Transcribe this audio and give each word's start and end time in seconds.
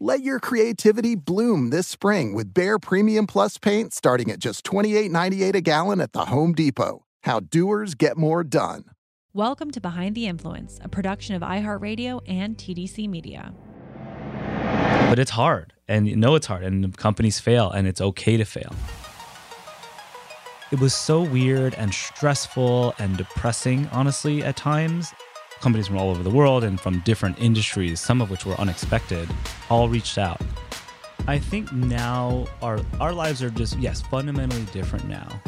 Let 0.00 0.22
your 0.22 0.38
creativity 0.38 1.16
bloom 1.16 1.70
this 1.70 1.88
spring 1.88 2.32
with 2.32 2.54
Behr 2.54 2.80
Premium 2.80 3.26
Plus 3.26 3.58
paint 3.58 3.92
starting 3.92 4.30
at 4.30 4.38
just 4.38 4.64
$28.98 4.64 5.56
a 5.56 5.60
gallon 5.60 6.00
at 6.00 6.12
the 6.12 6.26
Home 6.26 6.52
Depot. 6.52 7.04
How 7.24 7.40
doers 7.40 7.96
get 7.96 8.16
more 8.16 8.44
done. 8.44 8.84
Welcome 9.32 9.72
to 9.72 9.80
Behind 9.80 10.14
the 10.14 10.28
Influence, 10.28 10.78
a 10.84 10.88
production 10.88 11.34
of 11.34 11.42
iHeartRadio 11.42 12.20
and 12.28 12.56
TDC 12.56 13.08
Media. 13.08 13.52
But 15.10 15.18
it's 15.18 15.32
hard, 15.32 15.72
and 15.88 16.06
you 16.06 16.14
know 16.14 16.36
it's 16.36 16.46
hard, 16.46 16.62
and 16.62 16.96
companies 16.96 17.40
fail, 17.40 17.68
and 17.68 17.88
it's 17.88 18.00
okay 18.00 18.36
to 18.36 18.44
fail. 18.44 18.72
It 20.70 20.78
was 20.78 20.94
so 20.94 21.22
weird 21.22 21.74
and 21.74 21.92
stressful 21.92 22.94
and 23.00 23.16
depressing, 23.16 23.88
honestly, 23.90 24.44
at 24.44 24.56
times 24.56 25.12
companies 25.60 25.86
from 25.86 25.98
all 25.98 26.10
over 26.10 26.22
the 26.22 26.30
world 26.30 26.64
and 26.64 26.80
from 26.80 27.00
different 27.00 27.38
industries, 27.40 28.00
some 28.00 28.20
of 28.20 28.30
which 28.30 28.46
were 28.46 28.54
unexpected, 28.54 29.28
all 29.70 29.88
reached 29.88 30.18
out. 30.18 30.40
I 31.26 31.38
think 31.38 31.72
now 31.72 32.46
our 32.62 32.80
our 33.00 33.12
lives 33.12 33.42
are 33.42 33.50
just 33.50 33.78
yes, 33.78 34.00
fundamentally 34.00 34.64
different 34.72 35.08
now. 35.08 35.40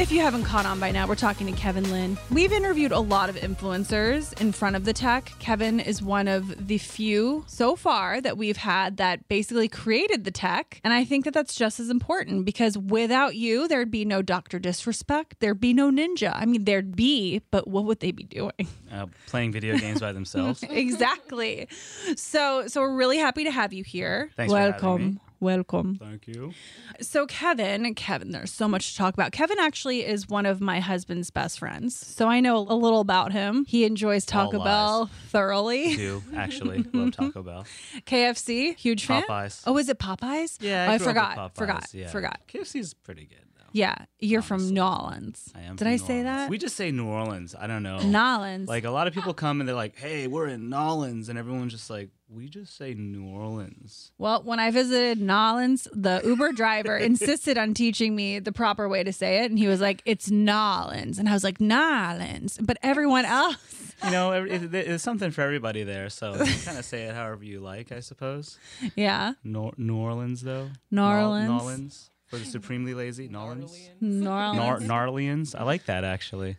If 0.00 0.10
you 0.10 0.22
haven't 0.22 0.44
caught 0.44 0.64
on 0.64 0.80
by 0.80 0.92
now, 0.92 1.06
we're 1.06 1.14
talking 1.14 1.46
to 1.46 1.52
Kevin 1.52 1.90
Lin. 1.90 2.16
We've 2.30 2.52
interviewed 2.52 2.90
a 2.90 2.98
lot 2.98 3.28
of 3.28 3.36
influencers 3.36 4.40
in 4.40 4.50
front 4.50 4.74
of 4.74 4.86
the 4.86 4.94
tech. 4.94 5.30
Kevin 5.40 5.78
is 5.78 6.00
one 6.00 6.26
of 6.26 6.68
the 6.68 6.78
few 6.78 7.44
so 7.46 7.76
far 7.76 8.18
that 8.22 8.38
we've 8.38 8.56
had 8.56 8.96
that 8.96 9.28
basically 9.28 9.68
created 9.68 10.24
the 10.24 10.30
tech. 10.30 10.80
And 10.84 10.94
I 10.94 11.04
think 11.04 11.26
that 11.26 11.34
that's 11.34 11.54
just 11.54 11.80
as 11.80 11.90
important 11.90 12.46
because 12.46 12.78
without 12.78 13.36
you, 13.36 13.68
there'd 13.68 13.90
be 13.90 14.06
no 14.06 14.22
Dr. 14.22 14.58
Disrespect. 14.58 15.36
There'd 15.40 15.60
be 15.60 15.74
no 15.74 15.90
Ninja. 15.90 16.32
I 16.34 16.46
mean, 16.46 16.64
there'd 16.64 16.96
be, 16.96 17.42
but 17.50 17.68
what 17.68 17.84
would 17.84 18.00
they 18.00 18.10
be 18.10 18.24
doing? 18.24 18.68
Uh, 18.90 19.06
playing 19.26 19.52
video 19.52 19.76
games 19.76 20.00
by 20.00 20.12
themselves. 20.12 20.62
exactly. 20.70 21.68
So, 22.16 22.66
so 22.68 22.80
we're 22.80 22.96
really 22.96 23.18
happy 23.18 23.44
to 23.44 23.50
have 23.50 23.74
you 23.74 23.84
here. 23.84 24.30
Thanks 24.34 24.50
for 24.50 24.58
having 24.58 24.72
Welcome. 24.72 25.20
Me. 25.40 25.46
Welcome. 25.46 25.96
Thank 25.96 26.28
you. 26.28 26.52
So 27.00 27.26
Kevin, 27.26 27.94
Kevin, 27.94 28.30
there's 28.30 28.52
so 28.52 28.68
much 28.68 28.92
to 28.92 28.96
talk 28.98 29.14
about. 29.14 29.32
Kevin 29.32 29.58
actually 29.58 30.04
is 30.04 30.28
one 30.28 30.46
of 30.46 30.60
my 30.60 30.80
husband's 30.80 31.30
best 31.30 31.58
friends. 31.58 31.96
So 31.96 32.28
I 32.28 32.40
know 32.40 32.58
a 32.58 32.74
little 32.74 33.00
about 33.00 33.32
him. 33.32 33.64
He 33.66 33.84
enjoys 33.84 34.24
Taco 34.26 34.58
All 34.58 34.64
Bell 34.64 35.00
lies. 35.00 35.10
thoroughly. 35.28 35.96
Do 35.96 36.22
actually 36.36 36.84
love 36.92 37.12
Taco 37.12 37.42
Bell. 37.42 37.64
KFC, 38.06 38.76
huge 38.76 39.06
fan. 39.06 39.22
Popeyes. 39.22 39.62
Oh, 39.66 39.76
is 39.78 39.88
it 39.88 39.98
Popeyes? 39.98 40.58
Yeah, 40.60 40.86
Oh, 40.88 40.92
I, 40.92 40.98
grew 40.98 41.06
forgot. 41.06 41.36
Popeyes, 41.36 41.56
Forgot. 41.56 41.94
yeah. 41.94 42.08
Forgot. 42.08 42.40
KFC's 42.48 42.94
pretty 42.94 43.24
good 43.26 43.38
though. 43.38 43.49
Yeah, 43.72 43.94
you're 44.18 44.40
oh, 44.40 44.42
from 44.42 44.72
New 44.74 44.80
Orleans. 44.82 45.50
I 45.54 45.60
am. 45.60 45.76
Did 45.76 45.78
from 45.84 45.88
I 45.88 45.90
New 45.92 45.98
say 45.98 46.04
Orleans. 46.18 46.24
that? 46.26 46.50
We 46.50 46.58
just 46.58 46.76
say 46.76 46.90
New 46.90 47.06
Orleans. 47.06 47.54
I 47.58 47.66
don't 47.66 47.82
know. 47.82 47.98
Nolans. 48.00 48.68
Like 48.68 48.84
a 48.84 48.90
lot 48.90 49.06
of 49.06 49.14
people 49.14 49.32
come 49.34 49.60
and 49.60 49.68
they're 49.68 49.76
like, 49.76 49.96
"Hey, 49.98 50.26
we're 50.26 50.48
in 50.48 50.68
Nolans," 50.68 51.28
and 51.28 51.38
everyone's 51.38 51.72
just 51.72 51.88
like, 51.90 52.10
"We 52.28 52.48
just 52.48 52.76
say 52.76 52.94
New 52.94 53.26
Orleans." 53.28 54.10
Well, 54.18 54.42
when 54.42 54.58
I 54.58 54.70
visited 54.70 55.20
Nolans, 55.20 55.86
the 55.92 56.20
Uber 56.24 56.52
driver 56.52 56.96
insisted 57.10 57.56
on 57.58 57.74
teaching 57.74 58.16
me 58.16 58.38
the 58.40 58.52
proper 58.52 58.88
way 58.88 59.04
to 59.04 59.12
say 59.12 59.44
it. 59.44 59.50
And 59.50 59.58
he 59.58 59.66
was 59.68 59.80
like, 59.80 60.02
it's 60.04 60.30
Nolans. 60.30 61.18
And 61.18 61.28
I 61.28 61.32
was 61.32 61.44
like, 61.44 61.60
Nolans. 61.60 62.58
But 62.60 62.76
everyone 62.82 63.24
else, 63.24 63.94
You 64.04 64.10
know, 64.10 64.32
it, 64.32 64.70
there's 64.72 65.02
something 65.02 65.30
for 65.30 65.42
everybody 65.42 65.82
there, 65.84 66.08
so 66.10 66.32
you 66.32 66.38
kind 66.64 66.78
of 66.78 66.84
say 66.84 67.04
it 67.04 67.14
however 67.14 67.44
you 67.44 67.60
like, 67.60 67.92
I 67.92 68.00
suppose. 68.00 68.58
yeah, 68.96 69.34
Nor- 69.44 69.74
New 69.76 69.96
Orleans, 69.96 70.40
though. 70.42 70.70
New 70.90 70.96
Nol- 71.02 71.22
Orleans. 71.60 72.10
For 72.30 72.38
the 72.38 72.44
supremely 72.44 72.94
lazy. 72.94 73.28
Nolans. 73.28 73.90
New 74.00 74.28
Orleans. 74.28 75.54
I 75.54 75.64
like 75.64 75.86
that 75.86 76.04
actually. 76.04 76.56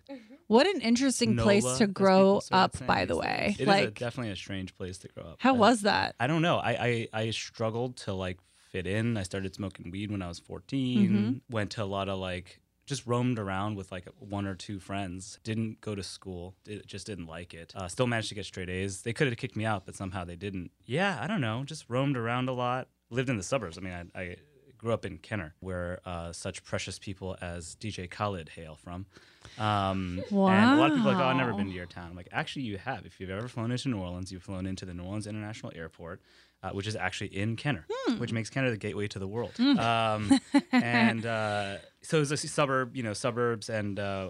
What 0.47 0.67
an 0.67 0.81
interesting 0.81 1.37
place 1.37 1.77
to 1.77 1.87
grow 1.87 2.41
up, 2.51 2.75
by 2.85 3.05
the 3.05 3.15
way. 3.15 3.55
It 3.57 3.61
is 3.61 3.67
like, 3.67 3.87
a, 3.87 3.91
definitely 3.91 4.33
a 4.33 4.35
strange 4.35 4.75
place 4.75 4.97
to 4.97 5.07
grow 5.07 5.23
up. 5.23 5.35
how 5.39 5.53
but- 5.53 5.59
was 5.59 5.81
that? 5.83 6.15
I 6.19 6.27
don't 6.27 6.41
know. 6.41 6.57
I, 6.57 7.07
I 7.13 7.21
I 7.21 7.29
struggled 7.31 7.95
to 7.97 8.13
like 8.13 8.37
fit 8.69 8.85
in. 8.85 9.15
I 9.15 9.23
started 9.23 9.55
smoking 9.55 9.91
weed 9.91 10.11
when 10.11 10.21
I 10.21 10.27
was 10.27 10.39
14. 10.39 11.09
Mm-hmm. 11.09 11.31
Went 11.49 11.71
to 11.71 11.83
a 11.83 11.85
lot 11.85 12.09
of 12.09 12.19
like 12.19 12.59
just 12.85 13.07
roamed 13.07 13.39
around 13.39 13.77
with 13.77 13.93
like 13.93 14.09
one 14.19 14.45
or 14.45 14.55
two 14.55 14.77
friends. 14.77 15.39
Didn't 15.45 15.79
go 15.79 15.95
to 15.95 16.03
school. 16.03 16.55
Did, 16.65 16.85
just 16.85 17.07
didn't 17.07 17.27
like 17.27 17.53
it. 17.53 17.71
Uh, 17.73 17.87
still 17.87 18.07
managed 18.07 18.27
to 18.27 18.35
get 18.35 18.45
straight 18.45 18.69
A's. 18.69 19.03
They 19.03 19.13
could 19.13 19.27
have 19.27 19.37
kicked 19.37 19.55
me 19.55 19.63
out, 19.63 19.85
but 19.85 19.95
somehow 19.95 20.25
they 20.25 20.35
didn't. 20.35 20.71
Yeah, 20.85 21.17
I 21.21 21.27
don't 21.27 21.39
know. 21.39 21.63
Just 21.63 21.85
roamed 21.87 22.17
around 22.17 22.49
a 22.49 22.53
lot. 22.53 22.89
Lived 23.09 23.29
in 23.29 23.37
the 23.37 23.43
suburbs. 23.43 23.77
I 23.77 23.81
mean, 23.81 23.93
I, 23.93 24.19
I 24.19 24.35
grew 24.81 24.93
up 24.93 25.05
in 25.05 25.17
Kenner, 25.19 25.53
where 25.59 25.99
uh, 26.05 26.31
such 26.33 26.63
precious 26.63 26.97
people 26.97 27.37
as 27.39 27.75
DJ 27.79 28.09
Khaled 28.09 28.49
hail 28.49 28.75
from. 28.75 29.05
Um, 29.59 30.23
And 30.49 30.79
a 30.79 30.81
lot 30.81 30.89
of 30.91 30.97
people 30.97 31.11
are 31.11 31.13
like, 31.13 31.23
oh, 31.23 31.27
I've 31.27 31.37
never 31.37 31.53
been 31.53 31.67
to 31.67 31.71
your 31.71 31.85
town. 31.85 32.09
I'm 32.09 32.15
like, 32.15 32.29
actually, 32.31 32.63
you 32.63 32.77
have. 32.79 33.05
If 33.05 33.19
you've 33.19 33.29
ever 33.29 33.47
flown 33.47 33.71
into 33.71 33.89
New 33.89 33.99
Orleans, 33.99 34.31
you've 34.31 34.43
flown 34.43 34.65
into 34.65 34.85
the 34.85 34.93
New 34.93 35.03
Orleans 35.03 35.27
International 35.27 35.71
Airport, 35.75 36.21
uh, 36.63 36.71
which 36.71 36.87
is 36.87 36.95
actually 36.95 37.35
in 37.35 37.55
Kenner, 37.55 37.85
which 38.17 38.31
makes 38.31 38.49
Kenner 38.49 38.71
the 38.71 38.77
gateway 38.77 39.07
to 39.09 39.19
the 39.19 39.27
world. 39.27 39.51
Um, 39.59 40.39
and 40.71 41.25
uh, 41.25 41.77
so 42.01 42.21
it's 42.21 42.31
a 42.31 42.37
suburb, 42.37 42.95
you 42.95 43.03
know, 43.03 43.13
suburbs, 43.13 43.69
and 43.69 43.99
uh, 43.99 44.29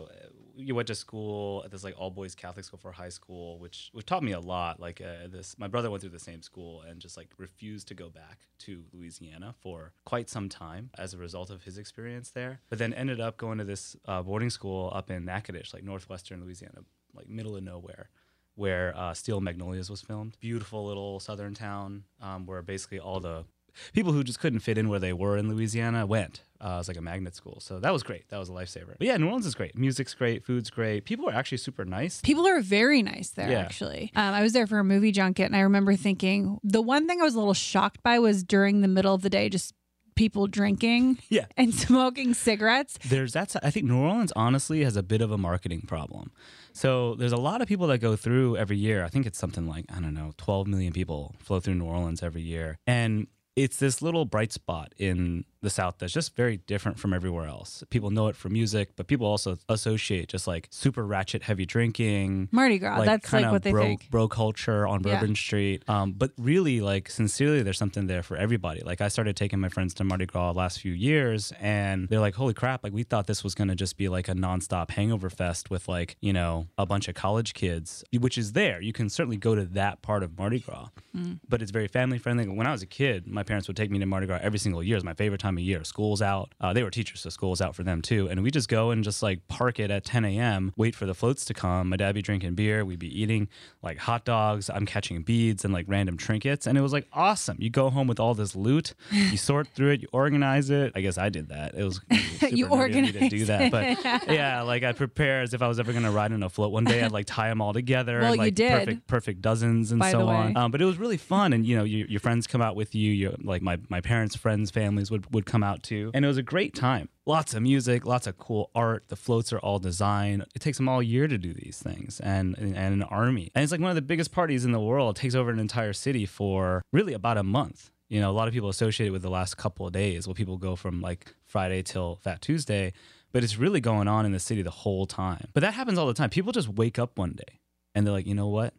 you 0.62 0.76
went 0.76 0.88
to 0.88 0.96
school 0.96 1.64
at 1.66 1.72
this 1.72 1.84
like 1.84 1.96
all 1.98 2.10
boys 2.10 2.36
Catholic 2.36 2.66
school 2.66 2.80
for 2.80 2.92
high 2.92 3.10
school, 3.10 3.60
which 3.60 3.90
which 3.94 4.06
taught 4.06 4.24
me 4.24 4.32
a 4.32 4.40
lot. 4.40 4.80
Like 4.80 5.02
uh, 5.02 5.28
this, 5.28 5.58
my 5.58 5.68
brother 5.68 5.90
went 5.90 6.02
through 6.02 6.12
the 6.12 6.20
same 6.20 6.42
school 6.42 6.82
and 6.82 7.00
just 7.00 7.18
like 7.18 7.30
refused 7.38 7.88
to 7.90 7.94
go 7.94 8.10
back 8.10 8.40
to 8.60 8.84
Louisiana 8.94 9.56
for 9.62 9.94
quite 10.06 10.30
some 10.30 10.50
time 10.50 10.90
as 10.98 11.14
a 11.14 11.18
result 11.18 11.50
of 11.50 11.64
his 11.64 11.78
experience 11.78 12.32
there. 12.32 12.62
But 12.70 12.80
then 12.80 12.94
ended 12.94 13.20
up 13.20 13.38
going 13.38 13.58
to 13.58 13.64
this 13.64 13.96
uh, 14.06 14.22
boarding 14.22 14.50
school 14.50 14.92
up 14.94 15.10
in 15.10 15.26
Natchitoches, 15.26 15.74
like 15.74 15.84
northwestern 15.84 16.44
Louisiana, 16.44 16.80
like 17.14 17.30
middle 17.30 17.56
of 17.56 17.64
nowhere. 17.64 18.10
Where 18.56 18.96
uh, 18.98 19.14
Steel 19.14 19.40
Magnolias 19.40 19.90
was 19.90 20.02
filmed. 20.02 20.38
Beautiful 20.42 20.86
little 20.86 21.22
southern 21.22 21.54
town 21.54 22.04
um, 22.22 22.46
where 22.46 22.62
basically 22.62 23.00
all 23.00 23.22
the 23.22 23.46
people 23.94 24.12
who 24.14 24.24
just 24.24 24.40
couldn't 24.40 24.60
fit 24.60 24.78
in 24.78 24.90
where 24.90 25.00
they 25.00 25.14
were 25.14 25.38
in 25.38 25.50
Louisiana 25.50 26.06
went. 26.06 26.42
Uh, 26.64 26.74
it 26.76 26.78
was 26.78 26.88
like 26.88 26.98
a 26.98 27.02
magnet 27.02 27.36
school. 27.36 27.60
So 27.60 27.80
that 27.80 27.92
was 27.92 28.04
great. 28.04 28.30
That 28.30 28.38
was 28.38 28.50
a 28.50 28.52
lifesaver. 28.52 28.96
But 28.98 29.08
yeah, 29.08 29.18
New 29.18 29.26
Orleans 29.28 29.48
is 29.48 29.56
great. 29.56 29.76
Music's 29.78 30.14
great. 30.14 30.44
Food's 30.46 30.70
great. 30.70 31.06
People 31.06 31.28
are 31.28 31.34
actually 31.34 31.58
super 31.58 31.86
nice. 31.86 32.22
People 32.22 32.48
are 32.48 32.62
very 32.62 33.02
nice 33.02 33.30
there, 33.30 33.50
Yeah. 33.50 33.60
actually. 33.62 34.12
Um, 34.16 34.34
I 34.34 34.44
was 34.44 34.54
there 34.54 34.68
for 34.68 34.78
a 34.78 34.84
movie 34.84 35.12
junket, 35.12 35.48
and 35.48 35.56
I 35.56 35.62
remember 35.62 35.96
thinking 35.96 36.60
the 36.64 36.82
one 36.82 37.08
thing 37.08 37.20
I 37.20 37.24
was 37.24 37.34
a 37.34 37.40
little 37.40 37.56
shocked 37.56 38.04
by 38.04 38.20
was 38.20 38.44
during 38.44 38.82
the 38.82 38.88
middle 38.88 39.14
of 39.16 39.24
the 39.24 39.30
day, 39.30 39.50
just 39.50 39.74
people 40.14 40.46
drinking 40.46 41.18
Yeah. 41.30 41.46
and 41.58 41.74
smoking 41.74 42.36
cigarettes. 42.36 43.00
There's 43.10 43.34
that's 43.34 43.56
I 43.56 43.72
think 43.72 43.88
New 43.88 43.98
Orleans 43.98 44.32
honestly 44.36 44.84
has 44.84 44.96
a 44.96 45.02
bit 45.02 45.22
of 45.22 45.32
a 45.32 45.38
marketing 45.40 45.82
problem. 45.88 46.32
So 46.74 47.16
there's 47.16 47.32
a 47.32 47.38
lot 47.38 47.62
of 47.62 47.68
people 47.68 47.88
that 47.88 47.98
go 48.00 48.16
through 48.16 48.58
every 48.58 48.78
year. 48.78 49.04
I 49.04 49.08
think 49.10 49.26
it's 49.26 49.40
something 49.40 49.68
like 49.68 49.86
I 49.90 50.00
don't 50.00 50.14
know, 50.14 50.34
12 50.38 50.68
million 50.68 50.94
people 50.94 51.34
flow 51.40 51.60
through 51.60 51.76
New 51.76 51.86
Orleans 51.86 52.22
every 52.22 52.42
year. 52.44 52.78
And 52.86 53.28
it's 53.56 53.78
this 53.78 54.02
little 54.02 54.26
bright 54.26 54.52
spot 54.52 54.94
in 54.98 55.46
the 55.62 55.70
South 55.70 55.96
that's 56.00 56.14
just 56.14 56.36
very 56.36 56.58
different 56.58 56.98
from 57.00 57.14
everywhere 57.14 57.48
else. 57.48 57.84
People 57.90 58.10
know 58.10 58.28
it 58.28 58.36
for 58.36 58.50
music, 58.50 58.94
but 58.96 59.08
people 59.08 59.28
also 59.28 59.58
associate 59.70 60.28
just 60.28 60.48
like 60.48 60.68
super 60.72 61.06
ratchet 61.06 61.44
heavy 61.44 61.66
drinking. 61.66 62.50
Mardi 62.52 62.80
Gras, 62.80 63.04
that's 63.04 63.32
like 63.32 63.52
what 63.52 63.64
they 63.64 63.72
bro, 63.72 63.84
think. 63.84 64.10
Bro 64.10 64.30
culture 64.30 64.88
on 64.88 65.04
Yeah. 65.04 65.20
Bourbon 65.20 65.36
Street. 65.36 65.84
Um, 65.88 66.14
but 66.14 66.32
really, 66.38 66.82
like, 66.82 67.10
sincerely, 67.10 67.62
there's 67.64 67.78
something 67.78 68.08
there 68.08 68.24
for 68.24 68.38
everybody. 68.38 68.82
Like, 68.82 69.02
I 69.02 69.08
started 69.08 69.36
taking 69.36 69.60
my 69.60 69.70
friends 69.70 69.94
to 69.96 70.04
Mardi 70.04 70.26
Gras 70.26 70.52
last 70.52 70.80
few 70.80 70.94
years, 70.94 71.54
and 71.60 72.08
they're 72.10 72.20
like, 72.20 72.36
holy 72.36 72.54
crap, 72.54 72.84
like, 72.84 72.94
we 72.94 73.04
thought 73.04 73.28
this 73.28 73.44
was 73.44 73.54
going 73.56 73.68
to 73.68 73.76
just 73.76 73.98
be 73.98 74.10
like 74.10 74.28
a 74.30 74.34
nonstop 74.34 74.92
hangover 74.92 75.30
fest 75.30 75.70
with, 75.70 75.88
like, 75.88 76.18
you 76.22 76.34
know, 76.34 76.68
a 76.78 76.86
bunch 76.86 77.08
of 77.08 77.16
college 77.16 77.54
kids, 77.54 78.04
which 78.18 78.38
is 78.38 78.54
there. 78.54 78.82
You 78.82 78.94
can 78.94 79.10
certainly 79.10 79.38
go 79.38 79.56
to 79.56 79.66
that 79.66 80.02
part 80.02 80.24
of 80.24 80.38
Mardi 80.38 80.60
Gras, 80.60 80.90
Mm. 81.16 81.40
but 81.48 81.62
it's 81.62 81.72
very 81.72 81.88
family 81.88 82.18
friendly. 82.18 82.48
When 82.48 82.66
I 82.66 82.72
was 82.72 82.82
a 82.82 82.86
kid, 82.88 83.28
my 83.28 83.44
parents 83.44 83.68
would 83.68 83.76
take 83.76 83.92
me 83.92 84.00
to 84.00 84.06
Mardi 84.06 84.28
Gras 84.28 84.40
every 84.42 84.60
single 84.60 84.82
year. 84.82 84.96
It's 84.96 85.04
my 85.06 85.14
favorite 85.14 85.40
time 85.42 85.51
of 85.58 85.64
year. 85.64 85.84
School's 85.84 86.22
out. 86.22 86.54
Uh, 86.60 86.74
they 86.74 86.84
were 86.84 86.90
teachers, 86.90 87.22
so 87.22 87.30
school's 87.30 87.62
out 87.62 87.76
for 87.76 87.84
them 87.84 88.02
too. 88.02 88.28
And 88.30 88.44
we 88.44 88.52
just 88.52 88.70
go 88.70 88.92
and 88.92 89.04
just 89.04 89.24
like 89.24 89.48
park 89.48 89.80
it 89.80 89.92
at 89.92 90.04
10 90.04 90.26
a.m., 90.26 90.74
wait 90.78 90.96
for 90.96 91.06
the 91.06 91.14
floats 91.14 91.46
to 91.46 91.54
come. 91.54 91.90
My 91.90 91.98
dad 91.98 92.16
be 92.16 92.22
drinking 92.22 92.56
beer. 92.56 92.86
We'd 92.86 93.00
be 93.00 93.22
eating 93.22 93.48
like 93.82 93.98
hot 93.98 94.26
dogs. 94.26 94.70
I'm 94.70 94.86
catching 94.86 95.22
beads 95.22 95.66
and 95.66 95.74
like 95.74 95.86
random 95.88 96.18
trinkets. 96.18 96.68
And 96.68 96.78
it 96.78 96.82
was 96.82 96.94
like 96.94 97.08
awesome. 97.14 97.58
You 97.60 97.70
go 97.70 97.90
home 97.90 98.08
with 98.08 98.20
all 98.20 98.34
this 98.34 98.56
loot, 98.56 98.94
you 99.12 99.38
sort 99.52 99.68
through 99.70 99.92
it, 99.92 100.02
you 100.02 100.08
organize 100.12 100.70
it. 100.70 100.92
I 100.96 101.02
guess 101.02 101.18
I 101.18 101.30
did 101.30 101.50
that. 101.50 101.76
It 101.76 101.84
was 101.84 102.02
super 102.40 102.56
You 102.56 102.68
me 102.68 103.12
to 103.12 103.30
do 103.30 103.46
that. 103.46 103.72
But 103.72 104.04
yeah, 104.30 104.62
like 104.62 104.84
I'd 104.84 104.98
prepare 104.98 105.42
as 105.42 105.54
if 105.54 105.62
I 105.62 105.68
was 105.68 105.80
ever 105.80 105.92
going 105.92 106.04
to 106.04 106.12
ride 106.12 106.32
in 106.32 106.44
a 106.44 106.50
float 106.50 106.72
one 106.72 106.84
day. 106.84 107.02
I'd 107.02 107.12
like 107.12 107.26
tie 107.26 107.50
them 107.50 107.62
all 107.62 107.74
together. 107.74 108.20
Well, 108.20 108.34
and, 108.34 108.36
you 108.36 108.42
like, 108.42 108.56
did. 108.56 108.72
Perfect, 108.72 109.08
perfect 109.08 109.42
dozens 109.42 109.92
and 109.92 110.00
By 110.00 110.12
so 110.12 110.28
on. 110.28 110.56
Um, 110.56 110.72
but 110.72 110.82
it 110.82 110.86
was 110.86 110.98
really 110.98 111.18
fun, 111.18 111.54
and 111.54 111.66
you 111.66 111.76
know, 111.76 111.84
you, 111.84 112.06
your 112.10 112.20
friends 112.20 112.48
come 112.48 112.62
out 112.62 112.76
with 112.76 112.96
you. 112.96 113.12
You 113.12 113.36
like 113.44 113.62
my 113.62 113.78
my 113.90 114.02
parents' 114.02 114.36
friends, 114.36 114.72
families 114.72 115.12
would 115.12 115.32
would 115.34 115.41
come 115.44 115.64
out 115.64 115.84
to. 115.84 116.12
and 116.14 116.24
it 116.26 116.28
was 116.28 116.38
a 116.38 116.44
great 116.44 116.74
time. 116.76 117.10
Lots 117.26 117.54
of 117.54 117.62
music, 117.62 118.06
lots 118.06 118.28
of 118.28 118.38
cool 118.38 118.72
art. 118.74 119.06
The 119.10 119.16
floats 119.16 119.54
are 119.54 119.60
all 119.60 119.80
designed. 119.80 120.46
It 120.56 120.60
takes 120.60 120.78
them 120.78 120.90
all 120.90 121.02
year 121.04 121.28
to 121.28 121.38
do 121.38 121.54
these 121.54 121.80
things, 121.82 122.20
and 122.20 122.58
and 122.58 122.76
an 122.78 123.04
army. 123.04 123.52
And 123.54 123.64
it's 123.64 123.72
like 123.72 123.82
one 123.82 123.90
of 123.92 123.96
the 123.96 124.02
biggest 124.02 124.32
parties 124.32 124.66
in 124.66 124.72
the 124.72 124.80
world. 124.80 125.18
It 125.18 125.22
takes 125.22 125.36
over 125.36 125.52
an 125.52 125.60
entire 125.60 125.94
city 125.94 126.26
for 126.26 126.82
really 126.92 127.14
about 127.14 127.38
a 127.38 127.44
month. 127.44 127.92
You 128.10 128.20
know, 128.20 128.30
a 128.30 128.34
lot 128.34 128.48
of 128.48 128.54
people 128.54 128.68
associate 128.70 129.08
it 129.08 129.12
with 129.12 129.22
the 129.22 129.30
last 129.30 129.56
couple 129.56 129.88
of 129.88 129.94
days. 129.94 130.28
Well, 130.28 130.34
people 130.34 130.58
go 130.58 130.76
from 130.76 131.00
like 131.00 131.34
Friday 131.46 131.82
till 131.84 132.18
Fat 132.18 132.42
Tuesday, 132.42 132.92
but 133.32 133.44
it's 133.44 133.58
really 133.58 133.80
going 133.80 134.10
on 134.10 134.26
in 134.26 134.34
the 134.34 134.40
city 134.40 134.62
the 134.64 134.70
whole 134.70 135.06
time. 135.06 135.48
But 135.54 135.62
that 135.62 135.74
happens 135.76 135.98
all 135.98 136.08
the 136.08 136.14
time. 136.14 136.30
People 136.30 136.52
just 136.52 136.68
wake 136.68 137.00
up 137.00 137.18
one 137.18 137.34
day 137.34 137.60
and 137.96 138.06
they're 138.06 138.12
like, 138.14 138.28
you 138.28 138.36
know 138.36 138.50
what? 138.50 138.74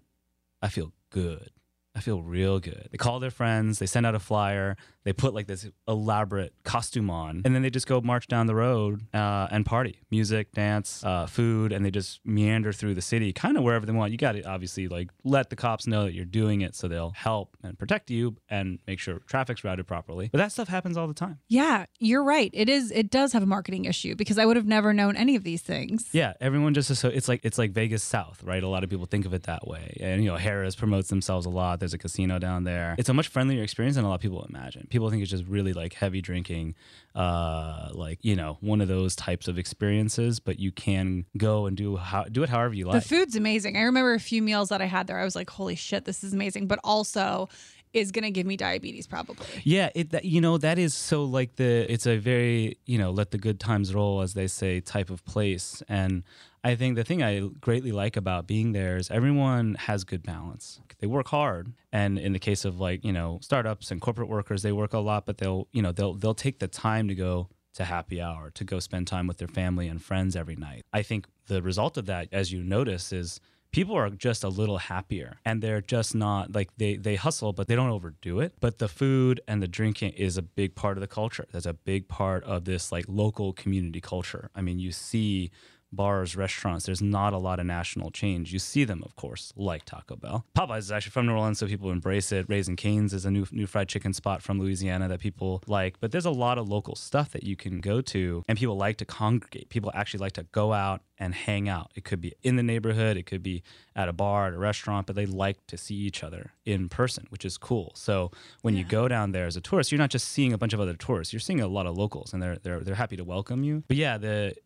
I 0.61 0.69
feel 0.69 0.93
good. 1.09 1.49
I 1.95 2.01
feel 2.01 2.23
real 2.23 2.59
good. 2.59 2.89
They 2.91 2.99
call 2.99 3.21
their 3.21 3.31
friends, 3.31 3.79
they 3.79 3.87
send 3.87 4.07
out 4.07 4.15
a 4.15 4.19
flyer, 4.19 4.77
they 5.05 5.13
put 5.13 5.35
like 5.35 5.47
this 5.47 5.69
elaborate 5.89 6.53
costume 6.65 7.11
on, 7.11 7.43
and 7.45 7.55
then 7.55 7.63
they 7.63 7.71
just 7.71 7.87
go 7.87 8.01
march 8.01 8.27
down 8.29 8.47
the 8.47 8.55
road 8.55 9.03
uh, 9.15 9.49
and 9.51 9.67
party. 9.67 10.01
Music, 10.11 10.53
dance, 10.53 11.03
uh, 11.05 11.27
food, 11.27 11.73
and 11.73 11.85
they 11.85 11.91
just 11.91 12.21
meander 12.25 12.73
through 12.73 12.95
the 12.95 13.03
city, 13.03 13.33
kind 13.33 13.57
of 13.57 13.65
wherever 13.65 13.87
they 13.87 13.93
want. 13.93 14.13
You 14.13 14.19
got 14.19 14.33
to 14.33 14.43
obviously 14.43 14.89
like 14.89 15.11
let 15.25 15.51
the 15.51 15.57
cops 15.57 15.87
know 15.87 16.05
that 16.05 16.15
you're 16.15 16.25
doing 16.25 16.61
it 16.61 16.75
so 16.75 16.89
they'll 16.89 17.11
help 17.11 17.57
and 17.63 17.79
protect 17.79 18.11
you 18.11 18.37
and 18.49 18.79
make 18.87 19.01
sure 19.01 19.19
traffic's 19.27 19.65
routed 19.65 19.87
properly. 19.87 20.29
But 20.31 20.39
that 20.39 20.53
stuff 20.53 20.69
happens 20.69 20.97
all 20.97 21.09
the 21.09 21.15
time. 21.15 21.39
Yeah, 21.49 21.87
you're 21.99 22.25
right. 22.25 22.51
It 22.53 22.69
is. 22.69 22.91
It 22.91 23.11
does 23.11 23.33
have 23.33 23.43
a 23.43 23.47
marketing 23.47 23.85
issue 23.85 24.15
because 24.15 24.39
I 24.39 24.47
would 24.47 24.57
have 24.57 24.67
never 24.67 24.93
known 24.93 25.17
any 25.17 25.37
of 25.37 25.45
these 25.45 25.63
things. 25.63 26.09
Yeah, 26.13 26.35
everyone 26.41 26.75
just 26.75 26.95
so 26.95 27.09
it's 27.09 27.29
like 27.29 27.41
it's 27.45 27.59
like 27.59 27.73
Vegas 27.73 28.03
South, 28.03 28.43
right? 28.43 28.63
A 28.63 28.69
lot 28.69 28.85
of 28.85 28.91
people 28.91 29.07
think 29.07 29.27
of 29.27 29.35
it 29.35 29.45
that 29.45 29.67
way. 29.67 29.97
And 30.01 30.23
you 30.23 30.31
know, 30.31 30.37
Harrah's 30.37 30.77
promotes 30.77 31.09
themselves 31.09 31.47
a 31.47 31.51
lot. 31.51 31.81
There's 31.81 31.95
a 31.95 31.99
casino 31.99 32.39
down 32.39 32.65
there. 32.65 32.95
It's 32.99 33.09
a 33.09 33.15
much 33.15 33.29
friendlier 33.29 33.63
experience 33.63 33.97
than 33.97 34.05
a 34.05 34.09
lot 34.09 34.17
of 34.17 34.21
people 34.21 34.45
imagine. 34.45 34.87
People 34.93 35.09
think 35.09 35.23
it's 35.23 35.31
just 35.31 35.47
really 35.47 35.73
like 35.73 35.95
heavy 35.95 36.21
drinking, 36.21 36.75
uh, 37.15 37.89
like 37.93 38.19
you 38.23 38.37
know, 38.37 38.59
one 38.61 38.83
of 38.83 38.89
those 38.89 39.17
types 39.17 39.49
of 39.49 39.59
experiences. 39.59 40.39
But 40.39 40.59
you 40.59 40.71
can 40.71 41.25
go 41.37 41.65
and 41.65 41.75
do 41.75 41.97
how 41.97 42.25
do 42.25 42.43
it 42.43 42.51
however 42.51 42.75
you 42.75 42.85
like. 42.85 43.03
The 43.03 43.09
food's 43.09 43.35
amazing. 43.35 43.79
I 43.79 43.83
remember 43.83 44.13
a 44.13 44.21
few 44.21 44.43
meals 44.43 44.69
that 44.69 44.83
I 44.83 44.85
had 44.85 45.07
there. 45.07 45.19
I 45.19 45.25
was 45.25 45.35
like, 45.35 45.49
"Holy 45.49 45.77
shit, 45.77 46.05
this 46.05 46.23
is 46.23 46.35
amazing!" 46.35 46.67
But 46.67 46.79
also, 46.85 47.49
is 47.93 48.13
gonna 48.13 48.31
give 48.31 48.47
me 48.47 48.57
diabetes 48.57 49.07
probably. 49.07 49.47
Yeah, 49.65 49.89
it 49.95 50.11
that, 50.11 50.25
you 50.27 50.41
know 50.41 50.59
that 50.59 50.79
is 50.79 50.95
so 50.95 51.25
like 51.25 51.57
the 51.57 51.91
it's 51.91 52.07
a 52.07 52.19
very 52.19 52.79
you 52.85 52.99
know 52.99 53.11
let 53.11 53.31
the 53.31 53.39
good 53.39 53.61
times 53.61 53.95
roll 53.95 54.21
as 54.21 54.35
they 54.35 54.47
say 54.47 54.81
type 54.81 55.09
of 55.09 55.25
place, 55.25 55.83
and 55.89 56.23
I 56.65 56.77
think 56.77 56.95
the 56.95 57.03
thing 57.05 57.23
I 57.23 57.41
greatly 57.61 57.91
like 57.91 58.17
about 58.17 58.47
being 58.47 58.73
there 58.73 58.97
is 58.97 59.11
everyone 59.11 59.75
has 59.75 60.05
good 60.05 60.23
balance. 60.23 60.81
They 61.01 61.09
work 61.09 61.29
hard, 61.29 61.73
and 61.93 62.19
in 62.19 62.33
the 62.33 62.39
case 62.39 62.65
of 62.65 62.79
like 62.79 63.05
you 63.05 63.13
know 63.13 63.41
startups 63.43 63.91
and 63.91 64.01
corporate 64.01 64.29
workers, 64.29 64.63
they 64.63 64.73
work 64.73 64.93
a 64.93 64.99
lot, 64.99 65.27
but 65.27 65.39
they'll 65.39 65.67
you 65.73 65.83
know 65.83 65.91
they'll 65.91 66.15
they'll 66.15 66.35
take 66.35 66.61
the 66.61 66.69
time 66.69 67.09
to 67.09 67.15
go 67.15 67.49
to 67.75 67.85
happy 67.85 68.21
hour 68.21 68.51
to 68.51 68.65
go 68.65 68.79
spend 68.79 69.07
time 69.09 69.27
with 69.27 69.39
their 69.39 69.49
family 69.49 69.89
and 69.89 70.03
friends 70.03 70.37
every 70.37 70.57
night. 70.57 70.83
I 70.93 71.03
think 71.03 71.27
the 71.47 71.63
result 71.63 71.97
of 71.97 72.07
that, 72.07 72.29
as 72.31 72.53
you 72.53 72.63
notice, 72.63 73.13
is 73.13 73.41
people 73.73 73.97
are 73.97 74.11
just 74.11 74.45
a 74.45 74.49
little 74.49 74.79
happier 74.79 75.39
and 75.45 75.63
they're 75.63 75.81
just 75.81 76.15
not 76.15 76.55
like 76.55 76.69
they 76.77 76.97
they 76.97 77.17
hustle 77.17 77.53
but 77.53 77.67
they 77.67 77.75
don't 77.75 77.89
overdo 77.89 78.39
it 78.39 78.53
but 78.61 78.79
the 78.79 78.87
food 78.89 79.41
and 79.49 79.63
the 79.63 79.67
drinking 79.67 80.11
is 80.11 80.37
a 80.37 80.43
big 80.43 80.75
part 80.75 80.99
of 80.99 81.01
the 81.01 81.07
culture 81.07 81.47
that's 81.51 81.65
a 81.65 81.73
big 81.73 82.07
part 82.07 82.45
of 82.45 82.67
this 82.67 82.93
like 82.93 83.07
local 83.09 83.55
community 83.55 84.01
culture 84.01 84.51
i 84.55 84.61
mean 84.61 84.79
you 84.79 84.93
see 84.93 85.51
bars 85.93 86.37
restaurants 86.37 86.87
there's 86.87 87.03
not 87.03 87.33
a 87.33 87.39
lot 87.39 87.61
of 87.61 87.67
national 87.67 88.11
change 88.11 88.53
you 88.53 88.59
see 88.59 88.85
them 88.85 89.03
of 89.05 89.15
course 89.17 89.53
like 89.57 89.85
taco 89.85 90.17
bell 90.17 90.45
popeyes 90.57 90.79
is 90.79 90.93
actually 90.93 91.11
from 91.11 91.27
new 91.27 91.33
orleans 91.33 91.59
so 91.59 91.67
people 91.67 91.91
embrace 91.91 92.33
it 92.33 92.47
raising 92.49 92.77
canes 92.77 93.13
is 93.13 93.25
a 93.25 93.31
new 93.31 93.47
new 93.53 93.67
fried 93.67 93.89
chicken 93.89 94.13
spot 94.13 94.43
from 94.43 94.59
louisiana 94.59 95.09
that 95.09 95.21
people 95.21 95.63
like 95.67 96.01
but 96.01 96.13
there's 96.13 96.27
a 96.27 96.31
lot 96.31 96.59
of 96.59 96.69
local 96.69 96.95
stuff 96.95 97.31
that 97.31 97.45
you 97.45 97.57
can 97.57 97.81
go 97.81 98.01
to 98.01 98.43
and 98.49 98.59
people 98.59 98.77
like 98.77 98.97
to 98.97 99.05
congregate 99.05 99.69
people 99.69 99.91
actually 99.95 100.21
like 100.21 100.33
to 100.33 100.45
go 100.53 100.73
out 100.73 101.03
and 101.23 101.37
hang 101.37 101.69
out. 101.69 101.93
It 101.95 102.03
could 102.03 102.21
be 102.21 102.35
in 102.43 102.57
the 102.57 102.65
neighborhood, 102.65 103.17
it 103.17 103.27
could 103.27 103.45
be 103.45 103.63
at 103.95 104.09
a 104.09 104.13
bar, 104.13 104.49
at 104.49 104.55
a 104.55 104.59
restaurant, 104.59 105.07
but 105.07 105.15
they 105.15 105.25
like 105.25 105.65
to 105.69 105.77
see 105.77 105.95
each 105.95 106.25
other 106.25 106.53
in 106.65 106.89
person, 106.89 107.27
which 107.29 107.45
is 107.45 107.57
cool. 107.57 107.93
So 107.95 108.33
when 108.63 108.75
you 108.75 108.83
go 108.83 109.07
down 109.07 109.31
there 109.31 109.47
as 109.47 109.57
a 109.57 109.61
tourist, 109.61 109.93
you're 109.93 110.01
not 110.01 110.11
just 110.11 110.29
seeing 110.29 110.53
a 110.53 110.59
bunch 110.59 110.73
of 110.73 110.81
other 110.81 110.95
tourists, 110.95 111.33
you're 111.33 111.39
seeing 111.39 111.61
a 111.61 111.69
lot 111.69 111.87
of 111.87 111.97
locals 111.97 112.33
and 112.33 112.43
they're 112.43 112.57
they're 112.57 112.81
they're 112.81 112.97
happy 112.97 113.17
to 113.17 113.25
welcome 113.25 113.63
you. 113.63 113.85
But 113.87 113.99
yeah, 113.99 114.19
the 114.19 114.57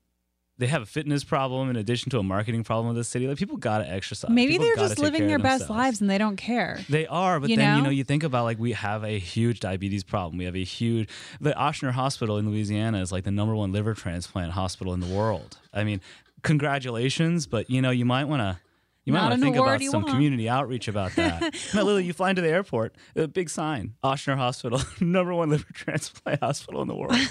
they 0.58 0.66
have 0.66 0.82
a 0.82 0.86
fitness 0.86 1.22
problem 1.22 1.68
in 1.68 1.76
addition 1.76 2.10
to 2.10 2.18
a 2.18 2.22
marketing 2.22 2.64
problem 2.64 2.88
with 2.88 2.96
the 2.96 3.04
city. 3.04 3.26
Like 3.28 3.36
people 3.36 3.56
gotta 3.56 3.88
exercise. 3.88 4.30
Maybe 4.30 4.52
People 4.52 4.66
they're 4.66 4.76
just 4.76 4.98
living 4.98 5.26
their 5.26 5.38
best 5.38 5.68
lives 5.68 6.00
and 6.00 6.08
they 6.08 6.18
don't 6.18 6.36
care. 6.36 6.78
They 6.88 7.06
are, 7.06 7.38
but 7.40 7.50
You 7.50 7.56
then 7.56 7.76
you 7.76 7.82
know? 7.82 7.88
know 7.88 7.90
you 7.90 8.04
think 8.04 8.22
about 8.22 8.44
like 8.44 8.58
we 8.58 8.72
have 8.72 9.04
a 9.04 9.18
huge 9.18 9.60
diabetes 9.60 10.02
problem. 10.02 10.38
We 10.38 10.44
have 10.46 10.56
a 10.56 10.64
huge 10.64 11.08
the 11.40 11.52
Ochsner 11.52 11.92
Hospital 11.92 12.38
in 12.38 12.48
Louisiana 12.48 13.00
is 13.00 13.12
like 13.12 13.24
the 13.24 13.30
number 13.30 13.54
one 13.54 13.72
liver 13.72 13.94
transplant 13.94 14.52
hospital 14.52 14.94
in 14.94 15.00
the 15.00 15.06
world. 15.14 15.58
I 15.74 15.84
mean, 15.84 16.00
congratulations, 16.42 17.46
but 17.46 17.68
you 17.68 17.82
know 17.82 17.90
you 17.90 18.04
might 18.04 18.24
want 18.24 18.40
to. 18.40 18.58
You 19.04 19.12
might 19.12 19.22
want 19.22 19.34
to 19.34 19.40
think 19.40 19.54
about 19.54 19.80
some 19.82 20.02
want. 20.02 20.14
community 20.14 20.48
outreach 20.48 20.88
about 20.88 21.14
that. 21.14 21.54
no, 21.74 21.84
Lily, 21.84 22.04
you 22.04 22.12
fly 22.12 22.30
into 22.30 22.42
the 22.42 22.48
airport, 22.48 22.96
a 23.14 23.28
big 23.28 23.48
sign, 23.48 23.94
Ochsner 24.02 24.36
Hospital, 24.36 24.80
number 25.00 25.32
one 25.32 25.48
liver 25.48 25.72
transplant 25.72 26.40
hospital 26.40 26.82
in 26.82 26.88
the 26.88 26.94
world. 26.96 27.14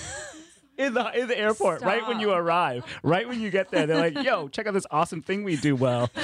In 0.78 0.94
the, 0.94 1.20
in 1.20 1.28
the 1.28 1.38
airport, 1.38 1.82
right 1.84 2.06
when 2.08 2.20
you 2.20 2.32
arrive, 2.32 2.84
right 3.02 3.28
when 3.28 3.40
you 3.40 3.50
get 3.50 3.72
there, 3.72 3.88
they're 3.88 4.12
like, 4.12 4.26
"Yo, 4.26 4.50
check 4.50 4.68
out 4.68 4.74
this 4.74 4.86
awesome 4.92 5.22
thing 5.22 5.44
we 5.44 5.56
do 5.56 5.76
well." 5.76 6.10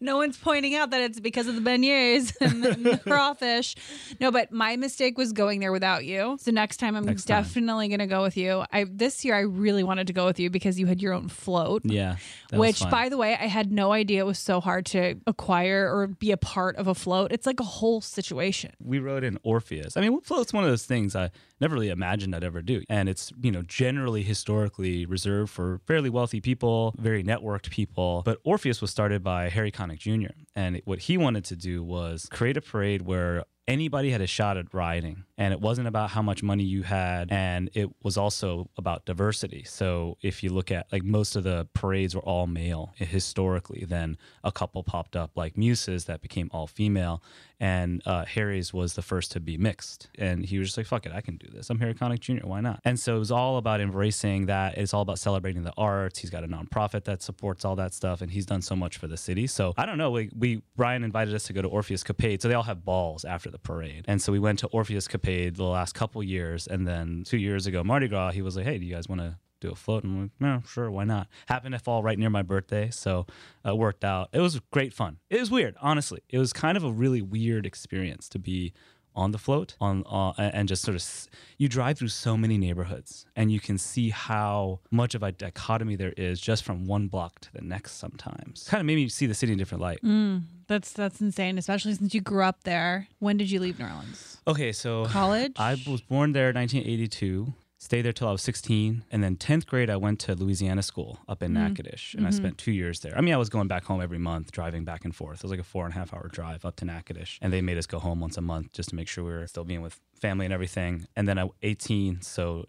no 0.00 0.16
one's 0.16 0.36
pointing 0.36 0.74
out 0.74 0.90
that 0.90 1.02
it's 1.02 1.20
because 1.20 1.46
of 1.46 1.54
the 1.54 1.60
beignets 1.60 2.34
and 2.40 2.64
the, 2.64 2.70
and 2.70 2.86
the 2.86 2.98
crawfish. 3.06 3.74
No, 4.20 4.30
but 4.30 4.52
my 4.52 4.76
mistake 4.76 5.18
was 5.18 5.32
going 5.32 5.60
there 5.60 5.72
without 5.72 6.04
you. 6.04 6.36
So 6.40 6.50
next 6.50 6.78
time 6.78 6.96
I'm 6.96 7.04
Next 7.04 7.24
definitely 7.24 7.88
going 7.88 8.00
to 8.00 8.06
go 8.06 8.22
with 8.22 8.36
you. 8.36 8.64
I 8.72 8.84
this 8.88 9.24
year 9.24 9.34
I 9.34 9.40
really 9.40 9.82
wanted 9.82 10.06
to 10.08 10.12
go 10.12 10.26
with 10.26 10.38
you 10.38 10.50
because 10.50 10.78
you 10.78 10.86
had 10.86 11.02
your 11.02 11.12
own 11.12 11.28
float. 11.28 11.82
Yeah, 11.84 12.16
Which, 12.52 12.80
by 12.90 13.08
the 13.08 13.16
way, 13.16 13.34
I 13.34 13.46
had 13.46 13.72
no 13.72 13.92
idea 13.92 14.20
it 14.20 14.26
was 14.26 14.38
so 14.38 14.60
hard 14.60 14.86
to 14.86 15.16
acquire 15.26 15.94
or 15.94 16.06
be 16.06 16.32
a 16.32 16.36
part 16.36 16.76
of 16.76 16.86
a 16.86 16.94
float. 16.94 17.32
It's 17.32 17.46
like 17.46 17.60
a 17.60 17.64
whole 17.64 18.00
situation. 18.00 18.72
we 18.82 18.98
rode 18.98 19.24
in 19.24 19.38
Orpheus. 19.42 19.96
I 19.96 20.00
mean, 20.00 20.20
float's 20.20 20.52
one 20.52 20.64
of 20.64 20.70
those 20.70 20.84
things 20.84 21.14
I 21.14 21.30
never 21.60 21.74
really 21.74 21.90
imagined 21.90 22.34
I'd 22.34 22.44
ever 22.44 22.62
do. 22.62 22.82
And 22.88 23.08
it's, 23.08 23.32
you 23.42 23.50
know, 23.50 23.62
generally 23.62 24.22
historically 24.22 25.06
reserved 25.06 25.50
for 25.50 25.80
fairly 25.86 26.10
wealthy 26.10 26.40
people, 26.40 26.94
very 26.98 27.22
networked 27.22 27.70
people. 27.70 28.22
But 28.24 28.38
Orpheus 28.44 28.80
was 28.80 28.90
started 28.90 29.22
by 29.22 29.48
Harry 29.48 29.70
Connick 29.70 29.98
Jr. 29.98 30.32
And 30.54 30.80
what 30.84 31.00
he 31.00 31.16
wanted 31.16 31.44
to 31.46 31.56
do 31.56 31.82
was 31.82 32.28
create 32.30 32.56
a 32.56 32.62
parade 32.62 33.02
where 33.02 33.44
anybody 33.70 34.10
had 34.10 34.20
a 34.20 34.26
shot 34.26 34.56
at 34.56 34.74
riding 34.74 35.22
and 35.38 35.52
it 35.52 35.60
wasn't 35.60 35.86
about 35.86 36.10
how 36.10 36.20
much 36.20 36.42
money 36.42 36.64
you 36.64 36.82
had 36.82 37.30
and 37.30 37.70
it 37.72 37.88
was 38.02 38.16
also 38.16 38.68
about 38.76 39.06
diversity 39.06 39.62
so 39.62 40.18
if 40.22 40.42
you 40.42 40.50
look 40.50 40.72
at 40.72 40.86
like 40.90 41.04
most 41.04 41.36
of 41.36 41.44
the 41.44 41.68
parades 41.72 42.16
were 42.16 42.22
all 42.22 42.48
male 42.48 42.92
historically 42.96 43.84
then 43.84 44.16
a 44.42 44.50
couple 44.50 44.82
popped 44.82 45.14
up 45.14 45.30
like 45.36 45.56
muses 45.56 46.06
that 46.06 46.20
became 46.20 46.50
all 46.52 46.66
female 46.66 47.22
and 47.60 48.02
uh, 48.06 48.24
Harry's 48.24 48.72
was 48.72 48.94
the 48.94 49.02
first 49.02 49.32
to 49.32 49.40
be 49.40 49.58
mixed. 49.58 50.08
And 50.18 50.44
he 50.44 50.58
was 50.58 50.68
just 50.68 50.78
like, 50.78 50.86
"Fuck 50.86 51.06
it, 51.06 51.12
I 51.12 51.20
can 51.20 51.36
do 51.36 51.48
this. 51.52 51.70
I'm 51.70 51.78
Harry 51.78 51.94
Connick 51.94 52.20
Jr. 52.20 52.46
Why 52.46 52.60
not?" 52.60 52.80
And 52.84 52.98
so 52.98 53.16
it 53.16 53.18
was 53.18 53.30
all 53.30 53.58
about 53.58 53.80
embracing 53.80 54.46
that. 54.46 54.78
It's 54.78 54.94
all 54.94 55.02
about 55.02 55.18
celebrating 55.18 55.62
the 55.62 55.74
arts. 55.76 56.18
He's 56.18 56.30
got 56.30 56.42
a 56.42 56.48
nonprofit 56.48 57.04
that 57.04 57.22
supports 57.22 57.64
all 57.64 57.76
that 57.76 57.92
stuff, 57.94 58.22
and 58.22 58.30
he's 58.30 58.46
done 58.46 58.62
so 58.62 58.74
much 58.74 58.96
for 58.96 59.06
the 59.06 59.16
city. 59.16 59.46
So 59.46 59.74
I 59.76 59.86
don't 59.86 59.98
know. 59.98 60.10
We, 60.10 60.30
we 60.36 60.62
invited 60.78 61.34
us 61.34 61.44
to 61.44 61.52
go 61.52 61.62
to 61.62 61.68
Orpheuscapade. 61.68 62.40
So 62.40 62.48
they 62.48 62.54
all 62.54 62.62
have 62.62 62.84
balls 62.84 63.24
after 63.24 63.50
the 63.50 63.58
parade, 63.58 64.04
and 64.08 64.20
so 64.20 64.32
we 64.32 64.38
went 64.38 64.58
to 64.60 64.68
Orpheuscapade 64.68 65.56
the 65.56 65.64
last 65.64 65.94
couple 65.94 66.22
years, 66.22 66.66
and 66.66 66.88
then 66.88 67.24
two 67.26 67.38
years 67.38 67.66
ago 67.66 67.84
Mardi 67.84 68.08
Gras, 68.08 68.32
he 68.32 68.42
was 68.42 68.56
like, 68.56 68.64
"Hey, 68.64 68.78
do 68.78 68.86
you 68.86 68.94
guys 68.94 69.08
want 69.08 69.20
to?" 69.20 69.36
Do 69.60 69.70
a 69.70 69.74
float. 69.74 70.04
And 70.04 70.12
I'm 70.14 70.22
like, 70.22 70.30
no, 70.40 70.62
sure, 70.68 70.90
why 70.90 71.04
not? 71.04 71.28
Happened 71.46 71.72
to 71.74 71.78
fall 71.78 72.02
right 72.02 72.18
near 72.18 72.30
my 72.30 72.42
birthday, 72.42 72.90
so 72.90 73.26
it 73.64 73.76
worked 73.76 74.04
out. 74.04 74.28
It 74.32 74.40
was 74.40 74.60
great 74.72 74.92
fun. 74.92 75.18
It 75.30 75.40
was 75.40 75.50
weird, 75.50 75.76
honestly. 75.80 76.20
It 76.28 76.38
was 76.38 76.52
kind 76.52 76.76
of 76.76 76.84
a 76.84 76.90
really 76.92 77.22
weird 77.22 77.66
experience 77.66 78.28
to 78.30 78.38
be 78.38 78.72
on 79.16 79.32
the 79.32 79.38
float 79.38 79.74
on 79.80 80.04
uh, 80.08 80.32
and 80.38 80.68
just 80.68 80.82
sort 80.82 80.94
of 80.94 81.00
s- 81.00 81.28
you 81.58 81.68
drive 81.68 81.98
through 81.98 82.06
so 82.08 82.36
many 82.36 82.56
neighborhoods 82.56 83.26
and 83.34 83.50
you 83.50 83.58
can 83.58 83.76
see 83.76 84.10
how 84.10 84.78
much 84.92 85.16
of 85.16 85.22
a 85.24 85.32
dichotomy 85.32 85.96
there 85.96 86.14
is 86.16 86.40
just 86.40 86.62
from 86.62 86.86
one 86.86 87.08
block 87.08 87.40
to 87.40 87.52
the 87.52 87.60
next 87.60 87.94
sometimes 87.96 88.68
kind 88.70 88.80
of 88.80 88.86
made 88.86 88.94
me 88.94 89.08
see 89.08 89.26
the 89.26 89.34
city 89.34 89.52
in 89.52 89.58
a 89.58 89.60
different 89.60 89.82
light 89.82 89.98
Mm, 90.04 90.42
that's 90.68 90.92
that's 90.92 91.20
insane, 91.20 91.58
especially 91.58 91.92
since 91.94 92.14
you 92.14 92.20
grew 92.20 92.44
up 92.44 92.62
there. 92.62 93.08
When 93.18 93.36
did 93.36 93.50
you 93.50 93.58
leave 93.58 93.80
New 93.80 93.86
Orleans? 93.86 94.38
okay 94.46 94.70
so 94.70 95.04
College? 95.06 95.54
i 95.58 95.72
was 95.88 96.00
born 96.02 96.30
there 96.30 96.50
in 96.50 96.54
1982 96.54 97.52
stayed 97.82 98.02
there 98.02 98.12
till 98.12 98.28
i 98.28 98.32
was 98.32 98.42
16 98.42 99.04
and 99.10 99.24
then 99.24 99.34
10th 99.36 99.64
grade 99.66 99.88
i 99.90 99.96
went 99.96 100.20
to 100.20 100.34
louisiana 100.34 100.82
school 100.82 101.18
up 101.26 101.42
in 101.42 101.50
Mm. 101.52 101.54
natchitoches 101.54 102.14
and 102.16 102.26
i 102.26 102.30
spent 102.30 102.58
two 102.58 102.72
years 102.72 103.00
there. 103.00 103.16
I 103.16 103.22
mean 103.22 103.32
i 103.34 103.38
was 103.38 103.48
going 103.48 103.68
back 103.68 103.84
home 103.84 104.00
every 104.02 104.18
month 104.18 104.52
driving 104.52 104.84
back 104.84 105.04
and 105.06 105.14
forth. 105.16 105.38
It 105.38 105.42
was 105.44 105.50
like 105.50 105.60
a 105.60 105.64
four 105.74 105.84
and 105.86 105.94
a 105.94 105.98
half 105.98 106.12
hour 106.14 106.28
drive 106.28 106.64
up 106.64 106.76
to 106.76 106.84
natchitoches 106.84 107.38
and 107.42 107.52
they 107.52 107.62
made 107.62 107.78
us 107.78 107.86
go 107.86 107.98
home 107.98 108.20
once 108.20 108.36
a 108.36 108.40
month 108.42 108.72
just 108.72 108.90
to 108.90 108.94
make 108.94 109.08
sure 109.08 109.24
we 109.24 109.32
were 109.32 109.46
still 109.46 109.64
being 109.64 109.80
with 109.82 109.98
family 110.20 110.44
and 110.44 110.52
everything. 110.54 111.06
And 111.16 111.26
then 111.26 111.38
i 111.38 111.48
18 111.62 112.20
so 112.20 112.66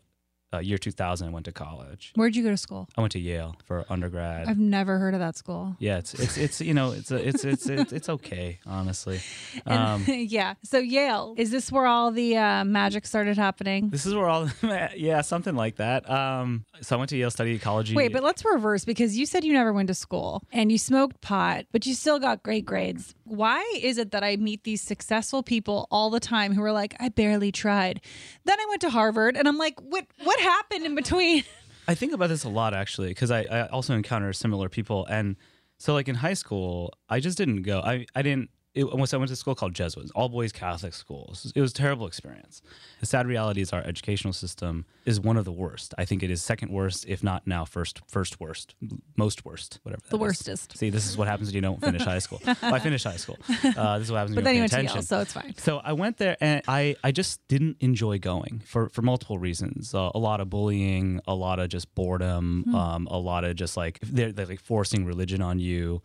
uh, 0.53 0.60
year 0.60 0.77
2000 0.77 1.27
i 1.27 1.31
went 1.31 1.46
to 1.46 1.51
college 1.51 2.12
Where'd 2.15 2.36
you 2.36 2.43
go 2.43 2.50
to 2.50 2.58
school? 2.58 2.88
i 2.98 3.01
went 3.01 3.12
to 3.13 3.20
yale 3.20 3.55
for 3.63 3.86
undergrad 3.89 4.48
I've 4.48 4.58
never 4.60 5.00
heard 5.00 5.13
of 5.13 5.20
that 5.20 5.36
school. 5.38 5.75
yeah 5.79 5.98
it's 5.98 6.13
it's 6.13 6.38
it's 6.38 6.62
you 6.62 6.74
know 6.74 6.91
it's 6.91 7.12
a, 7.12 7.15
it's 7.27 7.43
it's 7.46 7.67
it's, 7.67 7.93
it's 7.93 8.10
okay 8.10 8.60
honestly 8.65 9.20
um, 9.65 10.03
yeah. 10.08 10.55
So 10.63 10.77
Yale, 10.79 11.34
is 11.38 11.51
this 11.51 11.72
where 11.72 11.86
all 11.86 12.12
the 12.12 12.38
uh, 12.38 12.63
magic 12.65 13.05
started 13.05 13.38
happening? 13.38 13.89
this 13.89 14.05
is 14.05 14.13
where 14.13 14.27
all 14.27 14.50
yeah 14.96 15.22
something 15.22 15.55
like 15.55 15.77
that 15.77 16.10
um 16.10 16.65
so 16.81 16.96
i 16.96 16.98
went 17.00 17.10
to 17.10 17.17
yale 17.17 17.31
studied 17.31 17.55
ecology 17.55 17.96
Wait, 17.96 18.12
but 18.13 18.24
let's 18.24 18.43
reverse 18.46 18.86
because 18.86 19.17
you 19.17 19.25
said 19.25 19.43
you 19.43 19.53
never 19.53 19.72
went 19.74 19.88
to 19.88 19.93
school 19.93 20.43
and 20.51 20.72
you 20.72 20.77
smoked 20.77 21.22
pot, 21.22 21.65
but 21.72 21.86
you 21.86 21.93
still 21.93 22.20
got 22.20 22.43
great 22.43 22.65
grades. 22.65 23.15
Why 23.32 23.64
is 23.82 23.98
it 23.98 24.12
that 24.12 24.26
I 24.26 24.36
meet 24.36 24.66
these 24.66 24.82
successful 24.82 25.42
people 25.42 25.88
all 25.90 26.10
the 26.10 26.20
time 26.20 26.54
who 26.54 26.62
are 26.64 26.74
like, 26.74 26.96
I 27.00 27.08
barely 27.08 27.50
tried? 27.50 28.02
Then 28.44 28.60
I 28.60 28.66
went 28.68 28.82
to 28.82 28.90
Harvard 28.90 29.38
and 29.38 29.48
I'm 29.48 29.58
like, 29.58 29.80
what 29.80 30.06
what 30.24 30.38
happened 30.42 30.86
in 30.86 30.96
between? 30.96 31.46
I 31.88 31.96
think 31.96 32.12
about 32.12 32.28
this 32.28 32.44
a 32.44 32.50
lot 32.50 32.74
actually 32.74 33.08
because 33.08 33.32
I, 33.32 33.44
I 33.44 33.68
also 33.68 33.94
encounter 33.96 34.34
similar 34.34 34.68
people 34.68 35.06
and 35.06 35.38
so 35.80 35.94
like 35.94 36.10
in 36.10 36.16
high 36.16 36.34
school 36.34 36.94
I 37.10 37.22
just 37.22 37.38
didn't 37.38 37.64
go 37.64 37.80
I, 37.80 38.06
I 38.16 38.22
didn't 38.22 38.50
it, 38.74 38.86
once 38.96 39.13
I 39.13 39.18
went 39.18 39.28
to 39.30 39.34
a 39.34 39.36
school 39.36 39.56
called 39.56 39.74
Jesuits 39.74 40.12
all 40.16 40.30
boys 40.30 40.51
Catholic 40.51 40.94
schools 40.94 41.51
it 41.56 41.62
was 41.62 41.72
a 41.72 41.74
terrible 41.74 42.08
experience 42.08 42.62
the 43.00 43.06
sad 43.06 43.28
reality 43.28 43.62
is 43.62 43.74
our 43.74 43.82
educational 43.82 44.34
system 44.34 44.86
is 45.06 45.20
one 45.20 45.36
of 45.38 45.46
the 45.46 45.51
worst 45.51 45.94
I 45.98 46.06
think 46.06 46.24
it 46.24 46.32
is 46.32 46.42
second 46.42 46.72
worst 46.72 47.06
if 47.08 47.24
not 47.24 47.46
now 47.46 47.66
first 47.66 48.01
first 48.08 48.40
worst 48.40 48.75
most 49.18 49.44
worst 49.46 49.80
whatever 49.84 50.01
The 50.10 50.16
is. 50.18 50.22
worstest. 50.22 50.78
see 50.78 50.90
this 50.90 51.08
is 51.08 51.18
what 51.18 51.28
happens 51.28 51.50
when 51.50 51.56
you 51.56 51.62
don't 51.62 51.82
finish 51.82 52.04
high 52.04 52.20
school 52.20 52.40
well, 52.46 52.58
I 52.74 52.80
finished 52.80 53.04
high 53.06 53.18
school 53.18 53.38
uh, 53.50 53.98
this 54.00 54.08
is 54.08 54.12
what 54.12 54.20
happens 54.20 54.36
But 54.36 54.44
when 54.44 54.44
then 54.46 54.56
you 54.56 54.62
went 54.62 54.72
pay 54.72 54.78
to 54.78 54.86
attention 54.86 54.96
Yale, 54.98 55.04
so 55.04 55.20
it's 55.20 55.34
fine. 55.34 55.54
so 55.58 55.80
I 55.84 55.94
went 55.94 56.18
there 56.18 56.38
and 56.40 56.62
I, 56.68 56.96
I 57.04 57.12
just 57.12 57.46
didn't 57.48 57.78
enjoy 57.82 58.20
going 58.20 58.62
for, 58.66 58.90
for 58.90 59.01
multiple 59.01 59.38
reasons. 59.38 59.94
Uh, 59.94 60.12
a 60.16 60.20
lot 60.20 60.40
of 60.42 60.50
bullying, 60.50 61.20
a 61.28 61.36
lot 61.36 61.60
of 61.60 61.70
just 61.70 61.94
boredom, 61.96 62.63
Hmm. 62.68 62.75
um, 62.75 63.08
a 63.08 63.18
lot 63.18 63.44
of 63.44 63.56
just 63.56 63.75
like 63.78 64.00
they're, 64.01 64.32
they're 64.32 64.46
like 64.46 64.62
forcing 64.62 65.06
religion 65.06 65.42
on 65.42 65.60
you. 65.60 66.01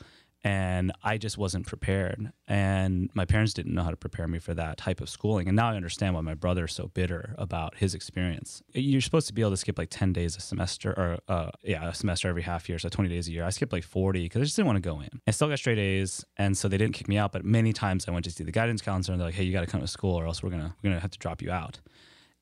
And 0.46 0.92
I 1.02 1.18
just 1.18 1.36
wasn't 1.36 1.66
prepared. 1.66 2.30
And 2.46 3.10
my 3.14 3.24
parents 3.24 3.52
didn't 3.52 3.74
know 3.74 3.82
how 3.82 3.90
to 3.90 3.96
prepare 3.96 4.28
me 4.28 4.38
for 4.38 4.54
that 4.54 4.78
type 4.78 5.00
of 5.00 5.08
schooling. 5.08 5.48
And 5.48 5.56
now 5.56 5.70
I 5.70 5.74
understand 5.74 6.14
why 6.14 6.20
my 6.20 6.34
brother 6.34 6.66
is 6.66 6.72
so 6.72 6.86
bitter 6.86 7.34
about 7.36 7.78
his 7.78 7.96
experience. 7.96 8.62
You're 8.72 9.00
supposed 9.00 9.26
to 9.26 9.32
be 9.32 9.42
able 9.42 9.50
to 9.50 9.56
skip 9.56 9.76
like 9.76 9.88
10 9.90 10.12
days 10.12 10.36
a 10.36 10.40
semester 10.40 10.92
or, 10.92 11.18
uh, 11.26 11.50
yeah, 11.64 11.88
a 11.88 11.92
semester 11.92 12.28
every 12.28 12.42
half 12.42 12.68
year. 12.68 12.78
So 12.78 12.88
20 12.88 13.10
days 13.10 13.26
a 13.26 13.32
year. 13.32 13.42
I 13.42 13.50
skipped 13.50 13.72
like 13.72 13.82
40 13.82 14.22
because 14.22 14.40
I 14.40 14.44
just 14.44 14.54
didn't 14.54 14.68
want 14.68 14.76
to 14.76 14.88
go 14.88 15.00
in. 15.00 15.20
I 15.26 15.32
still 15.32 15.48
got 15.48 15.58
straight 15.58 15.80
A's. 15.80 16.24
And 16.36 16.56
so 16.56 16.68
they 16.68 16.78
didn't 16.78 16.94
kick 16.94 17.08
me 17.08 17.18
out. 17.18 17.32
But 17.32 17.44
many 17.44 17.72
times 17.72 18.06
I 18.06 18.12
went 18.12 18.24
to 18.26 18.30
see 18.30 18.44
the 18.44 18.52
guidance 18.52 18.82
counselor 18.82 19.14
and 19.14 19.20
they're 19.20 19.28
like, 19.28 19.34
hey, 19.34 19.42
you 19.42 19.52
got 19.52 19.62
to 19.62 19.66
come 19.66 19.80
to 19.80 19.88
school 19.88 20.14
or 20.14 20.26
else 20.26 20.44
we're 20.44 20.50
going 20.50 20.62
to, 20.62 20.68
we're 20.68 20.90
going 20.90 20.94
to 20.94 21.00
have 21.00 21.10
to 21.10 21.18
drop 21.18 21.42
you 21.42 21.50
out. 21.50 21.80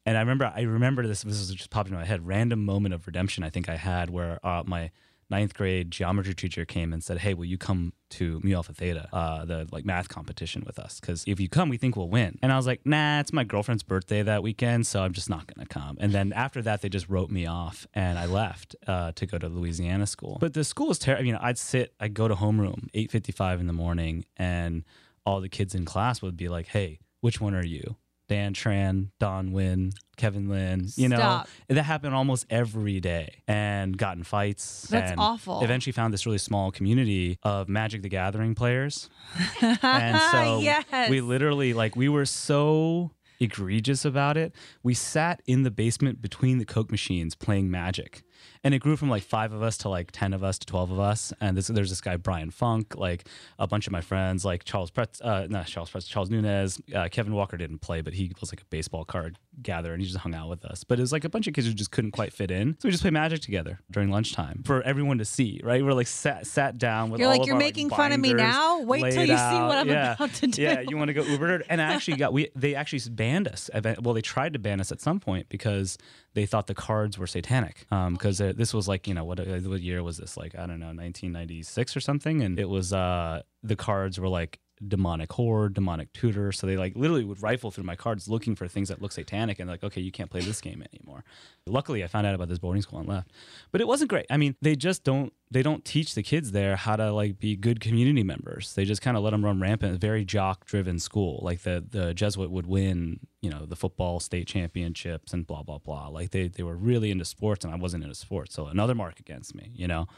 And 0.04 0.18
I 0.18 0.20
remember, 0.20 0.52
I 0.54 0.60
remember 0.60 1.06
this. 1.06 1.22
This 1.22 1.38
was 1.38 1.54
just 1.54 1.70
popping 1.70 1.94
into 1.94 2.02
my 2.02 2.06
head. 2.06 2.26
Random 2.26 2.62
moment 2.62 2.92
of 2.92 3.06
redemption. 3.06 3.44
I 3.44 3.48
think 3.48 3.70
I 3.70 3.76
had 3.76 4.10
where 4.10 4.44
uh, 4.46 4.62
my 4.66 4.90
ninth 5.30 5.54
grade 5.54 5.90
geometry 5.90 6.34
teacher 6.34 6.64
came 6.64 6.92
and 6.92 7.02
said, 7.02 7.18
"Hey, 7.18 7.34
will 7.34 7.44
you 7.44 7.58
come 7.58 7.92
to 8.10 8.40
Mu 8.44 8.54
Alpha 8.54 8.72
Theta, 8.72 9.08
uh, 9.12 9.44
the 9.44 9.66
like 9.72 9.84
math 9.84 10.08
competition 10.08 10.62
with 10.66 10.78
us? 10.78 11.00
Because 11.00 11.24
if 11.26 11.40
you 11.40 11.48
come, 11.48 11.68
we 11.68 11.76
think 11.76 11.96
we'll 11.96 12.08
win." 12.08 12.38
And 12.42 12.52
I 12.52 12.56
was 12.56 12.66
like, 12.66 12.84
"Nah, 12.84 13.20
it's 13.20 13.32
my 13.32 13.44
girlfriend's 13.44 13.82
birthday 13.82 14.22
that 14.22 14.42
weekend, 14.42 14.86
so 14.86 15.02
I'm 15.02 15.12
just 15.12 15.30
not 15.30 15.46
gonna 15.46 15.66
come." 15.66 15.96
And 16.00 16.12
then 16.12 16.32
after 16.32 16.62
that, 16.62 16.82
they 16.82 16.88
just 16.88 17.08
wrote 17.08 17.30
me 17.30 17.46
off, 17.46 17.86
and 17.94 18.18
I 18.18 18.26
left 18.26 18.76
uh, 18.86 19.12
to 19.12 19.26
go 19.26 19.38
to 19.38 19.48
Louisiana 19.48 20.06
school. 20.06 20.38
But 20.40 20.54
the 20.54 20.64
school 20.64 20.90
is 20.90 20.98
terrible. 20.98 21.24
You 21.26 21.32
know, 21.32 21.40
I'd 21.42 21.58
sit, 21.58 21.94
I'd 22.00 22.14
go 22.14 22.28
to 22.28 22.34
homeroom, 22.34 22.88
eight 22.94 23.10
fifty-five 23.10 23.60
in 23.60 23.66
the 23.66 23.72
morning, 23.72 24.24
and 24.36 24.84
all 25.26 25.40
the 25.40 25.48
kids 25.48 25.74
in 25.74 25.84
class 25.84 26.22
would 26.22 26.36
be 26.36 26.48
like, 26.48 26.68
"Hey, 26.68 27.00
which 27.20 27.40
one 27.40 27.54
are 27.54 27.64
you?" 27.64 27.96
Dan 28.28 28.54
Tran, 28.54 29.08
Don 29.20 29.52
Wynn, 29.52 29.92
Kevin 30.16 30.48
Lin, 30.48 30.86
you 30.96 31.08
know, 31.08 31.42
that 31.68 31.82
happened 31.82 32.14
almost 32.14 32.46
every 32.48 33.00
day 33.00 33.42
and 33.46 33.96
got 33.96 34.16
in 34.16 34.22
fights. 34.22 34.86
That's 34.90 35.10
and 35.10 35.20
awful. 35.20 35.62
Eventually 35.62 35.92
found 35.92 36.14
this 36.14 36.24
really 36.24 36.38
small 36.38 36.70
community 36.70 37.38
of 37.42 37.68
Magic 37.68 38.02
the 38.02 38.08
Gathering 38.08 38.54
players. 38.54 39.10
and 39.60 40.18
so 40.32 40.60
Yes. 40.60 41.10
we 41.10 41.20
literally, 41.20 41.74
like, 41.74 41.96
we 41.96 42.08
were 42.08 42.24
so 42.24 43.10
egregious 43.40 44.04
about 44.04 44.36
it. 44.36 44.54
We 44.82 44.94
sat 44.94 45.42
in 45.46 45.62
the 45.62 45.70
basement 45.70 46.22
between 46.22 46.58
the 46.58 46.64
Coke 46.64 46.90
machines 46.90 47.34
playing 47.34 47.70
Magic. 47.70 48.22
And 48.64 48.74
it 48.74 48.78
grew 48.78 48.96
from 48.96 49.10
like 49.10 49.22
five 49.22 49.52
of 49.52 49.62
us 49.62 49.76
to 49.78 49.90
like 49.90 50.10
10 50.10 50.32
of 50.32 50.42
us 50.42 50.58
to 50.58 50.66
12 50.66 50.90
of 50.90 50.98
us. 50.98 51.32
And 51.40 51.56
this, 51.56 51.66
there's 51.66 51.90
this 51.90 52.00
guy, 52.00 52.16
Brian 52.16 52.50
Funk, 52.50 52.96
like 52.96 53.28
a 53.58 53.66
bunch 53.66 53.86
of 53.86 53.92
my 53.92 54.00
friends, 54.00 54.42
like 54.44 54.64
Charles 54.64 54.90
Pretz, 54.90 55.20
uh, 55.20 55.46
not 55.50 55.66
Charles 55.66 55.90
Pretz, 55.90 56.06
Charles 56.08 56.30
Nunez. 56.30 56.80
Uh, 56.94 57.08
Kevin 57.10 57.34
Walker 57.34 57.58
didn't 57.58 57.80
play, 57.80 58.00
but 58.00 58.14
he 58.14 58.32
was 58.40 58.50
like 58.50 58.62
a 58.62 58.64
baseball 58.70 59.04
card 59.04 59.38
gatherer 59.62 59.92
and 59.94 60.02
he 60.02 60.06
just 60.08 60.18
hung 60.20 60.34
out 60.34 60.48
with 60.48 60.64
us. 60.64 60.84
But 60.84 60.98
it 60.98 61.02
was 61.02 61.12
like 61.12 61.24
a 61.24 61.28
bunch 61.28 61.46
of 61.46 61.54
kids 61.54 61.66
who 61.66 61.72
just 61.74 61.90
couldn't 61.90 62.10
quite 62.12 62.32
fit 62.32 62.50
in. 62.50 62.74
So 62.80 62.88
we 62.88 62.90
just 62.90 63.02
played 63.02 63.12
Magic 63.14 63.40
together 63.40 63.80
during 63.90 64.10
lunchtime 64.10 64.62
for 64.64 64.82
everyone 64.82 65.18
to 65.18 65.24
see, 65.24 65.60
right? 65.62 65.84
We're 65.84 65.92
like 65.92 66.06
sat, 66.06 66.46
sat 66.46 66.78
down 66.78 67.10
with 67.10 67.20
You're 67.20 67.30
all 67.30 67.36
like, 67.38 67.46
"You're 67.46 67.54
our, 67.56 67.58
making 67.60 67.90
fun 67.90 68.12
of 68.12 68.20
me 68.20 68.32
now? 68.34 68.80
Wait 68.80 69.12
till 69.12 69.22
you 69.22 69.26
see 69.28 69.32
what. 69.34 69.78
I'm 69.78 69.88
Yeah. 69.88 70.14
about 70.14 70.32
to 70.34 70.46
do. 70.46 70.62
Yeah, 70.62 70.80
you 70.80 70.96
want 70.96 71.08
to 71.08 71.14
go 71.14 71.22
Uber? 71.22 71.62
And 71.68 71.80
I 71.80 71.92
actually 71.92 72.16
got 72.16 72.32
we 72.32 72.48
they 72.56 72.74
actually 72.74 73.00
banned 73.14 73.48
us. 73.48 73.70
Well, 74.00 74.14
they 74.14 74.22
tried 74.22 74.52
to 74.54 74.58
ban 74.58 74.80
us 74.80 74.90
at 74.92 75.00
some 75.00 75.20
point 75.20 75.48
because 75.48 75.98
they 76.34 76.46
thought 76.46 76.66
the 76.66 76.74
cards 76.74 77.18
were 77.18 77.26
satanic. 77.26 77.86
Because 77.90 78.40
uh, 78.40 78.52
this 78.56 78.74
was 78.74 78.88
like 78.88 79.06
you 79.06 79.14
know 79.14 79.24
what 79.24 79.40
uh, 79.40 79.44
what 79.60 79.80
year 79.80 80.02
was 80.02 80.16
this? 80.18 80.36
Like 80.36 80.54
I 80.54 80.66
don't 80.66 80.80
know, 80.80 80.86
1996 80.86 81.96
or 81.96 82.00
something. 82.00 82.42
And 82.42 82.58
it 82.58 82.68
was 82.68 82.92
uh 82.92 83.42
the 83.62 83.76
cards 83.76 84.18
were 84.18 84.28
like 84.28 84.58
demonic 84.86 85.32
horde, 85.32 85.74
demonic 85.74 86.12
tutor. 86.12 86.52
So 86.52 86.66
they 86.66 86.76
like 86.76 86.96
literally 86.96 87.24
would 87.24 87.42
rifle 87.42 87.70
through 87.70 87.84
my 87.84 87.96
cards 87.96 88.28
looking 88.28 88.54
for 88.54 88.68
things 88.68 88.88
that 88.88 89.00
look 89.00 89.12
satanic 89.12 89.58
and 89.58 89.68
like, 89.68 89.84
okay, 89.84 90.00
you 90.00 90.10
can't 90.10 90.30
play 90.30 90.40
this 90.40 90.60
game 90.60 90.84
anymore. 90.92 91.24
Luckily 91.66 92.04
I 92.04 92.06
found 92.06 92.26
out 92.26 92.34
about 92.34 92.48
this 92.48 92.58
boarding 92.58 92.82
school 92.82 92.98
and 92.98 93.08
left. 93.08 93.30
But 93.72 93.80
it 93.80 93.88
wasn't 93.88 94.10
great. 94.10 94.26
I 94.30 94.36
mean, 94.36 94.56
they 94.60 94.76
just 94.76 95.04
don't 95.04 95.32
they 95.50 95.62
don't 95.62 95.84
teach 95.84 96.14
the 96.14 96.22
kids 96.22 96.50
there 96.50 96.74
how 96.74 96.96
to 96.96 97.12
like 97.12 97.38
be 97.38 97.56
good 97.56 97.80
community 97.80 98.22
members. 98.22 98.74
They 98.74 98.84
just 98.84 99.02
kind 99.02 99.16
of 99.16 99.22
let 99.22 99.30
them 99.30 99.44
run 99.44 99.60
rampant. 99.60 100.00
Very 100.00 100.24
jock 100.24 100.66
driven 100.66 100.98
school. 100.98 101.40
Like 101.42 101.62
the 101.62 101.84
the 101.88 102.12
Jesuit 102.12 102.50
would 102.50 102.66
win, 102.66 103.20
you 103.40 103.50
know, 103.50 103.64
the 103.66 103.76
football 103.76 104.20
state 104.20 104.46
championships 104.46 105.32
and 105.32 105.46
blah 105.46 105.62
blah 105.62 105.78
blah. 105.78 106.08
Like 106.08 106.30
they 106.30 106.48
they 106.48 106.62
were 106.62 106.76
really 106.76 107.10
into 107.10 107.24
sports 107.24 107.64
and 107.64 107.72
I 107.72 107.76
wasn't 107.76 108.02
into 108.02 108.16
sports. 108.16 108.54
So 108.54 108.66
another 108.66 108.94
mark 108.94 109.20
against 109.20 109.54
me, 109.54 109.70
you 109.74 109.86
know 109.86 110.08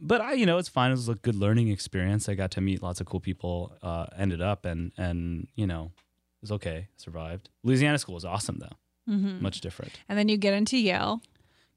but 0.00 0.20
I, 0.20 0.32
you 0.34 0.46
know, 0.46 0.58
it's 0.58 0.68
fine. 0.68 0.90
It 0.90 0.94
was 0.94 1.08
a 1.08 1.14
good 1.14 1.34
learning 1.34 1.68
experience. 1.68 2.28
I 2.28 2.34
got 2.34 2.50
to 2.52 2.60
meet 2.60 2.82
lots 2.82 3.00
of 3.00 3.06
cool 3.06 3.20
people. 3.20 3.72
Uh, 3.82 4.06
ended 4.16 4.40
up 4.40 4.64
and 4.64 4.92
and 4.96 5.48
you 5.54 5.66
know, 5.66 5.92
it 5.96 6.40
was 6.42 6.52
okay. 6.52 6.88
Survived. 6.96 7.50
Louisiana 7.64 7.98
school 7.98 8.14
was 8.14 8.24
awesome 8.24 8.58
though. 8.58 9.12
Mhm. 9.12 9.40
Much 9.40 9.60
different. 9.60 9.98
And 10.08 10.18
then 10.18 10.28
you 10.28 10.36
get 10.36 10.54
into 10.54 10.76
Yale 10.76 11.20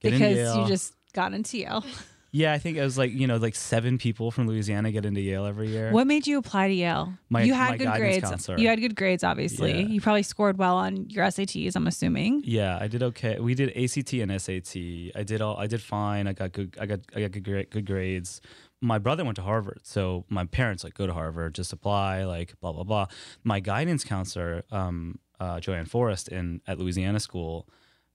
Get 0.01 0.13
into 0.13 0.25
because 0.25 0.37
Yale. 0.37 0.61
you 0.61 0.67
just 0.67 0.93
got 1.13 1.33
into 1.33 1.57
Yale. 1.59 1.83
Yeah, 2.33 2.53
I 2.53 2.59
think 2.59 2.77
it 2.77 2.81
was 2.81 2.97
like 2.97 3.11
you 3.11 3.27
know, 3.27 3.35
like 3.37 3.55
seven 3.55 3.97
people 3.97 4.31
from 4.31 4.47
Louisiana 4.47 4.91
get 4.91 5.05
into 5.05 5.19
Yale 5.19 5.45
every 5.45 5.67
year. 5.69 5.91
What 5.91 6.07
made 6.07 6.25
you 6.27 6.37
apply 6.37 6.69
to 6.69 6.73
Yale? 6.73 7.13
My- 7.29 7.43
you 7.43 7.53
had 7.53 7.77
good 7.77 7.91
grades. 7.93 8.21
counselor. 8.29 8.57
You 8.57 8.69
had 8.69 8.79
good 8.79 8.95
grades, 8.95 9.23
obviously. 9.23 9.73
Yeah. 9.73 9.87
You 9.87 9.99
probably 9.99 10.23
scored 10.23 10.57
well 10.57 10.77
on 10.77 11.09
your 11.09 11.25
SATs. 11.25 11.75
I'm 11.75 11.87
assuming. 11.87 12.41
Yeah, 12.45 12.77
I 12.79 12.87
did 12.87 13.03
okay. 13.03 13.37
We 13.39 13.53
did 13.53 13.69
ACT 13.75 14.13
and 14.13 14.31
SAT. 14.41 14.77
I 15.13 15.23
did 15.25 15.41
all. 15.41 15.57
I 15.57 15.67
did 15.67 15.81
fine. 15.81 16.25
I 16.27 16.33
got 16.33 16.53
good. 16.53 16.77
I 16.79 16.85
got. 16.85 16.99
I 17.13 17.19
got 17.27 17.31
good. 17.43 17.69
Good 17.69 17.85
grades. 17.85 18.39
my 18.83 18.97
brother 18.97 19.23
went 19.25 19.35
to 19.35 19.41
Harvard, 19.43 19.81
so 19.83 20.23
my 20.29 20.45
parents 20.45 20.83
like 20.85 20.93
go 20.95 21.05
to 21.05 21.13
Harvard, 21.13 21.53
just 21.53 21.73
apply, 21.73 22.23
like 22.23 22.53
blah 22.61 22.71
blah 22.71 22.83
blah. 22.85 23.07
My 23.43 23.59
guidance 23.59 24.03
counselor, 24.05 24.63
um, 24.71 25.19
uh, 25.39 25.59
Joanne 25.59 25.85
Forrest, 25.85 26.29
in 26.29 26.61
at 26.65 26.79
Louisiana 26.79 27.19
School, 27.19 27.67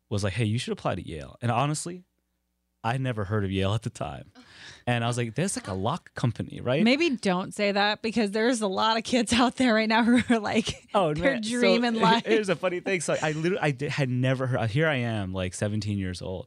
was 0.09 0.25
like, 0.25 0.33
"Hey, 0.33 0.45
you 0.47 0.59
should 0.59 0.73
apply 0.73 0.95
to 0.95 1.07
Yale." 1.07 1.37
And 1.43 1.53
honestly, 1.53 2.06
I 2.87 2.99
never 2.99 3.25
heard 3.25 3.45
of 3.45 3.51
Yale 3.51 3.75
at 3.75 3.83
the 3.83 3.91
time, 3.91 4.27
and 4.87 5.03
I 5.03 5.07
was 5.09 5.17
like, 5.17 5.35
"There's 5.35 5.57
like 5.57 5.69
a 5.69 5.75
lock 5.75 6.15
company, 6.15 6.61
right?" 6.63 6.83
Maybe 6.85 7.11
don't 7.11 7.53
say 7.53 7.73
that 7.73 8.03
because 8.03 8.31
there's 8.31 8.61
a 8.61 8.69
lot 8.69 8.97
of 8.97 9.05
kids 9.05 9.33
out 9.33 9.57
there 9.57 9.75
right 9.75 9.89
now 9.89 10.03
who 10.05 10.35
are 10.35 10.39
like, 10.39 10.87
Oh, 10.95 11.13
they're 11.15 11.33
man. 11.35 11.43
So, 11.43 12.01
life. 12.01 12.27
Here's 12.27 12.49
a 12.49 12.57
funny 12.57 12.81
thing. 12.81 13.01
So 13.01 13.17
I 13.21 13.33
literally, 13.33 13.59
I 13.61 13.71
did, 13.73 13.91
had 13.91 14.09
never 14.09 14.47
heard. 14.47 14.71
Here 14.71 14.89
I 14.89 14.97
am, 14.97 15.33
like 15.33 15.55
17 15.55 15.99
years 15.99 16.23
old, 16.23 16.47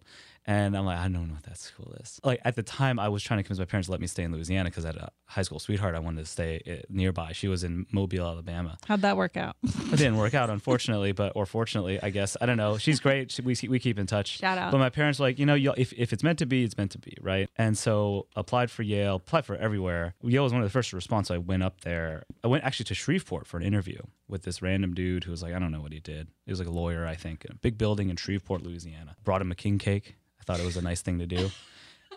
and 0.49 0.75
I'm 0.75 0.83
like, 0.83 0.97
I 0.97 1.03
don't 1.03 1.27
know 1.27 1.35
what 1.35 1.43
that 1.43 1.59
school 1.59 1.93
is. 1.99 2.19
Like 2.23 2.41
at 2.43 2.55
the 2.55 2.63
time, 2.63 2.97
I 2.97 3.07
was 3.07 3.21
trying 3.21 3.37
to 3.37 3.43
convince 3.43 3.59
my 3.59 3.65
parents 3.65 3.85
to 3.85 3.91
let 3.91 4.01
me 4.01 4.07
stay 4.07 4.23
in 4.23 4.31
Louisiana 4.31 4.71
because 4.71 4.83
I 4.83 4.87
had 4.87 4.97
a 4.97 5.11
high 5.25 5.43
school 5.43 5.59
sweetheart. 5.59 5.93
I 5.93 5.99
wanted 5.99 6.21
to 6.21 6.25
stay 6.25 6.59
uh, 6.67 6.83
nearby. 6.89 7.33
She 7.33 7.47
was 7.47 7.63
in 7.63 7.85
Mobile, 7.91 8.25
Alabama. 8.25 8.79
How'd 8.87 9.03
that 9.03 9.15
work 9.15 9.37
out? 9.37 9.57
It 9.63 9.97
didn't 9.97 10.17
work 10.17 10.33
out, 10.33 10.49
unfortunately, 10.49 11.11
but 11.11 11.33
or 11.35 11.45
fortunately, 11.45 12.01
I 12.01 12.09
guess 12.09 12.35
I 12.41 12.47
don't 12.47 12.57
know. 12.57 12.79
She's 12.79 12.99
great. 12.99 13.31
She, 13.31 13.43
we 13.43 13.55
we 13.69 13.77
keep 13.77 13.99
in 13.99 14.07
touch. 14.07 14.39
Shout 14.39 14.57
out. 14.57 14.71
But 14.71 14.79
my 14.79 14.89
parents 14.89 15.19
were 15.19 15.27
like, 15.27 15.37
you 15.37 15.45
know, 15.45 15.55
if 15.77 15.93
if 15.93 16.13
it's 16.13 16.23
meant 16.23 16.39
to 16.39 16.47
be, 16.47 16.63
it's 16.63 16.77
meant 16.77 16.91
to 16.91 16.99
be, 16.99 17.15
right? 17.21 17.47
And 17.55 17.77
so 17.77 18.25
applied 18.35 18.71
for 18.71 18.81
Yale, 18.81 19.17
applied 19.17 19.45
for 19.45 19.55
everywhere. 19.55 20.15
Yale 20.23 20.43
was 20.43 20.51
one 20.51 20.63
of 20.63 20.67
the 20.67 20.71
first 20.71 20.89
to 20.89 20.95
respond, 20.95 21.27
so 21.27 21.35
I 21.35 21.37
went 21.37 21.61
up 21.61 21.81
there. 21.81 22.23
I 22.43 22.47
went 22.47 22.63
actually 22.63 22.85
to 22.85 22.95
Shreveport 22.95 23.45
for 23.45 23.57
an 23.57 23.63
interview 23.63 24.01
with 24.27 24.43
this 24.43 24.63
random 24.63 24.95
dude 24.95 25.25
who 25.25 25.31
was 25.31 25.43
like, 25.43 25.53
I 25.53 25.59
don't 25.59 25.71
know 25.71 25.81
what 25.81 25.93
he 25.93 25.99
did. 25.99 26.29
He 26.47 26.51
was 26.51 26.57
like 26.59 26.67
a 26.67 26.71
lawyer, 26.71 27.05
I 27.05 27.13
think, 27.13 27.45
in 27.45 27.51
a 27.51 27.55
big 27.55 27.77
building 27.77 28.09
in 28.09 28.15
Shreveport, 28.15 28.63
Louisiana. 28.63 29.15
Brought 29.23 29.41
him 29.41 29.51
a 29.51 29.55
king 29.55 29.77
cake. 29.77 30.15
Thought 30.49 30.61
it 30.61 30.65
was 30.65 30.77
a 30.77 30.81
nice 30.81 31.03
thing 31.03 31.19
to 31.19 31.27
do. 31.27 31.51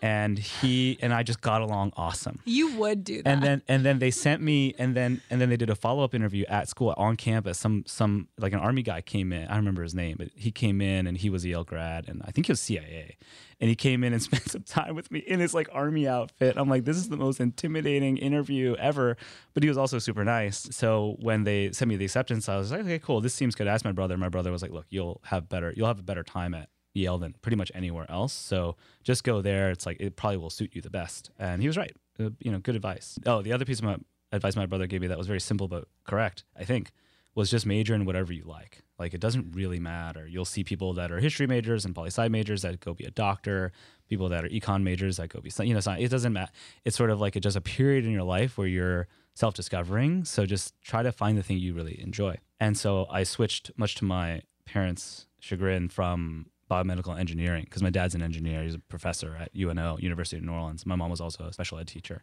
And 0.00 0.38
he 0.38 0.98
and 1.02 1.12
I 1.12 1.22
just 1.22 1.42
got 1.42 1.60
along 1.60 1.92
awesome. 1.98 2.40
You 2.46 2.74
would 2.76 3.04
do 3.04 3.22
that. 3.22 3.28
and 3.28 3.42
then 3.42 3.62
and 3.68 3.84
then 3.84 3.98
they 3.98 4.10
sent 4.10 4.40
me 4.40 4.74
and 4.78 4.96
then 4.96 5.20
and 5.28 5.38
then 5.38 5.50
they 5.50 5.58
did 5.58 5.68
a 5.68 5.74
follow-up 5.74 6.14
interview 6.14 6.46
at 6.48 6.66
school 6.66 6.94
on 6.96 7.16
campus. 7.16 7.58
Some 7.58 7.84
some 7.86 8.28
like 8.38 8.54
an 8.54 8.58
army 8.58 8.82
guy 8.82 9.02
came 9.02 9.34
in. 9.34 9.44
I 9.44 9.48
don't 9.48 9.58
remember 9.58 9.82
his 9.82 9.94
name 9.94 10.16
but 10.18 10.28
he 10.34 10.50
came 10.50 10.80
in 10.80 11.06
and 11.06 11.18
he 11.18 11.28
was 11.28 11.44
a 11.44 11.50
yale 11.50 11.62
grad 11.62 12.08
and 12.08 12.22
i 12.24 12.30
think 12.30 12.46
he 12.46 12.52
was 12.52 12.60
cia 12.60 13.16
and 13.60 13.68
he 13.68 13.76
came 13.76 14.02
in 14.02 14.14
and 14.14 14.22
spent 14.28 14.50
some 14.50 14.62
time 14.62 14.94
with 14.96 15.10
me 15.10 15.20
in 15.20 15.38
his 15.40 15.52
like 15.52 15.68
army 15.72 16.08
outfit. 16.08 16.56
I'm 16.56 16.70
like 16.70 16.84
this 16.86 16.96
is 16.96 17.10
the 17.10 17.18
most 17.18 17.38
intimidating 17.38 18.16
interview 18.16 18.74
ever. 18.76 19.18
But 19.52 19.62
he 19.62 19.68
was 19.68 19.76
also 19.78 19.98
super 19.98 20.24
nice. 20.24 20.68
So 20.72 21.16
when 21.20 21.44
they 21.44 21.70
sent 21.72 21.90
me 21.90 21.96
the 21.96 22.06
acceptance 22.06 22.48
i 22.48 22.56
was 22.56 22.72
like 22.72 22.80
okay 22.80 22.98
cool. 22.98 23.20
This 23.20 23.34
seems 23.34 23.54
good. 23.54 23.68
I 23.68 23.74
asked 23.74 23.84
my 23.84 23.92
brother. 23.92 24.16
My 24.16 24.30
brother 24.30 24.50
was 24.50 24.62
like 24.62 24.72
look 24.72 24.86
you'll 24.88 25.20
have 25.26 25.50
better 25.50 25.72
you'll 25.76 25.86
have 25.86 26.00
a 26.00 26.02
better 26.02 26.24
time 26.24 26.54
at 26.54 26.70
Yale 26.94 27.18
than 27.18 27.34
pretty 27.42 27.56
much 27.56 27.72
anywhere 27.74 28.06
else. 28.10 28.32
So 28.32 28.76
just 29.02 29.24
go 29.24 29.40
there. 29.42 29.70
It's 29.70 29.86
like 29.86 29.98
it 30.00 30.16
probably 30.16 30.38
will 30.38 30.50
suit 30.50 30.74
you 30.74 30.82
the 30.82 30.90
best. 30.90 31.30
And 31.38 31.62
he 31.62 31.68
was 31.68 31.76
right. 31.76 31.94
Uh, 32.20 32.30
you 32.40 32.52
know, 32.52 32.58
good 32.58 32.76
advice. 32.76 33.18
Oh, 33.26 33.42
the 33.42 33.52
other 33.52 33.64
piece 33.64 33.78
of 33.78 33.84
my 33.84 33.96
advice 34.32 34.56
my 34.56 34.66
brother 34.66 34.86
gave 34.86 35.00
me 35.00 35.06
that 35.06 35.18
was 35.18 35.26
very 35.26 35.40
simple 35.40 35.68
but 35.68 35.88
correct, 36.04 36.44
I 36.56 36.64
think, 36.64 36.92
was 37.34 37.50
just 37.50 37.66
major 37.66 37.94
in 37.94 38.04
whatever 38.04 38.32
you 38.32 38.44
like. 38.44 38.82
Like 38.98 39.14
it 39.14 39.20
doesn't 39.20 39.52
really 39.54 39.80
matter. 39.80 40.26
You'll 40.26 40.44
see 40.44 40.64
people 40.64 40.92
that 40.94 41.10
are 41.10 41.18
history 41.18 41.46
majors 41.46 41.84
and 41.84 41.94
poli 41.94 42.08
sci 42.08 42.28
majors 42.28 42.62
that 42.62 42.80
go 42.80 42.94
be 42.94 43.04
a 43.04 43.10
doctor, 43.10 43.72
people 44.08 44.28
that 44.28 44.44
are 44.44 44.48
econ 44.48 44.82
majors 44.82 45.16
that 45.16 45.28
go 45.28 45.40
be 45.40 45.50
you 45.64 45.74
know, 45.74 45.80
it 45.98 46.08
doesn't 46.08 46.32
matter. 46.32 46.52
It's 46.84 46.96
sort 46.96 47.10
of 47.10 47.20
like 47.20 47.36
it's 47.36 47.44
just 47.44 47.56
a 47.56 47.62
period 47.62 48.04
in 48.04 48.12
your 48.12 48.22
life 48.22 48.58
where 48.58 48.66
you're 48.66 49.08
self 49.34 49.54
discovering. 49.54 50.24
So 50.24 50.46
just 50.46 50.80
try 50.82 51.02
to 51.02 51.12
find 51.12 51.36
the 51.38 51.42
thing 51.42 51.58
you 51.58 51.74
really 51.74 52.00
enjoy. 52.00 52.36
And 52.60 52.76
so 52.76 53.06
I 53.10 53.24
switched, 53.24 53.70
much 53.76 53.94
to 53.96 54.04
my 54.04 54.42
parents' 54.64 55.26
chagrin, 55.40 55.88
from 55.88 56.46
biomedical 56.72 57.18
engineering 57.18 57.64
because 57.64 57.82
my 57.82 57.90
dad's 57.90 58.14
an 58.14 58.22
engineer. 58.22 58.62
He's 58.62 58.74
a 58.74 58.78
professor 58.78 59.36
at 59.38 59.50
UNO, 59.54 59.98
University 59.98 60.38
of 60.38 60.44
New 60.44 60.52
Orleans. 60.52 60.86
My 60.86 60.96
mom 60.96 61.10
was 61.10 61.20
also 61.20 61.44
a 61.44 61.52
special 61.52 61.78
ed 61.78 61.88
teacher. 61.88 62.22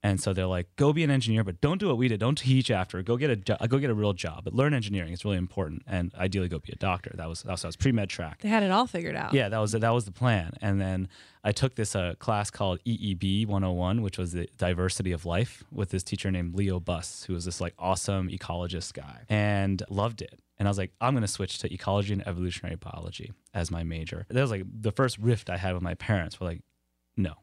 And 0.00 0.20
so 0.20 0.32
they're 0.32 0.46
like, 0.46 0.68
go 0.76 0.92
be 0.92 1.02
an 1.02 1.10
engineer, 1.10 1.42
but 1.42 1.60
don't 1.60 1.78
do 1.78 1.88
what 1.88 1.96
we 1.96 2.06
did. 2.06 2.20
Don't 2.20 2.38
teach 2.38 2.70
after. 2.70 3.02
Go 3.02 3.16
get 3.16 3.30
a 3.30 3.36
jo- 3.36 3.56
go 3.68 3.78
get 3.78 3.90
a 3.90 3.94
real 3.94 4.12
job, 4.12 4.44
but 4.44 4.54
learn 4.54 4.72
engineering. 4.72 5.12
It's 5.12 5.24
really 5.24 5.38
important. 5.38 5.82
And 5.88 6.14
ideally, 6.14 6.48
go 6.48 6.60
be 6.60 6.72
a 6.72 6.76
doctor. 6.76 7.10
That 7.16 7.28
was 7.28 7.42
that 7.42 7.50
was, 7.50 7.64
was 7.64 7.74
pre 7.74 7.90
med 7.90 8.08
track. 8.08 8.40
they 8.40 8.48
had 8.48 8.62
it 8.62 8.70
all 8.70 8.86
figured 8.86 9.16
out. 9.16 9.34
Yeah, 9.34 9.48
that 9.48 9.58
was 9.58 9.72
that 9.72 9.90
was 9.90 10.04
the 10.04 10.12
plan. 10.12 10.52
And 10.62 10.80
then 10.80 11.08
I 11.42 11.50
took 11.50 11.74
this 11.74 11.96
uh, 11.96 12.14
class 12.20 12.48
called 12.48 12.78
EEB 12.86 13.46
101, 13.48 14.02
which 14.02 14.18
was 14.18 14.30
the 14.32 14.48
diversity 14.56 15.10
of 15.10 15.26
life, 15.26 15.64
with 15.72 15.90
this 15.90 16.04
teacher 16.04 16.30
named 16.30 16.54
Leo 16.54 16.78
Buss, 16.78 17.24
who 17.24 17.32
was 17.32 17.44
this 17.44 17.60
like 17.60 17.74
awesome 17.76 18.28
ecologist 18.28 18.92
guy, 18.94 19.24
and 19.28 19.82
loved 19.90 20.22
it. 20.22 20.38
And 20.58 20.66
I 20.66 20.70
was 20.70 20.78
like, 20.78 20.92
I'm 21.00 21.14
going 21.14 21.22
to 21.22 21.28
switch 21.28 21.58
to 21.58 21.72
ecology 21.72 22.12
and 22.12 22.26
evolutionary 22.26 22.76
biology 22.76 23.32
as 23.54 23.70
my 23.70 23.84
major. 23.84 24.26
That 24.28 24.40
was 24.40 24.50
like 24.50 24.64
the 24.68 24.90
first 24.90 25.18
rift 25.18 25.50
I 25.50 25.56
had 25.56 25.74
with 25.74 25.82
my 25.82 25.94
parents. 25.94 26.40
Were 26.40 26.46
like, 26.46 26.62
no, 27.16 27.34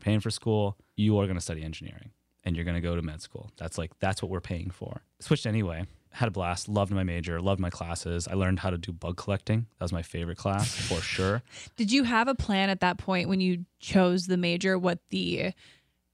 paying 0.00 0.20
for 0.20 0.30
school, 0.30 0.76
you 0.96 1.18
are 1.18 1.26
going 1.26 1.36
to 1.36 1.40
study 1.42 1.62
engineering 1.62 2.10
and 2.44 2.56
you're 2.56 2.64
going 2.64 2.74
to 2.74 2.80
go 2.80 2.96
to 2.96 3.02
med 3.02 3.20
school. 3.20 3.50
That's 3.56 3.78
like 3.78 3.92
that's 4.00 4.22
what 4.22 4.30
we're 4.30 4.40
paying 4.40 4.70
for. 4.70 5.02
Switched 5.20 5.46
anyway. 5.46 5.84
Had 6.10 6.28
a 6.28 6.30
blast. 6.30 6.68
Loved 6.68 6.90
my 6.90 7.04
major. 7.04 7.40
Loved 7.40 7.60
my 7.60 7.70
classes. 7.70 8.26
I 8.26 8.34
learned 8.34 8.60
how 8.60 8.70
to 8.70 8.78
do 8.78 8.92
bug 8.92 9.18
collecting. 9.18 9.66
That 9.78 9.84
was 9.84 9.92
my 9.92 10.02
favorite 10.02 10.38
class 10.38 10.74
for 10.74 11.00
sure. 11.00 11.42
Did 11.76 11.92
you 11.92 12.04
have 12.04 12.26
a 12.28 12.34
plan 12.34 12.70
at 12.70 12.80
that 12.80 12.96
point 12.98 13.28
when 13.28 13.40
you 13.40 13.66
chose 13.78 14.26
the 14.26 14.38
major 14.38 14.78
what 14.78 14.98
the 15.10 15.52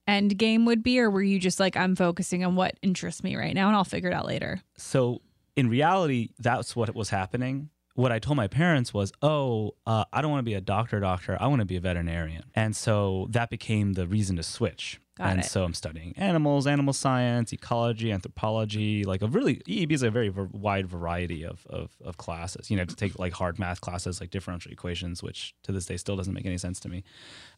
end 0.06 0.36
game 0.36 0.66
would 0.66 0.82
be 0.82 0.98
or 1.00 1.08
were 1.08 1.22
you 1.22 1.38
just 1.38 1.60
like 1.60 1.76
I'm 1.76 1.96
focusing 1.96 2.44
on 2.44 2.56
what 2.56 2.76
interests 2.82 3.22
me 3.22 3.36
right 3.36 3.54
now 3.54 3.68
and 3.68 3.76
I'll 3.76 3.84
figure 3.84 4.10
it 4.10 4.14
out 4.14 4.26
later? 4.26 4.60
So 4.76 5.22
in 5.56 5.68
reality, 5.68 6.30
that's 6.38 6.74
what 6.74 6.94
was 6.94 7.10
happening. 7.10 7.70
What 7.94 8.10
I 8.10 8.18
told 8.18 8.36
my 8.36 8.48
parents 8.48 8.92
was, 8.92 9.12
"Oh, 9.22 9.76
uh, 9.86 10.04
I 10.12 10.20
don't 10.20 10.30
want 10.30 10.40
to 10.40 10.50
be 10.50 10.54
a 10.54 10.60
doctor. 10.60 10.98
Doctor, 10.98 11.36
I 11.40 11.46
want 11.46 11.60
to 11.60 11.66
be 11.66 11.76
a 11.76 11.80
veterinarian." 11.80 12.42
And 12.54 12.74
so 12.74 13.28
that 13.30 13.50
became 13.50 13.92
the 13.92 14.06
reason 14.08 14.34
to 14.36 14.42
switch. 14.42 15.00
Got 15.16 15.30
and 15.30 15.40
it. 15.40 15.44
so 15.44 15.62
I'm 15.62 15.74
studying 15.74 16.12
animals, 16.16 16.66
animal 16.66 16.92
science, 16.92 17.52
ecology, 17.52 18.10
anthropology, 18.10 19.04
like 19.04 19.22
a 19.22 19.28
really 19.28 19.62
EEB 19.68 19.92
is 19.92 20.02
a 20.02 20.10
very 20.10 20.28
v- 20.28 20.48
wide 20.50 20.88
variety 20.88 21.44
of, 21.44 21.64
of 21.70 21.92
of 22.02 22.16
classes. 22.16 22.68
You 22.68 22.76
know, 22.76 22.84
to 22.84 22.96
take 22.96 23.16
like 23.16 23.32
hard 23.32 23.60
math 23.60 23.80
classes 23.80 24.20
like 24.20 24.30
differential 24.30 24.72
equations, 24.72 25.22
which 25.22 25.54
to 25.62 25.70
this 25.70 25.86
day 25.86 25.96
still 25.98 26.16
doesn't 26.16 26.34
make 26.34 26.46
any 26.46 26.58
sense 26.58 26.80
to 26.80 26.88
me. 26.88 27.04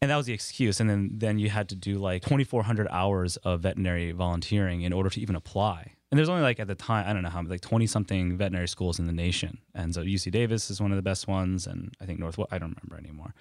And 0.03 0.11
that 0.11 0.17
was 0.17 0.27
the 0.27 0.33
excuse. 0.33 0.79
And 0.79 0.87
then 0.87 1.09
then 1.15 1.39
you 1.39 1.49
had 1.49 1.67
to 1.69 1.75
do 1.75 1.97
like 1.97 2.21
2,400 2.21 2.87
hours 2.91 3.37
of 3.37 3.61
veterinary 3.61 4.11
volunteering 4.11 4.81
in 4.81 4.93
order 4.93 5.09
to 5.09 5.19
even 5.19 5.35
apply. 5.35 5.93
And 6.09 6.17
there's 6.17 6.29
only 6.29 6.41
like 6.41 6.59
at 6.59 6.67
the 6.67 6.75
time, 6.75 7.05
I 7.07 7.11
don't 7.11 7.21
know 7.21 7.29
how, 7.29 7.43
like 7.43 7.59
20 7.59 7.85
something 7.85 8.37
veterinary 8.37 8.69
schools 8.69 8.97
in 8.97 9.07
the 9.07 9.13
nation. 9.13 9.57
And 9.75 9.93
so 9.93 10.01
UC 10.01 10.31
Davis 10.31 10.71
is 10.71 10.79
one 10.79 10.91
of 10.91 10.95
the 10.95 11.01
best 11.01 11.27
ones. 11.27 11.67
And 11.67 11.93
I 11.99 12.05
think 12.05 12.19
North, 12.19 12.39
I 12.49 12.57
don't 12.57 12.77
remember 12.81 12.97
anymore, 12.97 13.33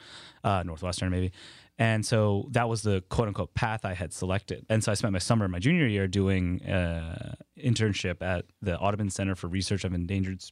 uh, 0.42 0.64
Northwestern 0.64 1.10
maybe. 1.10 1.30
And 1.78 2.04
so 2.04 2.48
that 2.50 2.68
was 2.68 2.82
the 2.82 3.04
quote 3.08 3.28
unquote 3.28 3.54
path 3.54 3.84
I 3.84 3.94
had 3.94 4.12
selected. 4.12 4.66
And 4.68 4.82
so 4.82 4.90
I 4.90 4.96
spent 4.96 5.12
my 5.12 5.20
summer, 5.20 5.46
my 5.46 5.60
junior 5.60 5.86
year, 5.86 6.08
doing 6.08 6.60
uh, 6.64 7.36
internship 7.56 8.20
at 8.20 8.46
the 8.60 8.76
Audubon 8.78 9.10
Center 9.10 9.36
for 9.36 9.46
Research 9.46 9.84
of 9.84 9.94
Endangered 9.94 10.42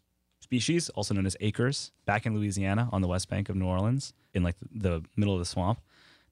Species, 0.40 0.90
also 0.90 1.14
known 1.14 1.26
as 1.26 1.36
ACRES, 1.40 1.90
back 2.04 2.26
in 2.26 2.36
Louisiana 2.36 2.88
on 2.92 3.00
the 3.00 3.08
west 3.08 3.28
bank 3.28 3.48
of 3.48 3.56
New 3.56 3.66
Orleans, 3.66 4.12
in 4.34 4.42
like 4.42 4.56
the 4.70 5.02
middle 5.16 5.34
of 5.34 5.40
the 5.40 5.46
swamp. 5.46 5.80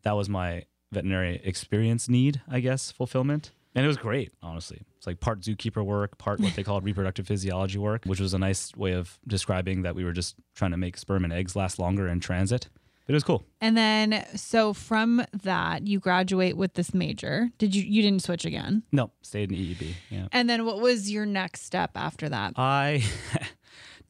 That 0.02 0.12
was 0.12 0.28
my 0.28 0.66
veterinary 0.92 1.40
experience 1.42 2.08
need, 2.08 2.40
I 2.48 2.60
guess, 2.60 2.92
fulfillment. 2.92 3.50
And 3.74 3.84
it 3.84 3.88
was 3.88 3.96
great, 3.96 4.32
honestly. 4.42 4.82
It's 4.98 5.06
like 5.06 5.20
part 5.20 5.40
zookeeper 5.40 5.84
work, 5.84 6.18
part 6.18 6.40
what 6.40 6.54
they 6.54 6.62
called 6.62 6.84
reproductive 6.90 7.26
physiology 7.26 7.78
work, 7.78 8.04
which 8.04 8.20
was 8.20 8.34
a 8.34 8.38
nice 8.38 8.74
way 8.76 8.92
of 8.92 9.18
describing 9.26 9.82
that 9.82 9.94
we 9.94 10.04
were 10.04 10.12
just 10.12 10.36
trying 10.54 10.72
to 10.72 10.76
make 10.76 10.98
sperm 10.98 11.24
and 11.24 11.32
eggs 11.32 11.56
last 11.56 11.78
longer 11.78 12.06
in 12.06 12.20
transit. 12.20 12.68
But 13.06 13.14
it 13.14 13.16
was 13.16 13.24
cool. 13.24 13.44
And 13.60 13.76
then 13.76 14.24
so 14.36 14.72
from 14.72 15.24
that 15.42 15.86
you 15.88 15.98
graduate 15.98 16.56
with 16.56 16.74
this 16.74 16.94
major. 16.94 17.50
Did 17.58 17.74
you 17.74 17.82
you 17.82 18.00
didn't 18.02 18.22
switch 18.22 18.44
again? 18.44 18.84
No, 18.92 19.10
stayed 19.22 19.50
in 19.50 19.58
EEB. 19.58 19.94
Yeah. 20.10 20.28
And 20.30 20.48
then 20.48 20.64
what 20.64 20.80
was 20.80 21.10
your 21.10 21.26
next 21.26 21.64
step 21.64 21.92
after 21.96 22.28
that? 22.28 22.52
I 22.56 23.02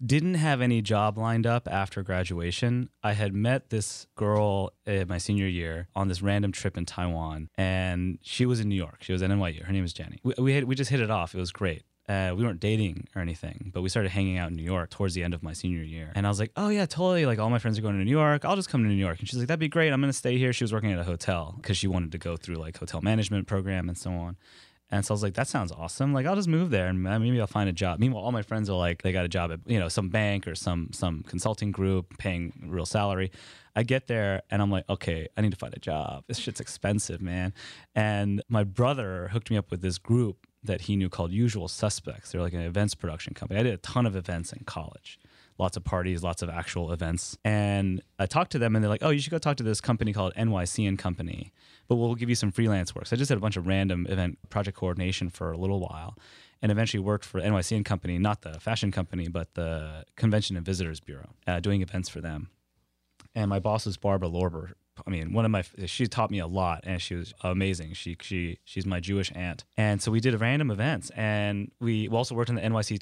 didn't 0.05 0.35
have 0.35 0.61
any 0.61 0.83
job 0.83 1.17
lined 1.17 1.47
up 1.47 1.69
after 1.71 2.03
graduation. 2.03 2.89
I 3.03 3.13
had 3.13 3.35
met 3.35 3.71
this 3.71 4.07
girl 4.17 4.73
in 4.87 5.09
my 5.09 5.19
senior 5.19 5.47
year 5.47 5.89
on 5.95 6.09
this 6.09 6.23
random 6.23 6.53
trip 6.53 6.77
in 6.77 6.87
Taiwan, 6.87 7.49
and 7.57 8.19
she 8.23 8.47
was 8.47 8.61
in 8.61 8.69
New 8.69 8.77
York. 8.77 8.99
She 9.01 9.13
was 9.13 9.23
at 9.23 9.31
NYU. 9.31 9.65
Her 9.65 9.73
name 9.73 9.85
is 9.85 9.93
Jenny. 9.93 10.19
We 10.23 10.35
we, 10.39 10.55
had, 10.55 10.65
we 10.65 10.75
just 10.75 10.91
hit 10.91 11.01
it 11.01 11.11
off. 11.11 11.35
It 11.35 11.39
was 11.39 11.53
great. 11.53 11.85
Uh, 12.09 12.35
we 12.37 12.45
weren't 12.45 12.59
dating 12.59 13.07
or 13.15 13.23
anything, 13.23 13.71
but 13.73 13.81
we 13.81 13.89
started 13.89 14.11
hanging 14.11 14.37
out 14.37 14.51
in 14.51 14.57
New 14.57 14.65
York 14.65 14.91
towards 14.91 15.15
the 15.15 15.23
end 15.23 15.35
of 15.35 15.43
my 15.43 15.53
senior 15.53 15.85
year. 15.85 16.11
And 16.17 16.27
I 16.27 16.31
was 16.31 16.41
like, 16.41 16.51
oh, 16.57 16.69
yeah, 16.69 16.85
totally. 16.85 17.27
Like, 17.27 17.39
all 17.39 17.49
my 17.49 17.61
friends 17.61 17.79
are 17.79 17.83
going 17.83 17.97
to 17.97 18.05
New 18.05 18.11
York. 18.11 18.45
I'll 18.45 18.57
just 18.57 18.69
come 18.69 18.83
to 18.83 18.89
New 18.89 18.97
York. 18.97 19.21
And 19.21 19.29
she's 19.29 19.39
like, 19.39 19.47
that'd 19.47 19.61
be 19.61 19.69
great. 19.69 19.93
I'm 19.93 20.01
going 20.01 20.11
to 20.11 20.19
stay 20.19 20.37
here. 20.37 20.53
She 20.53 20.65
was 20.65 20.73
working 20.73 20.91
at 20.91 20.99
a 20.99 21.05
hotel 21.05 21.55
because 21.57 21.77
she 21.79 21.87
wanted 21.87 22.11
to 22.13 22.19
go 22.19 22.37
through 22.37 22.57
like 22.57 22.77
hotel 22.77 23.01
management 23.03 23.47
program 23.47 23.89
and 23.89 23.97
so 23.97 24.11
on. 24.11 24.37
And 24.93 25.05
so 25.05 25.13
I 25.13 25.15
was 25.15 25.23
like, 25.23 25.35
that 25.35 25.49
sounds 25.49 25.73
awesome. 25.73 26.13
Like, 26.13 26.27
I'll 26.27 26.37
just 26.37 26.49
move 26.49 26.71
there 26.71 26.87
and 26.87 27.09
uh, 27.09 27.19
maybe 27.19 27.41
I'll 27.41 27.47
find 27.47 27.69
a 27.69 27.73
job. 27.73 27.99
Meanwhile, 27.99 28.23
all 28.23 28.31
my 28.31 28.43
friends 28.43 28.69
are 28.69 28.77
like, 28.77 29.03
they 29.03 29.11
got 29.11 29.25
a 29.25 29.29
job 29.29 29.51
at, 29.51 29.61
you 29.67 29.81
know, 29.81 29.89
some 29.89 30.11
bank 30.11 30.47
or 30.47 30.55
some 30.55 30.91
some 30.93 31.23
consulting 31.23 31.73
group 31.73 32.19
paying 32.19 32.53
real 32.67 32.85
salary. 32.87 33.33
I 33.75 33.85
get 33.85 34.07
there 34.07 34.43
and 34.51 34.61
I'm 34.61 34.71
like, 34.71 34.85
okay, 34.91 35.29
I 35.35 35.41
need 35.41 35.53
to 35.53 35.57
find 35.57 35.73
a 35.75 35.79
job. 35.81 36.25
This 36.29 36.39
shit's 36.39 36.61
expensive, 36.61 37.23
man. 37.23 37.55
And 37.95 38.43
my 38.51 38.65
brother 38.65 39.29
hooked 39.33 39.51
me 39.51 39.57
up 39.57 39.71
with 39.71 39.81
this 39.81 39.97
group 39.97 40.47
that 40.63 40.83
he 40.83 40.95
knew 40.95 41.09
called 41.09 41.33
Usual 41.33 41.69
Suspects. 41.69 42.31
They're 42.31 42.43
like 42.43 42.53
an 42.53 42.61
events 42.61 42.95
production 42.95 43.33
company. 43.33 43.59
I 43.59 43.63
did 43.63 43.75
a 43.75 43.79
ton 43.79 44.05
of 44.05 44.15
events 44.15 44.53
in 44.53 44.65
college. 44.65 45.19
lots 45.59 45.77
of 45.77 45.85
parties, 45.85 46.23
lots 46.23 46.43
of 46.43 46.49
actual 46.51 46.93
events. 46.93 47.37
And 47.45 48.03
I 48.19 48.27
talked 48.27 48.53
to 48.53 48.59
them 48.59 48.75
and 48.75 48.83
they're 48.85 48.91
like, 48.91 49.03
oh, 49.03 49.11
you 49.11 49.21
should 49.21 49.31
go 49.31 49.39
talk 49.39 49.57
to 49.59 49.63
this 49.63 49.81
company 49.81 50.13
called 50.13 50.35
NYC 50.35 50.87
and 50.87 50.99
Company, 50.99 51.53
but 51.89 51.97
we'll 51.97 52.15
give 52.15 52.29
you 52.29 52.35
some 52.35 52.51
freelance 52.51 52.95
work. 52.95 53.07
So 53.07 53.17
I 53.17 53.19
just 53.19 53.29
did 53.29 53.39
a 53.39 53.41
bunch 53.41 53.57
of 53.57 53.67
random 53.67 54.07
event 54.09 54.39
project 54.51 54.77
coordination 54.77 55.31
for 55.31 55.53
a 55.53 55.57
little 55.57 55.81
while 55.81 56.17
and 56.63 56.71
eventually 56.71 57.01
worked 57.01 57.25
for 57.25 57.41
NYC 57.41 57.77
and 57.77 57.85
Company, 57.85 58.19
not 58.19 58.43
the 58.43 58.59
fashion 58.61 58.93
company, 58.93 59.29
but 59.29 59.53
the 59.55 60.05
Convention 60.17 60.57
and 60.57 60.65
Visitors 60.65 61.01
Bureau, 61.01 61.31
uh, 61.47 61.61
doing 61.61 61.83
events 61.83 62.09
for 62.09 62.21
them. 62.21 62.49
And 63.35 63.51
my 63.51 63.59
boss 63.59 63.85
was 63.85 63.97
Barbara 63.97 64.29
Lorber. 64.29 64.73
I 65.07 65.11
mean, 65.11 65.33
one 65.33 65.45
of 65.45 65.51
my 65.51 65.65
she 65.87 66.07
taught 66.07 66.31
me 66.31 66.39
a 66.39 66.47
lot, 66.47 66.85
and 66.85 67.01
she 67.01 67.15
was 67.15 67.33
amazing. 67.43 67.95
She 67.95 68.17
she 68.21 68.59
she's 68.65 68.85
my 68.85 69.01
Jewish 69.01 69.33
aunt, 69.35 69.65
and 69.77 70.03
so 70.03 70.13
we 70.13 70.21
did 70.21 70.39
random 70.39 70.71
events, 70.71 71.11
and 71.17 71.73
we, 71.81 72.09
also 72.09 72.35
worked 72.35 72.51
on 72.51 72.57
the 72.57 72.63
NYC 72.63 73.01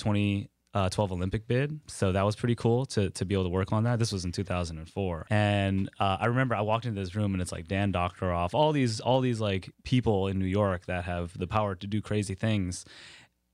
2012 0.72 1.12
Olympic 1.12 1.46
bid. 1.46 1.80
So 1.86 2.12
that 2.12 2.22
was 2.22 2.36
pretty 2.36 2.54
cool 2.54 2.86
to, 2.86 3.10
to 3.10 3.24
be 3.24 3.34
able 3.34 3.44
to 3.44 3.50
work 3.50 3.72
on 3.72 3.84
that. 3.84 3.98
This 3.98 4.12
was 4.12 4.24
in 4.24 4.32
2004. 4.32 5.26
And 5.30 5.90
uh, 5.98 6.16
I 6.20 6.26
remember 6.26 6.54
I 6.54 6.60
walked 6.60 6.86
into 6.86 7.00
this 7.00 7.14
room 7.14 7.32
and 7.34 7.42
it's 7.42 7.52
like 7.52 7.68
Dan 7.68 7.92
Doctoroff, 7.92 8.54
all 8.54 8.72
these, 8.72 9.00
all 9.00 9.20
these 9.20 9.40
like 9.40 9.70
people 9.84 10.28
in 10.28 10.38
New 10.38 10.46
York 10.46 10.86
that 10.86 11.04
have 11.04 11.36
the 11.36 11.46
power 11.46 11.74
to 11.74 11.86
do 11.86 12.00
crazy 12.00 12.34
things. 12.34 12.84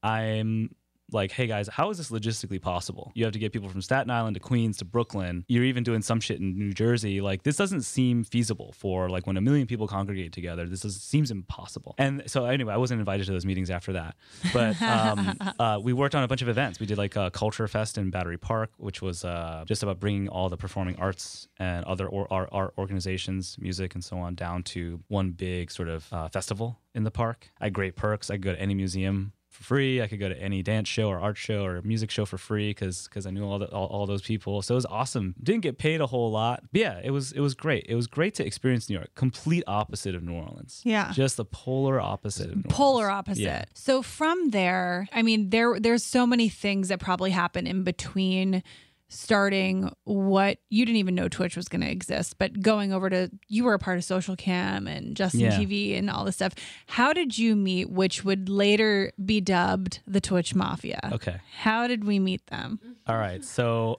I'm 0.02 0.74
like, 1.12 1.32
hey 1.32 1.46
guys, 1.46 1.68
how 1.68 1.90
is 1.90 1.98
this 1.98 2.10
logistically 2.10 2.60
possible? 2.60 3.12
You 3.14 3.24
have 3.24 3.32
to 3.32 3.38
get 3.38 3.52
people 3.52 3.68
from 3.68 3.82
Staten 3.82 4.10
Island 4.10 4.34
to 4.34 4.40
Queens 4.40 4.76
to 4.78 4.84
Brooklyn. 4.84 5.44
You're 5.48 5.64
even 5.64 5.84
doing 5.84 6.02
some 6.02 6.20
shit 6.20 6.40
in 6.40 6.58
New 6.58 6.72
Jersey. 6.72 7.20
Like, 7.20 7.42
this 7.42 7.56
doesn't 7.56 7.82
seem 7.82 8.24
feasible 8.24 8.72
for 8.72 9.08
like 9.08 9.26
when 9.26 9.36
a 9.36 9.40
million 9.40 9.66
people 9.66 9.86
congregate 9.86 10.32
together. 10.32 10.66
This 10.66 10.84
is, 10.84 11.00
seems 11.00 11.30
impossible. 11.30 11.94
And 11.98 12.22
so, 12.26 12.46
anyway, 12.46 12.74
I 12.74 12.76
wasn't 12.76 13.00
invited 13.00 13.26
to 13.26 13.32
those 13.32 13.46
meetings 13.46 13.70
after 13.70 13.92
that. 13.94 14.16
But 14.52 14.80
um, 14.82 15.38
uh, 15.58 15.80
we 15.82 15.92
worked 15.92 16.14
on 16.14 16.22
a 16.22 16.28
bunch 16.28 16.42
of 16.42 16.48
events. 16.48 16.80
We 16.80 16.86
did 16.86 16.98
like 16.98 17.16
a 17.16 17.30
culture 17.30 17.68
fest 17.68 17.98
in 17.98 18.10
Battery 18.10 18.38
Park, 18.38 18.70
which 18.78 19.00
was 19.00 19.24
uh, 19.24 19.64
just 19.66 19.82
about 19.82 20.00
bringing 20.00 20.28
all 20.28 20.48
the 20.48 20.56
performing 20.56 20.96
arts 20.96 21.48
and 21.58 21.84
other 21.84 22.06
or, 22.06 22.26
art, 22.32 22.48
art 22.52 22.74
organizations, 22.78 23.56
music, 23.60 23.94
and 23.94 24.04
so 24.04 24.18
on 24.18 24.34
down 24.34 24.62
to 24.64 25.00
one 25.08 25.30
big 25.30 25.70
sort 25.70 25.88
of 25.88 26.12
uh, 26.12 26.28
festival 26.28 26.80
in 26.94 27.04
the 27.04 27.10
park. 27.10 27.50
I 27.60 27.66
had 27.66 27.74
great 27.74 27.94
perks. 27.94 28.30
I 28.30 28.34
could 28.34 28.42
go 28.42 28.52
to 28.52 28.60
any 28.60 28.74
museum 28.74 29.32
for 29.56 29.64
free. 29.64 30.02
I 30.02 30.06
could 30.06 30.20
go 30.20 30.28
to 30.28 30.40
any 30.40 30.62
dance 30.62 30.88
show 30.88 31.08
or 31.08 31.18
art 31.18 31.36
show 31.36 31.64
or 31.64 31.82
music 31.82 32.10
show 32.10 32.24
for 32.24 32.38
free 32.38 32.70
because 32.70 33.08
because 33.08 33.26
I 33.26 33.30
knew 33.30 33.44
all, 33.44 33.58
the, 33.58 33.66
all 33.66 33.86
all 33.86 34.06
those 34.06 34.22
people. 34.22 34.62
So 34.62 34.74
it 34.74 34.76
was 34.76 34.86
awesome. 34.86 35.34
Didn't 35.42 35.62
get 35.62 35.78
paid 35.78 36.00
a 36.00 36.06
whole 36.06 36.30
lot. 36.30 36.62
But 36.72 36.80
yeah, 36.80 37.00
it 37.02 37.10
was 37.10 37.32
it 37.32 37.40
was 37.40 37.54
great. 37.54 37.86
It 37.88 37.94
was 37.94 38.06
great 38.06 38.34
to 38.36 38.46
experience 38.46 38.88
New 38.88 38.96
York. 38.96 39.14
Complete 39.14 39.64
opposite 39.66 40.14
of 40.14 40.22
New 40.22 40.34
Orleans. 40.34 40.82
Yeah. 40.84 41.12
just 41.12 41.36
the 41.36 41.44
polar 41.44 42.00
opposite. 42.00 42.50
Of 42.50 42.56
New 42.56 42.62
polar 42.68 43.04
Orleans. 43.06 43.18
opposite. 43.18 43.42
Yeah. 43.42 43.64
So 43.74 44.02
from 44.02 44.50
there, 44.50 45.08
I 45.12 45.22
mean, 45.22 45.50
there 45.50 45.80
there's 45.80 46.04
so 46.04 46.26
many 46.26 46.48
things 46.48 46.88
that 46.88 47.00
probably 47.00 47.30
happen 47.30 47.66
in 47.66 47.82
between 47.82 48.62
starting 49.08 49.90
what 50.04 50.58
you 50.68 50.84
didn't 50.84 50.98
even 50.98 51.14
know 51.14 51.28
Twitch 51.28 51.56
was 51.56 51.68
going 51.68 51.80
to 51.82 51.90
exist, 51.90 52.38
but 52.38 52.60
going 52.60 52.92
over 52.92 53.08
to 53.08 53.30
you 53.48 53.64
were 53.64 53.74
a 53.74 53.78
part 53.78 53.98
of 53.98 54.04
Social 54.04 54.34
Cam 54.36 54.86
and 54.88 55.16
Justin 55.16 55.40
Yeah. 55.40 55.52
TV 55.58 55.96
and 55.98 56.10
all 56.10 56.24
this 56.24 56.34
stuff. 56.36 56.54
How 56.86 57.12
did 57.12 57.38
you 57.38 57.54
meet, 57.56 57.88
which 57.90 58.24
would 58.24 58.48
later 58.48 59.12
be 59.24 59.40
dubbed 59.40 60.00
the 60.06 60.20
Twitch 60.20 60.54
Mafia? 60.54 61.10
Okay. 61.12 61.36
How 61.58 61.86
did 61.86 62.04
we 62.04 62.18
meet 62.18 62.46
them? 62.48 62.80
All 63.06 63.16
right. 63.16 63.44
So 63.44 63.98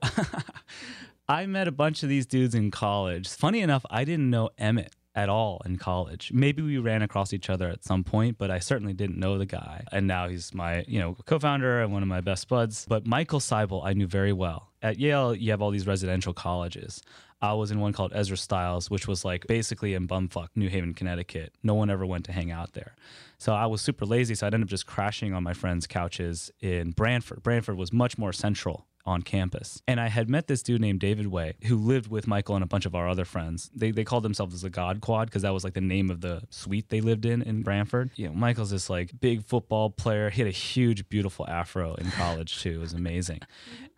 I 1.30 1.46
met 1.46 1.68
a 1.68 1.72
bunch 1.72 2.04
of 2.04 2.10
these 2.10 2.26
dudes 2.26 2.56
in 2.56 2.72
college. 2.72 3.28
Funny 3.30 3.62
enough, 3.62 3.86
I 3.90 4.04
didn't 4.06 4.30
know 4.30 4.50
Emmett 4.58 4.94
at 5.18 5.30
all 5.30 5.60
in 5.66 5.78
college. 5.78 6.32
Maybe 6.32 6.62
we 6.62 6.78
ran 6.78 7.02
across 7.02 7.34
each 7.34 7.50
other 7.50 7.68
at 7.68 7.84
some 7.84 8.04
point, 8.04 8.38
but 8.38 8.52
I 8.52 8.60
certainly 8.60 8.94
didn't 8.94 9.18
know 9.18 9.40
the 9.40 9.48
guy. 9.48 9.84
And 9.92 10.06
now 10.06 10.30
he's 10.30 10.54
my, 10.54 10.86
you 10.88 11.00
know, 11.00 11.18
co-founder 11.26 11.82
and 11.82 11.92
one 11.92 12.04
of 12.04 12.08
my 12.08 12.22
best 12.22 12.48
buds. 12.48 12.86
But 12.88 13.08
Michael 13.08 13.40
Seibel, 13.40 13.82
I 13.84 13.94
knew 13.94 14.06
very 14.06 14.32
well. 14.32 14.70
At 14.84 15.00
Yale, 15.00 15.34
you 15.34 15.50
have 15.50 15.62
all 15.62 15.72
these 15.72 15.88
residential 15.88 16.34
colleges. 16.34 17.02
I 17.42 17.54
was 17.54 17.72
in 17.72 17.80
one 17.80 17.94
called 17.94 18.12
Ezra 18.14 18.38
Stiles, 18.38 18.92
which 18.92 19.08
was 19.08 19.26
like 19.26 19.48
basically 19.48 19.96
in 19.96 20.08
bumfuck 20.08 20.50
New 20.56 20.70
Haven, 20.70 20.94
Connecticut. 20.94 21.52
No 21.64 21.74
one 21.74 21.90
ever 21.90 22.06
went 22.06 22.26
to 22.26 22.32
hang 22.32 22.52
out 22.52 22.74
there. 22.74 22.94
So 23.38 23.54
I 23.54 23.66
was 23.68 23.82
super 23.82 24.06
lazy, 24.06 24.36
so 24.36 24.46
I 24.46 24.48
ended 24.48 24.64
up 24.64 24.68
just 24.68 24.88
crashing 24.88 25.34
on 25.34 25.44
my 25.44 25.54
friends' 25.54 25.88
couches 25.88 26.52
in 26.60 26.92
Branford. 26.92 27.44
Branford 27.44 27.78
was 27.78 27.94
much 27.94 28.18
more 28.18 28.34
central 28.34 28.88
on 29.08 29.22
campus. 29.22 29.82
And 29.88 30.00
I 30.00 30.10
had 30.10 30.30
met 30.30 30.48
this 30.48 30.62
dude 30.62 30.82
named 30.82 31.00
David 31.00 31.28
Way 31.28 31.56
who 31.66 31.78
lived 31.78 32.12
with 32.12 32.28
Michael 32.28 32.56
and 32.56 32.64
a 32.64 32.68
bunch 32.68 32.86
of 32.86 32.94
our 32.94 33.08
other 33.08 33.26
friends. 33.26 33.72
They, 33.74 33.92
they 33.92 34.04
called 34.04 34.24
themselves 34.24 34.62
the 34.62 34.70
God 34.70 35.00
Quad 35.02 35.30
because 35.30 35.44
that 35.44 35.54
was 35.54 35.64
like 35.64 35.74
the 35.74 35.82
name 35.82 36.12
of 36.12 36.22
the 36.22 36.44
suite 36.50 36.90
they 36.90 37.00
lived 37.00 37.26
in 37.26 37.42
in 37.42 37.64
Branford. 37.64 38.12
You 38.16 38.28
know, 38.28 38.34
Michael's 38.34 38.70
this 38.70 38.90
like 38.90 39.18
big 39.20 39.44
football 39.46 39.90
player. 39.90 40.30
He 40.30 40.42
had 40.42 40.48
a 40.48 40.52
huge, 40.52 41.08
beautiful 41.08 41.48
afro 41.48 41.96
in 41.96 42.12
college 42.12 42.62
too. 42.62 42.72
It 42.72 42.80
was 42.80 42.94
amazing. 42.94 43.40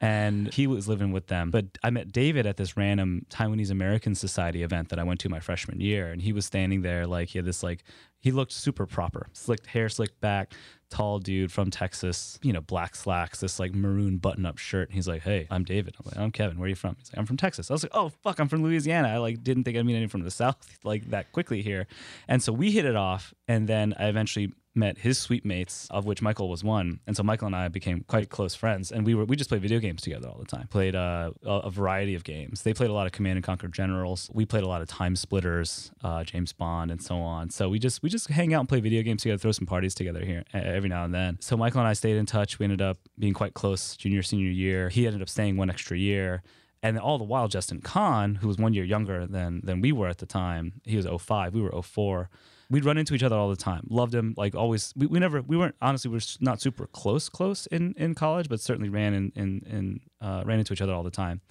And 0.02 0.54
he 0.54 0.66
was 0.66 0.88
living 0.88 1.12
with 1.12 1.28
them. 1.28 1.52
But 1.52 1.66
I 1.84 1.90
met 1.90 2.14
David 2.14 2.46
at 2.46 2.56
this 2.56 2.78
random 2.78 3.26
Taiwanese 3.30 3.70
American 3.70 4.16
Society 4.16 4.64
event 4.64 4.88
that 4.90 4.98
I 4.98 5.04
went 5.04 5.20
to 5.20 5.28
my 5.28 5.42
freshman 5.42 5.82
year. 5.82 6.10
And 6.10 6.22
he 6.22 6.32
was 6.32 6.46
standing 6.46 6.84
there 6.84 7.06
like 7.06 7.28
he 7.28 7.38
had 7.38 7.44
this 7.44 7.64
like 7.64 7.84
he 8.20 8.32
looked 8.32 8.52
super 8.52 8.86
proper, 8.86 9.28
slicked 9.34 9.68
hair, 9.68 9.90
slicked 9.90 10.20
back, 10.20 10.54
tall 10.90 11.20
dude 11.20 11.52
from 11.52 11.70
Texas, 11.70 12.40
you 12.42 12.52
know, 12.52 12.62
black 12.62 12.96
slacks, 12.96 13.40
this 13.40 13.60
like 13.60 13.74
maroon 13.74 14.18
button 14.18 14.46
up 14.46 14.58
shirt. 14.58 14.90
And 14.90 14.96
he's 14.96 15.08
like, 15.08 15.22
Hey, 15.22 15.48
I'm 15.50 15.64
David. 15.64 15.96
I'm 16.00 16.12
like, 16.12 16.18
I'm 16.18 16.32
Kevin. 16.32 16.58
Where 16.58 16.66
are 16.66 16.70
you 16.70 16.76
from? 16.76 16.96
He's 16.98 17.12
like, 17.12 17.20
I'm 17.20 17.26
from 17.26 17.38
Texas. 17.38 17.70
I 17.70 17.74
was 17.74 17.84
like, 17.84 17.94
Oh, 17.96 18.10
fuck, 18.24 18.40
I'm 18.40 18.48
from 18.50 18.64
Louisiana. 18.64 19.10
I 19.10 19.18
like 19.18 19.44
didn't 19.44 19.64
think 19.64 19.78
I'd 19.78 19.86
meet 19.86 19.94
anyone 19.94 20.10
from 20.10 20.24
the 20.24 20.32
South 20.40 20.58
like 20.84 21.10
that 21.12 21.32
quickly 21.32 21.62
here. 21.62 21.88
And 22.28 22.42
so 22.44 22.52
we 22.52 22.72
hit 22.72 22.86
it 22.86 22.96
off. 22.96 23.34
And 23.48 23.68
then 23.68 23.94
I 23.98 24.08
eventually 24.08 24.52
met 24.76 25.00
his 25.00 25.18
suite 25.18 25.46
mates, 25.46 25.88
of 25.92 26.06
which 26.06 26.22
Michael 26.22 26.50
was 26.50 26.64
one. 26.64 27.00
And 27.08 27.16
so 27.18 27.24
Michael 27.24 27.48
and 27.48 27.56
I 27.56 27.68
became 27.68 28.04
quite 28.08 28.30
close 28.30 28.56
friends. 28.56 28.92
And 28.92 29.06
we 29.06 29.16
were 29.16 29.26
we 29.26 29.36
just 29.36 29.50
played 29.50 29.62
video 29.62 29.80
games 29.80 30.02
together 30.02 30.28
all 30.28 30.38
the 30.38 30.46
time. 30.46 30.68
Played 30.68 30.96
uh, 30.96 31.32
a, 31.44 31.52
a 31.52 31.72
variety 31.72 32.16
of 32.16 32.24
games. 32.24 32.62
They 32.62 32.74
played 32.74 32.90
a 32.90 32.94
lot 32.94 33.06
of 33.06 33.12
Command 33.12 33.38
and 33.38 33.44
Conquer 33.44 33.68
Generals. 33.68 34.30
We 34.34 34.46
played 34.46 34.64
a 34.64 34.68
lot 34.68 34.82
of 34.82 34.88
Time 34.88 35.16
Splitters, 35.16 35.92
uh, 36.04 36.24
James 36.24 36.54
Bond, 36.54 36.92
and 36.92 37.02
so 37.02 37.18
on. 37.18 37.50
So 37.50 37.70
we 37.70 37.80
just 37.80 38.04
we 38.04 38.10
just 38.10 38.30
hang 38.30 38.54
out 38.54 38.60
and 38.62 38.70
play 38.70 38.80
video 38.80 39.02
games 39.02 39.24
together, 39.24 39.38
throw 39.38 39.52
some 39.52 39.68
parties 39.68 39.96
together 39.96 40.24
here 40.24 40.44
every 40.54 40.90
now 40.90 41.04
and 41.04 41.14
then. 41.14 41.38
So 41.42 41.58
Michael 41.58 41.80
and 41.80 41.88
I 41.88 41.94
stayed 41.94 42.18
in 42.18 42.26
touch. 42.26 42.60
We 42.60 42.66
ended 42.66 42.82
up 42.82 43.00
being 43.18 43.34
quite 43.34 43.54
close 43.54 43.96
junior 43.96 44.24
senior 44.24 44.52
year. 44.52 44.90
He 44.90 45.06
ended 45.06 45.22
up 45.22 45.30
staying 45.30 45.58
one 45.58 45.70
extra 45.70 45.98
year. 45.98 46.44
And 46.82 46.98
all 46.98 47.18
the 47.18 47.26
while, 47.26 47.50
Justin 47.50 47.82
Kan, 47.82 48.36
who 48.36 48.48
was 48.48 48.58
one 48.58 48.74
year 48.74 48.86
younger 48.86 49.28
than 49.28 49.62
than 49.64 49.82
we 49.82 49.92
were 49.92 50.08
at 50.08 50.20
the 50.20 50.26
time, 50.26 50.82
he 50.86 50.96
was 50.96 51.06
05, 51.06 51.54
we 51.54 51.62
were 51.62 51.82
04. 51.82 52.30
We'd 52.72 52.86
run 52.86 52.98
into 52.98 53.16
each 53.16 53.24
other 53.24 53.36
all 53.36 53.50
the 53.50 53.56
time. 53.56 53.88
Loved 53.90 54.14
him, 54.14 54.36
like 54.38 54.54
always. 54.56 54.94
We, 54.96 55.08
we 55.08 55.20
never, 55.20 55.42
we 55.42 55.58
weren't 55.58 55.76
honestly, 55.82 56.10
we 56.10 56.18
were 56.18 56.22
not 56.40 56.62
super 56.62 56.86
close, 56.88 57.28
close 57.28 57.66
in, 57.68 57.96
in 57.98 58.14
college, 58.14 58.48
but 58.48 58.60
certainly 58.60 58.90
ran 58.90 59.14
in, 59.14 59.32
in, 59.36 59.62
in 59.66 60.00
uh, 60.22 60.44
ran 60.46 60.60
into 60.60 60.74
each 60.74 60.82
other 60.82 60.94
all 60.94 61.04
the 61.04 61.10
time. 61.10 61.42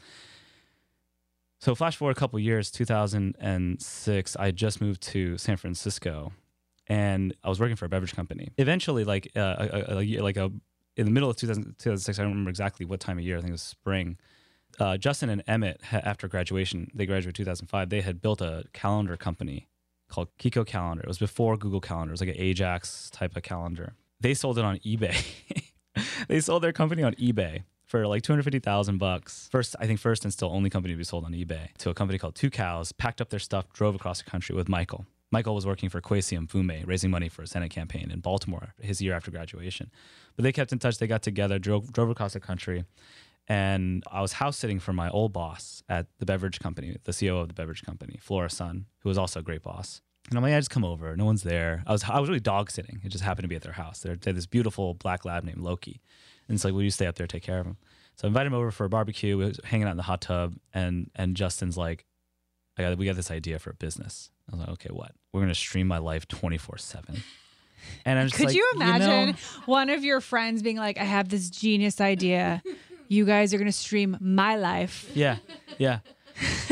So 1.61 1.74
flash 1.74 1.96
forward 1.96 2.16
a 2.16 2.20
couple 2.20 2.38
years, 2.38 2.70
2006, 2.70 4.37
I 4.37 4.50
just 4.52 4.81
moved 4.81 5.02
to 5.02 5.37
San 5.38 5.57
Francisco, 5.57 6.33
and 6.87 7.35
I 7.42 7.48
was 7.48 7.59
working 7.59 7.74
for 7.74 7.85
a 7.85 7.88
beverage 7.88 8.14
company. 8.14 8.50
Eventually, 8.59 9.02
like 9.02 9.33
uh, 9.35 9.57
a, 9.59 9.94
a, 9.98 10.20
like 10.20 10.37
a 10.37 10.52
in 10.96 11.04
the 11.04 11.11
middle 11.11 11.31
of 11.31 11.37
2000, 11.37 11.64
2006, 11.78 12.18
I 12.18 12.22
don't 12.22 12.31
remember 12.31 12.50
exactly 12.50 12.87
what 12.87 13.00
time 13.00 13.18
of 13.18 13.24
year. 13.24 13.38
I 13.38 13.40
think 13.40 13.50
it 13.50 13.52
was 13.52 13.62
spring. 13.62 14.18
Uh, 14.78 14.96
Justin 14.96 15.31
and 15.31 15.42
Emmett, 15.46 15.81
ha- 15.83 16.00
after 16.04 16.28
graduation, 16.28 16.90
they 16.94 17.07
graduated 17.07 17.35
2005. 17.37 17.88
They 17.88 18.02
had 18.02 18.20
built 18.20 18.40
a 18.40 18.64
calendar 18.72 19.16
company 19.16 19.68
called 20.08 20.28
Kiko 20.38 20.66
Calendar. 20.66 21.02
It 21.02 21.08
was 21.08 21.18
before 21.18 21.56
Google 21.56 21.80
Calendar. 21.80 22.10
It 22.10 22.14
was 22.14 22.20
like 22.20 22.30
an 22.30 22.40
Ajax 22.40 23.10
type 23.10 23.36
of 23.36 23.42
calendar. 23.42 23.94
They 24.20 24.34
sold 24.34 24.58
it 24.58 24.64
on 24.64 24.78
eBay. 24.78 25.24
they 26.28 26.40
sold 26.40 26.62
their 26.62 26.72
company 26.72 27.02
on 27.02 27.14
eBay 27.14 27.62
for 27.84 28.06
like 28.06 28.22
250,000 28.22 28.98
bucks. 28.98 29.48
First, 29.50 29.76
I 29.80 29.86
think 29.86 30.00
first 30.00 30.24
and 30.24 30.32
still 30.32 30.50
only 30.52 30.70
company 30.70 30.94
to 30.94 30.98
be 30.98 31.04
sold 31.04 31.24
on 31.24 31.32
eBay 31.32 31.72
to 31.78 31.90
a 31.90 31.94
company 31.94 32.18
called 32.18 32.34
Tucows, 32.34 32.96
packed 32.96 33.20
up 33.20 33.30
their 33.30 33.38
stuff, 33.38 33.72
drove 33.72 33.94
across 33.94 34.22
the 34.22 34.30
country 34.30 34.54
with 34.54 34.68
Michael. 34.68 35.06
Michael 35.30 35.54
was 35.54 35.66
working 35.66 35.90
for 35.90 36.00
Kweisi 36.00 36.38
Mfume, 36.38 36.86
raising 36.86 37.10
money 37.10 37.28
for 37.28 37.42
a 37.42 37.46
Senate 37.46 37.70
campaign 37.70 38.10
in 38.10 38.20
Baltimore 38.20 38.74
his 38.80 39.02
year 39.02 39.14
after 39.14 39.30
graduation. 39.30 39.90
But 40.36 40.42
they 40.42 40.52
kept 40.52 40.72
in 40.72 40.78
touch. 40.78 40.98
They 40.98 41.06
got 41.06 41.22
together, 41.22 41.58
drove, 41.58 41.92
drove 41.92 42.08
across 42.08 42.32
the 42.32 42.40
country. 42.40 42.84
And 43.48 44.04
I 44.12 44.20
was 44.20 44.34
house 44.34 44.56
sitting 44.58 44.78
for 44.78 44.92
my 44.92 45.08
old 45.08 45.32
boss 45.32 45.82
at 45.88 46.06
the 46.18 46.26
beverage 46.26 46.61
company, 46.61 46.96
the 47.04 47.12
CEO 47.12 47.40
of 47.40 47.48
the 47.48 47.54
beverage 47.54 47.82
company, 47.82 48.18
Flora 48.20 48.50
Sun, 48.50 48.87
who 49.00 49.08
was 49.08 49.16
also 49.16 49.40
a 49.40 49.42
great 49.42 49.62
boss. 49.62 50.02
And 50.28 50.37
I'm 50.37 50.42
like, 50.42 50.52
I 50.52 50.58
just 50.58 50.68
come 50.70 50.84
over. 50.84 51.16
No 51.16 51.24
one's 51.24 51.42
there. 51.42 51.82
I 51.87 51.92
was 51.92 52.04
I 52.04 52.20
was 52.20 52.28
really 52.28 52.40
dog 52.40 52.70
sitting. 52.70 53.00
It 53.02 53.08
just 53.08 53.24
happened 53.24 53.44
to 53.44 53.48
be 53.48 53.56
at 53.56 53.62
their 53.62 53.72
house. 53.72 54.00
They're, 54.00 54.16
they 54.16 54.30
had 54.30 54.37
this 54.37 54.44
beautiful 54.46 54.92
black 54.92 55.24
lab 55.24 55.44
named 55.44 55.58
Loki. 55.61 56.02
And 56.46 56.54
it's 56.54 56.64
like, 56.64 56.74
will 56.74 56.82
you 56.82 56.90
stay 56.90 57.06
up 57.06 57.14
there, 57.14 57.26
take 57.26 57.42
care 57.42 57.58
of 57.61 57.66
him? 57.66 57.78
So 58.16 58.26
I 58.26 58.28
invited 58.28 58.48
him 58.48 58.54
over 58.54 58.70
for 58.70 58.84
a 58.84 58.88
barbecue. 58.90 59.38
We 59.38 59.46
was 59.46 59.61
hanging 59.64 59.87
out 59.87 59.92
in 59.92 59.96
the 59.96 60.02
hot 60.02 60.20
tub, 60.20 60.56
and 60.74 61.11
and 61.14 61.34
Justin's 61.37 61.78
like, 61.78 62.04
I 62.76 62.82
got 62.82 62.98
we 62.98 63.06
got 63.06 63.16
this 63.16 63.30
idea 63.30 63.58
for 63.58 63.70
a 63.70 63.74
business. 63.74 64.30
I 64.50 64.56
was 64.56 64.61
like, 64.61 64.68
okay, 64.70 64.90
what? 64.90 65.12
We're 65.32 65.40
gonna 65.40 65.54
stream 65.54 65.87
my 65.87 65.98
life 65.98 66.28
24 66.28 66.76
seven. 66.78 67.22
And 68.04 68.18
I'm 68.18 68.26
just 68.26 68.37
Could 68.37 68.46
like, 68.46 68.56
you 68.56 68.70
imagine 68.74 69.30
know- 69.30 69.37
one 69.66 69.88
of 69.88 70.04
your 70.04 70.20
friends 70.20 70.62
being 70.62 70.76
like, 70.76 70.98
I 70.98 71.04
have 71.04 71.28
this 71.28 71.48
genius 71.48 72.00
idea. 72.00 72.61
You 73.08 73.24
guys 73.24 73.52
are 73.54 73.58
to 73.58 73.72
stream 73.72 74.16
my 74.20 74.56
life. 74.56 75.10
Yeah, 75.14 75.36
yeah. 75.78 76.00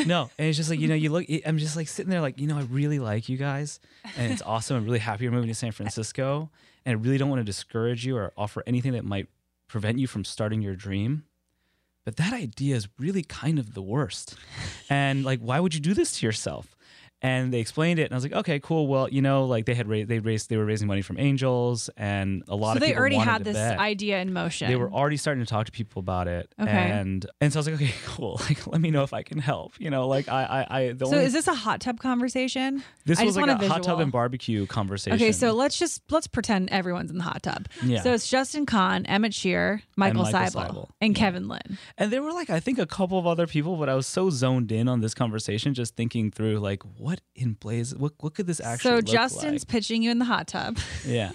No, 0.07 0.31
and 0.39 0.47
it's 0.49 0.57
just 0.57 0.71
like 0.71 0.79
you 0.79 0.87
know, 0.87 0.95
you 0.95 1.11
look. 1.11 1.25
I'm 1.45 1.59
just 1.59 1.75
like 1.75 1.89
sitting 1.89 2.11
there, 2.11 2.21
like 2.21 2.39
you 2.41 2.47
know, 2.47 2.57
I 2.59 2.63
really 2.63 2.99
like 3.01 3.29
you 3.29 3.37
guys, 3.37 3.81
and 4.17 4.31
it's 4.33 4.43
awesome. 4.43 4.77
I'm 4.77 4.85
really 4.85 5.01
happy 5.01 5.25
you're 5.25 5.33
moving 5.33 5.49
to 5.49 5.55
San 5.55 5.73
Francisco, 5.73 6.51
and 6.85 6.97
I 6.97 7.03
really 7.03 7.19
don't 7.19 7.31
want 7.31 7.41
to 7.41 7.45
discourage 7.45 8.07
you 8.07 8.17
or 8.17 8.33
offer 8.37 8.63
anything 8.67 8.93
that 8.93 9.05
might 9.05 9.29
prevent 9.67 9.99
you 9.99 10.07
from 10.07 10.25
starting 10.25 10.63
your 10.63 10.77
dream. 10.77 11.25
but 12.05 12.17
that 12.17 12.33
idea 12.33 12.77
is 12.77 12.87
really 13.01 13.23
kind 13.25 13.59
of 13.59 13.75
the 13.75 13.83
worst. 13.83 14.37
and 14.89 15.25
like, 15.25 15.41
why 15.41 15.59
would 15.59 15.75
you 15.75 15.81
do 15.81 15.95
this 15.95 16.19
to 16.21 16.27
yourself? 16.27 16.76
And 17.23 17.53
they 17.53 17.61
explained 17.61 17.99
it 17.99 18.05
and 18.05 18.13
i 18.13 18.17
was 18.17 18.25
like 18.25 18.35
okay 18.35 18.61
cool 18.61 18.87
well 18.87 19.09
you 19.09 19.23
know 19.23 19.47
like 19.47 19.65
they 19.65 19.75
had 19.75 19.89
raised 19.89 20.09
they 20.09 20.19
raised 20.19 20.49
they 20.51 20.57
were 20.59 20.67
raising 20.67 20.87
money 20.87 21.01
from 21.03 21.19
angels 21.19 21.89
and 21.97 22.43
a 22.47 22.55
lot 22.55 22.73
so 22.73 22.77
of 22.77 22.81
they 22.81 22.89
people 22.89 23.01
already 23.01 23.17
had 23.17 23.43
this 23.43 23.57
bet. 23.57 23.79
idea 23.79 24.21
in 24.21 24.33
motion. 24.33 24.69
they 24.69 24.77
were 24.77 24.93
already 24.93 25.17
starting 25.17 25.43
to 25.43 25.49
talk 25.49 25.65
to 25.67 25.73
people 25.73 25.99
about 26.01 26.29
it 26.29 26.53
Okay. 26.61 26.71
and 26.71 27.27
and 27.41 27.53
so 27.53 27.59
i 27.59 27.61
was 27.61 27.67
like 27.69 27.77
okay 27.77 27.93
cool 28.07 28.39
like 28.49 28.67
let 28.67 28.81
me 28.81 28.91
know 28.91 29.03
if 29.03 29.13
i 29.15 29.23
can 29.23 29.39
help 29.39 29.73
you 29.79 29.89
know 29.91 30.07
like 30.07 30.29
i 30.29 30.45
i, 30.69 30.81
I 30.81 30.93
the 30.93 31.07
so 31.07 31.13
only, 31.15 31.25
is 31.25 31.33
this 31.33 31.49
a 31.49 31.55
hot 31.55 31.81
tub 31.81 31.99
conversation? 32.01 32.83
this 33.07 33.19
I 33.19 33.25
was 33.25 33.35
just 33.35 33.41
like 33.41 33.49
want 33.49 33.63
a 33.63 33.67
a 33.67 33.69
hot 33.69 33.83
tub 33.83 33.99
and 34.01 34.13
barbecue 34.13 34.67
conversation 34.67 35.17
Okay, 35.17 35.33
so 35.33 35.53
let's 35.53 35.79
just 35.79 36.03
let's 36.11 36.27
pretend 36.27 36.71
everyone's 36.71 37.11
in 37.11 37.19
the 37.19 37.25
hot 37.25 37.43
tub. 37.43 37.67
Yeah. 37.83 38.03
So 38.03 38.13
it's 38.13 38.29
Justin 38.29 38.67
Kan, 38.67 39.07
Emmett 39.07 39.33
Shear, 39.33 39.83
Michael, 39.97 40.23
Michael 40.25 40.41
Seibel, 40.41 40.69
Seibel. 40.69 40.89
and 41.01 41.17
Yeah. 41.17 41.19
Kevin 41.25 41.49
Lin. 41.49 41.79
And 41.97 42.11
there 42.13 42.21
were 42.23 42.33
like 42.33 42.51
I 42.51 42.59
think 42.61 42.79
a 42.79 42.87
couple 42.87 43.19
of 43.19 43.27
other 43.27 43.47
people, 43.47 43.77
but 43.77 43.89
I 43.89 43.95
was 43.95 44.07
so 44.07 44.29
zoned 44.31 44.71
in 44.73 44.89
on 44.89 45.01
this 45.01 45.15
conversation, 45.15 45.73
just 45.73 45.95
thinking 45.97 46.31
through 46.33 46.59
like 46.59 46.83
what 47.07 47.21
in 47.37 47.53
blaze, 47.53 47.95
what 47.95 48.15
what 48.19 48.35
could 48.35 48.49
this 48.49 48.59
actually? 48.59 49.01
Be? 49.01 49.07
So 49.07 49.13
Justin's 49.13 49.63
like? 49.63 49.69
pitching 49.69 50.03
you 50.03 50.11
in 50.11 50.19
the 50.19 50.25
hot 50.25 50.49
tub. 50.49 50.77
yeah, 51.07 51.31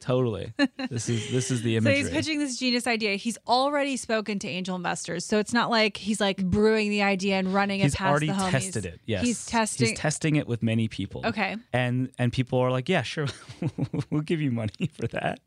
totally. 0.00 0.52
This 0.90 1.08
is 1.08 1.30
this 1.30 1.52
is 1.52 1.62
the 1.62 1.78
So 1.80 1.92
he's 1.92 2.10
pitching 2.10 2.40
this 2.40 2.58
genius 2.58 2.88
idea. 2.88 3.14
He's 3.14 3.38
already 3.46 3.96
spoken 3.96 4.40
to 4.40 4.48
angel 4.48 4.74
investors, 4.74 5.24
so 5.24 5.38
it's 5.38 5.52
not 5.52 5.70
like 5.70 5.96
he's 5.96 6.20
like 6.20 6.44
brewing 6.44 6.90
the 6.90 7.02
idea 7.02 7.36
and 7.36 7.54
running 7.54 7.78
He's 7.78 7.94
it 7.94 7.98
past 7.98 8.18
the 8.18 8.26
homies. 8.26 8.32
He's 8.32 8.40
already 8.42 8.56
tested 8.64 8.86
it. 8.86 9.00
Yes, 9.06 9.22
he's 9.22 9.46
testing. 9.46 9.88
He's 9.90 9.98
testing 9.98 10.34
it 10.34 10.48
with 10.48 10.60
many 10.60 10.88
people. 10.88 11.24
Okay. 11.24 11.56
and 11.72 12.10
and 12.18 12.32
people 12.32 12.58
are 12.58 12.72
like, 12.72 12.88
yeah, 12.88 13.02
sure, 13.02 13.28
we'll 14.10 14.22
give 14.22 14.40
you 14.40 14.50
money 14.50 14.90
for 14.92 15.06
that. 15.06 15.38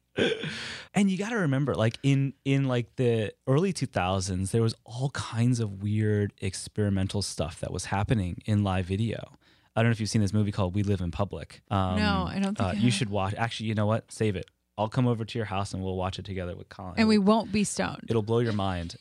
And 0.93 1.11
you 1.11 1.17
got 1.17 1.31
to 1.31 1.37
remember, 1.39 1.75
like 1.75 1.99
in 2.01 2.31
in 2.45 2.69
like 2.69 2.95
the 2.95 3.33
early 3.45 3.73
2000s, 3.73 4.51
there 4.51 4.61
was 4.61 4.73
all 4.85 5.09
kinds 5.09 5.59
of 5.59 5.83
weird 5.83 6.31
experimental 6.39 7.21
stuff 7.21 7.59
that 7.59 7.73
was 7.73 7.85
happening 7.85 8.41
in 8.45 8.63
live 8.63 8.85
video. 8.85 9.33
I 9.75 9.81
don't 9.81 9.89
know 9.89 9.91
if 9.91 9.99
you've 9.99 10.09
seen 10.09 10.21
this 10.21 10.33
movie 10.33 10.51
called 10.51 10.73
We 10.75 10.83
Live 10.83 11.01
in 11.01 11.11
Public. 11.11 11.61
Um, 11.69 11.97
No, 11.97 12.25
I 12.29 12.39
don't 12.41 12.57
think 12.57 12.61
uh, 12.61 12.71
I 12.71 12.73
you 12.73 12.91
should 12.91 13.09
watch. 13.09 13.33
Actually, 13.37 13.67
you 13.67 13.75
know 13.75 13.85
what? 13.85 14.11
Save 14.11 14.35
it. 14.35 14.45
I'll 14.77 14.89
come 14.89 15.07
over 15.07 15.23
to 15.25 15.37
your 15.39 15.45
house 15.45 15.73
and 15.73 15.83
we'll 15.83 15.95
watch 15.97 16.19
it 16.19 16.25
together 16.25 16.55
with 16.55 16.69
Colin. 16.69 16.95
and 16.97 17.07
we 17.07 17.17
won't 17.17 17.51
be 17.51 17.63
stoned. 17.63 18.03
it'll 18.09 18.21
blow 18.21 18.39
your 18.39 18.53
mind. 18.53 18.95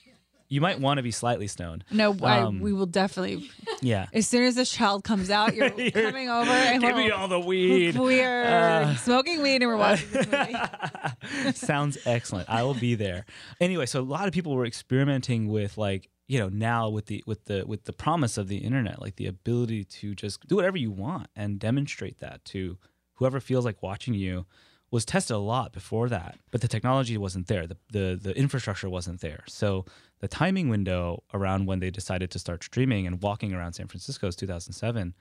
You 0.49 0.61
might 0.61 0.79
want 0.79 0.99
to 0.99 1.03
be 1.03 1.11
slightly 1.11 1.47
stoned. 1.49 1.85
No, 1.91 2.15
I, 2.23 2.41
Um, 2.41 2.61
we 2.61 2.73
will 2.73 2.87
definitely. 2.87 3.51
Yeah. 3.81 4.07
As 4.13 4.29
soon 4.29 4.45
as 4.45 4.55
this 4.55 4.71
child 4.71 5.03
comes 5.03 5.31
out, 5.31 5.55
you're, 5.57 5.71
coming 5.91 6.29
over 6.29 6.51
and 6.51 6.81
Give 6.83 6.95
we'll- 6.95 7.05
me 7.05 7.11
all 7.11 7.27
the 7.29 7.41
weed. 7.41 7.97
We're 7.97 8.45
Uh, 8.45 8.95
smoking 8.97 9.43
weed 9.43 9.63
and 9.63 9.67
we're 9.67 9.77
watching 9.77 10.11
this 10.13 10.27
movie. 10.31 11.53
Sounds 11.55 11.99
excellent. 12.07 12.49
I 12.49 12.63
will 12.63 12.75
be 12.75 12.95
there. 12.95 13.25
Anyway, 13.61 13.87
so 13.87 14.01
a 14.01 14.03
lot 14.03 14.29
of 14.29 14.35
people 14.35 14.55
were 14.55 14.67
experimenting 14.67 15.49
with 15.49 15.77
like, 15.79 16.09
you 16.27 16.39
know, 16.39 16.49
now 16.49 16.89
with 16.89 17.07
the 17.07 17.23
with 17.27 17.45
the 17.47 17.65
with 17.67 17.85
the 17.85 17.93
promise 17.93 18.39
of 18.39 18.49
the 18.49 18.59
internet, 18.59 19.01
like 19.01 19.17
the 19.17 19.27
ability 19.27 19.85
to 19.85 20.15
just 20.15 20.47
do 20.47 20.57
whatever 20.57 20.77
you 20.77 20.91
want 20.91 21.29
and 21.37 21.59
demonstrate 21.59 22.19
that 22.21 22.45
to 22.47 22.79
whoever 23.15 23.41
feels 23.41 23.65
like 23.65 23.83
watching 23.83 24.15
you 24.15 24.47
was 24.91 25.05
tested 25.05 25.35
a 25.35 25.39
lot 25.39 25.73
before 25.73 26.09
that. 26.09 26.39
But 26.51 26.61
the 26.61 26.69
technology 26.69 27.17
wasn't 27.17 27.47
there. 27.47 27.67
The 27.67 27.77
the 27.91 28.19
the 28.21 28.37
infrastructure 28.37 28.89
wasn't 28.89 29.21
there. 29.21 29.45
So 29.47 29.85
the 30.21 30.29
timing 30.29 30.69
window 30.69 31.23
around 31.35 31.67
when 31.67 31.81
they 31.81 31.91
decided 31.91 32.31
to 32.31 32.39
start 32.39 32.65
streaming 32.65 33.07
and 33.07 33.21
walking 33.21 33.53
around 33.53 33.75
San 33.75 33.89
Francisco 33.89 34.29
is 34.29 34.37
2007 34.37 35.15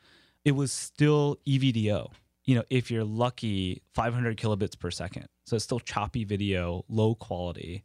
it 0.46 0.52
was 0.54 0.72
still 0.72 1.38
EVDO. 1.48 2.12
You 2.46 2.56
know, 2.56 2.64
if 2.70 2.92
you're 2.92 3.06
lucky, 3.06 3.82
500 3.94 4.38
kilobits 4.38 4.78
per 4.78 4.92
second. 4.92 5.28
So 5.46 5.56
it's 5.56 5.64
still 5.64 5.80
choppy 5.80 6.26
video, 6.26 6.84
low 6.90 7.16
quality. 7.16 7.84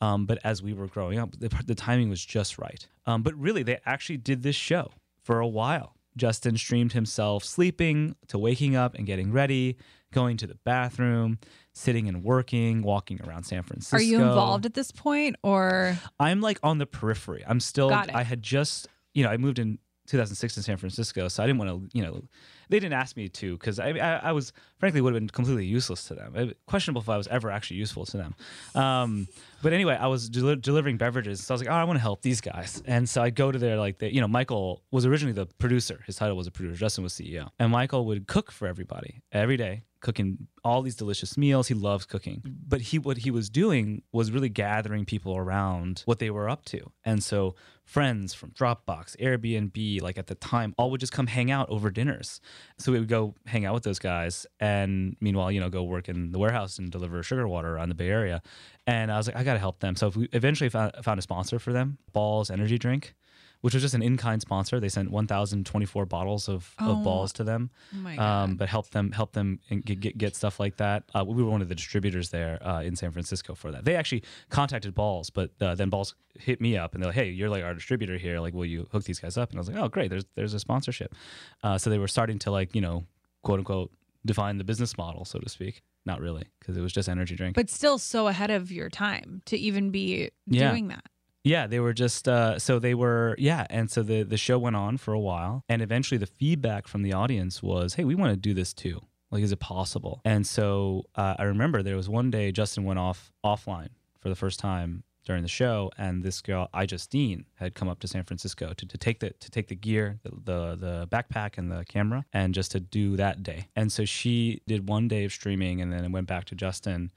Um, 0.00 0.26
but 0.26 0.38
as 0.44 0.62
we 0.62 0.72
were 0.72 0.86
growing 0.86 1.18
up, 1.18 1.38
the, 1.38 1.48
the 1.64 1.74
timing 1.74 2.10
was 2.10 2.24
just 2.24 2.58
right. 2.58 2.86
Um, 3.06 3.22
but 3.22 3.34
really, 3.34 3.62
they 3.62 3.78
actually 3.86 4.18
did 4.18 4.42
this 4.42 4.56
show 4.56 4.90
for 5.22 5.40
a 5.40 5.46
while. 5.46 5.96
Justin 6.16 6.56
streamed 6.56 6.92
himself 6.92 7.44
sleeping 7.44 8.16
to 8.28 8.38
waking 8.38 8.74
up 8.74 8.94
and 8.94 9.06
getting 9.06 9.32
ready, 9.32 9.76
going 10.12 10.36
to 10.38 10.46
the 10.46 10.54
bathroom, 10.64 11.38
sitting 11.72 12.08
and 12.08 12.24
working, 12.24 12.82
walking 12.82 13.20
around 13.22 13.44
San 13.44 13.62
Francisco. 13.62 13.98
Are 13.98 14.00
you 14.00 14.16
involved 14.22 14.64
at 14.64 14.74
this 14.74 14.90
point, 14.90 15.36
or 15.42 15.98
I'm 16.18 16.40
like 16.40 16.58
on 16.62 16.78
the 16.78 16.86
periphery. 16.86 17.44
I'm 17.46 17.60
still. 17.60 17.90
Got 17.90 18.08
it. 18.08 18.14
I 18.14 18.22
had 18.22 18.42
just, 18.42 18.88
you 19.14 19.24
know, 19.24 19.30
I 19.30 19.36
moved 19.36 19.58
in 19.58 19.78
2006 20.06 20.56
in 20.56 20.62
San 20.62 20.76
Francisco, 20.78 21.28
so 21.28 21.42
I 21.42 21.46
didn't 21.46 21.58
want 21.58 21.70
to, 21.70 21.96
you 21.96 22.02
know, 22.02 22.22
they 22.68 22.78
didn't 22.80 22.94
ask 22.94 23.16
me 23.16 23.28
to 23.28 23.56
because 23.56 23.78
I, 23.78 23.90
I, 23.90 24.20
I 24.28 24.32
was 24.32 24.52
frankly 24.78 25.00
would 25.00 25.14
have 25.14 25.20
been 25.20 25.28
completely 25.28 25.66
useless 25.66 26.04
to 26.08 26.14
them. 26.14 26.36
It- 26.36 26.58
questionable 26.66 27.00
if 27.02 27.08
I 27.08 27.16
was 27.16 27.26
ever 27.28 27.50
actually 27.50 27.76
useful 27.78 28.04
to 28.06 28.16
them. 28.16 28.34
Um, 28.74 29.28
but 29.62 29.72
anyway, 29.72 29.96
I 29.98 30.06
was 30.06 30.28
deli- 30.28 30.56
delivering 30.56 30.96
beverages, 30.98 31.44
so 31.44 31.52
I 31.52 31.54
was 31.54 31.62
like, 31.62 31.70
oh, 31.70 31.74
I 31.74 31.84
want 31.84 31.96
to 31.96 32.02
help 32.02 32.22
these 32.22 32.40
guys, 32.40 32.82
and 32.86 33.08
so 33.08 33.22
I'd 33.22 33.34
go 33.34 33.50
to 33.50 33.58
their 33.58 33.76
like, 33.76 33.98
the, 33.98 34.12
you 34.14 34.20
know, 34.20 34.28
Michael 34.28 34.82
was 34.90 35.06
originally 35.06 35.32
the 35.32 35.46
producer. 35.58 36.02
His 36.06 36.16
title 36.16 36.36
was 36.36 36.46
a 36.46 36.50
producer. 36.50 36.76
Justin 36.76 37.04
was 37.04 37.12
CEO, 37.14 37.48
and 37.58 37.72
Michael 37.72 38.04
would 38.06 38.26
cook 38.26 38.50
for 38.52 38.68
everybody 38.68 39.22
every 39.32 39.56
day 39.56 39.82
cooking 40.00 40.46
all 40.62 40.82
these 40.82 40.94
delicious 40.94 41.36
meals. 41.36 41.66
He 41.66 41.74
loves 41.74 42.04
cooking. 42.04 42.40
But 42.44 42.80
he 42.80 42.98
what 42.98 43.16
he 43.16 43.30
was 43.32 43.48
doing 43.50 44.02
was 44.12 44.30
really 44.30 44.50
gathering 44.50 45.04
people 45.04 45.36
around 45.36 46.02
what 46.04 46.20
they 46.20 46.30
were 46.30 46.48
up 46.48 46.64
to. 46.66 46.92
And 47.04 47.24
so 47.24 47.56
friends 47.84 48.32
from 48.34 48.50
Dropbox, 48.50 49.16
Airbnb, 49.16 50.02
like 50.02 50.16
at 50.18 50.28
the 50.28 50.34
time, 50.36 50.74
all 50.78 50.90
would 50.92 51.00
just 51.00 51.12
come 51.12 51.26
hang 51.26 51.50
out 51.50 51.68
over 51.70 51.90
dinners. 51.90 52.40
So 52.78 52.92
we 52.92 52.98
would 52.98 53.08
go 53.08 53.34
hang 53.46 53.64
out 53.64 53.74
with 53.74 53.82
those 53.82 53.98
guys 53.98 54.46
and 54.60 55.16
meanwhile, 55.20 55.50
you 55.50 55.60
know, 55.60 55.70
go 55.70 55.82
work 55.82 56.08
in 56.08 56.32
the 56.32 56.38
warehouse 56.38 56.78
and 56.78 56.90
deliver 56.90 57.22
sugar 57.22 57.48
water 57.48 57.74
around 57.74 57.88
the 57.88 57.94
Bay 57.94 58.08
Area. 58.08 58.42
And 58.86 59.10
I 59.10 59.16
was 59.16 59.26
like, 59.26 59.36
I 59.36 59.44
gotta 59.44 59.58
help 59.58 59.80
them. 59.80 59.96
So 59.96 60.08
we 60.10 60.28
eventually 60.32 60.70
found, 60.70 60.92
found 61.02 61.18
a 61.18 61.22
sponsor 61.22 61.58
for 61.58 61.72
them, 61.72 61.98
Bawls 62.12 62.50
Energy 62.50 62.78
Drink. 62.78 63.14
Which 63.62 63.74
was 63.74 63.82
just 63.82 63.94
an 63.94 64.02
in-kind 64.02 64.40
sponsor. 64.42 64.78
They 64.78 64.88
sent 64.88 65.10
1,024 65.10 66.06
bottles 66.06 66.48
of, 66.48 66.74
Oh. 66.78 66.92
of 66.92 67.02
Bawls 67.04 67.32
to 67.34 67.44
them 67.44 67.70
um, 68.18 68.54
but 68.56 68.68
help 68.68 68.90
them 68.90 69.12
help 69.12 69.32
them 69.32 69.58
get, 69.84 69.98
get, 70.00 70.18
get 70.18 70.36
stuff 70.36 70.60
like 70.60 70.76
that. 70.76 71.04
Uh, 71.14 71.24
we 71.24 71.42
were 71.42 71.50
one 71.50 71.62
of 71.62 71.68
the 71.68 71.74
distributors 71.74 72.30
there 72.30 72.64
uh, 72.66 72.82
in 72.82 72.94
San 72.96 73.10
Francisco 73.10 73.54
for 73.54 73.72
that. 73.72 73.84
They 73.84 73.96
actually 73.96 74.22
contacted 74.50 74.94
Bawls, 74.94 75.30
but 75.30 75.50
uh, 75.60 75.74
then 75.74 75.88
Bawls 75.90 76.14
hit 76.38 76.60
me 76.60 76.76
up 76.76 76.94
and 76.94 77.02
they're 77.02 77.08
like, 77.08 77.16
"Hey, 77.16 77.30
you're 77.30 77.48
like 77.48 77.64
our 77.64 77.74
distributor 77.74 78.16
here. 78.18 78.38
Like, 78.40 78.54
will 78.54 78.66
you 78.66 78.86
hook 78.92 79.04
these 79.04 79.18
guys 79.18 79.36
up?" 79.36 79.50
And 79.50 79.58
I 79.58 79.60
was 79.60 79.68
like, 79.68 79.78
"Oh, 79.78 79.88
great. 79.88 80.10
There's 80.10 80.24
there's 80.36 80.54
a 80.54 80.60
sponsorship." 80.60 81.14
Uh, 81.62 81.78
so 81.78 81.90
they 81.90 81.98
were 81.98 82.08
starting 82.08 82.38
to 82.40 82.50
like 82.50 82.74
you 82.74 82.80
know 82.82 83.04
quote 83.42 83.58
unquote 83.58 83.90
define 84.24 84.58
the 84.58 84.64
business 84.64 84.96
model, 84.98 85.24
so 85.24 85.38
to 85.38 85.48
speak. 85.48 85.82
Not 86.04 86.20
really, 86.20 86.44
because 86.60 86.76
it 86.76 86.82
was 86.82 86.92
just 86.92 87.08
energy 87.08 87.34
drink. 87.34 87.56
but 87.56 87.68
still 87.70 87.98
so 87.98 88.28
ahead 88.28 88.50
of 88.50 88.70
your 88.70 88.88
time 88.90 89.42
to 89.46 89.56
even 89.56 89.90
be 89.90 90.30
Yeah. 90.46 90.70
doing 90.70 90.88
that? 90.88 91.04
Yeah, 91.46 91.68
they 91.68 91.78
were 91.78 91.92
just 91.92 92.26
uh, 92.26 92.58
so 92.58 92.80
they 92.80 92.94
were 92.94 93.36
yeah, 93.38 93.66
and 93.70 93.88
so 93.88 94.02
the 94.02 94.24
the 94.24 94.36
show 94.36 94.58
went 94.58 94.74
on 94.74 94.96
for 94.96 95.14
a 95.14 95.20
while, 95.20 95.62
and 95.68 95.80
eventually 95.80 96.18
the 96.18 96.26
feedback 96.26 96.88
from 96.88 97.02
the 97.02 97.12
audience 97.12 97.62
was, 97.62 97.94
"Hey, 97.94 98.02
we 98.02 98.16
want 98.16 98.32
to 98.32 98.36
do 98.36 98.52
this 98.52 98.74
too. 98.74 99.00
Like, 99.30 99.44
is 99.44 99.52
it 99.52 99.60
possible?" 99.60 100.20
And 100.24 100.44
so 100.44 101.04
uh, 101.14 101.36
I 101.38 101.44
remember 101.44 101.84
there 101.84 101.94
was 101.94 102.08
one 102.08 102.32
day 102.32 102.50
Justin 102.50 102.82
went 102.82 102.98
off 102.98 103.30
offline 103.44 103.90
for 104.18 104.28
the 104.28 104.34
first 104.34 104.58
time 104.58 105.04
during 105.24 105.42
the 105.42 105.48
show, 105.48 105.92
and 105.96 106.24
this 106.24 106.40
girl, 106.40 106.68
I 106.74 106.84
Justine, 106.84 107.44
had 107.54 107.74
come 107.74 107.88
up 107.88 108.00
to 108.00 108.08
San 108.08 108.24
Francisco 108.24 108.72
to, 108.76 108.84
to 108.84 108.98
take 108.98 109.20
the 109.20 109.30
to 109.30 109.48
take 109.48 109.68
the 109.68 109.76
gear, 109.76 110.18
the, 110.24 110.30
the 110.30 110.76
the 110.76 111.08
backpack 111.12 111.58
and 111.58 111.70
the 111.70 111.84
camera, 111.84 112.24
and 112.32 112.54
just 112.54 112.72
to 112.72 112.80
do 112.80 113.16
that 113.18 113.44
day. 113.44 113.68
And 113.76 113.92
so 113.92 114.04
she 114.04 114.62
did 114.66 114.88
one 114.88 115.06
day 115.06 115.24
of 115.24 115.30
streaming, 115.32 115.80
and 115.80 115.92
then 115.92 116.10
went 116.10 116.26
back 116.26 116.46
to 116.46 116.56
Justin 116.56 117.12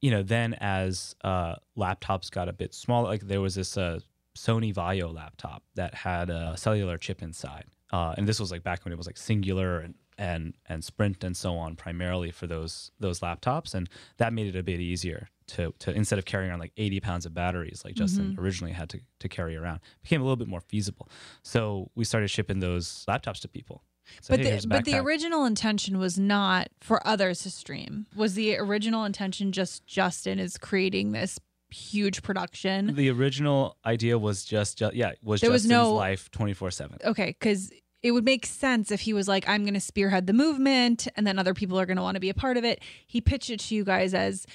you 0.00 0.10
know, 0.10 0.22
then 0.22 0.54
as 0.54 1.14
uh, 1.24 1.56
laptops 1.76 2.30
got 2.30 2.48
a 2.48 2.52
bit 2.52 2.74
smaller, 2.74 3.08
like 3.08 3.22
there 3.22 3.40
was 3.40 3.54
this 3.54 3.76
uh, 3.76 4.00
Sony 4.36 4.72
Vaio 4.72 5.12
laptop 5.12 5.62
that 5.74 5.94
had 5.94 6.30
a 6.30 6.56
cellular 6.56 6.98
chip 6.98 7.22
inside, 7.22 7.64
uh, 7.92 8.14
and 8.16 8.26
this 8.26 8.38
was 8.38 8.50
like 8.50 8.62
back 8.62 8.84
when 8.84 8.92
it 8.92 8.96
was 8.96 9.06
like 9.06 9.16
Cingular 9.16 9.84
and 9.84 9.94
and 10.16 10.54
and 10.66 10.84
Sprint 10.84 11.24
and 11.24 11.36
so 11.36 11.56
on, 11.56 11.76
primarily 11.76 12.30
for 12.30 12.46
those 12.46 12.90
those 13.00 13.20
laptops, 13.20 13.74
and 13.74 13.88
that 14.18 14.32
made 14.32 14.46
it 14.46 14.58
a 14.58 14.62
bit 14.62 14.80
easier 14.80 15.28
to 15.48 15.72
to 15.80 15.90
instead 15.92 16.18
of 16.18 16.24
carrying 16.24 16.50
around 16.50 16.60
like 16.60 16.72
80 16.76 17.00
pounds 17.00 17.26
of 17.26 17.32
batteries 17.34 17.82
like 17.84 17.94
Justin 17.94 18.36
originally 18.38 18.72
had 18.72 18.88
to 18.90 19.00
to 19.20 19.28
carry 19.28 19.56
around, 19.56 19.80
became 20.02 20.20
a 20.20 20.24
little 20.24 20.36
bit 20.36 20.48
more 20.48 20.60
feasible. 20.60 21.08
So 21.42 21.90
we 21.94 22.04
started 22.04 22.28
shipping 22.28 22.60
those 22.60 23.04
laptops 23.08 23.40
to 23.40 23.48
people. 23.48 23.82
So, 24.20 24.36
But 24.36 24.42
the, 24.42 24.66
but 24.68 24.84
the 24.84 24.96
original 24.96 25.44
intention 25.44 25.98
was 25.98 26.18
not 26.18 26.68
for 26.80 27.06
others 27.06 27.42
to 27.42 27.50
stream. 27.50 28.06
Was 28.16 28.34
the 28.34 28.56
original 28.56 29.04
intention 29.04 29.52
just 29.52 29.86
Justin 29.86 30.38
is 30.38 30.56
creating 30.58 31.12
this 31.12 31.38
huge 31.70 32.22
production? 32.22 32.94
the 32.94 33.10
original 33.10 33.76
idea 33.84 34.18
was 34.18 34.44
just, 34.44 34.78
ju- 34.78 34.90
yeah 34.94 35.12
was 35.22 35.40
There 35.40 35.50
was 35.50 35.66
no- 35.66 35.94
life 35.94 36.30
24 36.30 36.70
seven. 36.70 36.98
Okay, 37.04 37.36
because 37.38 37.70
it 38.02 38.12
would 38.12 38.24
make 38.24 38.46
sense 38.46 38.90
if 38.90 39.00
he 39.00 39.12
was 39.12 39.26
like, 39.28 39.48
I'm 39.48 39.62
going 39.64 39.74
to 39.74 39.80
spearhead 39.80 40.26
the 40.26 40.32
movement 40.32 41.08
and 41.16 41.26
then 41.26 41.38
other 41.38 41.52
people 41.52 41.78
are 41.80 41.84
going 41.86 41.96
to 41.96 42.02
want 42.02 42.14
to 42.14 42.20
be 42.20 42.30
a 42.30 42.34
part 42.34 42.56
of 42.56 42.64
it. 42.64 42.80
He 43.06 43.20
pitched 43.20 43.50
it 43.50 43.60
to 43.60 43.74
you 43.74 43.84
guys 43.84 44.14
as, 44.14 44.46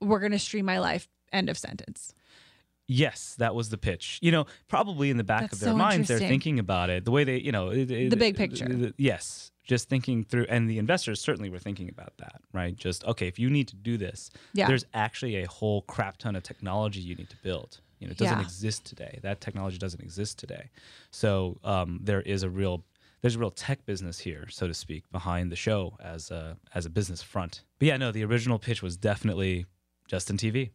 we're 0.00 0.18
going 0.20 0.32
to 0.32 0.38
stream 0.38 0.64
my 0.66 0.78
life. 0.78 1.08
End 1.32 1.48
of 1.48 1.56
sentence. 1.56 2.12
Yes, 2.92 3.34
that 3.38 3.54
was 3.54 3.68
the 3.70 3.78
pitch. 3.78 4.18
You 4.22 4.30
know, 4.32 4.46
probably 4.68 5.10
in 5.10 5.16
the 5.16 5.24
back 5.24 5.42
That's 5.42 5.54
of 5.54 5.60
their 5.60 5.72
so 5.72 5.76
minds, 5.76 6.08
they're 6.08 6.18
thinking 6.18 6.58
about 6.58 6.90
it 6.90 7.04
the 7.04 7.10
way 7.10 7.24
they, 7.24 7.38
you 7.38 7.52
know, 7.52 7.70
it- 7.70 7.90
it- 7.90 8.10
The 8.10 8.16
big 8.16 8.36
picture. 8.36 8.66
it- 8.70 8.94
yes, 8.98 9.50
just 9.64 9.88
thinking 9.88 10.24
through, 10.24 10.46
and 10.48 10.68
the 10.68 10.78
investors 10.78 11.20
certainly 11.20 11.48
were 11.50 11.58
thinking 11.58 11.88
about 11.88 12.16
that, 12.18 12.40
right? 12.52 12.76
Just 12.76 13.04
okay, 13.04 13.26
if 13.28 13.38
you 13.38 13.48
need 13.50 13.68
to 13.68 13.76
do 13.76 13.96
this, 13.96 14.30
Yeah. 14.54 14.66
there's 14.68 14.84
actually 14.92 15.36
a 15.36 15.46
whole 15.48 15.82
crap 15.82 16.18
ton 16.18 16.36
of 16.36 16.42
technology 16.42 17.00
you 17.00 17.14
need 17.14 17.30
to 17.30 17.36
build. 17.42 17.80
You 17.98 18.08
know, 18.08 18.12
it 18.12 18.18
doesn't 18.18 18.38
Yeah. 18.38 18.44
exist 18.44 18.84
today. 18.84 19.20
That 19.22 19.40
technology 19.40 19.78
doesn't 19.78 20.02
exist 20.02 20.36
today. 20.38 20.70
So 21.12 21.58
um, 21.64 22.00
there 22.02 22.20
is 22.22 22.42
a 22.42 22.50
real 22.50 22.84
there's 23.20 23.36
a 23.36 23.38
real 23.38 23.52
tech 23.52 23.86
business 23.86 24.18
here, 24.18 24.48
so 24.50 24.66
to 24.66 24.74
speak, 24.74 25.08
behind 25.12 25.52
the 25.52 25.56
show 25.56 25.96
as 26.02 26.32
a 26.32 26.58
as 26.74 26.84
a 26.86 26.90
business 26.90 27.22
front. 27.22 27.62
But 27.78 27.86
yeah, 27.86 27.96
no, 27.96 28.10
the 28.10 28.24
original 28.24 28.58
pitch 28.58 28.82
was 28.82 28.96
definitely 28.96 29.66
Justin 30.08 30.36
TV. 30.36 30.70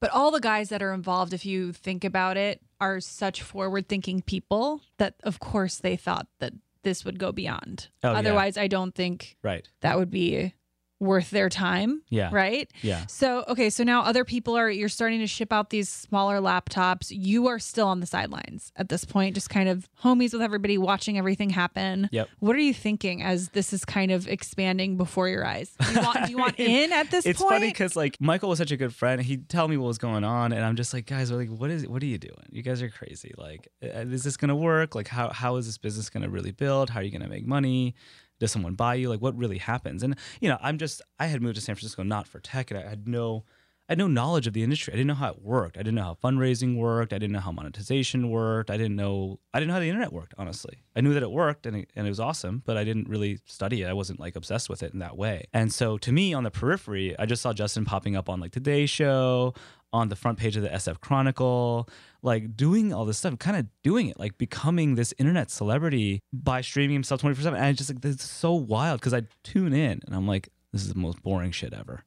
But 0.00 0.10
all 0.10 0.30
the 0.30 0.40
guys 0.40 0.68
that 0.70 0.82
are 0.82 0.92
involved, 0.92 1.32
if 1.32 1.46
you 1.46 1.72
think 1.72 2.04
about 2.04 2.36
it, 2.36 2.60
are 2.80 3.00
such 3.00 3.42
forward 3.42 3.88
thinking 3.88 4.20
people 4.22 4.80
that, 4.98 5.14
of 5.22 5.38
course, 5.40 5.78
they 5.78 5.96
thought 5.96 6.26
that 6.40 6.52
this 6.82 7.04
would 7.04 7.18
go 7.18 7.30
beyond. 7.32 7.88
Oh, 8.02 8.12
yeah. 8.12 8.18
Otherwise, 8.18 8.56
I 8.56 8.66
don't 8.66 8.94
think 8.94 9.36
Right. 9.42 9.68
that 9.82 9.98
would 9.98 10.10
be 10.10 10.54
worth 11.02 11.30
their 11.30 11.48
time. 11.48 12.02
Yeah. 12.08 12.30
Right? 12.32 12.70
Yeah. 12.80 13.06
So, 13.06 13.44
okay, 13.48 13.68
so 13.70 13.82
now 13.82 14.02
other 14.02 14.24
people 14.24 14.56
are, 14.56 14.70
you're 14.70 14.88
starting 14.88 15.18
to 15.18 15.26
ship 15.26 15.52
out 15.52 15.70
these 15.70 15.88
smaller 15.88 16.38
laptops. 16.38 17.08
You 17.10 17.48
are 17.48 17.58
still 17.58 17.88
on 17.88 18.00
the 18.00 18.06
sidelines 18.06 18.72
at 18.76 18.88
this 18.88 19.04
point, 19.04 19.34
just 19.34 19.50
kind 19.50 19.68
of 19.68 19.88
homies 20.02 20.32
with 20.32 20.42
everybody, 20.42 20.78
watching 20.78 21.18
everything 21.18 21.50
happen. 21.50 22.08
Yep. 22.12 22.28
What 22.38 22.54
are 22.54 22.60
you 22.60 22.72
thinking 22.72 23.22
as 23.22 23.48
this 23.50 23.72
is 23.72 23.84
kind 23.84 24.12
of 24.12 24.28
expanding 24.28 24.96
before 24.96 25.28
your 25.28 25.44
eyes? 25.44 25.74
Do 25.80 25.92
you 25.92 26.00
want, 26.02 26.24
do 26.24 26.30
you 26.30 26.38
want 26.38 26.54
in 26.58 26.92
at 26.92 27.10
this 27.10 27.26
it's 27.26 27.40
point? 27.40 27.54
funny 27.54 27.68
because 27.68 27.96
like 27.96 28.16
Michael 28.20 28.48
was 28.48 28.58
such 28.58 28.70
a 28.70 28.76
good 28.76 28.94
friend. 28.94 29.20
He'd 29.20 29.48
tell 29.48 29.66
me 29.66 29.76
what 29.76 29.88
was 29.88 29.98
going 29.98 30.22
on, 30.22 30.52
and 30.52 30.64
I'm 30.64 30.76
just 30.76 30.94
like, 30.94 31.06
guys, 31.06 31.32
are 31.32 31.36
like, 31.36 31.50
what 31.50 31.70
is? 31.70 31.86
What 31.86 32.02
are 32.02 32.06
you 32.06 32.18
doing? 32.18 32.46
You 32.50 32.62
guys 32.62 32.80
are 32.80 32.88
crazy. 32.88 33.32
Like, 33.36 33.68
uh, 33.82 33.88
is 34.06 34.22
this 34.22 34.36
gonna 34.36 34.56
work? 34.56 34.94
Like, 34.94 35.08
how 35.08 35.30
how 35.30 35.56
is 35.56 35.66
this 35.66 35.78
business 35.78 36.10
gonna 36.10 36.30
really 36.30 36.52
build? 36.52 36.90
How 36.90 37.00
are 37.00 37.02
you 37.02 37.10
gonna 37.10 37.28
make 37.28 37.46
money? 37.46 37.96
Does 38.42 38.50
someone 38.50 38.74
buy 38.74 38.94
you? 38.94 39.08
Like, 39.08 39.22
what 39.22 39.36
really 39.36 39.58
happens? 39.58 40.02
And 40.02 40.16
you 40.40 40.48
know, 40.48 40.58
I'm 40.60 40.76
just 40.76 41.00
I 41.20 41.26
had 41.26 41.40
moved 41.40 41.54
to 41.54 41.60
San 41.60 41.76
Francisco 41.76 42.02
not 42.02 42.26
for 42.26 42.40
tech, 42.40 42.72
and 42.72 42.80
I 42.80 42.88
had 42.88 43.06
no. 43.06 43.44
I 43.88 43.92
had 43.92 43.98
no 43.98 44.06
knowledge 44.06 44.46
of 44.46 44.52
the 44.52 44.62
industry. 44.62 44.92
I 44.92 44.96
didn't 44.96 45.08
know 45.08 45.14
how 45.14 45.30
it 45.30 45.42
worked. 45.42 45.76
I 45.76 45.80
didn't 45.80 45.96
know 45.96 46.04
how 46.04 46.14
fundraising 46.22 46.76
worked. 46.76 47.12
I 47.12 47.18
didn't 47.18 47.32
know 47.32 47.40
how 47.40 47.52
monetization 47.52 48.30
worked. 48.30 48.70
I 48.70 48.76
didn't 48.76 48.96
know. 48.96 49.38
I 49.52 49.58
didn't 49.58 49.68
know 49.68 49.74
how 49.74 49.80
the 49.80 49.88
internet 49.88 50.12
worked. 50.12 50.34
Honestly, 50.38 50.82
I 50.96 51.02
knew 51.02 51.14
that 51.14 51.22
it 51.22 51.30
worked 51.30 51.66
and 51.66 51.76
it, 51.76 51.90
and 51.94 52.06
it 52.06 52.10
was 52.10 52.20
awesome, 52.20 52.62
but 52.64 52.76
I 52.76 52.84
didn't 52.84 53.08
really 53.08 53.38
study 53.44 53.82
it. 53.82 53.88
I 53.88 53.92
wasn't 53.92 54.18
like 54.18 54.34
obsessed 54.34 54.68
with 54.68 54.82
it 54.82 54.92
in 54.92 55.00
that 55.00 55.16
way. 55.16 55.44
And 55.52 55.72
so, 55.72 55.98
to 55.98 56.10
me, 56.10 56.34
on 56.34 56.42
the 56.42 56.50
periphery, 56.50 57.16
I 57.18 57.26
just 57.26 57.42
saw 57.42 57.52
Justin 57.52 57.84
popping 57.84 58.16
up 58.16 58.28
on 58.28 58.40
like 58.40 58.52
Today 58.52 58.86
Show, 58.86 59.54
on 59.92 60.08
the 60.08 60.16
front 60.16 60.38
page 60.38 60.56
of 60.56 60.62
the 60.62 60.68
SF 60.68 61.00
Chronicle, 61.00 61.88
like 62.22 62.56
doing 62.56 62.92
all 62.92 63.04
this 63.04 63.18
stuff, 63.18 63.38
kind 63.38 63.56
of 63.56 63.66
doing 63.82 64.08
it, 64.08 64.18
like 64.18 64.38
becoming 64.38 64.94
this 64.94 65.12
internet 65.18 65.50
celebrity 65.50 66.20
by 66.32 66.60
streaming 66.60 66.94
himself 66.94 67.20
twenty 67.20 67.34
four 67.34 67.42
seven. 67.42 67.58
And 67.58 67.66
I 67.66 67.72
just 67.72 67.90
like 67.90 68.00
this 68.00 68.16
is 68.16 68.22
so 68.22 68.52
wild 68.52 69.00
because 69.00 69.14
I 69.14 69.22
tune 69.44 69.72
in 69.72 70.00
and 70.06 70.14
I'm 70.14 70.26
like, 70.26 70.48
this 70.72 70.82
is 70.82 70.92
the 70.92 70.98
most 70.98 71.22
boring 71.22 71.50
shit 71.52 71.72
ever. 71.72 72.04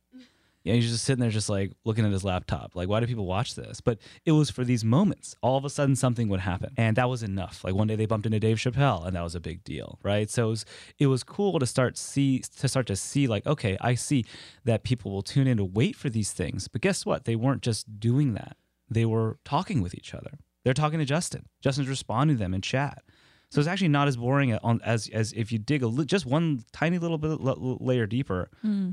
Yeah, 0.65 0.73
he's 0.73 0.89
just 0.89 1.04
sitting 1.04 1.21
there, 1.21 1.30
just 1.30 1.47
like 1.47 1.73
looking 1.84 2.06
at 2.06 2.12
his 2.12 2.23
laptop. 2.23 2.75
Like, 2.75 2.89
why 2.89 2.99
do 2.99 3.06
people 3.06 3.28
watch 3.28 3.54
this? 3.54 3.82
But 3.82 3.99
it 4.25 4.32
was 4.32 4.49
for 4.49 4.63
these 4.63 4.84
moments. 4.84 5.36
All 5.41 5.58
of 5.58 5.63
a 5.63 5.69
sudden, 5.69 5.95
something 5.95 6.28
would 6.30 6.39
happen, 6.39 6.73
and 6.75 6.97
that 6.97 7.08
was 7.08 7.21
enough. 7.21 7.63
Like 7.63 7.75
one 7.75 7.86
day, 7.86 7.95
they 7.95 8.08
bumped 8.08 8.25
into 8.25 8.39
Dave 8.39 8.58
Chappelle, 8.58 9.06
and 9.06 9.15
that 9.15 9.21
was 9.21 9.36
a 9.36 9.39
big 9.39 9.63
deal, 9.63 9.99
right? 10.01 10.28
So 10.28 10.47
it 10.47 10.49
was, 10.49 10.65
it 10.97 11.08
was 11.08 11.23
cool 11.23 11.60
to 11.60 11.67
start 11.67 11.99
see 11.99 12.39
to 12.58 12.67
start 12.67 12.88
to 12.88 12.95
see 12.95 13.28
like, 13.28 13.45
okay, 13.45 13.78
I 13.80 13.93
see 13.93 14.25
that 14.63 14.84
people 14.84 15.12
will 15.12 15.21
tune 15.21 15.45
in 15.45 15.58
to 15.58 15.63
wait 15.63 15.95
for 15.95 16.10
these 16.10 16.32
things. 16.32 16.67
But 16.67 16.82
guess 16.82 17.06
what? 17.06 17.25
They 17.25 17.36
weren't 17.36 17.62
just 17.62 17.99
doing 17.99 18.34
that; 18.34 18.58
they 18.89 19.06
were 19.06 19.38
talking 19.45 19.84
with 19.84 19.93
each 19.93 20.15
other. 20.15 20.32
They're 20.63 20.73
talking 20.73 20.97
to 20.97 21.06
Justin. 21.06 21.45
Justin's 21.62 21.88
responding 21.88 22.38
to 22.38 22.39
them 22.39 22.56
in 22.56 22.62
chat. 22.62 23.04
So 23.51 23.60
it's 23.60 23.67
actually 23.67 23.89
not 23.89 24.08
as 24.08 24.17
boring 24.17 24.51
uh, 24.51 24.78
as 24.84 25.10
as 25.13 25.32
if 25.34 25.51
you 25.51 25.60
dig 25.60 25.84
a 25.84 25.88
li- 25.88 26.06
just 26.06 26.25
one 26.25 26.63
tiny 26.73 26.97
little 26.97 27.19
bit 27.19 27.32
l- 27.32 27.78
layer 27.80 28.08
deeper 28.08 28.49
hmm. 28.62 28.91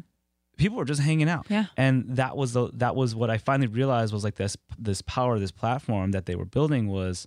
People 0.57 0.77
were 0.77 0.85
just 0.85 1.01
hanging 1.01 1.29
out. 1.29 1.47
Yeah. 1.49 1.67
And 1.77 2.17
that 2.17 2.37
was 2.37 2.53
the 2.53 2.71
that 2.75 2.95
was 2.95 3.15
what 3.15 3.31
I 3.31 3.39
finally 3.39 3.69
realized 3.69 4.13
was 4.13 4.25
like 4.25 4.37
this 4.37 4.57
this 4.79 5.03
power, 5.03 5.39
this 5.39 5.53
platform 5.53 6.13
that 6.13 6.27
they 6.27 6.35
were 6.35 6.45
building 6.45 6.89
was 6.89 7.27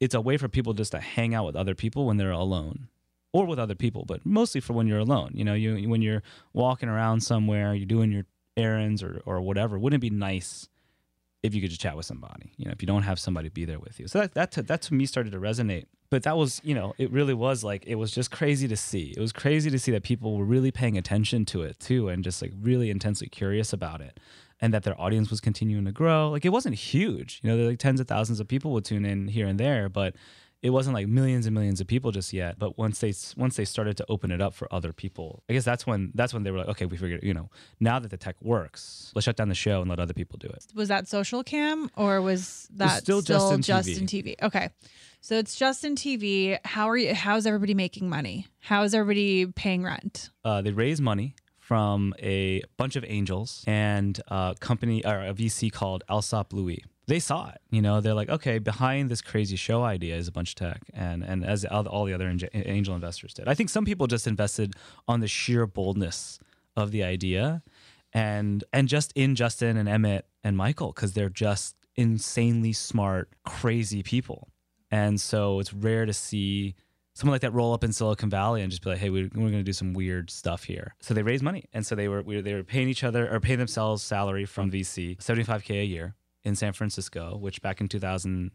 it's 0.00 0.14
a 0.14 0.20
way 0.20 0.36
for 0.36 0.48
people 0.48 0.72
just 0.74 0.92
to 0.92 1.00
hang 1.00 1.34
out 1.34 1.46
with 1.46 1.56
other 1.56 1.74
people 1.74 2.06
when 2.06 2.16
they're 2.16 2.30
alone. 2.30 2.88
Or 3.32 3.46
with 3.46 3.58
other 3.58 3.74
people, 3.74 4.04
but 4.06 4.24
mostly 4.24 4.60
for 4.60 4.74
when 4.74 4.86
you're 4.86 5.00
alone. 5.00 5.32
You 5.34 5.44
know, 5.44 5.54
you 5.54 5.88
when 5.88 6.02
you're 6.02 6.22
walking 6.52 6.88
around 6.88 7.22
somewhere, 7.22 7.74
you're 7.74 7.84
doing 7.84 8.12
your 8.12 8.26
errands 8.56 9.02
or 9.02 9.20
or 9.26 9.40
whatever. 9.40 9.76
Wouldn't 9.76 10.00
it 10.00 10.08
be 10.08 10.16
nice 10.16 10.68
if 11.44 11.54
you 11.54 11.60
could 11.60 11.68
just 11.68 11.80
chat 11.80 11.94
with 11.96 12.06
somebody? 12.06 12.52
You 12.56 12.64
know, 12.64 12.72
if 12.72 12.82
you 12.82 12.86
don't 12.86 13.02
have 13.02 13.20
somebody 13.20 13.50
be 13.50 13.66
there 13.66 13.78
with 13.78 14.00
you. 14.00 14.08
So 14.08 14.20
that 14.20 14.34
that 14.34 14.50
to, 14.52 14.62
that 14.62 14.82
to 14.82 14.94
me 14.94 15.04
started 15.04 15.30
to 15.32 15.38
resonate. 15.38 15.84
But 16.10 16.22
that 16.22 16.36
was, 16.36 16.60
you 16.64 16.74
know, 16.74 16.94
it 16.96 17.10
really 17.12 17.34
was 17.34 17.62
like 17.62 17.84
it 17.86 17.96
was 17.96 18.10
just 18.12 18.30
crazy 18.30 18.66
to 18.68 18.76
see. 18.76 19.12
It 19.16 19.20
was 19.20 19.32
crazy 19.32 19.70
to 19.70 19.78
see 19.78 19.92
that 19.92 20.02
people 20.02 20.38
were 20.38 20.44
really 20.44 20.70
paying 20.70 20.96
attention 20.96 21.44
to 21.46 21.62
it 21.62 21.78
too, 21.78 22.08
and 22.08 22.24
just 22.24 22.40
like 22.40 22.52
really 22.60 22.90
intensely 22.90 23.28
curious 23.28 23.72
about 23.72 24.00
it, 24.00 24.18
and 24.60 24.72
that 24.72 24.84
their 24.84 24.98
audience 24.98 25.28
was 25.30 25.40
continuing 25.40 25.84
to 25.84 25.92
grow. 25.92 26.30
Like 26.30 26.46
it 26.46 26.50
wasn't 26.50 26.76
huge, 26.76 27.40
you 27.42 27.50
know, 27.50 27.56
there 27.58 27.66
like 27.66 27.78
tens 27.78 28.00
of 28.00 28.08
thousands 28.08 28.40
of 28.40 28.48
people 28.48 28.72
would 28.72 28.84
tune 28.86 29.04
in 29.04 29.28
here 29.28 29.46
and 29.46 29.60
there, 29.60 29.88
but 29.90 30.14
it 30.64 30.70
wasn't 30.70 30.94
like 30.94 31.06
millions 31.06 31.44
and 31.44 31.54
millions 31.54 31.78
of 31.82 31.86
people 31.86 32.10
just 32.10 32.32
yet. 32.32 32.58
But 32.58 32.78
once 32.78 32.98
they 32.98 33.12
once 33.36 33.56
they 33.56 33.66
started 33.66 33.98
to 33.98 34.06
open 34.08 34.30
it 34.30 34.40
up 34.40 34.54
for 34.54 34.66
other 34.72 34.94
people, 34.94 35.42
I 35.48 35.52
guess 35.52 35.62
that's 35.62 35.86
when 35.86 36.10
that's 36.14 36.32
when 36.32 36.42
they 36.42 36.50
were 36.50 36.58
like, 36.58 36.68
okay, 36.68 36.86
we 36.86 36.96
figured, 36.96 37.22
you 37.22 37.34
know, 37.34 37.50
now 37.80 37.98
that 37.98 38.10
the 38.10 38.16
tech 38.16 38.36
works, 38.40 39.12
let's 39.14 39.26
shut 39.26 39.36
down 39.36 39.50
the 39.50 39.54
show 39.54 39.82
and 39.82 39.90
let 39.90 40.00
other 40.00 40.14
people 40.14 40.38
do 40.38 40.48
it. 40.48 40.64
was 40.74 40.88
that 40.88 41.06
social 41.06 41.44
cam 41.44 41.90
or 41.96 42.22
was 42.22 42.66
that 42.76 43.02
still 43.02 43.20
Justin 43.20 43.60
TV. 43.60 43.64
Justin 43.66 44.06
TV? 44.06 44.34
Okay. 44.42 44.70
So 45.20 45.36
it's 45.36 45.54
Justin 45.54 45.96
TV. 45.96 46.58
How 46.64 46.88
are 46.88 46.96
you 46.96 47.14
how's 47.14 47.44
everybody 47.44 47.74
making 47.74 48.08
money? 48.08 48.46
How 48.60 48.84
is 48.84 48.94
everybody 48.94 49.44
paying 49.46 49.82
rent? 49.84 50.30
uh, 50.46 50.62
they 50.62 50.70
raise 50.72 50.98
money 50.98 51.34
from 51.58 52.14
a 52.18 52.62
bunch 52.78 52.96
of 52.96 53.04
angels 53.06 53.64
and 53.66 54.18
a 54.28 54.54
company 54.60 55.04
or 55.04 55.20
a 55.26 55.34
VC 55.34 55.70
called 55.70 56.04
Alsop 56.08 56.52
Louie. 56.54 56.84
They 57.06 57.18
saw 57.18 57.50
it, 57.50 57.60
you 57.70 57.82
know. 57.82 58.00
They're 58.00 58.14
like, 58.14 58.30
okay, 58.30 58.58
behind 58.58 59.10
this 59.10 59.20
crazy 59.20 59.56
show 59.56 59.82
idea 59.82 60.16
is 60.16 60.26
a 60.26 60.32
bunch 60.32 60.50
of 60.50 60.54
tech, 60.56 60.82
and 60.94 61.22
and 61.22 61.44
as 61.44 61.64
all 61.64 62.04
the 62.04 62.14
other 62.14 62.28
angel 62.54 62.94
investors 62.94 63.34
did. 63.34 63.46
I 63.46 63.54
think 63.54 63.68
some 63.68 63.84
people 63.84 64.06
just 64.06 64.26
invested 64.26 64.74
on 65.06 65.20
the 65.20 65.28
sheer 65.28 65.66
boldness 65.66 66.38
of 66.76 66.92
the 66.92 67.04
idea, 67.04 67.62
and 68.12 68.64
and 68.72 68.88
just 68.88 69.12
in 69.14 69.34
Justin 69.34 69.76
and 69.76 69.88
Emmett 69.88 70.26
and 70.42 70.56
Michael 70.56 70.92
because 70.92 71.12
they're 71.12 71.28
just 71.28 71.76
insanely 71.94 72.72
smart, 72.72 73.28
crazy 73.44 74.02
people, 74.02 74.48
and 74.90 75.20
so 75.20 75.60
it's 75.60 75.74
rare 75.74 76.06
to 76.06 76.14
see 76.14 76.74
someone 77.12 77.34
like 77.34 77.42
that 77.42 77.52
roll 77.52 77.74
up 77.74 77.84
in 77.84 77.92
Silicon 77.92 78.30
Valley 78.30 78.62
and 78.62 78.70
just 78.70 78.82
be 78.82 78.88
like, 78.88 78.98
"Hey, 78.98 79.10
we're, 79.10 79.28
we're 79.34 79.50
going 79.50 79.52
to 79.52 79.62
do 79.62 79.74
some 79.74 79.92
weird 79.92 80.30
stuff 80.30 80.64
here." 80.64 80.94
So 81.00 81.12
they 81.12 81.22
raised 81.22 81.44
money, 81.44 81.66
and 81.74 81.84
so 81.84 81.94
they 81.94 82.08
were 82.08 82.22
we, 82.22 82.40
they 82.40 82.54
were 82.54 82.64
paying 82.64 82.88
each 82.88 83.04
other 83.04 83.30
or 83.30 83.40
paying 83.40 83.58
themselves 83.58 84.02
salary 84.02 84.46
from 84.46 84.70
VC, 84.70 85.22
seventy 85.22 85.44
five 85.44 85.64
k 85.64 85.80
a 85.80 85.84
year 85.84 86.14
in 86.44 86.54
San 86.54 86.72
Francisco, 86.72 87.36
which 87.36 87.62
back 87.62 87.80
in 87.80 87.88
two 87.88 87.98
thousand 87.98 88.52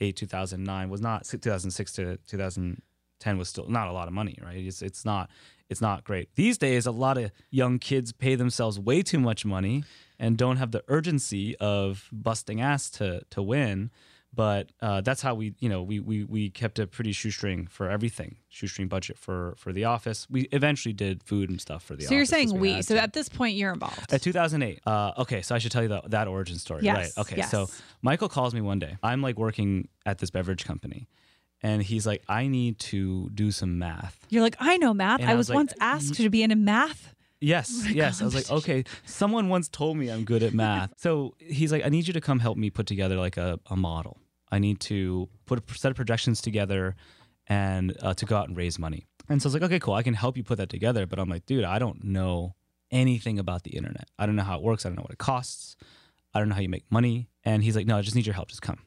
eight, 0.00 0.16
two 0.16 0.26
thousand 0.26 0.64
nine 0.64 0.88
was 0.88 1.00
not 1.00 1.24
two 1.24 1.38
thousand 1.38 1.70
six 1.70 1.92
to 1.92 2.16
two 2.26 2.38
thousand 2.38 2.82
ten 3.18 3.38
was 3.38 3.48
still 3.48 3.68
not 3.68 3.88
a 3.88 3.92
lot 3.92 4.08
of 4.08 4.14
money, 4.14 4.38
right? 4.42 4.56
It's 4.56 4.82
it's 4.82 5.04
not 5.04 5.30
it's 5.68 5.80
not 5.80 6.04
great 6.04 6.34
these 6.34 6.58
days. 6.58 6.86
A 6.86 6.90
lot 6.90 7.18
of 7.18 7.30
young 7.50 7.78
kids 7.78 8.12
pay 8.12 8.34
themselves 8.34 8.78
way 8.78 9.02
too 9.02 9.20
much 9.20 9.44
money 9.44 9.84
and 10.18 10.36
don't 10.36 10.56
have 10.56 10.72
the 10.72 10.82
urgency 10.88 11.56
of 11.56 12.08
busting 12.12 12.60
ass 12.60 12.90
to 12.90 13.22
to 13.30 13.42
win 13.42 13.90
but 14.32 14.70
uh, 14.80 15.00
that's 15.00 15.22
how 15.22 15.34
we 15.34 15.54
you 15.58 15.68
know 15.68 15.82
we, 15.82 15.98
we 16.00 16.24
we 16.24 16.50
kept 16.50 16.78
a 16.78 16.86
pretty 16.86 17.12
shoestring 17.12 17.66
for 17.66 17.90
everything 17.90 18.36
shoestring 18.48 18.86
budget 18.88 19.18
for 19.18 19.54
for 19.56 19.72
the 19.72 19.84
office 19.84 20.26
we 20.30 20.42
eventually 20.52 20.92
did 20.92 21.22
food 21.22 21.50
and 21.50 21.60
stuff 21.60 21.82
for 21.82 21.94
the 21.94 22.02
office. 22.04 22.08
So 22.08 22.14
you're 22.14 22.24
saying 22.24 22.58
we. 22.58 22.74
had 22.74 22.84
So 22.84 22.94
to. 22.94 23.02
at 23.02 23.12
this 23.12 23.28
point 23.28 23.56
you're 23.56 23.72
involved. 23.72 24.12
At 24.12 24.22
2008. 24.22 24.80
Uh, 24.86 25.12
okay, 25.18 25.42
so 25.42 25.54
I 25.54 25.58
should 25.58 25.72
tell 25.72 25.82
you 25.82 25.88
that, 25.88 26.10
that 26.10 26.28
origin 26.28 26.56
story, 26.58 26.82
Yes, 26.84 26.96
right? 26.96 27.22
Okay, 27.22 27.36
yes. 27.38 27.50
so 27.50 27.68
Michael 28.02 28.28
calls 28.28 28.54
me 28.54 28.60
one 28.60 28.78
day. 28.78 28.96
I'm 29.02 29.20
like 29.22 29.36
working 29.38 29.88
at 30.06 30.18
this 30.18 30.30
beverage 30.30 30.64
company, 30.64 31.08
and 31.62 31.82
he's 31.82 32.06
like, 32.06 32.22
"I 32.28 32.46
need 32.46 32.78
to 32.90 33.30
do 33.34 33.50
some 33.50 33.78
math." 33.78 34.16
You're 34.30 34.42
like, 34.42 34.56
I 34.60 34.76
know 34.76 34.94
math. 34.94 35.20
I 35.22 35.32
I 35.32 35.34
was, 35.34 35.48
was 35.48 35.50
like, 35.50 35.56
once 35.56 35.72
asked 35.80 36.14
to 36.14 36.30
be 36.30 36.42
in 36.42 36.50
a 36.52 36.56
math. 36.56 37.14
Yes, 37.40 37.86
yes. 37.90 38.20
I 38.20 38.24
was 38.26 38.34
like, 38.34 38.50
okay. 38.50 38.84
Someone 39.06 39.48
once 39.48 39.68
told 39.68 39.96
me 39.96 40.08
I'm 40.10 40.24
good 40.24 40.42
at 40.42 40.52
math. 40.54 40.92
So 40.98 41.34
he's 41.38 41.72
like, 41.72 41.84
I 41.84 41.88
need 41.88 42.06
you 42.06 42.12
to 42.12 42.20
come 42.20 42.38
help 42.40 42.58
me 42.58 42.68
put 42.70 42.86
together 42.86 43.16
like 43.16 43.36
a, 43.38 43.58
a 43.70 43.76
model. 43.76 44.19
I 44.50 44.58
need 44.58 44.80
to 44.80 45.28
put 45.46 45.58
a 45.58 45.78
set 45.78 45.90
of 45.90 45.96
projections 45.96 46.40
together 46.40 46.96
and 47.46 47.96
uh, 48.02 48.14
to 48.14 48.26
go 48.26 48.36
out 48.36 48.48
and 48.48 48.56
raise 48.56 48.78
money. 48.78 49.06
And 49.28 49.40
so 49.40 49.46
I 49.46 49.48
was 49.48 49.54
like, 49.54 49.62
okay, 49.64 49.78
cool. 49.78 49.94
I 49.94 50.02
can 50.02 50.14
help 50.14 50.36
you 50.36 50.42
put 50.42 50.58
that 50.58 50.68
together. 50.68 51.06
But 51.06 51.18
I'm 51.18 51.28
like, 51.28 51.46
dude, 51.46 51.64
I 51.64 51.78
don't 51.78 52.04
know 52.04 52.54
anything 52.90 53.38
about 53.38 53.62
the 53.62 53.70
internet. 53.70 54.08
I 54.18 54.26
don't 54.26 54.36
know 54.36 54.42
how 54.42 54.56
it 54.56 54.62
works. 54.62 54.84
I 54.84 54.88
don't 54.88 54.96
know 54.96 55.02
what 55.02 55.12
it 55.12 55.18
costs. 55.18 55.76
I 56.34 56.38
don't 56.38 56.48
know 56.48 56.54
how 56.54 56.60
you 56.60 56.68
make 56.68 56.90
money. 56.90 57.28
And 57.44 57.62
he's 57.62 57.76
like, 57.76 57.86
no, 57.86 57.98
I 57.98 58.02
just 58.02 58.16
need 58.16 58.26
your 58.26 58.34
help. 58.34 58.48
Just 58.48 58.62
come. 58.62 58.78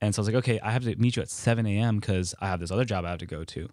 And 0.00 0.14
so 0.14 0.20
I 0.20 0.22
was 0.22 0.28
like, 0.28 0.36
okay, 0.36 0.60
I 0.60 0.70
have 0.70 0.84
to 0.84 0.96
meet 0.96 1.16
you 1.16 1.22
at 1.22 1.30
7 1.30 1.66
a.m. 1.66 1.98
because 1.98 2.34
I 2.40 2.48
have 2.48 2.60
this 2.60 2.70
other 2.70 2.84
job 2.84 3.04
I 3.04 3.10
have 3.10 3.18
to 3.18 3.26
go 3.26 3.44
to. 3.44 3.68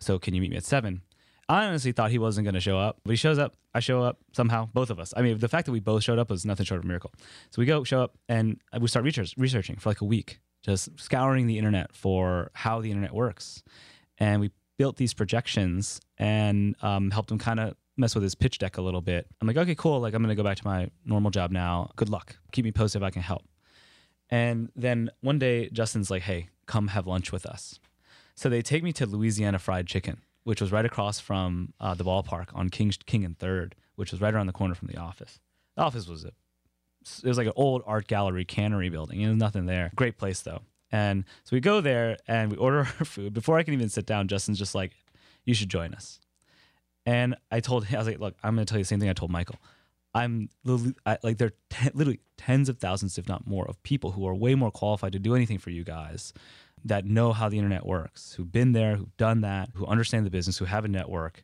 So 0.00 0.18
can 0.18 0.34
you 0.34 0.40
meet 0.40 0.50
me 0.50 0.56
at 0.56 0.64
7? 0.64 1.02
I 1.48 1.66
honestly 1.66 1.92
thought 1.92 2.10
he 2.10 2.18
wasn't 2.18 2.44
going 2.44 2.54
to 2.54 2.60
show 2.60 2.78
up, 2.78 3.00
but 3.04 3.10
he 3.10 3.16
shows 3.16 3.38
up. 3.38 3.56
I 3.74 3.80
show 3.80 4.02
up 4.02 4.18
somehow, 4.32 4.68
both 4.72 4.90
of 4.90 4.98
us. 4.98 5.12
I 5.16 5.22
mean, 5.22 5.38
the 5.38 5.48
fact 5.48 5.66
that 5.66 5.72
we 5.72 5.80
both 5.80 6.02
showed 6.04 6.18
up 6.18 6.30
was 6.30 6.44
nothing 6.44 6.64
short 6.66 6.78
of 6.78 6.84
a 6.84 6.88
miracle. 6.88 7.12
So 7.50 7.60
we 7.60 7.66
go, 7.66 7.84
show 7.84 8.02
up, 8.02 8.16
and 8.28 8.60
we 8.80 8.88
start 8.88 9.04
research, 9.04 9.34
researching 9.36 9.76
for 9.76 9.90
like 9.90 10.00
a 10.00 10.04
week, 10.04 10.40
just 10.62 10.98
scouring 10.98 11.46
the 11.46 11.58
internet 11.58 11.94
for 11.94 12.50
how 12.54 12.80
the 12.80 12.90
internet 12.90 13.12
works. 13.12 13.62
And 14.18 14.40
we 14.40 14.50
built 14.78 14.96
these 14.96 15.14
projections 15.14 16.00
and 16.18 16.76
um, 16.82 17.10
helped 17.10 17.30
him 17.30 17.38
kind 17.38 17.60
of 17.60 17.74
mess 17.96 18.14
with 18.14 18.22
his 18.22 18.34
pitch 18.34 18.58
deck 18.58 18.78
a 18.78 18.82
little 18.82 19.00
bit. 19.00 19.26
I'm 19.40 19.46
like, 19.46 19.56
okay, 19.56 19.74
cool. 19.74 20.00
Like, 20.00 20.14
I'm 20.14 20.22
going 20.22 20.34
to 20.34 20.40
go 20.40 20.44
back 20.44 20.56
to 20.58 20.66
my 20.66 20.90
normal 21.04 21.30
job 21.30 21.50
now. 21.50 21.90
Good 21.96 22.08
luck. 22.08 22.36
Keep 22.52 22.64
me 22.64 22.72
posted 22.72 23.02
if 23.02 23.06
I 23.06 23.10
can 23.10 23.22
help. 23.22 23.44
And 24.30 24.70
then 24.74 25.10
one 25.20 25.38
day, 25.38 25.68
Justin's 25.70 26.10
like, 26.10 26.22
hey, 26.22 26.48
come 26.66 26.88
have 26.88 27.06
lunch 27.06 27.32
with 27.32 27.44
us. 27.44 27.78
So 28.34 28.48
they 28.48 28.62
take 28.62 28.82
me 28.82 28.92
to 28.94 29.06
Louisiana 29.06 29.58
Fried 29.58 29.86
Chicken, 29.86 30.22
which 30.44 30.60
was 30.60 30.72
right 30.72 30.86
across 30.86 31.20
from 31.20 31.74
uh, 31.78 31.94
the 31.94 32.04
ballpark 32.04 32.46
on 32.54 32.70
King, 32.70 32.92
King 33.04 33.24
and 33.24 33.38
Third, 33.38 33.74
which 33.96 34.10
was 34.10 34.20
right 34.20 34.32
around 34.32 34.46
the 34.46 34.52
corner 34.52 34.74
from 34.74 34.88
the 34.88 34.96
office. 34.96 35.38
The 35.76 35.82
office 35.82 36.08
was 36.08 36.24
a, 36.24 36.32
it 37.22 37.28
was 37.28 37.38
like 37.38 37.46
an 37.46 37.52
old 37.56 37.82
art 37.86 38.06
gallery 38.06 38.44
cannery 38.44 38.88
building. 38.88 39.20
There 39.20 39.30
was 39.30 39.38
nothing 39.38 39.66
there. 39.66 39.92
Great 39.94 40.18
place 40.18 40.40
though. 40.40 40.62
And 40.90 41.24
so 41.44 41.56
we 41.56 41.60
go 41.60 41.80
there 41.80 42.18
and 42.28 42.50
we 42.50 42.56
order 42.58 42.78
our 42.78 43.04
food. 43.04 43.32
Before 43.32 43.58
I 43.58 43.62
can 43.62 43.74
even 43.74 43.88
sit 43.88 44.06
down, 44.06 44.28
Justin's 44.28 44.58
just 44.58 44.74
like, 44.74 44.92
you 45.44 45.54
should 45.54 45.68
join 45.68 45.94
us. 45.94 46.20
And 47.04 47.34
I 47.50 47.60
told 47.60 47.86
him, 47.86 47.96
I 47.96 47.98
was 47.98 48.06
like, 48.06 48.20
look, 48.20 48.36
I'm 48.42 48.54
going 48.54 48.64
to 48.64 48.70
tell 48.70 48.78
you 48.78 48.84
the 48.84 48.88
same 48.88 49.00
thing 49.00 49.08
I 49.08 49.14
told 49.14 49.30
Michael. 49.30 49.56
I'm 50.14 50.50
I, 51.06 51.18
like, 51.22 51.38
there 51.38 51.48
are 51.48 51.90
literally 51.94 52.20
tens 52.36 52.68
of 52.68 52.78
thousands, 52.78 53.16
if 53.18 53.28
not 53.28 53.46
more, 53.46 53.66
of 53.66 53.82
people 53.82 54.12
who 54.12 54.26
are 54.26 54.34
way 54.34 54.54
more 54.54 54.70
qualified 54.70 55.12
to 55.12 55.18
do 55.18 55.34
anything 55.34 55.58
for 55.58 55.70
you 55.70 55.84
guys 55.84 56.32
that 56.84 57.06
know 57.06 57.32
how 57.32 57.48
the 57.48 57.56
internet 57.56 57.86
works, 57.86 58.34
who've 58.34 58.50
been 58.50 58.72
there, 58.72 58.96
who've 58.96 59.16
done 59.16 59.40
that, 59.40 59.70
who 59.74 59.86
understand 59.86 60.26
the 60.26 60.30
business, 60.30 60.58
who 60.58 60.64
have 60.64 60.84
a 60.84 60.88
network. 60.88 61.42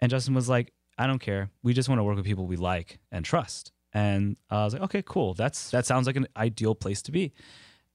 And 0.00 0.10
Justin 0.10 0.34
was 0.34 0.48
like, 0.48 0.72
I 0.98 1.06
don't 1.06 1.20
care. 1.20 1.50
We 1.62 1.72
just 1.72 1.88
want 1.88 2.00
to 2.00 2.04
work 2.04 2.16
with 2.16 2.26
people 2.26 2.46
we 2.46 2.56
like 2.56 2.98
and 3.10 3.24
trust. 3.24 3.72
And 3.94 4.36
I 4.50 4.64
was 4.64 4.72
like, 4.72 4.82
okay, 4.82 5.02
cool. 5.04 5.34
That's 5.34 5.70
that 5.70 5.86
sounds 5.86 6.06
like 6.06 6.16
an 6.16 6.26
ideal 6.36 6.74
place 6.74 7.02
to 7.02 7.12
be. 7.12 7.32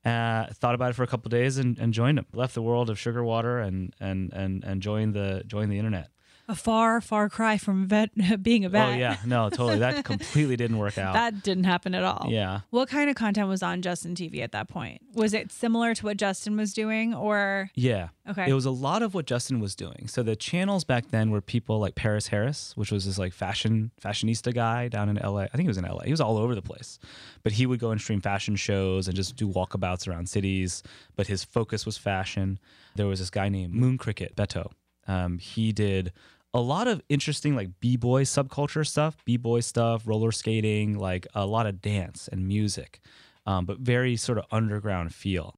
Uh, 0.05 0.45
thought 0.53 0.75
about 0.75 0.91
it 0.91 0.93
for 0.93 1.03
a 1.03 1.07
couple 1.07 1.27
days 1.29 1.57
and, 1.57 1.77
and 1.79 1.93
joined 1.93 2.17
him. 2.17 2.25
Left 2.33 2.53
the 2.53 2.61
world 2.61 2.89
of 2.89 2.99
sugar 2.99 3.23
water 3.23 3.59
and 3.59 3.93
and 3.99 4.31
and 4.31 4.63
and 4.63 4.81
joined 4.81 5.13
the 5.13 5.43
joined 5.47 5.71
the 5.71 5.77
internet. 5.77 6.09
A 6.49 6.55
far, 6.55 7.01
far 7.01 7.27
cry 7.27 7.57
from 7.57 7.87
vet 7.87 8.09
being 8.41 8.63
a 8.63 8.69
vet. 8.69 8.93
Oh 8.93 8.97
yeah, 8.97 9.17
no, 9.25 9.49
totally. 9.49 9.79
That 9.79 10.05
completely 10.05 10.55
didn't 10.55 10.77
work 10.77 10.97
out. 10.97 11.13
That 11.13 11.43
didn't 11.43 11.65
happen 11.65 11.93
at 11.93 12.03
all. 12.05 12.27
Yeah. 12.29 12.61
What 12.69 12.87
kind 12.87 13.09
of 13.09 13.17
content 13.17 13.49
was 13.49 13.61
on 13.61 13.81
Justin 13.81 14.15
TV 14.15 14.41
at 14.41 14.53
that 14.53 14.69
point? 14.69 15.01
Was 15.13 15.33
it 15.33 15.51
similar 15.51 15.93
to 15.95 16.05
what 16.05 16.15
Justin 16.15 16.55
was 16.55 16.73
doing 16.73 17.13
or 17.13 17.69
Yeah. 17.75 18.09
Okay. 18.29 18.49
It 18.49 18.53
was 18.53 18.65
a 18.65 18.71
lot 18.71 19.01
of 19.03 19.13
what 19.13 19.25
Justin 19.25 19.59
was 19.59 19.75
doing. 19.75 20.07
So 20.07 20.23
the 20.23 20.37
channels 20.37 20.85
back 20.85 21.09
then 21.11 21.31
were 21.31 21.41
people 21.41 21.79
like 21.79 21.95
Paris 21.95 22.27
Harris, 22.27 22.71
which 22.77 22.91
was 22.93 23.05
this 23.05 23.17
like 23.17 23.33
fashion 23.33 23.91
fashionista 24.01 24.53
guy 24.53 24.87
down 24.87 25.09
in 25.09 25.17
LA. 25.17 25.41
I 25.41 25.47
think 25.47 25.63
he 25.63 25.67
was 25.67 25.77
in 25.77 25.83
LA. 25.85 26.03
He 26.05 26.11
was 26.11 26.21
all 26.21 26.37
over 26.37 26.55
the 26.55 26.61
place. 26.61 26.97
But 27.43 27.51
he 27.53 27.65
would 27.65 27.79
go 27.81 27.91
and 27.91 27.99
stream 27.99 28.21
fashion 28.21 28.55
shows 28.55 29.07
and 29.07 29.15
just 29.17 29.35
do 29.35 29.49
walkabouts 29.49 30.07
around 30.07 30.29
cities. 30.29 30.81
But 31.17 31.27
his 31.27 31.43
focus 31.43 31.85
was 31.85 31.97
fashion. 31.97 32.57
There 32.95 33.07
was 33.07 33.19
this 33.19 33.29
guy 33.29 33.49
named 33.49 33.73
Moon 33.73 33.97
Cricket 33.97 34.33
Beto. 34.35 34.71
Um, 35.09 35.37
he 35.37 35.71
did 35.71 36.11
a 36.53 36.59
lot 36.61 36.87
of 36.87 37.01
interesting 37.09 37.55
like 37.55 37.79
b-boy 37.79 38.23
subculture 38.23 38.85
stuff, 38.87 39.17
b-boy 39.25 39.59
stuff, 39.59 40.07
roller 40.07 40.31
skating, 40.31 40.97
like 40.97 41.27
a 41.35 41.45
lot 41.45 41.65
of 41.67 41.81
dance 41.81 42.27
and 42.31 42.47
music, 42.47 42.99
um, 43.45 43.65
but 43.65 43.79
very 43.79 44.15
sort 44.15 44.37
of 44.37 44.45
underground 44.51 45.13
feel 45.13 45.55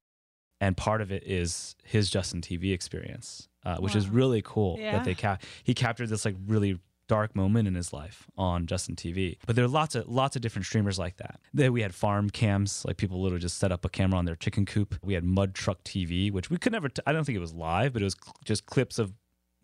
and 0.62 0.76
part 0.76 1.02
of 1.02 1.10
it 1.12 1.24
is 1.26 1.76
his 1.86 2.10
Justin 2.10 2.42
TV 2.42 2.74
experience, 2.74 3.48
uh, 3.66 3.78
which 3.78 3.96
is 3.96 4.10
really 4.10 4.42
cool 4.44 4.78
Yeah. 4.78 4.92
that 4.98 5.06
they 5.06 5.16
cap- 5.16 5.42
he 5.64 5.74
captured 5.74 6.08
this 6.10 6.26
like 6.26 6.36
really 6.48 6.80
dark 7.08 7.34
moment 7.36 7.66
in 7.68 7.76
his 7.76 7.94
life 7.94 8.28
on 8.38 8.68
Justin 8.68 8.96
TV. 8.96 9.38
But 9.48 9.56
there 9.56 9.64
are 9.66 9.70
lots 9.70 9.96
of 9.96 10.08
lots 10.10 10.36
of 10.36 10.42
different 10.42 10.66
streamers 10.66 11.00
like 11.00 11.16
that. 11.18 11.40
Then 11.54 11.72
we 11.72 11.82
had 11.82 11.96
farm 11.96 12.30
cams, 12.30 12.84
like 12.86 12.98
people 12.98 13.22
literally 13.22 13.42
just 13.42 13.58
set 13.58 13.72
up 13.72 13.86
a 13.86 13.90
camera 13.90 14.20
on 14.20 14.26
their 14.26 14.36
chicken 14.36 14.66
coop. 14.66 14.96
We 15.02 15.14
had 15.14 15.24
Mud 15.24 15.56
Truck 15.56 15.82
TV, 15.86 16.30
which 16.30 16.50
we 16.50 16.58
could 16.58 16.74
never. 16.74 16.90
T- 16.90 17.02
I 17.08 17.14
don't 17.14 17.24
think 17.24 17.38
it 17.38 17.40
was 17.40 17.54
live, 17.54 17.94
but 17.94 18.02
it 18.02 18.06
was 18.06 18.18
cl- 18.22 18.36
just 18.44 18.66
clips 18.66 19.00
of 19.00 19.14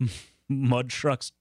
mud 0.48 0.88
trucks 0.88 1.32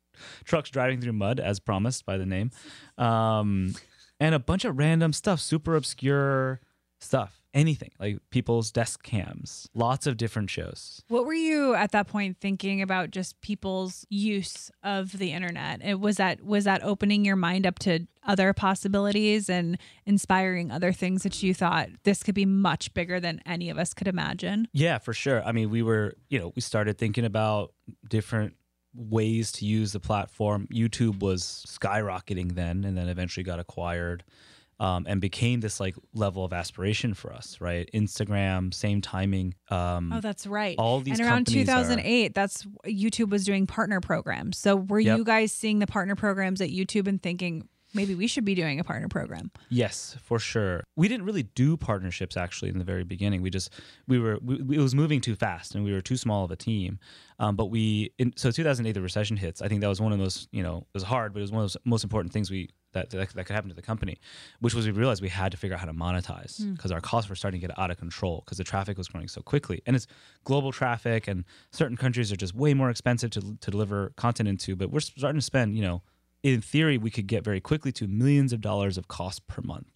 trucks 0.43 0.69
driving 0.69 1.01
through 1.01 1.13
mud 1.13 1.39
as 1.39 1.59
promised 1.59 2.05
by 2.05 2.17
the 2.17 2.25
name 2.25 2.49
um 2.97 3.73
and 4.19 4.33
a 4.33 4.39
bunch 4.39 4.63
of 4.65 4.77
random 4.77 5.11
stuff 5.13 5.39
super 5.39 5.75
obscure 5.75 6.61
stuff 6.99 7.41
anything 7.53 7.91
like 7.99 8.17
people's 8.31 8.71
desk 8.71 9.03
cams 9.03 9.67
lots 9.73 10.07
of 10.07 10.17
different 10.17 10.49
shows 10.49 11.01
what 11.07 11.25
were 11.25 11.33
you 11.33 11.73
at 11.73 11.91
that 11.91 12.07
point 12.07 12.37
thinking 12.39 12.81
about 12.81 13.11
just 13.11 13.39
people's 13.41 14.05
use 14.09 14.69
of 14.83 15.17
the 15.17 15.31
internet? 15.31 15.81
It 15.83 15.99
was 15.99 16.17
that 16.17 16.43
was 16.43 16.65
that 16.65 16.83
opening 16.83 17.23
your 17.23 17.37
mind 17.37 17.65
up 17.65 17.79
to 17.79 18.07
other 18.23 18.51
possibilities 18.53 19.49
and 19.49 19.77
inspiring 20.05 20.71
other 20.71 20.91
things 20.91 21.23
that 21.23 21.41
you 21.43 21.53
thought 21.53 21.89
this 22.03 22.23
could 22.23 22.35
be 22.35 22.45
much 22.45 22.93
bigger 22.93 23.19
than 23.21 23.41
any 23.45 23.69
of 23.69 23.77
us 23.77 23.93
could 23.93 24.07
imagine? 24.07 24.67
yeah 24.73 24.97
for 24.97 25.13
sure 25.13 25.41
i 25.45 25.51
mean 25.51 25.69
we 25.69 25.81
were 25.81 26.15
you 26.29 26.39
know 26.39 26.51
we 26.55 26.61
started 26.61 26.97
thinking 26.97 27.23
about 27.23 27.73
different 28.09 28.55
ways 28.95 29.51
to 29.51 29.65
use 29.65 29.91
the 29.91 29.99
platform 29.99 30.67
youtube 30.71 31.19
was 31.21 31.65
skyrocketing 31.67 32.55
then 32.55 32.83
and 32.83 32.97
then 32.97 33.07
eventually 33.09 33.43
got 33.43 33.59
acquired 33.59 34.23
um, 34.77 35.05
and 35.07 35.21
became 35.21 35.61
this 35.61 35.79
like 35.79 35.95
level 36.13 36.43
of 36.43 36.51
aspiration 36.51 37.13
for 37.13 37.31
us 37.33 37.57
right 37.61 37.89
instagram 37.93 38.73
same 38.73 39.01
timing 39.01 39.53
um, 39.69 40.11
Oh, 40.13 40.19
that's 40.21 40.45
right. 40.45 40.75
all 40.77 40.99
these 40.99 41.19
and 41.19 41.27
around 41.27 41.45
companies 41.45 41.69
are- 41.69 41.83
2008, 41.83 42.33
that's 42.33 42.65
YouTube 42.85 43.29
was 43.29 43.43
doing 43.45 43.67
partner 43.67 43.99
programs. 44.01 44.57
So 44.57 44.75
were 44.75 44.99
Yep. 44.99 45.17
you 45.17 45.23
guys 45.23 45.51
seeing 45.51 45.79
the 45.79 45.87
partner 45.87 46.15
programs 46.15 46.59
at 46.61 46.69
YouTube 46.69 47.07
and 47.07 47.21
thinking 47.21 47.67
maybe 47.95 48.13
we 48.13 48.27
should 48.27 48.45
be 48.45 48.53
doing 48.55 48.79
a 48.79 48.83
partner 48.83 49.07
program? 49.07 49.49
Yes, 49.69 50.15
for 50.21 50.37
sure. 50.39 50.83
We 50.95 51.07
didn't 51.07 51.25
really 51.25 51.43
do 51.43 51.77
partnerships 51.77 52.37
actually 52.37 52.69
in 52.69 52.77
the 52.77 52.83
very 52.85 53.03
beginning. 53.03 53.41
We 53.41 53.49
just 53.49 53.71
we 54.07 54.19
were 54.19 54.37
we, 54.43 54.75
it 54.77 54.81
was 54.81 54.93
moving 54.93 55.21
too 55.21 55.35
fast 55.35 55.73
and 55.75 55.83
we 55.83 55.93
were 55.93 56.01
too 56.01 56.17
small 56.17 56.43
of 56.45 56.51
a 56.51 56.55
team. 56.55 56.99
Um, 57.39 57.55
but 57.55 57.65
we 57.65 58.11
in, 58.17 58.33
so 58.35 58.51
2008 58.51 58.91
the 58.93 59.01
recession 59.01 59.37
hits. 59.37 59.61
I 59.61 59.67
think 59.67 59.81
that 59.81 59.87
was 59.87 59.99
one 60.01 60.11
of 60.11 60.19
those 60.19 60.47
you 60.51 60.61
know 60.63 60.77
it 60.79 60.93
was 60.93 61.03
hard, 61.03 61.33
but 61.33 61.39
it 61.39 61.43
was 61.43 61.51
one 61.51 61.63
of 61.63 61.71
those 61.71 61.77
most 61.85 62.03
important 62.03 62.31
things 62.33 62.51
we 62.51 62.69
that 62.93 63.09
that, 63.09 63.29
that 63.33 63.45
could 63.45 63.53
happen 63.53 63.69
to 63.69 63.75
the 63.75 63.81
company, 63.81 64.19
which 64.61 64.73
was 64.73 64.85
we 64.85 64.91
realized 64.91 65.21
we 65.21 65.27
had 65.29 65.51
to 65.51 65.57
figure 65.57 65.73
out 65.75 65.79
how 65.81 65.85
to 65.87 65.93
monetize 65.93 66.61
Hmm. 66.61 66.73
because 66.73 66.91
our 66.91 67.01
costs 67.01 67.29
were 67.29 67.35
starting 67.35 67.59
to 67.59 67.67
get 67.67 67.77
out 67.77 67.91
of 67.91 67.97
control 67.97 68.41
because 68.45 68.57
the 68.57 68.63
traffic 68.63 68.97
was 68.97 69.07
growing 69.09 69.27
so 69.27 69.41
quickly 69.41 69.81
and 69.85 69.95
it's 69.95 70.07
global 70.45 70.71
traffic 70.71 71.27
and 71.27 71.43
certain 71.71 71.97
countries 71.97 72.31
are 72.31 72.37
just 72.37 72.55
way 72.55 72.73
more 72.73 72.89
expensive 72.89 73.31
to 73.31 73.57
to 73.59 73.71
deliver 73.71 74.11
content 74.15 74.47
into. 74.47 74.75
But 74.75 74.91
we're 74.91 75.01
starting 75.01 75.39
to 75.39 75.45
spend 75.45 75.75
you 75.75 75.81
know 75.81 76.01
in 76.45 76.61
theory, 76.61 76.95
we 76.99 77.09
could 77.09 77.25
get 77.25 77.43
very 77.43 77.59
quickly 77.59 77.91
to 77.93 78.07
millions 78.07 78.53
of 78.53 78.61
dollars 78.61 78.99
of 78.99 79.07
cost 79.07 79.47
per 79.47 79.63
month. 79.63 79.87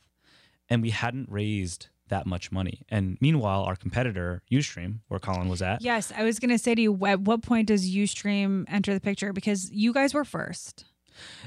And 0.68 0.82
we 0.82 0.90
hadn't 0.90 1.30
raised 1.30 1.90
that 2.08 2.26
much 2.26 2.52
money. 2.52 2.82
And 2.90 3.20
meanwhile, 3.22 3.62
our 3.62 3.76
competitor, 3.76 4.42
Ustream, 4.52 5.02
where 5.10 5.20
Colin 5.20 5.48
was 5.48 5.62
at, 5.62 5.84
Yes, 5.84 6.12
I 6.16 6.24
was 6.24 6.40
going 6.40 6.50
to 6.50 6.58
say 6.58 6.74
to 6.74 6.82
you, 6.82 7.06
at 7.06 7.22
what 7.22 7.44
point 7.44 7.68
does 7.68 7.88
UStream 7.88 8.66
enter 8.68 8.96
the 8.96 9.00
picture? 9.00 9.32
Because 9.32 9.70
you 9.72 9.94
guys 9.94 10.16
were 10.16 10.26
first, 10.26 10.86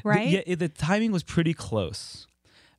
right? 0.04 0.44
The, 0.44 0.50
yeah, 0.50 0.54
the 0.54 0.68
timing 0.68 1.10
was 1.10 1.24
pretty 1.24 1.52
close. 1.52 2.28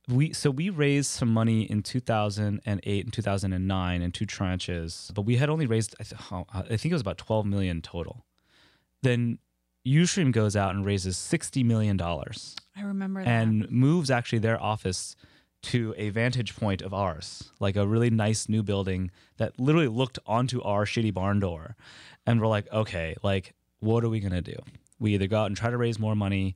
We 0.08 0.32
so 0.32 0.50
we 0.50 0.70
raised 0.70 1.10
some 1.10 1.30
money 1.30 1.62
in 1.62 1.82
2008 1.82 3.04
and 3.04 3.12
2009 3.12 4.02
in 4.02 4.12
two 4.12 4.26
tranches, 4.26 5.12
but 5.12 5.22
we 5.22 5.36
had 5.36 5.50
only 5.50 5.66
raised 5.66 5.94
I, 6.00 6.04
th- 6.04 6.20
oh, 6.30 6.46
I 6.52 6.62
think 6.62 6.86
it 6.86 6.92
was 6.92 7.00
about 7.02 7.18
12 7.18 7.44
million 7.46 7.82
total. 7.82 8.24
Then 9.02 9.38
Ustream 9.86 10.32
goes 10.32 10.56
out 10.56 10.74
and 10.74 10.84
raises 10.84 11.16
60 11.16 11.62
million 11.62 11.96
dollars. 11.96 12.56
I 12.76 12.82
remember 12.82 13.22
that. 13.22 13.28
and 13.28 13.70
moves 13.70 14.10
actually 14.10 14.38
their 14.40 14.60
office 14.60 15.14
to 15.62 15.94
a 15.96 16.10
vantage 16.10 16.56
point 16.56 16.82
of 16.82 16.92
ours, 16.92 17.50
like 17.60 17.76
a 17.76 17.86
really 17.86 18.10
nice 18.10 18.48
new 18.48 18.62
building 18.62 19.10
that 19.38 19.58
literally 19.58 19.88
looked 19.88 20.18
onto 20.26 20.60
our 20.62 20.84
shitty 20.84 21.12
barn 21.12 21.40
door. 21.40 21.76
And 22.26 22.40
we're 22.40 22.48
like, 22.48 22.70
okay, 22.72 23.14
like, 23.22 23.54
what 23.80 24.04
are 24.04 24.08
we 24.10 24.20
going 24.20 24.32
to 24.32 24.42
do? 24.42 24.56
We 24.98 25.14
either 25.14 25.26
go 25.26 25.40
out 25.40 25.46
and 25.46 25.56
try 25.56 25.70
to 25.70 25.76
raise 25.78 25.98
more 25.98 26.14
money 26.14 26.54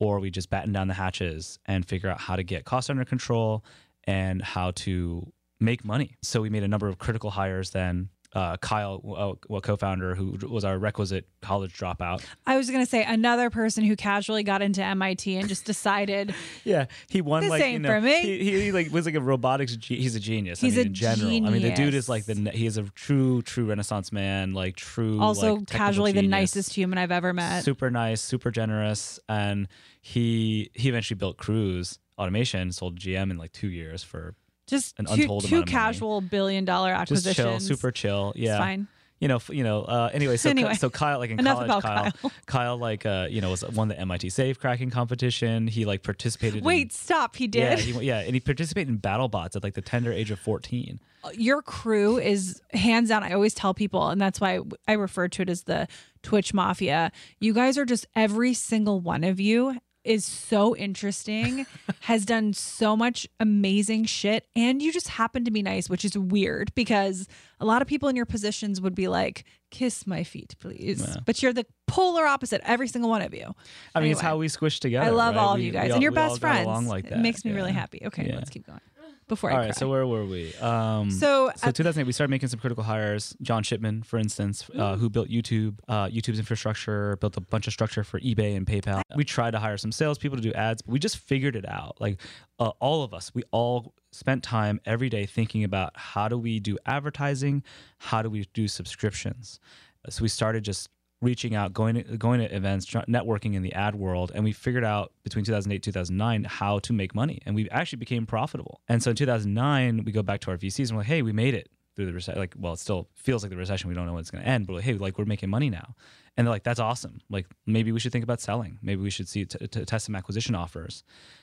or 0.00 0.18
we 0.20 0.30
just 0.30 0.50
batten 0.50 0.72
down 0.72 0.88
the 0.88 0.94
hatches 0.94 1.58
and 1.66 1.84
figure 1.86 2.08
out 2.10 2.20
how 2.20 2.36
to 2.36 2.42
get 2.42 2.64
costs 2.64 2.90
under 2.90 3.04
control 3.04 3.64
and 4.04 4.42
how 4.42 4.70
to 4.72 5.32
make 5.60 5.84
money. 5.84 6.16
So 6.22 6.40
we 6.40 6.50
made 6.50 6.62
a 6.62 6.68
number 6.68 6.88
of 6.88 6.98
critical 6.98 7.30
hires 7.30 7.70
then. 7.70 8.08
Uh, 8.38 8.56
Kyle, 8.58 9.02
uh, 9.50 9.54
a 9.56 9.60
co-founder 9.60 10.14
who 10.14 10.38
was 10.48 10.64
our 10.64 10.78
requisite 10.78 11.26
college 11.42 11.76
dropout, 11.76 12.24
I 12.46 12.56
was 12.56 12.70
going 12.70 12.84
to 12.84 12.88
say 12.88 13.02
another 13.02 13.50
person 13.50 13.82
who 13.82 13.96
casually 13.96 14.44
got 14.44 14.62
into 14.62 14.80
MIT 14.80 15.36
and 15.36 15.48
just 15.48 15.64
decided 15.64 16.32
Yeah, 16.64 16.86
he 17.08 17.20
won 17.20 17.42
This 17.42 17.50
like 17.50 17.64
you 17.64 17.80
know 17.80 17.88
for 17.88 18.00
me. 18.00 18.20
He, 18.20 18.38
he, 18.38 18.60
he, 18.60 18.72
like 18.72 18.92
was 18.92 19.06
like 19.06 19.16
a 19.16 19.20
robotics. 19.20 19.74
Ge- 19.74 19.88
he's 19.88 20.14
a 20.14 20.20
genius. 20.20 20.60
He's 20.60 20.78
I 20.78 20.82
a 20.82 20.84
mean, 20.84 20.86
in 20.86 20.94
general. 20.94 21.30
I 21.30 21.50
mean, 21.50 21.62
the 21.62 21.72
dude 21.72 21.94
is 21.94 22.08
like 22.08 22.26
the 22.26 22.52
he 22.52 22.66
is 22.66 22.76
a 22.76 22.84
true 22.84 23.42
true 23.42 23.64
Renaissance 23.64 24.12
man. 24.12 24.52
Like 24.54 24.76
true. 24.76 25.20
also 25.20 25.56
like, 25.56 25.66
casually 25.66 26.12
the 26.12 26.22
nicest 26.22 26.72
human 26.74 26.96
I've 26.96 27.10
ever 27.10 27.32
met. 27.32 27.64
Super 27.64 27.90
nice, 27.90 28.20
super 28.20 28.52
generous, 28.52 29.18
and 29.28 29.66
he 30.00 30.70
he 30.74 30.88
eventually 30.88 31.18
built 31.18 31.38
Cruise 31.38 31.98
Automation, 32.16 32.70
sold 32.70 33.00
GM 33.00 33.32
in 33.32 33.36
like 33.36 33.50
two 33.50 33.68
years 33.68 34.04
for 34.04 34.36
just 34.68 34.98
an 34.98 35.06
two, 35.06 35.22
untold 35.22 35.44
two 35.44 35.56
amount 35.56 35.68
of 35.68 35.72
money. 35.74 35.84
casual 35.86 36.20
billion 36.20 36.64
dollar 36.64 37.04
just 37.06 37.34
chill, 37.34 37.58
super 37.58 37.90
chill. 37.90 38.32
Yeah, 38.36 38.58
fine. 38.58 38.86
You 39.20 39.26
know, 39.26 39.40
you 39.50 39.64
know. 39.64 39.82
Uh, 39.82 40.10
anyway, 40.12 40.36
so 40.36 40.48
Anyway, 40.50 40.74
so 40.74 40.90
Kyle, 40.90 41.18
like 41.18 41.30
in 41.30 41.38
college, 41.38 41.68
Kyle, 41.68 41.80
Kyle. 41.82 42.12
Kyle, 42.46 42.76
like 42.78 43.04
uh, 43.04 43.26
you 43.28 43.40
know, 43.40 43.50
was 43.50 43.64
won 43.64 43.88
the 43.88 43.98
MIT 43.98 44.30
safe 44.30 44.60
cracking 44.60 44.90
competition. 44.90 45.66
He 45.66 45.84
like 45.84 46.04
participated. 46.04 46.58
in, 46.58 46.64
Wait, 46.64 46.92
stop. 46.92 47.34
He 47.34 47.46
Yeah, 47.52 47.74
did. 47.74 47.80
he, 47.80 48.04
yeah, 48.06 48.20
and 48.20 48.32
he 48.34 48.38
participated 48.38 48.88
in 48.90 49.00
BattleBots 49.00 49.56
at 49.56 49.64
like 49.64 49.74
the 49.74 49.82
tender 49.82 50.12
age 50.12 50.30
of 50.30 50.38
fourteen. 50.38 51.00
your 51.34 51.62
crew 51.62 52.18
is 52.18 52.62
hands 52.72 53.08
down. 53.08 53.24
I 53.24 53.32
always 53.32 53.54
tell 53.54 53.74
people, 53.74 54.08
and 54.08 54.20
that's 54.20 54.40
why 54.40 54.60
I 54.86 54.92
refer 54.92 55.26
to 55.26 55.42
it 55.42 55.48
as 55.50 55.64
the 55.64 55.88
Twitch 56.22 56.54
Mafia. 56.54 57.10
You 57.40 57.52
guys 57.52 57.76
are 57.76 57.84
just 57.84 58.06
every 58.14 58.54
single 58.54 59.00
one 59.00 59.24
of 59.24 59.40
you 59.40 59.78
is 60.08 60.24
so 60.24 60.74
interesting, 60.74 61.66
has 62.00 62.24
done 62.24 62.52
so 62.54 62.96
much 62.96 63.28
amazing 63.38 64.06
shit, 64.06 64.46
and 64.56 64.80
you 64.82 64.92
just 64.92 65.08
happen 65.08 65.44
to 65.44 65.50
be 65.50 65.62
nice, 65.62 65.88
which 65.90 66.04
is 66.04 66.16
weird 66.16 66.74
because 66.74 67.28
a 67.60 67.64
lot 67.66 67.82
of 67.82 67.88
people 67.88 68.08
in 68.08 68.16
your 68.16 68.26
positions 68.26 68.80
would 68.80 68.94
be 68.94 69.06
like, 69.08 69.44
kiss 69.70 70.06
my 70.06 70.24
feet, 70.24 70.54
please. 70.60 71.04
Yeah. 71.06 71.16
But 71.26 71.42
you're 71.42 71.52
the 71.52 71.66
polar 71.86 72.26
opposite, 72.26 72.62
every 72.64 72.88
single 72.88 73.10
one 73.10 73.22
of 73.22 73.34
you. 73.34 73.54
I 73.94 74.00
mean, 74.00 74.12
it's 74.12 74.20
how 74.20 74.38
we 74.38 74.48
squish 74.48 74.80
together. 74.80 75.06
I 75.06 75.10
love 75.10 75.34
right? 75.34 75.40
all 75.40 75.54
of 75.54 75.60
you 75.60 75.70
guys 75.72 75.90
all- 75.90 75.94
and 75.96 76.02
your 76.02 76.12
we 76.12 76.18
all 76.18 76.28
best 76.30 76.40
friends. 76.40 76.86
like 76.88 77.08
that. 77.10 77.18
It 77.18 77.22
makes 77.22 77.44
me 77.44 77.52
really 77.52 77.72
happy. 77.72 78.02
Okay, 78.06 78.26
Yeah. 78.28 78.36
let's 78.36 78.50
keep 78.50 78.66
going. 78.66 78.80
Before 79.28 79.50
All 79.50 79.56
I 79.56 79.60
right, 79.60 79.66
cry. 79.66 79.72
so 79.78 79.88
where 79.90 80.06
were 80.06 80.24
we? 80.24 80.54
Um, 80.56 81.10
So 81.10 81.50
so 81.56 81.68
at- 81.68 81.74
2008, 81.74 82.04
we 82.06 82.12
started 82.12 82.30
making 82.30 82.48
some 82.48 82.58
critical 82.58 82.82
hires. 82.84 83.36
John 83.42 83.62
Shipman, 83.62 84.02
for 84.02 84.18
instance, 84.18 84.68
uh, 84.74 84.96
who 84.96 85.08
built 85.10 85.28
YouTube, 85.28 85.78
uh, 85.86 86.06
YouTube's 86.06 86.38
infrastructure, 86.38 87.16
built 87.16 87.36
a 87.36 87.40
bunch 87.40 87.66
of 87.66 87.72
structure 87.74 88.02
for 88.04 88.18
eBay 88.20 88.56
and 88.56 88.66
PayPal. 88.66 89.02
We 89.14 89.24
tried 89.24 89.50
to 89.52 89.58
hire 89.58 89.76
some 89.76 89.92
salespeople 89.92 90.36
to 90.38 90.42
do 90.42 90.52
ads, 90.54 90.82
but 90.82 90.92
we 90.92 90.98
just 90.98 91.18
figured 91.18 91.56
it 91.56 91.68
out. 91.68 92.00
Like 92.00 92.20
uh, 92.58 92.70
all 92.80 93.02
of 93.04 93.12
us, 93.12 93.34
we 93.34 93.42
all 93.50 93.94
spent 94.12 94.42
time 94.42 94.80
every 94.86 95.10
day 95.10 95.26
thinking 95.26 95.62
about 95.62 95.92
how 95.94 96.28
do 96.28 96.38
we 96.38 96.58
do 96.60 96.78
advertising, 96.86 97.62
how 97.98 98.22
do 98.22 98.30
we 98.30 98.46
do 98.54 98.66
subscriptions. 98.66 99.60
So 100.08 100.22
we 100.22 100.28
started 100.28 100.64
just 100.64 100.88
reaching 101.20 101.54
out, 101.54 101.72
going 101.72 101.96
to, 101.96 102.16
going 102.16 102.40
to 102.40 102.54
events, 102.54 102.86
networking 102.86 103.54
in 103.54 103.62
the 103.62 103.72
ad 103.72 103.94
world, 103.94 104.30
and 104.34 104.44
we 104.44 104.52
figured 104.52 104.84
out 104.84 105.12
between 105.24 105.44
2008 105.44 105.82
2009 105.82 106.44
how 106.44 106.78
to 106.80 106.92
make 106.92 107.14
money, 107.14 107.40
and 107.44 107.54
we 107.54 107.68
actually 107.70 107.98
became 107.98 108.26
profitable. 108.26 108.80
And 108.88 109.02
so 109.02 109.10
in 109.10 109.16
2009, 109.16 110.04
we 110.04 110.12
go 110.12 110.22
back 110.22 110.40
to 110.40 110.50
our 110.50 110.56
VCs 110.56 110.88
and 110.88 110.92
we're 110.92 111.00
like, 111.00 111.08
hey, 111.08 111.22
we 111.22 111.32
made 111.32 111.54
it 111.54 111.68
through 111.96 112.06
the 112.06 112.12
recession. 112.12 112.40
Like, 112.40 112.54
well, 112.56 112.74
it 112.74 112.78
still 112.78 113.08
feels 113.14 113.42
like 113.42 113.50
the 113.50 113.56
recession. 113.56 113.88
We 113.88 113.94
don't 113.94 114.06
know 114.06 114.12
when 114.12 114.20
it's 114.20 114.30
going 114.30 114.44
to 114.44 114.48
end, 114.48 114.66
but 114.66 114.74
like, 114.74 114.84
hey, 114.84 114.94
like 114.94 115.18
we're 115.18 115.24
making 115.24 115.50
money 115.50 115.68
now. 115.70 115.96
And 116.36 116.46
they're 116.46 116.54
like, 116.54 116.62
that's 116.62 116.78
awesome. 116.78 117.20
Like 117.28 117.46
maybe 117.66 117.90
we 117.90 117.98
should 117.98 118.12
think 118.12 118.22
about 118.22 118.40
selling. 118.40 118.78
Maybe 118.80 119.02
we 119.02 119.10
should 119.10 119.28
see 119.28 119.44
t- 119.44 119.66
t- 119.66 119.84
test 119.84 120.06
some 120.06 120.14
acquisition 120.14 120.54
offers. 120.54 121.02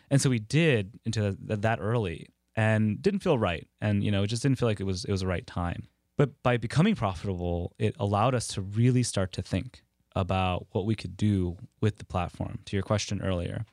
And 0.10 0.22
so 0.22 0.30
we 0.30 0.40
did 0.40 0.98
into 1.04 1.36
that 1.42 1.80
early, 1.82 2.30
and 2.56 3.02
didn't 3.02 3.20
feel 3.20 3.38
right. 3.38 3.68
And 3.82 4.04
you 4.04 4.12
know, 4.12 4.24
it 4.24 4.28
just 4.28 4.42
didn't 4.42 4.58
feel 4.58 4.70
like 4.70 4.80
it 4.80 4.86
was 4.86 5.04
it 5.04 5.12
was 5.12 5.22
the 5.22 5.28
right 5.28 5.46
time. 5.46 5.88
But 6.18 6.42
by 6.44 6.58
becoming 6.58 6.96
profitable, 6.96 7.74
it 7.78 7.96
allowed 8.00 8.36
us 8.36 8.48
to 8.50 8.62
really 8.62 9.04
start 9.04 9.32
to 9.34 9.42
think 9.42 9.84
about 10.16 10.68
what 10.72 10.86
we 10.86 10.96
could 10.96 11.18
do 11.18 11.58
with 11.82 11.98
the 11.98 12.06
platform. 12.06 12.60
To 12.66 12.76
your 12.76 12.84
question 12.84 13.22
earlier. 13.22 13.66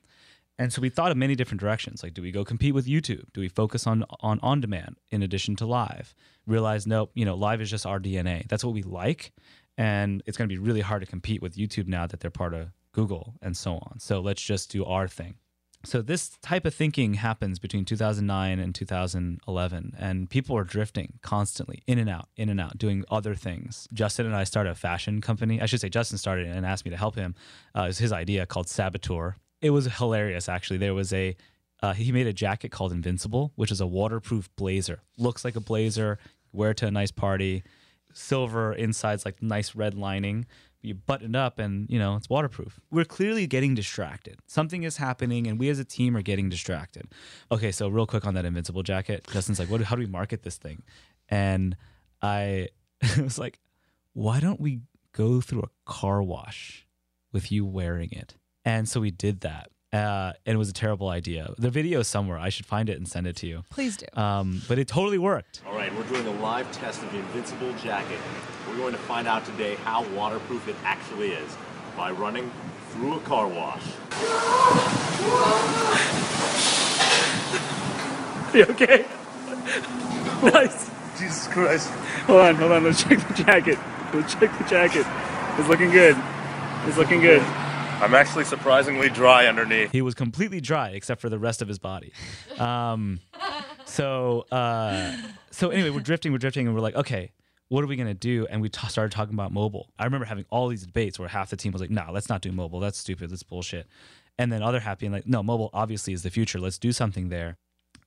And 0.59 0.73
so 0.73 0.83
we 0.83 0.91
thought 0.91 1.11
of 1.11 1.17
many 1.17 1.35
different 1.35 1.61
directions. 1.61 2.03
Like, 2.03 2.15
do 2.15 2.23
we 2.23 2.31
go 2.31 2.45
compete 2.45 2.75
with 2.75 2.87
YouTube? 2.87 3.25
Do 3.33 3.41
we 3.41 3.49
focus 3.49 3.87
on 3.87 4.05
on 4.21 4.39
on 4.43 4.61
demand 4.61 4.97
in 5.11 5.23
addition 5.23 5.57
to 5.57 5.67
live? 5.67 6.15
Realize, 6.47 6.87
nope, 6.87 7.11
you 7.15 7.25
know, 7.25 7.35
live 7.35 7.61
is 7.61 7.71
just 7.71 7.87
our 7.87 7.99
DNA. 7.99 8.47
That's 8.49 8.65
what 8.65 8.75
we 8.75 8.83
like, 8.83 9.33
and 9.79 10.23
it's 10.27 10.37
going 10.37 10.49
to 10.49 10.55
be 10.55 10.59
really 10.59 10.81
hard 10.81 11.03
to 11.03 11.07
compete 11.07 11.43
with 11.43 11.57
YouTube 11.57 11.87
now 11.87 12.07
that 12.07 12.21
they're 12.21 12.31
part 12.31 12.55
of 12.55 12.71
Google 12.93 13.35
and 13.41 13.57
so 13.57 13.75
on. 13.75 13.99
So 13.99 14.21
let's 14.21 14.43
just 14.43 14.71
do 14.71 14.85
our 14.85 15.09
thing. 15.09 15.35
So 15.85 16.01
this 16.01 16.31
type 16.43 16.65
of 16.65 16.75
thinking 16.75 17.15
happens 17.15 17.59
between 17.59 17.85
2009 17.85 18.59
and 18.61 18.75
2011, 18.75 19.97
and 19.99 20.31
people 20.31 20.57
are 20.57 20.65
drifting 20.65 21.19
constantly 21.23 21.83
in 21.87 21.99
and 21.99 22.09
out, 22.09 22.29
in 22.37 22.49
and 22.49 22.61
out, 22.61 22.79
doing 22.79 23.05
other 23.11 23.35
things. 23.35 23.89
Justin 23.93 24.27
and 24.27 24.37
I 24.37 24.45
started 24.45 24.71
a 24.71 24.75
fashion 24.77 25.21
company. 25.21 25.61
I 25.61 25.67
should 25.67 25.81
say 25.81 25.89
Justin 25.89 26.19
started 26.19 26.47
it 26.47 26.57
and 26.57 26.65
asked 26.65 26.85
me 26.85 26.93
to 26.93 26.97
help 26.97 27.17
him. 27.17 27.35
Uh, 27.77 27.83
it 27.83 27.87
was 27.89 27.99
his 27.99 28.13
idea 28.13 28.47
called 28.47 28.69
Saboteur. 28.69 29.37
It 29.61 29.71
was 29.71 29.87
hilarious, 29.87 30.49
actually. 30.49 30.79
There 30.79 30.95
was 30.95 31.13
a 31.13 31.37
uh, 31.83 31.93
he 31.95 32.13
made 32.13 32.29
a 32.29 32.33
jacket 32.33 32.71
called 32.71 32.93
Invincible, 32.93 33.53
which 33.57 33.73
is 33.73 33.81
a 33.81 33.87
waterproof 33.87 34.49
blazer. 34.55 35.03
Looks 35.19 35.45
like 35.45 35.57
a 35.57 35.61
blazer. 35.61 36.19
Wear 36.53 36.71
it 36.71 36.77
to 36.77 36.87
a 36.87 36.91
nice 36.93 37.11
party. 37.11 37.65
Silver 38.13 38.73
insides, 38.73 39.25
like 39.25 39.43
nice 39.43 39.75
red 39.75 39.95
lining. 39.95 40.47
You 40.83 40.95
button 40.95 41.35
it 41.35 41.39
up, 41.39 41.59
and 41.59 41.89
you 41.89 41.99
know 41.99 42.17
it's 42.17 42.29
waterproof. 42.29 42.81
We're 42.91 43.05
clearly 43.05 43.47
getting 43.47 43.75
distracted. 43.75 44.41
Something 44.47 44.83
is 44.83 44.97
happening, 44.97 45.47
and 45.47 45.59
we 45.59 45.69
as 45.69 45.79
a 45.79 45.85
team 45.85 46.17
are 46.17 46.23
getting 46.23 46.49
distracted. 46.49 47.07
Okay, 47.51 47.71
so 47.71 47.89
real 47.89 48.07
quick 48.07 48.27
on 48.27 48.35
that 48.35 48.45
Invincible 48.45 48.83
jacket, 48.83 49.27
Justin's 49.31 49.59
like, 49.59 49.71
"What? 49.71 49.81
How 49.83 49.95
do 49.97 50.01
we 50.01 50.07
market 50.07 50.43
this 50.43 50.57
thing?" 50.57 50.83
And 51.29 51.77
I 52.21 52.69
was 53.19 53.39
like, 53.39 53.61
"Why 54.13 54.41
don't 54.41 54.61
we 54.61 54.81
go 55.13 55.41
through 55.41 55.63
a 55.63 55.91
car 55.91 56.23
wash 56.23 56.87
with 57.33 57.53
you 57.53 57.65
wearing 57.65 58.11
it?" 58.11 58.37
And 58.65 58.89
so 58.89 59.01
we 59.01 59.11
did 59.11 59.41
that. 59.41 59.71
Uh, 59.93 60.33
and 60.47 60.55
it 60.55 60.57
was 60.57 60.71
a 60.71 60.73
terrible 60.73 61.09
idea. 61.09 61.53
The 61.59 61.69
video 61.69 62.01
is 62.01 62.09
somewhere. 62.09 62.39
I 62.39 62.49
should 62.49 62.65
find 62.65 62.89
it 62.89 62.97
and 62.97 63.07
send 63.07 63.27
it 63.27 63.37
to 63.37 63.47
you. 63.47 63.63
Please 63.71 63.99
do. 63.99 64.07
Um, 64.19 64.63
but 64.67 64.79
it 64.79 64.89
totally 64.89 65.19
worked. 65.19 65.61
All 65.67 65.75
right, 65.75 65.95
we're 65.95 66.05
doing 66.05 66.27
a 66.27 66.41
live 66.41 66.71
test 66.73 67.03
of 67.03 67.13
the 67.13 67.19
Invincible 67.19 67.75
jacket. 67.75 68.19
We're 68.67 68.79
going 68.79 68.93
to 68.93 68.99
find 69.01 69.29
out 69.29 69.45
today 69.45 69.75
how 69.85 70.05
waterproof 70.15 70.67
it 70.67 70.77
actually 70.83 71.33
is 71.33 71.57
by 71.95 72.11
running 72.11 72.51
through 72.93 73.17
a 73.17 73.21
car 73.21 73.47
wash. 73.47 73.83
Are 78.55 78.57
you 78.57 78.65
okay? 78.65 79.05
nice. 80.43 80.91
Jesus 81.19 81.49
Christ. 81.49 81.91
Hold 82.27 82.41
on, 82.41 82.55
hold 82.55 82.73
on. 82.73 82.85
Let's 82.85 83.03
check 83.05 83.29
the 83.29 83.35
jacket. 83.45 83.79
Let's 84.15 84.35
check 84.35 84.57
the 84.57 84.65
jacket. 84.65 85.07
It's 85.59 85.69
looking 85.69 85.91
good. 85.91 86.17
It's 86.87 86.97
looking 86.97 87.21
good. 87.21 87.43
I'm 88.03 88.15
actually 88.17 88.45
surprisingly 88.45 89.09
dry 89.09 89.47
underneath. 89.47 89.93
He 89.93 90.03
was 90.03 90.15
completely 90.15 90.61
dry 90.61 90.89
except 90.89 91.21
for 91.21 91.29
the 91.29 91.39
rest 91.39 91.63
of 91.63 91.69
his 91.69 91.79
body. 91.79 92.13
Um, 92.59 93.21
so, 93.85 94.45
uh, 94.51 95.17
so 95.53 95.71
anyway, 95.71 95.91
we're 95.91 96.01
drifting, 96.01 96.33
we're 96.33 96.39
drifting, 96.39 96.67
and 96.67 96.75
we're 96.75 96.83
like, 96.83 96.97
okay, 96.97 97.31
what 97.69 97.85
are 97.85 97.87
we 97.87 97.95
gonna 97.95 98.13
do? 98.13 98.45
And 98.51 98.61
we 98.61 98.69
t- 98.69 98.89
started 98.89 99.13
talking 99.13 99.35
about 99.35 99.53
mobile. 99.53 99.89
I 100.01 100.05
remember 100.05 100.27
having 100.27 100.45
all 100.51 100.67
these 100.67 100.85
debates 100.85 101.17
where 101.17 101.29
half 101.29 101.49
the 101.51 101.57
team 101.57 101.71
was 101.73 101.81
like, 101.81 101.91
"No, 101.91 102.09
let's 102.13 102.29
not 102.29 102.43
do 102.43 102.53
mobile. 102.53 102.81
That's 102.81 102.99
stupid. 102.99 103.31
That's 103.31 103.45
bullshit." 103.45 103.87
And 104.37 104.53
then 104.53 104.63
other 104.63 104.81
half 104.81 104.99
being 104.99 105.13
like, 105.13 105.27
"No, 105.27 105.43
mobile 105.43 105.71
obviously 105.73 106.13
is 106.13 106.23
the 106.23 106.29
future. 106.31 106.59
Let's 106.59 106.79
do 106.79 106.93
something 106.93 107.29
there." 107.31 107.57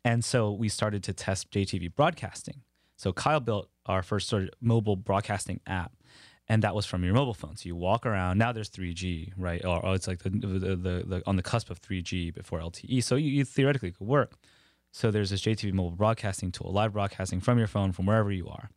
And 0.03 0.23
so 0.23 0.51
we 0.51 0.69
started 0.69 1.01
to 1.05 1.13
test 1.13 1.49
JTV 1.51 1.87
broadcasting. 1.87 2.61
So 2.95 3.11
Kyle 3.11 3.39
built 3.39 3.69
our 3.87 4.03
first 4.03 4.27
sort 4.27 4.43
of 4.43 4.49
mobile 4.61 4.95
broadcasting 4.97 5.61
app, 5.65 5.93
and 6.47 6.61
that 6.63 6.75
was 6.75 6.85
from 6.85 7.03
your 7.03 7.13
mobile 7.13 7.33
phone. 7.33 7.55
So 7.55 7.67
you 7.67 7.75
walk 7.75 8.05
around. 8.05 8.37
Now 8.37 8.51
there's 8.51 8.69
3G, 8.69 9.33
right? 9.37 9.63
Or, 9.65 9.83
or 9.83 9.95
it's 9.95 10.07
like 10.07 10.19
the, 10.19 10.29
the, 10.29 10.75
the, 10.75 10.75
the 10.75 11.23
on 11.25 11.35
the 11.35 11.43
cusp 11.43 11.69
of 11.69 11.81
3G 11.81 12.33
before 12.33 12.59
LTE. 12.59 13.03
So 13.03 13.15
you, 13.15 13.29
you 13.29 13.45
theoretically 13.45 13.91
could 13.91 14.07
work. 14.07 14.35
So 14.91 15.11
there's 15.11 15.31
this 15.31 15.41
JTV 15.41 15.73
mobile 15.73 15.91
broadcasting 15.91 16.51
tool, 16.51 16.71
live 16.71 16.93
broadcasting 16.93 17.41
from 17.41 17.57
your 17.57 17.67
phone 17.67 17.91
from 17.91 18.05
wherever 18.05 18.31
you 18.31 18.47
are. 18.47 18.69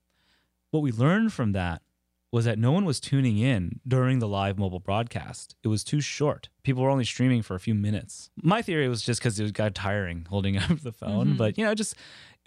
What 0.70 0.82
we 0.82 0.90
learned 0.90 1.32
from 1.32 1.52
that 1.52 1.82
was 2.30 2.44
that 2.44 2.58
no 2.58 2.72
one 2.72 2.84
was 2.84 3.00
tuning 3.00 3.38
in 3.38 3.80
during 3.86 4.18
the 4.18 4.28
live 4.28 4.58
mobile 4.58 4.80
broadcast. 4.80 5.56
It 5.62 5.68
was 5.68 5.82
too 5.82 6.00
short. 6.00 6.48
People 6.62 6.82
were 6.82 6.90
only 6.90 7.04
streaming 7.04 7.42
for 7.42 7.54
a 7.54 7.60
few 7.60 7.74
minutes. 7.74 8.30
My 8.42 8.60
theory 8.60 8.88
was 8.88 9.02
just 9.02 9.20
because 9.20 9.40
it 9.40 9.52
got 9.54 9.74
tiring 9.74 10.26
holding 10.28 10.58
up 10.58 10.80
the 10.80 10.92
phone, 10.92 11.28
mm-hmm. 11.28 11.36
but 11.36 11.56
you 11.56 11.64
know, 11.64 11.74
just 11.74 11.94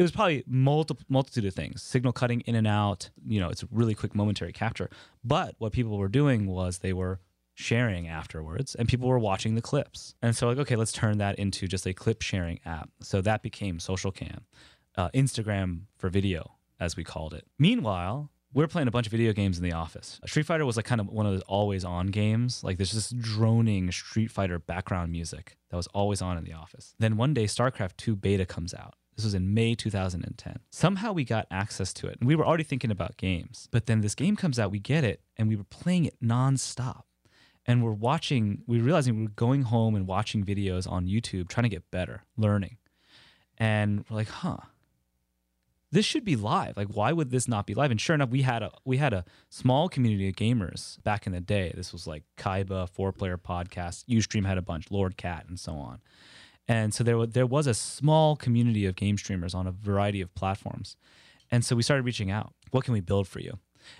it 0.01 0.03
was 0.03 0.11
probably 0.11 0.43
multiple 0.47 1.05
multitude 1.09 1.45
of 1.45 1.53
things. 1.53 1.83
Signal 1.83 2.11
cutting 2.11 2.41
in 2.41 2.55
and 2.55 2.65
out. 2.65 3.11
You 3.27 3.39
know, 3.39 3.49
it's 3.49 3.61
a 3.61 3.67
really 3.69 3.93
quick 3.93 4.15
momentary 4.15 4.51
capture. 4.51 4.89
But 5.23 5.53
what 5.59 5.73
people 5.73 5.95
were 5.99 6.07
doing 6.07 6.47
was 6.47 6.79
they 6.79 6.91
were 6.91 7.19
sharing 7.53 8.07
afterwards 8.07 8.73
and 8.73 8.87
people 8.89 9.07
were 9.07 9.19
watching 9.19 9.53
the 9.53 9.61
clips. 9.61 10.15
And 10.23 10.35
so 10.35 10.47
like, 10.47 10.57
okay, 10.57 10.75
let's 10.75 10.91
turn 10.91 11.19
that 11.19 11.37
into 11.37 11.67
just 11.67 11.85
a 11.85 11.93
clip 11.93 12.23
sharing 12.23 12.59
app. 12.65 12.89
So 13.01 13.21
that 13.21 13.43
became 13.43 13.79
Social 13.79 14.11
Cam, 14.11 14.41
uh, 14.97 15.09
Instagram 15.09 15.81
for 15.99 16.09
video, 16.09 16.55
as 16.79 16.97
we 16.97 17.03
called 17.03 17.35
it. 17.35 17.45
Meanwhile, 17.59 18.31
we're 18.53 18.67
playing 18.67 18.87
a 18.87 18.91
bunch 18.91 19.05
of 19.05 19.11
video 19.11 19.33
games 19.33 19.59
in 19.59 19.63
the 19.63 19.73
office. 19.73 20.19
Street 20.25 20.47
Fighter 20.47 20.65
was 20.65 20.77
like 20.77 20.85
kind 20.85 20.99
of 20.99 21.09
one 21.09 21.27
of 21.27 21.33
those 21.33 21.43
always 21.43 21.85
on 21.85 22.07
games. 22.07 22.63
Like 22.63 22.77
there's 22.77 22.91
this 22.91 23.11
droning 23.11 23.91
Street 23.91 24.31
Fighter 24.31 24.57
background 24.57 25.11
music 25.11 25.57
that 25.69 25.77
was 25.77 25.87
always 25.87 26.23
on 26.23 26.39
in 26.39 26.43
the 26.43 26.53
office. 26.53 26.95
Then 26.97 27.17
one 27.17 27.35
day 27.35 27.43
StarCraft 27.43 27.97
2 27.97 28.15
beta 28.15 28.47
comes 28.47 28.73
out. 28.73 28.95
This 29.15 29.25
was 29.25 29.33
in 29.33 29.53
May 29.53 29.75
2010. 29.75 30.59
Somehow 30.71 31.11
we 31.11 31.23
got 31.23 31.47
access 31.51 31.93
to 31.93 32.07
it 32.07 32.17
and 32.19 32.27
we 32.27 32.35
were 32.35 32.45
already 32.45 32.63
thinking 32.63 32.91
about 32.91 33.17
games. 33.17 33.67
But 33.71 33.85
then 33.85 34.01
this 34.01 34.15
game 34.15 34.35
comes 34.35 34.57
out, 34.57 34.71
we 34.71 34.79
get 34.79 35.03
it, 35.03 35.21
and 35.37 35.47
we 35.47 35.55
were 35.55 35.65
playing 35.65 36.05
it 36.05 36.15
nonstop. 36.23 37.03
And 37.65 37.83
we're 37.83 37.91
watching, 37.91 38.63
we're 38.65 38.83
realizing 38.83 39.17
we 39.17 39.23
we're 39.23 39.29
going 39.29 39.63
home 39.63 39.95
and 39.95 40.07
watching 40.07 40.43
videos 40.43 40.89
on 40.89 41.05
YouTube, 41.05 41.47
trying 41.47 41.63
to 41.63 41.69
get 41.69 41.91
better, 41.91 42.23
learning. 42.35 42.77
And 43.57 44.03
we're 44.09 44.17
like, 44.17 44.29
huh, 44.29 44.57
this 45.91 46.05
should 46.05 46.23
be 46.23 46.35
live. 46.35 46.77
Like, 46.77 46.87
why 46.87 47.11
would 47.11 47.29
this 47.29 47.47
not 47.47 47.67
be 47.67 47.73
live? 47.73 47.91
And 47.91 47.99
sure 47.99 48.13
enough, 48.13 48.29
we 48.29 48.41
had 48.41 48.63
a 48.63 48.71
we 48.85 48.97
had 48.97 49.13
a 49.13 49.25
small 49.49 49.89
community 49.89 50.29
of 50.29 50.35
gamers 50.35 51.01
back 51.03 51.27
in 51.27 51.33
the 51.33 51.41
day. 51.41 51.73
This 51.75 51.91
was 51.91 52.07
like 52.07 52.23
Kaiba, 52.37 52.89
four 52.89 53.11
player 53.11 53.37
podcast. 53.37 54.05
Ustream 54.05 54.45
had 54.45 54.57
a 54.57 54.61
bunch, 54.61 54.89
Lord 54.89 55.17
Cat, 55.17 55.45
and 55.47 55.59
so 55.59 55.73
on. 55.73 55.99
And 56.71 56.93
so 56.95 57.03
there 57.03 57.25
there 57.25 57.45
was 57.57 57.67
a 57.67 57.73
small 57.73 58.27
community 58.45 58.83
of 58.89 58.95
game 58.95 59.17
streamers 59.17 59.53
on 59.59 59.67
a 59.67 59.73
variety 59.89 60.21
of 60.21 60.29
platforms. 60.41 60.95
And 61.53 61.65
so 61.65 61.75
we 61.75 61.83
started 61.83 62.05
reaching 62.05 62.31
out. 62.31 62.53
What 62.73 62.85
can 62.85 62.93
we 62.93 63.01
build 63.01 63.27
for 63.27 63.41
you? 63.47 63.53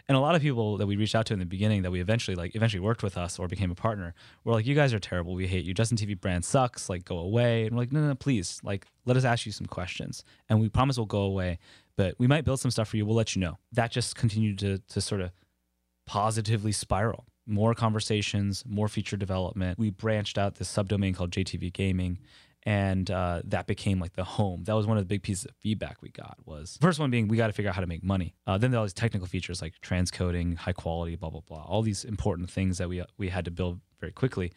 And 0.07 0.15
a 0.15 0.21
lot 0.21 0.35
of 0.35 0.41
people 0.41 0.77
that 0.77 0.87
we 0.87 0.95
reached 0.95 1.15
out 1.15 1.25
to 1.25 1.33
in 1.33 1.39
the 1.39 1.45
beginning 1.57 1.81
that 1.83 1.91
we 1.91 1.99
eventually 1.99 2.35
like 2.41 2.55
eventually 2.55 2.79
worked 2.89 3.03
with 3.03 3.17
us 3.17 3.39
or 3.39 3.47
became 3.55 3.71
a 3.71 3.75
partner 3.87 4.13
were 4.43 4.53
like, 4.53 4.65
you 4.69 4.75
guys 4.81 4.93
are 4.93 4.99
terrible. 5.09 5.33
We 5.33 5.47
hate 5.47 5.65
you. 5.65 5.73
Justin 5.73 5.97
TV 5.97 6.13
brand 6.23 6.45
sucks. 6.45 6.87
Like 6.91 7.03
go 7.03 7.17
away. 7.17 7.65
And 7.65 7.71
we're 7.75 7.81
like, 7.81 7.91
no, 7.91 7.99
no, 8.01 8.07
no, 8.09 8.15
please. 8.15 8.61
Like 8.63 8.85
let 9.05 9.17
us 9.17 9.25
ask 9.25 9.45
you 9.45 9.51
some 9.51 9.67
questions. 9.67 10.23
And 10.47 10.61
we 10.61 10.69
promise 10.69 10.95
we'll 10.97 11.07
go 11.19 11.23
away. 11.33 11.59
But 11.97 12.15
we 12.19 12.27
might 12.27 12.45
build 12.45 12.59
some 12.61 12.71
stuff 12.71 12.87
for 12.89 12.95
you. 12.97 13.05
We'll 13.05 13.17
let 13.23 13.35
you 13.35 13.41
know. 13.41 13.57
That 13.73 13.91
just 13.91 14.15
continued 14.15 14.59
to 14.59 14.77
to 14.93 15.01
sort 15.01 15.21
of 15.21 15.31
positively 16.05 16.71
spiral. 16.71 17.25
more 17.47 17.73
conversations, 17.73 18.63
more 18.65 18.87
feature 18.87 19.17
development. 19.17 19.77
We 19.79 19.89
branched 19.89 20.37
out 20.37 20.55
this 20.55 20.71
subdomain 20.71 21.15
called 21.15 21.31
JTV 21.31 21.73
Gaming, 21.73 22.19
and 22.63 23.09
uh, 23.09 23.41
that 23.45 23.67
became 23.67 23.99
like 23.99 24.13
the 24.13 24.23
home. 24.23 24.63
That 24.65 24.73
was 24.73 24.85
one 24.85 24.97
of 24.97 25.03
the 25.03 25.07
big 25.07 25.23
pieces 25.23 25.45
of 25.45 25.55
feedback 25.55 26.01
we 26.01 26.09
got. 26.09 26.37
Was 26.45 26.77
first 26.81 26.99
one 26.99 27.09
being 27.09 27.27
we 27.27 27.37
got 27.37 27.47
to 27.47 27.53
figure 27.53 27.69
out 27.69 27.75
how 27.75 27.81
to 27.81 27.87
make 27.87 28.03
money. 28.03 28.35
Uh, 28.45 28.57
then 28.57 28.71
there 28.71 28.79
all 28.79 28.85
these 28.85 28.93
technical 28.93 29.27
features 29.27 29.61
like 29.61 29.73
transcoding, 29.81 30.55
high 30.55 30.73
quality, 30.73 31.15
blah 31.15 31.29
blah 31.29 31.41
blah, 31.41 31.63
all 31.63 31.81
these 31.81 32.03
important 32.03 32.49
things 32.49 32.77
that 32.77 32.89
we 32.89 33.03
we 33.17 33.29
had 33.29 33.45
to 33.45 33.51
build 33.51 33.79
very 33.99 34.11
quickly. 34.11 34.51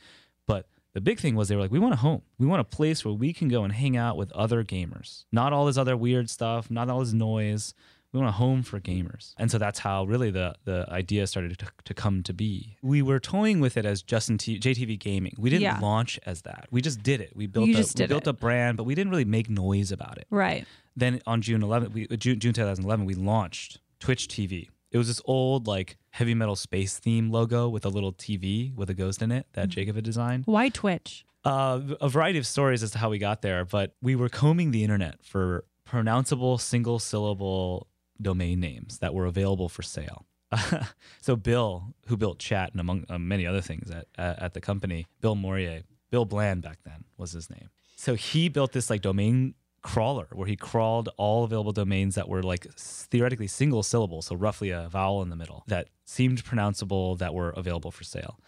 But 0.46 0.66
the 0.92 1.00
big 1.00 1.18
thing 1.18 1.34
was 1.34 1.48
they 1.48 1.56
were 1.56 1.62
like, 1.62 1.72
we 1.72 1.80
want 1.80 1.94
a 1.94 1.98
home. 1.98 2.22
We 2.38 2.46
want 2.46 2.60
a 2.60 2.64
place 2.64 3.04
where 3.04 3.14
we 3.14 3.32
can 3.32 3.48
go 3.48 3.64
and 3.64 3.72
hang 3.72 3.96
out 3.96 4.16
with 4.16 4.30
other 4.32 4.62
gamers. 4.62 5.24
Not 5.32 5.52
all 5.52 5.66
this 5.66 5.76
other 5.76 5.96
weird 5.96 6.30
stuff, 6.30 6.70
not 6.70 6.88
all 6.88 7.00
this 7.00 7.12
noise. 7.12 7.74
We 8.14 8.20
want 8.20 8.28
a 8.28 8.32
home 8.38 8.62
for 8.62 8.78
gamers. 8.78 9.34
And 9.38 9.50
so 9.50 9.58
that's 9.58 9.80
how 9.80 10.04
really 10.04 10.30
the, 10.30 10.54
the 10.64 10.86
idea 10.88 11.26
started 11.26 11.58
to, 11.58 11.66
to 11.84 11.94
come 11.94 12.22
to 12.22 12.32
be. 12.32 12.76
We 12.80 13.02
were 13.02 13.18
toying 13.18 13.58
with 13.58 13.76
it 13.76 13.84
as 13.84 14.02
Justin 14.02 14.38
T- 14.38 14.60
JTV 14.60 14.98
Gaming. 15.00 15.34
We 15.36 15.50
didn't 15.50 15.62
Yeah. 15.62 15.80
launch 15.80 16.20
as 16.24 16.42
that. 16.42 16.68
We 16.70 16.80
just 16.80 17.02
did 17.02 17.20
it. 17.20 17.32
We 17.34 17.48
built, 17.48 17.66
You 17.66 17.74
a, 17.74 17.78
we 17.80 18.06
built 18.06 18.22
it. 18.22 18.30
a 18.30 18.32
brand, 18.32 18.76
but 18.76 18.84
we 18.84 18.94
didn't 18.94 19.10
really 19.10 19.24
make 19.24 19.50
noise 19.50 19.90
about 19.90 20.16
it. 20.18 20.28
Right. 20.30 20.64
Then 20.96 21.20
on 21.26 21.42
June 21.42 21.60
11th, 21.60 21.92
we, 21.92 22.06
uh, 22.08 22.14
June, 22.14 22.38
June 22.38 22.52
2011, 22.52 23.04
we 23.04 23.14
launched 23.14 23.80
Twitch 23.98 24.28
TV. 24.28 24.68
It 24.92 24.98
was 24.98 25.08
this 25.08 25.20
old 25.24 25.66
like 25.66 25.96
heavy 26.10 26.34
metal 26.34 26.54
space 26.54 26.96
theme 27.00 27.30
logo 27.32 27.68
with 27.68 27.84
a 27.84 27.88
little 27.88 28.12
TV 28.12 28.72
with 28.76 28.88
a 28.90 28.94
ghost 28.94 29.22
in 29.22 29.32
it 29.32 29.46
Mm-hmm. 29.48 29.60
that 29.60 29.68
Jacob 29.70 29.96
had 29.96 30.04
designed. 30.04 30.44
Why 30.46 30.68
Twitch? 30.68 31.26
Uh, 31.44 31.80
a 32.00 32.08
variety 32.08 32.38
of 32.38 32.46
stories 32.46 32.84
as 32.84 32.92
to 32.92 32.98
how 32.98 33.10
we 33.10 33.18
got 33.18 33.42
there, 33.42 33.64
but 33.64 33.96
we 34.00 34.14
were 34.14 34.28
combing 34.28 34.70
the 34.70 34.84
internet 34.84 35.16
for 35.24 35.64
pronounceable 35.86 36.60
single 36.60 36.98
syllable 37.00 37.88
domain 38.20 38.60
names 38.60 38.98
that 38.98 39.14
were 39.14 39.26
available 39.26 39.68
for 39.68 39.82
sale. 39.82 40.26
so 41.20 41.36
Bill, 41.36 41.94
who 42.06 42.16
built 42.16 42.38
Chat 42.38 42.72
and 42.72 42.80
among 42.80 43.04
uh, 43.08 43.18
many 43.18 43.46
other 43.46 43.60
things 43.60 43.90
at, 43.90 44.06
at 44.16 44.38
at 44.40 44.54
the 44.54 44.60
company, 44.60 45.06
Bill 45.20 45.34
Moorier, 45.34 45.82
Bill 46.10 46.24
Bland 46.24 46.62
back 46.62 46.78
then 46.84 47.04
was 47.16 47.32
his 47.32 47.50
name. 47.50 47.70
So 47.96 48.14
he 48.14 48.48
built 48.48 48.72
this 48.72 48.90
like 48.90 49.02
domain 49.02 49.54
crawler 49.82 50.28
where 50.32 50.48
he 50.48 50.56
crawled 50.56 51.10
all 51.16 51.44
available 51.44 51.72
domains 51.72 52.14
that 52.14 52.28
were 52.28 52.42
like 52.42 52.66
theoretically 52.74 53.46
single 53.46 53.82
syllable, 53.82 54.22
so 54.22 54.34
roughly 54.34 54.70
a 54.70 54.88
vowel 54.88 55.22
in 55.22 55.28
the 55.28 55.36
middle 55.36 55.62
that 55.66 55.88
seemed 56.04 56.44
pronounceable 56.44 57.18
that 57.18 57.34
were 57.34 57.50
available 57.50 57.90
for 57.90 58.04
sale. 58.04 58.38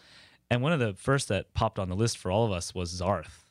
And 0.51 0.63
one 0.63 0.73
of 0.73 0.81
the 0.81 0.95
first 0.95 1.29
that 1.29 1.55
popped 1.55 1.79
on 1.79 1.89
the 1.89 1.97
list 1.97 2.19
for 2.19 2.31
all 2.31 2.45
of 2.45 2.53
us 2.53 2.75
was 2.75 3.01
Zarth. 3.01 3.45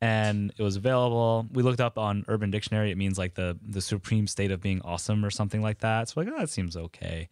And 0.00 0.52
it 0.56 0.62
was 0.62 0.76
available. 0.76 1.46
We 1.52 1.62
looked 1.62 1.80
up 1.80 1.98
on 1.98 2.24
Urban 2.28 2.50
Dictionary. 2.50 2.90
It 2.90 2.98
means 2.98 3.18
like 3.18 3.34
the 3.34 3.58
the 3.66 3.80
supreme 3.80 4.26
state 4.26 4.52
of 4.52 4.60
being 4.60 4.80
awesome 4.82 5.24
or 5.24 5.30
something 5.30 5.60
like 5.60 5.78
that. 5.78 6.08
So 6.08 6.20
like, 6.20 6.28
oh, 6.32 6.38
that 6.38 6.50
seems 6.50 6.76
okay, 6.76 7.28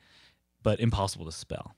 but 0.63 0.81
impossible 0.81 1.27
to 1.27 1.33
spell. 1.33 1.77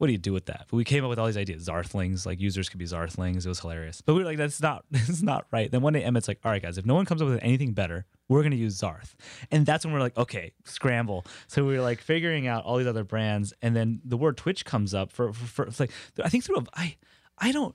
What 0.00 0.06
do 0.06 0.14
you 0.14 0.18
do 0.18 0.32
with 0.32 0.46
that? 0.46 0.64
But 0.70 0.78
we 0.78 0.84
came 0.84 1.04
up 1.04 1.10
with 1.10 1.18
all 1.18 1.26
these 1.26 1.36
ideas. 1.36 1.68
Zarthlings, 1.68 2.24
like 2.24 2.40
users 2.40 2.70
could 2.70 2.78
be 2.78 2.86
Zarthlings. 2.86 3.44
It 3.44 3.48
was 3.48 3.60
hilarious. 3.60 4.00
But 4.00 4.14
we 4.14 4.20
were 4.20 4.24
like, 4.24 4.38
that's 4.38 4.60
not 4.62 4.84
that's 4.90 5.20
not 5.20 5.46
right. 5.50 5.70
Then 5.70 5.82
one 5.82 5.92
day 5.92 6.02
Emmett's 6.02 6.28
like, 6.28 6.40
all 6.44 6.50
right, 6.50 6.62
guys, 6.62 6.78
if 6.78 6.86
no 6.86 6.94
one 6.94 7.04
comes 7.04 7.20
up 7.20 7.28
with 7.28 7.42
anything 7.42 7.72
better, 7.72 8.06
we're 8.26 8.42
gonna 8.42 8.56
use 8.56 8.80
Zarth. 8.80 9.14
And 9.50 9.66
that's 9.66 9.84
when 9.84 9.92
we're 9.92 10.00
like, 10.00 10.16
okay, 10.16 10.52
scramble. 10.64 11.26
So 11.48 11.64
we 11.64 11.76
were 11.76 11.82
like 11.82 12.00
figuring 12.00 12.46
out 12.46 12.64
all 12.64 12.78
these 12.78 12.86
other 12.86 13.04
brands, 13.04 13.52
and 13.60 13.76
then 13.76 14.00
the 14.02 14.16
word 14.16 14.38
Twitch 14.38 14.64
comes 14.64 14.94
up 14.94 15.12
for, 15.12 15.32
for, 15.32 15.70
for 15.70 15.82
like 15.82 15.90
I 16.22 16.30
think 16.30 16.44
through 16.44 16.60
a, 16.60 16.64
I 16.72 16.96
I 17.36 17.52
don't 17.52 17.74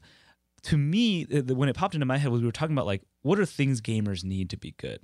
to 0.66 0.78
me, 0.78 1.26
when 1.26 1.70
it 1.70 1.76
popped 1.76 1.94
into 1.94 2.06
my 2.06 2.18
head 2.18 2.32
was 2.32 2.42
we 2.42 2.48
were 2.48 2.52
talking 2.52 2.76
about 2.76 2.86
like 2.88 3.04
what 3.22 3.40
are 3.40 3.46
things 3.46 3.82
gamers 3.82 4.24
need 4.24 4.50
to 4.50 4.58
be 4.58 4.74
good, 4.78 5.00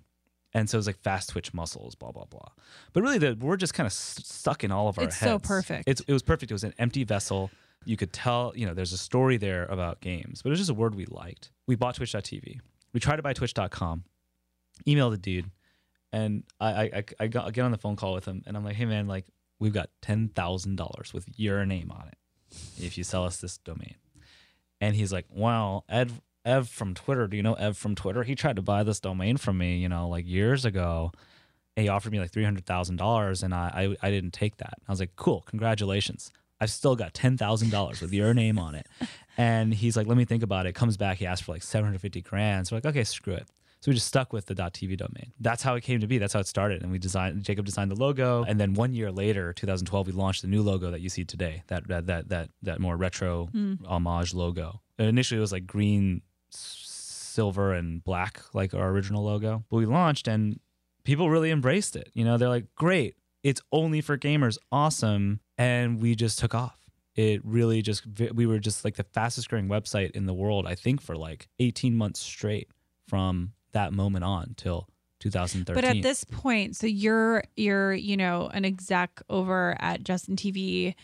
and 0.54 0.70
so 0.70 0.76
it 0.76 0.80
was 0.80 0.88
like 0.88 1.00
fast 1.00 1.30
twitch 1.30 1.54
muscles, 1.54 1.96
blah 1.96 2.12
blah 2.12 2.26
blah. 2.26 2.50
But 2.94 3.04
really, 3.04 3.20
the 3.20 3.38
we're 3.40 3.58
just 3.58 3.74
kind 3.74 3.86
of 3.86 3.94
st- 3.94 4.26
stuck 4.26 4.64
in 4.64 4.72
all 4.72 4.88
of 4.88 4.98
our 4.98 5.04
heads. 5.04 5.16
It's 5.16 5.22
heads. 5.22 5.32
so 5.32 5.40
perfect. 5.40 5.84
It's 5.88 6.02
it 6.02 6.14
was 6.14 6.24
perfect. 6.24 6.52
It 6.52 6.56
was 6.56 6.64
an 6.64 6.74
empty 6.80 7.04
vessel. 7.04 7.52
You 7.86 7.98
could 7.98 8.14
tell, 8.14 8.54
you 8.56 8.68
know, 8.68 8.76
there's 8.76 8.94
a 8.94 8.98
story 8.98 9.38
there 9.38 9.66
about 9.66 10.02
games, 10.02 10.44
but 10.44 10.50
it 10.50 10.52
was 10.52 10.60
just 10.60 10.70
a 10.70 10.76
word 10.76 10.94
we 10.94 11.06
liked. 11.06 11.52
We 11.66 11.76
bought 11.76 11.96
Twitch.tv. 11.96 12.60
We 12.94 13.00
tried 13.00 13.16
to 13.16 13.24
buy 13.24 13.34
Twitch.com. 13.34 14.04
Emailed 14.88 15.12
the 15.12 15.18
dude, 15.18 15.50
and 16.12 16.44
I 16.60 16.72
I, 16.72 16.82
I, 16.84 17.04
I 17.22 17.28
got, 17.28 17.48
I 17.48 17.52
get 17.52 17.66
on 17.66 17.72
the 17.72 17.78
phone 17.78 17.96
call 17.96 18.14
with 18.14 18.26
him, 18.26 18.44
and 18.48 18.58
I'm 18.58 18.64
like, 18.64 18.76
hey 18.76 18.86
man, 18.86 19.08
like 19.08 19.26
we've 19.60 19.74
got 19.74 19.90
ten 20.02 20.30
thousand 20.30 20.78
dollars 20.78 21.14
with 21.14 21.28
your 21.38 21.66
name 21.66 21.92
on 21.92 22.08
it 22.08 22.18
if 22.80 22.98
you 22.98 23.04
sell 23.04 23.26
us 23.26 23.38
this 23.38 23.58
domain. 23.60 23.96
And 24.82 24.96
he's 24.96 25.14
like, 25.14 25.26
"Wow, 25.30 25.86
Ed, 25.88 26.12
Ev 26.44 26.68
from 26.68 26.94
Twitter. 26.94 27.28
Do 27.28 27.38
you 27.38 27.44
know 27.44 27.54
Ev 27.54 27.78
from 27.78 27.96
Twitter? 27.96 28.24
He 28.24 28.36
tried 28.36 28.56
to 28.58 28.62
buy 28.62 28.84
this 28.84 29.00
domain 29.00 29.38
from 29.38 29.58
me, 29.58 29.78
you 29.78 29.88
know, 29.88 30.10
like 30.10 30.28
years 30.28 30.66
ago. 30.66 31.12
And 31.78 31.84
he 31.84 31.90
offered 31.90 32.12
me 32.12 32.20
like 32.20 32.32
three 32.32 32.44
hundred 32.44 32.66
thousand 32.66 32.98
dollars, 32.98 33.44
and 33.44 33.54
I, 33.54 33.96
I 34.02 34.08
I 34.08 34.12
didn't 34.12 34.32
take 34.32 34.58
that. 34.58 34.74
I 34.88 34.92
was 34.92 35.00
like, 35.00 35.16
cool, 35.16 35.42
congratulations. 35.48 36.32
I've 36.60 36.72
still 36.72 36.96
got 36.96 37.14
ten 37.14 37.38
thousand 37.38 37.70
dollars 37.70 38.02
with 38.02 38.12
your 38.12 38.34
name 38.34 38.60
on 38.60 38.76
it. 38.76 38.88
And 39.38 39.74
he's 39.74 39.96
like, 39.96 40.08
let 40.08 40.18
me 40.18 40.26
think 40.26 40.44
about 40.44 40.66
it. 40.66 40.76
Comes 40.76 40.98
back, 40.98 41.18
he 41.18 41.26
asked 41.26 41.44
for 41.46 41.54
like 41.54 41.64
seven 41.64 41.86
hundred 41.86 42.02
fifty 42.02 42.22
grand. 42.22 42.68
So 42.68 42.76
we're 42.76 42.78
like, 42.78 42.88
okay, 42.88 43.06
screw 43.06 43.34
it. 43.34 43.48
So 43.82 43.90
we 43.90 43.96
just 43.96 44.08
stuck 44.08 44.32
with 44.32 44.46
the 44.46 44.54
.tv 44.54 44.96
domain. 44.96 45.34
That's 45.40 45.64
how 45.64 45.74
it 45.74 45.82
came 45.82 46.02
to 46.02 46.08
be. 46.08 46.20
That's 46.20 46.34
how 46.34 46.40
it 46.40 46.48
started. 46.48 46.84
And 46.84 46.92
we 46.92 47.00
designed. 47.00 47.44
Jacob 47.44 47.66
designed 47.66 47.90
the 47.90 47.96
logo, 47.96 48.44
and 48.44 48.60
then 48.60 48.76
one 48.76 48.94
year 48.94 49.12
later, 49.12 49.54
2012, 49.54 50.08
we 50.08 50.14
launched 50.14 50.44
the 50.44 50.48
new 50.48 50.62
logo 50.62 50.92
that 50.92 51.02
you 51.02 51.10
see 51.10 51.26
today. 51.26 51.64
That 51.68 51.88
that 51.88 52.06
that 52.06 52.30
that, 52.30 52.50
that 52.62 52.80
more 52.80 52.96
retro 52.96 53.50
mm. 53.52 53.84
homage 53.88 54.36
logo. 54.36 54.82
And 55.00 55.08
initially, 55.08 55.40
it 55.40 55.42
was 55.42 55.52
like 55.52 55.66
green, 55.66 56.22
silver, 56.52 57.74
and 57.74 58.04
black, 58.04 58.42
like 58.54 58.76
our 58.76 58.90
original 58.90 59.24
logo. 59.24 59.64
But 59.72 59.78
we 59.78 59.88
launched, 59.88 60.28
and 60.28 60.60
people 61.04 61.32
really 61.32 61.50
embraced 61.50 61.96
it. 61.96 62.12
You 62.14 62.26
know, 62.26 62.38
they're 62.38 62.50
like, 62.50 62.68
great. 62.76 63.16
It's 63.44 63.62
only 63.72 64.02
for 64.02 64.18
gamers. 64.18 64.58
Awesome. 64.72 65.40
And 65.58 66.00
we 66.00 66.16
just 66.16 66.40
took 66.40 66.54
off. 66.54 66.78
It 67.16 67.44
really 67.44 67.82
just, 67.82 68.04
we 68.34 68.46
were 68.46 68.60
just 68.60 68.86
like 68.86 68.96
the 68.96 69.04
fastest 69.04 69.50
growing 69.50 69.68
website 69.68 70.12
in 70.12 70.28
the 70.28 70.34
world, 70.34 70.66
I 70.66 70.76
think, 70.76 71.02
for 71.02 71.16
like 71.16 71.50
18 71.60 71.96
months 71.96 72.20
straight 72.20 72.70
from 73.08 73.54
that 73.72 73.94
moment 73.94 74.24
on 74.24 74.54
till 74.58 74.88
2013. 75.20 75.76
But 75.76 75.86
at 75.86 76.02
this 76.02 76.24
point, 76.24 76.76
so 76.76 76.88
you're 76.88 77.44
you're 77.56 77.94
you 77.94 78.18
know 78.18 78.50
an 78.54 78.66
exec 78.66 79.22
over 79.30 79.78
at 79.80 80.04
Justin 80.04 80.36
TV, 80.36 80.96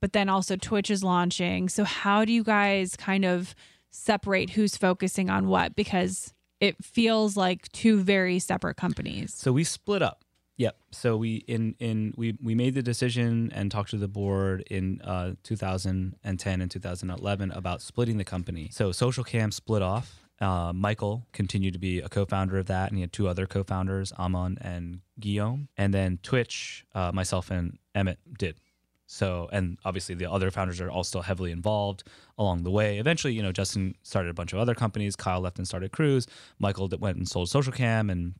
but 0.00 0.12
then 0.12 0.28
also 0.28 0.56
Twitch 0.56 0.90
is 0.90 1.04
launching. 1.04 1.68
So 1.68 1.84
how 1.84 2.24
do 2.24 2.32
you 2.32 2.42
guys 2.42 2.96
kind 2.96 3.24
of 3.24 3.54
separate 3.90 4.50
who's 4.50 4.76
focusing 4.76 5.30
on 5.30 5.48
what? 5.48 5.76
Because 5.76 6.32
it 6.60 6.82
feels 6.82 7.36
like 7.36 7.70
two 7.72 8.00
very 8.00 8.38
separate 8.38 8.76
companies. 8.76 9.34
So 9.34 9.52
we 9.52 9.64
split 9.64 10.02
up. 10.02 10.24
Yep. 10.58 10.76
So 10.90 11.16
we 11.18 11.36
in 11.46 11.74
in 11.78 12.14
we 12.16 12.38
we 12.42 12.54
made 12.54 12.74
the 12.74 12.82
decision 12.82 13.52
and 13.54 13.70
talked 13.70 13.90
to 13.90 13.98
the 13.98 14.08
board 14.08 14.64
in 14.70 15.02
uh, 15.02 15.34
2010 15.42 16.60
and 16.60 16.70
2011 16.70 17.50
about 17.50 17.82
splitting 17.82 18.16
the 18.16 18.24
company. 18.24 18.70
So 18.72 18.90
Social 18.90 19.22
Cam 19.22 19.50
split 19.50 19.82
off. 19.82 20.25
Uh, 20.40 20.72
Michael 20.74 21.26
continued 21.32 21.72
to 21.72 21.78
be 21.78 22.00
a 22.00 22.08
co-founder 22.08 22.58
of 22.58 22.66
that, 22.66 22.90
and 22.90 22.98
he 22.98 23.00
had 23.00 23.12
two 23.12 23.26
other 23.28 23.46
co-founders, 23.46 24.12
Ammon 24.18 24.58
and 24.60 25.00
Guillaume. 25.18 25.68
And 25.76 25.94
then 25.94 26.18
Twitch, 26.22 26.84
uh, 26.94 27.10
myself 27.12 27.50
and 27.50 27.78
Emmett 27.94 28.18
did. 28.38 28.56
So, 29.06 29.48
and 29.52 29.78
obviously 29.84 30.14
the 30.14 30.30
other 30.30 30.50
founders 30.50 30.80
are 30.80 30.90
all 30.90 31.04
still 31.04 31.22
heavily 31.22 31.52
involved 31.52 32.02
along 32.38 32.64
the 32.64 32.70
way. 32.70 32.98
Eventually, 32.98 33.32
you 33.34 33.42
know, 33.42 33.52
Justin 33.52 33.94
started 34.02 34.30
a 34.30 34.34
bunch 34.34 34.52
of 34.52 34.58
other 34.58 34.74
companies. 34.74 35.14
Kyle 35.14 35.40
left 35.40 35.58
and 35.58 35.66
started 35.66 35.92
Cruise. 35.92 36.26
Michael 36.58 36.88
went 36.98 37.16
and 37.16 37.28
sold 37.28 37.48
Social 37.48 37.72
Cam 37.72 38.10
and 38.10 38.34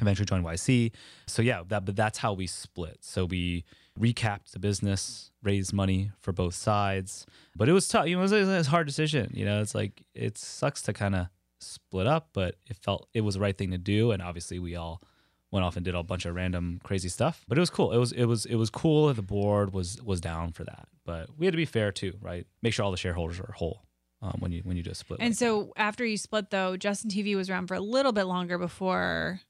eventually 0.00 0.26
joined 0.26 0.44
YC. 0.44 0.92
So 1.26 1.40
yeah, 1.40 1.62
that 1.68 1.86
but 1.86 1.96
that's 1.96 2.18
how 2.18 2.34
we 2.34 2.46
split. 2.46 2.98
So 3.00 3.24
we 3.24 3.64
recapped 3.98 4.52
the 4.52 4.58
business, 4.58 5.30
raised 5.42 5.72
money 5.72 6.10
for 6.20 6.32
both 6.32 6.54
sides. 6.54 7.26
But 7.56 7.68
it 7.68 7.72
was 7.72 7.88
tough. 7.88 8.06
You 8.06 8.16
know, 8.16 8.22
it 8.22 8.46
was, 8.46 8.66
a 8.66 8.70
hard 8.70 8.86
decision. 8.86 9.30
You 9.34 9.44
know, 9.44 9.60
it's 9.60 9.74
like 9.74 10.02
it 10.14 10.38
sucks 10.38 10.82
to 10.82 10.92
kind 10.92 11.14
of 11.14 11.26
split 11.60 12.06
up, 12.06 12.30
but 12.32 12.56
it 12.68 12.76
felt 12.76 13.08
it 13.14 13.20
was 13.22 13.34
the 13.34 13.40
right 13.40 13.56
thing 13.56 13.70
to 13.70 13.78
do. 13.78 14.10
And 14.12 14.22
obviously, 14.22 14.58
we 14.58 14.76
all 14.76 15.02
went 15.50 15.64
off 15.64 15.76
and 15.76 15.84
did 15.84 15.94
a 15.94 16.02
bunch 16.02 16.24
of 16.24 16.34
random 16.34 16.80
crazy 16.82 17.08
stuff. 17.08 17.44
But 17.46 17.58
it 17.58 17.60
was 17.60 17.70
cool. 17.70 17.92
It 17.92 17.98
was 17.98 18.12
it 18.12 18.24
was 18.24 18.46
it 18.46 18.56
was 18.56 18.70
cool. 18.70 19.08
that 19.08 19.14
The 19.14 19.22
board 19.22 19.72
was 19.72 20.02
was 20.02 20.20
down 20.20 20.52
for 20.52 20.64
that, 20.64 20.88
but 21.04 21.28
we 21.38 21.46
had 21.46 21.52
to 21.52 21.58
be 21.58 21.66
fair 21.66 21.92
too, 21.92 22.14
right? 22.20 22.46
Make 22.62 22.74
sure 22.74 22.84
all 22.84 22.90
the 22.90 22.96
shareholders 22.96 23.38
are 23.38 23.52
whole 23.52 23.82
um, 24.22 24.36
when 24.38 24.52
you 24.52 24.62
when 24.64 24.76
you 24.76 24.82
do 24.82 24.90
a 24.90 24.94
split. 24.94 25.20
And 25.20 25.30
like 25.30 25.36
so 25.38 25.72
after 25.76 26.04
you 26.06 26.16
split 26.16 26.50
though, 26.50 26.76
Justin 26.76 27.10
TV 27.10 27.34
was 27.36 27.50
around 27.50 27.66
for 27.66 27.74
a 27.74 27.80
little 27.80 28.12
bit 28.12 28.24
longer 28.24 28.56
before. 28.58 29.40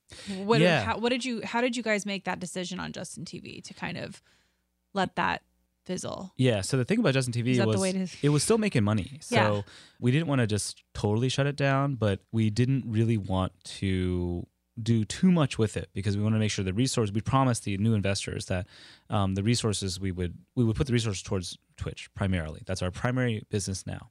What, 0.45 0.61
Yeah. 0.61 0.83
how, 0.85 0.99
what 0.99 1.11
did 1.11 1.25
you? 1.25 1.43
How 1.45 1.61
did 1.61 1.77
you 1.77 1.83
guys 1.83 2.05
make 2.07 2.25
that 2.25 2.41
decision 2.41 2.81
on 2.81 2.93
Justin 2.93 3.25
TV 3.25 3.63
to 3.65 3.75
kind 3.75 3.97
of 3.99 4.23
let 4.95 5.17
that 5.17 5.43
fizzle? 5.85 6.33
Yeah. 6.37 6.61
So 6.63 6.77
the 6.77 6.85
thing 6.85 6.99
about 7.01 7.15
Justin 7.15 7.33
TV 7.33 7.65
was 7.65 7.81
to- 7.83 8.09
it 8.27 8.29
was 8.31 8.43
still 8.43 8.59
making 8.59 8.85
money. 8.85 9.19
So 9.21 9.35
Yeah. 9.37 9.63
we 10.01 10.11
didn't 10.11 10.27
want 10.29 10.41
to 10.41 10.47
just 10.47 10.83
totally 10.95 11.29
shut 11.29 11.47
it 11.47 11.57
down, 11.57 11.95
but 11.97 12.21
we 12.33 12.51
didn't 12.51 12.85
really 12.87 13.17
want 13.19 13.53
to 13.81 14.47
do 14.83 15.05
too 15.05 15.31
much 15.31 15.59
with 15.59 15.77
it 15.77 15.91
because 15.93 16.17
we 16.17 16.23
want 16.23 16.35
to 16.35 16.39
make 16.39 16.51
sure 16.51 16.65
the 16.65 16.73
resource 16.73 17.11
we 17.13 17.21
promised 17.21 17.65
the 17.65 17.77
new 17.77 17.93
investors 17.93 18.47
that 18.47 18.67
um, 19.11 19.35
the 19.35 19.43
resources 19.43 20.01
we 20.01 20.11
would 20.11 20.35
we 20.55 20.65
would 20.65 20.77
put 20.77 20.87
the 20.87 20.93
resources 20.95 21.23
towards 21.23 21.59
Twitch 21.77 22.09
primarily. 22.15 22.63
That's 22.65 22.81
our 22.81 22.91
primary 22.91 23.45
business 23.51 23.87
now, 23.87 24.11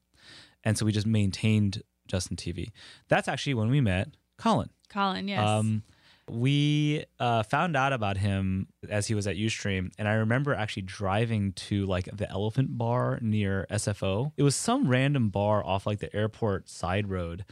and 0.64 0.78
so 0.78 0.86
we 0.86 0.92
just 0.92 1.08
maintained 1.08 1.82
Justin 2.08 2.36
TV. 2.38 2.70
That's 3.08 3.28
actually 3.28 3.54
when 3.56 3.70
we 3.70 3.82
met 3.82 4.10
Colin. 4.38 4.70
Colin, 4.90 5.28
yes. 5.28 5.48
Um, 5.48 5.84
we 6.30 7.04
uh, 7.20 7.44
found 7.44 7.76
out 7.76 7.94
about 7.94 8.18
him 8.18 8.68
as 8.90 9.08
he 9.08 9.16
was 9.16 9.28
at 9.28 9.36
Ustream, 9.36 9.92
and 9.98 10.08
I 10.08 10.14
remember 10.14 10.54
actually 10.54 10.84
driving 10.84 11.52
to 11.54 11.86
like 11.86 12.06
the 12.14 12.30
Elephant 12.30 12.78
Bar 12.78 13.20
near 13.22 13.66
SFO. 13.70 14.32
It 14.38 14.44
was 14.44 14.56
some 14.56 14.88
random 14.88 15.30
bar 15.30 15.66
off 15.66 15.86
like 15.86 16.00
the 16.00 16.14
airport 16.16 16.70
side 16.70 17.10
road, 17.10 17.44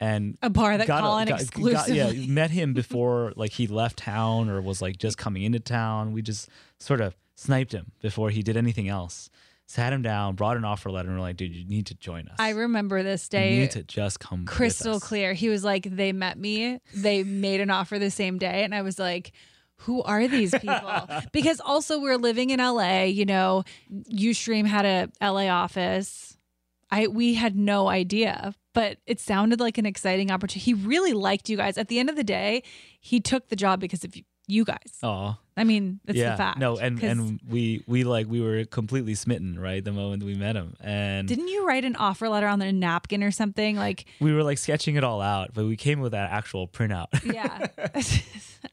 and 0.00 0.36
A 0.42 0.50
bar 0.50 0.76
that 0.76 0.86
got 0.86 1.02
Colin 1.02 1.28
exclusive. 1.28 1.94
yeah, 1.94 2.04
exclusively- 2.06 2.26
met 2.26 2.50
him 2.50 2.72
before 2.72 3.32
like 3.36 3.52
he 3.52 3.66
left 3.66 3.98
town 3.98 4.48
or 4.48 4.60
was 4.60 4.82
like 4.82 4.96
just 4.98 5.16
coming 5.18 5.42
into 5.44 5.60
town. 5.60 6.12
We 6.12 6.22
just 6.22 6.48
sort 6.80 7.00
of 7.00 7.14
sniped 7.36 7.72
him 7.72 7.92
before 8.00 8.30
he 8.30 8.42
did 8.42 8.56
anything 8.56 8.88
else. 8.88 9.30
Sat 9.66 9.92
him 9.92 10.02
down, 10.02 10.34
brought 10.34 10.56
an 10.56 10.64
offer 10.64 10.90
letter, 10.90 11.08
and 11.08 11.16
we're 11.16 11.22
like, 11.22 11.36
"Dude, 11.36 11.54
you 11.54 11.64
need 11.64 11.86
to 11.86 11.94
join 11.94 12.28
us. 12.28 12.36
I 12.38 12.50
remember 12.50 13.02
this 13.02 13.28
you 13.32 13.38
day 13.38 13.58
need 13.60 13.70
to 13.72 13.82
just 13.82 14.20
come 14.20 14.44
crystal 14.44 15.00
clear. 15.00 15.32
He 15.32 15.48
was 15.48 15.64
like, 15.64 15.84
they 15.90 16.12
met 16.12 16.38
me, 16.38 16.80
they 16.94 17.24
made 17.24 17.60
an 17.60 17.70
offer 17.70 17.98
the 17.98 18.10
same 18.10 18.38
day. 18.38 18.62
And 18.64 18.74
I 18.74 18.82
was 18.82 18.98
like, 18.98 19.32
who 19.78 20.02
are 20.02 20.28
these 20.28 20.50
people? 20.52 21.08
because 21.32 21.60
also 21.60 21.98
we're 21.98 22.18
living 22.18 22.50
in 22.50 22.60
LA, 22.60 23.04
you 23.04 23.24
know, 23.24 23.64
Ustream 24.12 24.66
had 24.66 24.84
a 25.20 25.26
LA 25.26 25.46
office. 25.48 26.36
I 26.90 27.08
we 27.08 27.34
had 27.34 27.56
no 27.56 27.88
idea, 27.88 28.54
but 28.72 28.98
it 29.06 29.18
sounded 29.18 29.60
like 29.60 29.78
an 29.78 29.86
exciting 29.86 30.30
opportunity. 30.30 30.60
He 30.60 30.74
really 30.74 31.12
liked 31.12 31.48
you 31.48 31.56
guys. 31.56 31.78
At 31.78 31.88
the 31.88 31.98
end 31.98 32.10
of 32.10 32.16
the 32.16 32.24
day, 32.24 32.62
he 33.00 33.18
took 33.18 33.48
the 33.48 33.56
job 33.56 33.80
because 33.80 34.04
of 34.04 34.14
you 34.46 34.64
guys. 34.64 34.98
Oh, 35.02 35.36
I 35.56 35.64
mean, 35.64 36.00
that's 36.04 36.18
yeah, 36.18 36.32
the 36.32 36.36
fact. 36.36 36.58
No, 36.58 36.76
and 36.76 37.02
and 37.02 37.40
we 37.48 37.82
we 37.86 38.04
like 38.04 38.26
we 38.26 38.40
were 38.40 38.64
completely 38.64 39.14
smitten 39.14 39.58
right 39.58 39.84
the 39.84 39.92
moment 39.92 40.22
we 40.22 40.34
met 40.34 40.56
him, 40.56 40.74
and 40.80 41.28
didn't 41.28 41.48
you 41.48 41.66
write 41.66 41.84
an 41.84 41.96
offer 41.96 42.28
letter 42.28 42.46
on 42.46 42.60
a 42.60 42.72
napkin 42.72 43.22
or 43.22 43.30
something? 43.30 43.76
Like, 43.76 44.06
we 44.20 44.32
were 44.32 44.42
like 44.42 44.58
sketching 44.58 44.96
it 44.96 45.04
all 45.04 45.20
out, 45.20 45.50
but 45.54 45.64
we 45.66 45.76
came 45.76 46.00
with 46.00 46.12
that 46.12 46.30
actual 46.30 46.68
printout. 46.68 47.06
yeah. 47.32 47.66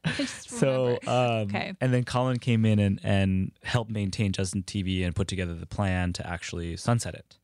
I 0.04 0.10
just 0.12 0.50
so 0.50 0.98
um, 1.06 1.48
Okay. 1.48 1.74
and 1.80 1.92
then 1.94 2.04
Colin 2.04 2.38
came 2.38 2.64
in 2.64 2.78
and 2.78 3.00
and 3.04 3.52
helped 3.62 3.90
maintain 3.90 4.32
Justin 4.32 4.62
TV 4.62 5.04
and 5.04 5.14
put 5.14 5.28
together 5.28 5.54
the 5.54 5.66
plan 5.66 6.12
to 6.14 6.26
actually 6.26 6.76
sunset 6.76 7.14
it. 7.14 7.36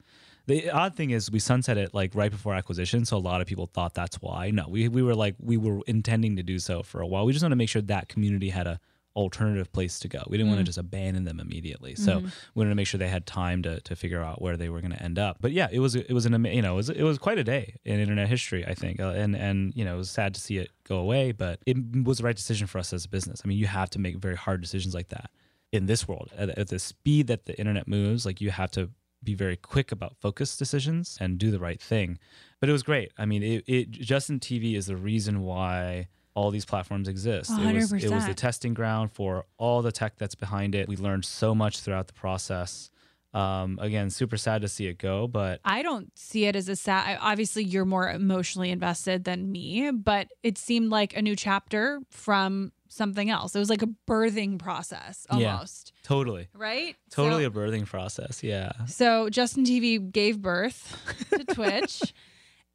The 0.49 0.71
odd 0.71 0.97
thing 0.97 1.11
is 1.11 1.31
we 1.31 1.39
sunset 1.39 1.77
it 1.79 1.95
like 1.95 2.15
right 2.15 2.31
before 2.31 2.55
acquisition, 2.55 3.05
so 3.05 3.17
a 3.17 3.19
lot 3.31 3.41
of 3.41 3.47
people 3.47 3.67
thought 3.67 3.95
that's 3.95 4.17
why. 4.17 4.51
No, 4.51 4.67
we 4.69 4.89
we 4.89 5.03
were 5.03 5.15
like 5.15 5.37
we 5.39 5.57
were 5.57 5.81
intending 5.87 6.37
to 6.37 6.43
do 6.43 6.59
so 6.59 6.83
for 6.83 7.01
a 7.01 7.07
while. 7.07 7.25
We 7.27 7.33
just 7.33 7.43
want 7.43 7.53
to 7.53 7.57
make 7.57 7.69
sure 7.69 7.83
that 7.83 8.09
community 8.09 8.49
had 8.51 8.67
a 8.67 8.81
alternative 9.17 9.73
place 9.73 9.99
to 9.99 10.07
go. 10.09 10.23
We 10.29 10.37
didn't 10.39 10.49
want 10.51 10.61
to 10.61 10.63
Mm. 10.63 10.67
just 10.67 10.79
abandon 10.79 11.25
them 11.25 11.41
immediately. 11.41 11.97
So 11.97 12.21
Mhm. 12.21 12.25
we 12.55 12.61
wanted 12.61 12.71
to 12.71 12.77
make 12.77 12.87
sure 12.87 12.99
they 12.99 13.09
had 13.09 13.27
time 13.27 13.63
to 13.65 13.81
to 13.81 13.95
figure 13.97 14.23
out 14.23 14.41
where 14.41 14.57
they 14.57 14.69
were 14.69 14.81
going 14.81 14.93
to 14.93 15.03
end 15.03 15.19
up. 15.19 15.39
But 15.41 15.53
yeah, 15.53 15.69
it 15.73 15.81
was 15.81 15.95
it 15.97 16.13
was 16.13 16.25
an 16.25 16.33
you 16.45 16.63
know 16.63 16.73
it 16.75 16.77
was 16.77 16.89
it 16.91 17.03
was 17.03 17.19
quite 17.19 17.39
a 17.39 17.45
day 17.45 17.75
in 17.85 18.01
internet 18.01 18.29
history, 18.29 18.65
I 18.67 18.75
think, 18.75 19.01
uh, 19.01 19.09
and 19.23 19.37
and 19.37 19.73
you 19.77 19.85
know 19.85 19.95
it 19.97 19.99
was 19.99 20.11
sad 20.11 20.35
to 20.35 20.41
see 20.41 20.57
it 20.59 20.71
go 20.85 20.97
away, 20.99 21.33
but 21.33 21.61
it 21.67 21.77
was 22.05 22.19
the 22.19 22.25
right 22.25 22.37
decision 22.37 22.67
for 22.67 22.79
us 22.79 22.93
as 22.93 23.05
a 23.05 23.09
business. 23.09 23.43
I 23.45 23.49
mean, 23.49 23.59
you 23.59 23.67
have 23.67 23.91
to 23.91 23.99
make 23.99 24.17
very 24.17 24.37
hard 24.37 24.61
decisions 24.63 24.95
like 24.95 25.09
that 25.09 25.31
in 25.73 25.85
this 25.87 26.09
world 26.09 26.31
at, 26.37 26.49
at 26.51 26.69
the 26.69 26.79
speed 26.79 27.27
that 27.27 27.45
the 27.47 27.59
internet 27.59 27.87
moves. 27.89 28.25
Like 28.25 28.41
you 28.41 28.51
have 28.51 28.71
to 28.73 28.91
be 29.23 29.35
very 29.35 29.57
quick 29.57 29.93
about 29.93 30.17
focus 30.21 30.57
decisions 30.57 31.19
and 31.21 31.39
do 31.39 31.51
the 31.51 31.59
right 31.59 31.81
thing. 31.81 32.19
But 32.61 32.69
it 32.69 32.73
was 32.73 32.83
great. 32.83 33.13
I 33.19 33.27
mean, 33.27 33.43
it, 33.43 33.65
it 33.67 33.91
Justin 33.91 34.41
TV 34.41 34.77
is 34.77 34.87
the 34.87 34.97
reason 34.97 35.43
why 35.43 36.09
all 36.35 36.51
these 36.51 36.65
platforms 36.65 37.09
exist. 37.09 37.51
It 37.51 37.75
was, 37.75 37.93
it 37.93 38.11
was 38.11 38.27
the 38.27 38.35
testing 38.35 38.73
ground 38.73 39.11
for 39.13 39.45
all 39.57 39.83
the 39.83 39.91
tech 39.91 40.17
that's 40.19 40.37
behind 40.37 40.75
it. 40.77 40.89
We 40.89 40.97
learned 40.97 41.25
so 41.25 41.53
much 41.55 41.81
throughout 41.81 42.07
the 42.07 42.13
process. 42.13 42.91
Um, 43.35 43.79
again, 43.83 44.09
super 44.09 44.37
sad 44.37 44.63
to 44.63 44.69
see 44.69 44.87
it 44.87 44.99
go, 44.99 45.27
but 45.27 45.61
I 45.65 45.83
don't 45.83 46.17
see 46.17 46.47
it 46.47 46.57
as 46.57 46.69
a 46.69 46.77
sad. 46.77 47.19
Obviously, 47.21 47.65
you're 47.65 47.85
more 47.85 48.09
emotionally 48.09 48.71
invested 48.71 49.25
than 49.25 49.51
me, 49.51 49.91
but 49.91 50.29
it 50.43 50.57
seemed 50.57 50.91
like 50.91 51.17
a 51.17 51.23
new 51.23 51.37
chapter 51.37 52.01
from 52.11 52.73
something 52.89 53.31
else. 53.31 53.55
It 53.55 53.59
was 53.59 53.71
like 53.71 53.83
a 53.83 53.89
birthing 54.09 54.59
process 54.59 55.27
almost, 55.31 55.93
yeah, 55.95 56.09
totally, 56.09 56.49
right? 56.55 56.97
totally 57.11 57.45
So- 57.45 57.49
a 57.49 57.51
birthing 57.53 57.87
process. 57.87 58.43
Yeah, 58.43 58.73
So 58.87 59.29
Justin 59.31 59.65
TV 59.65 59.99
gave 60.13 60.41
birth 60.43 60.97
to 61.31 61.45
Twitch, 61.55 62.15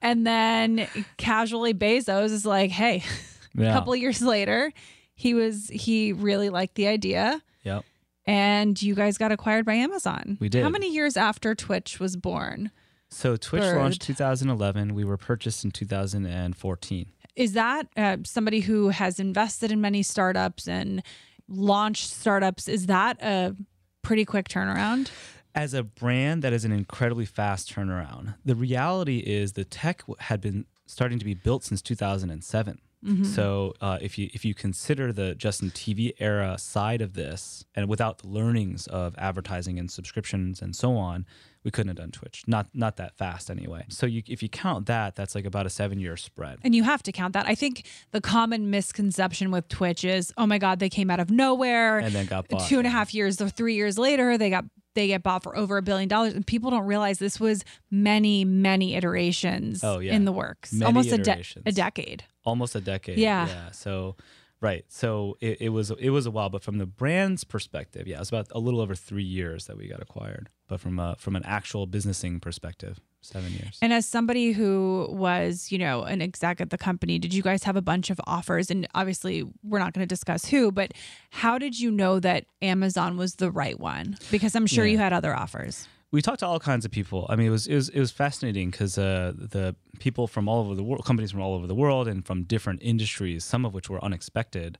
and 0.01 0.25
then 0.25 0.87
casually 1.17 1.73
Bezos 1.73 2.31
is 2.31 2.45
like, 2.45 2.71
"Hey." 2.71 3.03
Yeah. 3.55 3.69
A 3.69 3.73
couple 3.73 3.95
years 3.95 4.19
later, 4.19 4.73
he 5.13 5.35
was 5.35 5.67
he 5.67 6.11
really 6.11 6.49
liked 6.49 6.73
the 6.73 6.87
idea, 6.87 7.39
yep. 7.63 7.85
and 8.25 8.81
you 8.81 8.95
guys 8.95 9.19
got 9.19 9.31
acquired 9.31 9.63
by 9.63 9.75
Amazon. 9.75 10.39
We 10.41 10.49
did. 10.49 10.63
How 10.63 10.69
many 10.69 10.91
years 10.91 11.15
after 11.15 11.53
Twitch 11.53 11.99
was 11.99 12.15
born? 12.17 12.71
So 13.11 13.35
Twitch 13.35 13.61
Bird. 13.61 13.77
launched 13.77 14.01
2011. 14.01 14.95
We 14.95 15.03
were 15.03 15.17
purchased 15.17 15.63
in 15.63 15.69
2014. 15.69 17.11
Is 17.35 17.53
that 17.53 17.87
uh, 17.97 18.17
somebody 18.23 18.59
who 18.61 18.89
has 18.89 19.19
invested 19.19 19.71
in 19.71 19.81
many 19.81 20.03
startups 20.03 20.67
and 20.67 21.01
launched 21.47 22.09
startups? 22.11 22.67
Is 22.67 22.85
that 22.87 23.21
a 23.21 23.55
pretty 24.01 24.25
quick 24.25 24.47
turnaround? 24.47 25.09
as 25.55 25.73
a 25.73 25.83
brand 25.83 26.43
that 26.43 26.53
is 26.53 26.65
an 26.65 26.71
incredibly 26.71 27.25
fast 27.25 27.73
turnaround, 27.73 28.35
the 28.43 28.55
reality 28.55 29.19
is 29.19 29.53
the 29.53 29.63
tech 29.63 30.03
had 30.19 30.41
been 30.41 30.65
starting 30.85 31.19
to 31.19 31.25
be 31.25 31.33
built 31.33 31.63
since 31.63 31.81
2007. 31.81 32.79
Mhm. 33.05 33.25
So 33.25 33.73
uh, 33.81 33.97
if 34.01 34.17
you 34.17 34.29
if 34.33 34.45
you 34.45 34.53
consider 34.53 35.11
the 35.11 35.35
Justin 35.35 35.71
TV 35.71 36.13
era 36.19 36.57
side 36.57 37.01
of 37.01 37.13
this, 37.13 37.65
and 37.75 37.87
without 37.89 38.19
the 38.19 38.27
learnings 38.27 38.87
of 38.87 39.13
advertising 39.17 39.77
and 39.77 39.91
subscriptions 39.91 40.61
and 40.61 40.75
so 40.75 40.95
on, 40.95 41.25
we 41.63 41.71
couldn't 41.71 41.89
have 41.89 41.97
done 41.97 42.11
Twitch. 42.11 42.43
Not 42.47 42.67
not 42.73 42.95
that 42.97 43.17
fast 43.17 43.49
anyway. 43.49 43.85
So 43.89 44.05
you, 44.05 44.23
if 44.27 44.41
you 44.41 44.49
count 44.49 44.85
that, 44.87 45.15
that's 45.15 45.35
like 45.35 45.45
about 45.45 45.65
a 45.65 45.69
seven 45.69 45.99
year 45.99 46.15
spread. 46.17 46.59
And 46.63 46.73
you 46.73 46.83
have 46.83 47.03
to 47.03 47.11
count 47.11 47.33
that. 47.33 47.45
I 47.47 47.55
think 47.55 47.85
the 48.11 48.21
common 48.21 48.69
misconception 48.69 49.51
with 49.51 49.67
Twitch 49.67 50.03
is, 50.05 50.33
oh 50.37 50.45
my 50.45 50.57
God, 50.57 50.79
they 50.79 50.89
came 50.89 51.09
out 51.09 51.19
of 51.19 51.29
nowhere. 51.29 51.99
And 51.99 52.13
then 52.13 52.25
got 52.25 52.47
bought, 52.47 52.67
Two 52.67 52.77
and 52.77 52.87
a 52.87 52.89
half 52.89 53.13
years 53.13 53.41
or 53.41 53.49
three 53.49 53.75
years 53.75 53.97
later, 53.97 54.37
they 54.37 54.49
got 54.49 54.65
they 54.95 55.07
get 55.07 55.23
bought 55.23 55.43
for 55.43 55.55
over 55.57 55.77
a 55.77 55.81
billion 55.81 56.07
dollars. 56.07 56.33
And 56.33 56.45
people 56.45 56.69
don't 56.71 56.85
realize 56.85 57.19
this 57.19 57.39
was 57.39 57.63
many, 57.91 58.45
many 58.45 58.95
iterations 58.95 59.83
Oh 59.83 59.99
yeah, 59.99 60.13
in 60.13 60.25
the 60.25 60.31
works. 60.31 60.73
Many 60.73 60.85
Almost 60.85 61.11
a, 61.11 61.17
de- 61.17 61.43
a 61.65 61.71
decade. 61.71 62.23
almost 62.45 62.75
a 62.75 62.81
decade. 62.81 63.17
Yeah. 63.17 63.47
Yeah. 63.47 63.71
So, 63.71 64.15
right. 64.63 64.83
So 64.87 65.37
it, 65.41 65.57
it 65.61 65.69
was 65.69 65.91
it 65.91 66.09
was 66.09 66.25
a 66.25 66.31
while, 66.31 66.49
but 66.49 66.63
from 66.63 66.79
the 66.79 66.87
brand's 66.87 67.43
perspective, 67.43 68.07
yeah, 68.07 68.15
it 68.15 68.19
was 68.19 68.29
about 68.29 68.47
a 68.51 68.59
little 68.59 68.81
over 68.81 68.95
three 68.95 69.23
years 69.23 69.65
that 69.67 69.77
we 69.77 69.87
got 69.87 70.01
acquired. 70.01 70.49
But 70.67 70.79
from 70.79 70.97
a, 70.97 71.15
from 71.19 71.35
an 71.35 71.43
actual 71.45 71.85
businessing 71.85 72.39
perspective, 72.39 72.99
seven 73.21 73.51
years. 73.51 73.77
And 73.81 73.93
as 73.93 74.07
somebody 74.07 74.53
who 74.53 75.07
was, 75.11 75.71
you 75.71 75.77
know, 75.77 76.03
an 76.03 76.21
exec 76.21 76.61
at 76.61 76.69
the 76.71 76.77
company, 76.77 77.19
did 77.19 77.33
you 77.33 77.43
guys 77.43 77.63
have 77.63 77.75
a 77.75 77.81
bunch 77.81 78.09
of 78.09 78.19
offers? 78.25 78.71
And 78.71 78.87
obviously, 78.95 79.43
we're 79.61 79.79
not 79.79 79.93
going 79.93 80.01
to 80.07 80.07
discuss 80.07 80.45
who, 80.45 80.71
but 80.71 80.93
how 81.29 81.59
did 81.59 81.79
you 81.79 81.91
know 81.91 82.19
that 82.21 82.45
Amazon 82.61 83.17
was 83.17 83.35
the 83.35 83.51
right 83.51 83.79
one? 83.79 84.17
Because 84.31 84.55
I'm 84.55 84.65
sure 84.65 84.85
Yeah. 84.85 84.93
you 84.93 84.97
had 84.97 85.13
other 85.13 85.35
offers. 85.35 85.87
We 86.13 86.21
talked 86.21 86.41
to 86.41 86.45
all 86.45 86.59
kinds 86.59 86.85
of 86.85 86.91
people. 86.91 87.25
I 87.27 87.35
mean, 87.35 87.47
it 87.47 87.49
was 87.49 87.65
it 87.65 87.73
was, 87.73 87.89
it 87.89 87.99
was 87.99 88.11
fascinating 88.11 88.69
because 88.69 88.99
uh, 88.99 89.33
the 89.35 89.75
people 89.99 90.27
from 90.27 90.47
all 90.47 90.63
over 90.63 90.75
the 90.75 90.83
world, 90.83 91.03
companies 91.03 91.31
from 91.31 91.41
all 91.41 91.55
over 91.55 91.65
the 91.65 91.73
world, 91.73 92.07
and 92.07 92.23
from 92.23 92.43
different 92.43 92.83
industries, 92.83 93.43
some 93.43 93.65
of 93.65 93.73
which 93.73 93.89
were 93.89 94.01
unexpected, 94.05 94.77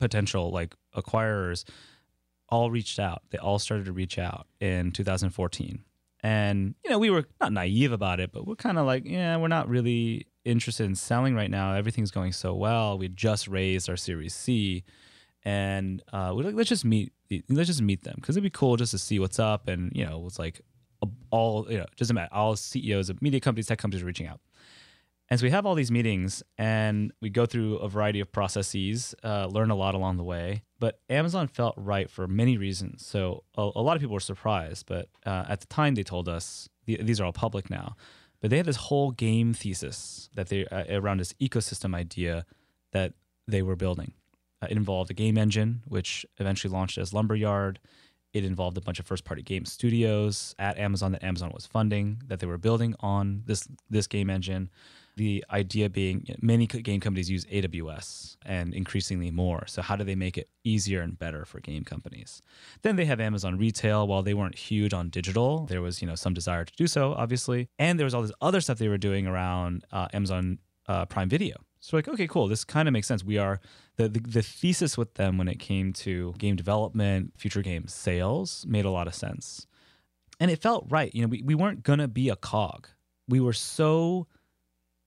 potential 0.00 0.50
like 0.50 0.74
acquirers, 0.96 1.64
all 2.48 2.68
reached 2.72 2.98
out. 2.98 3.22
They 3.30 3.38
all 3.38 3.60
started 3.60 3.86
to 3.86 3.92
reach 3.92 4.18
out 4.18 4.48
in 4.60 4.90
2014, 4.90 5.84
and 6.24 6.74
you 6.84 6.90
know 6.90 6.98
we 6.98 7.10
were 7.10 7.26
not 7.40 7.52
naive 7.52 7.92
about 7.92 8.18
it, 8.18 8.32
but 8.32 8.44
we're 8.44 8.56
kind 8.56 8.76
of 8.76 8.84
like, 8.84 9.04
yeah, 9.06 9.36
we're 9.36 9.46
not 9.46 9.68
really 9.68 10.26
interested 10.44 10.84
in 10.84 10.96
selling 10.96 11.36
right 11.36 11.50
now. 11.50 11.74
Everything's 11.74 12.10
going 12.10 12.32
so 12.32 12.54
well. 12.54 12.98
We 12.98 13.06
just 13.06 13.46
raised 13.46 13.88
our 13.88 13.96
Series 13.96 14.34
C 14.34 14.82
and 15.44 16.02
uh, 16.12 16.32
we're 16.34 16.44
like, 16.44 16.54
let's 16.54 16.68
just 16.68 16.84
meet, 16.84 17.12
let's 17.48 17.66
just 17.66 17.82
meet 17.82 18.04
them 18.04 18.14
because 18.16 18.36
it'd 18.36 18.44
be 18.44 18.50
cool 18.50 18.76
just 18.76 18.92
to 18.92 18.98
see 18.98 19.18
what's 19.18 19.38
up. 19.38 19.68
And 19.68 19.90
you 19.94 20.04
know, 20.04 20.24
it's 20.26 20.38
like 20.38 20.60
all 21.30 21.66
you 21.70 21.78
know, 21.78 21.86
doesn't 21.96 22.14
matter. 22.14 22.32
All 22.32 22.56
CEOs 22.56 23.10
of 23.10 23.22
media 23.22 23.40
companies, 23.40 23.66
tech 23.66 23.78
companies 23.78 24.02
are 24.02 24.06
reaching 24.06 24.26
out, 24.26 24.40
and 25.32 25.40
so 25.40 25.44
we 25.44 25.50
have 25.50 25.64
all 25.64 25.74
these 25.74 25.90
meetings, 25.90 26.42
and 26.58 27.10
we 27.22 27.30
go 27.30 27.46
through 27.46 27.76
a 27.76 27.88
variety 27.88 28.20
of 28.20 28.30
processes, 28.32 29.14
uh, 29.24 29.46
learn 29.46 29.70
a 29.70 29.74
lot 29.74 29.94
along 29.94 30.18
the 30.18 30.24
way. 30.24 30.62
But 30.78 31.00
Amazon 31.08 31.48
felt 31.48 31.74
right 31.78 32.10
for 32.10 32.28
many 32.28 32.58
reasons. 32.58 33.06
So 33.06 33.44
a, 33.56 33.62
a 33.74 33.80
lot 33.80 33.96
of 33.96 34.02
people 34.02 34.12
were 34.12 34.20
surprised, 34.20 34.84
but 34.86 35.08
uh, 35.24 35.44
at 35.48 35.60
the 35.60 35.66
time 35.68 35.94
they 35.94 36.02
told 36.02 36.28
us 36.28 36.68
the, 36.84 36.98
these 37.00 37.18
are 37.18 37.24
all 37.24 37.32
public 37.32 37.70
now. 37.70 37.96
But 38.42 38.50
they 38.50 38.58
had 38.58 38.66
this 38.66 38.76
whole 38.76 39.12
game 39.12 39.54
thesis 39.54 40.28
that 40.34 40.48
they 40.48 40.66
uh, 40.66 40.84
around 41.00 41.20
this 41.20 41.32
ecosystem 41.34 41.94
idea 41.94 42.44
that 42.90 43.14
they 43.48 43.62
were 43.62 43.76
building. 43.76 44.12
Uh, 44.60 44.66
it 44.70 44.76
involved 44.76 45.10
a 45.10 45.14
game 45.14 45.38
engine, 45.38 45.82
which 45.86 46.26
eventually 46.38 46.70
launched 46.70 46.98
as 46.98 47.14
Lumberyard. 47.14 47.78
It 48.32 48.44
involved 48.44 48.78
a 48.78 48.80
bunch 48.80 48.98
of 48.98 49.06
first-party 49.06 49.42
game 49.42 49.64
studios 49.64 50.54
at 50.58 50.78
Amazon 50.78 51.12
that 51.12 51.22
Amazon 51.22 51.50
was 51.52 51.66
funding 51.66 52.22
that 52.28 52.40
they 52.40 52.46
were 52.46 52.58
building 52.58 52.94
on 53.00 53.42
this 53.46 53.68
this 53.90 54.06
game 54.06 54.30
engine. 54.30 54.70
The 55.16 55.44
idea 55.50 55.90
being 55.90 56.24
many 56.40 56.66
game 56.66 56.98
companies 56.98 57.28
use 57.28 57.44
AWS 57.44 58.38
and 58.46 58.72
increasingly 58.72 59.30
more. 59.30 59.66
So 59.66 59.82
how 59.82 59.94
do 59.94 60.04
they 60.04 60.14
make 60.14 60.38
it 60.38 60.48
easier 60.64 61.02
and 61.02 61.18
better 61.18 61.44
for 61.44 61.60
game 61.60 61.84
companies? 61.84 62.40
Then 62.80 62.96
they 62.96 63.04
have 63.04 63.20
Amazon 63.20 63.58
Retail. 63.58 64.06
While 64.06 64.22
they 64.22 64.32
weren't 64.32 64.54
huge 64.54 64.94
on 64.94 65.10
digital, 65.10 65.66
there 65.66 65.82
was 65.82 66.00
you 66.00 66.08
know 66.08 66.14
some 66.14 66.32
desire 66.32 66.64
to 66.64 66.72
do 66.76 66.86
so, 66.86 67.12
obviously, 67.12 67.68
and 67.78 67.98
there 67.98 68.06
was 68.06 68.14
all 68.14 68.22
this 68.22 68.32
other 68.40 68.62
stuff 68.62 68.78
they 68.78 68.88
were 68.88 68.96
doing 68.96 69.26
around 69.26 69.84
uh, 69.92 70.08
Amazon 70.14 70.58
uh, 70.88 71.04
Prime 71.04 71.28
Video. 71.28 71.56
So 71.80 71.96
like, 71.96 72.08
okay, 72.08 72.28
cool. 72.28 72.48
This 72.48 72.64
kind 72.64 72.88
of 72.88 72.92
makes 72.92 73.08
sense. 73.08 73.24
We 73.24 73.38
are 73.38 73.60
the, 73.96 74.08
the 74.08 74.20
the 74.20 74.42
thesis 74.42 74.96
with 74.96 75.14
them 75.14 75.38
when 75.38 75.48
it 75.48 75.58
came 75.58 75.92
to 75.94 76.34
game 76.38 76.56
development, 76.56 77.32
future 77.36 77.62
game 77.62 77.86
sales 77.88 78.64
made 78.66 78.84
a 78.84 78.90
lot 78.90 79.06
of 79.06 79.14
sense, 79.14 79.66
and 80.40 80.50
it 80.50 80.62
felt 80.62 80.86
right. 80.88 81.14
You 81.14 81.22
know, 81.22 81.28
we 81.28 81.42
we 81.42 81.54
weren't 81.54 81.82
gonna 81.82 82.08
be 82.08 82.28
a 82.28 82.36
cog. 82.36 82.88
We 83.28 83.40
were 83.40 83.52
so 83.52 84.26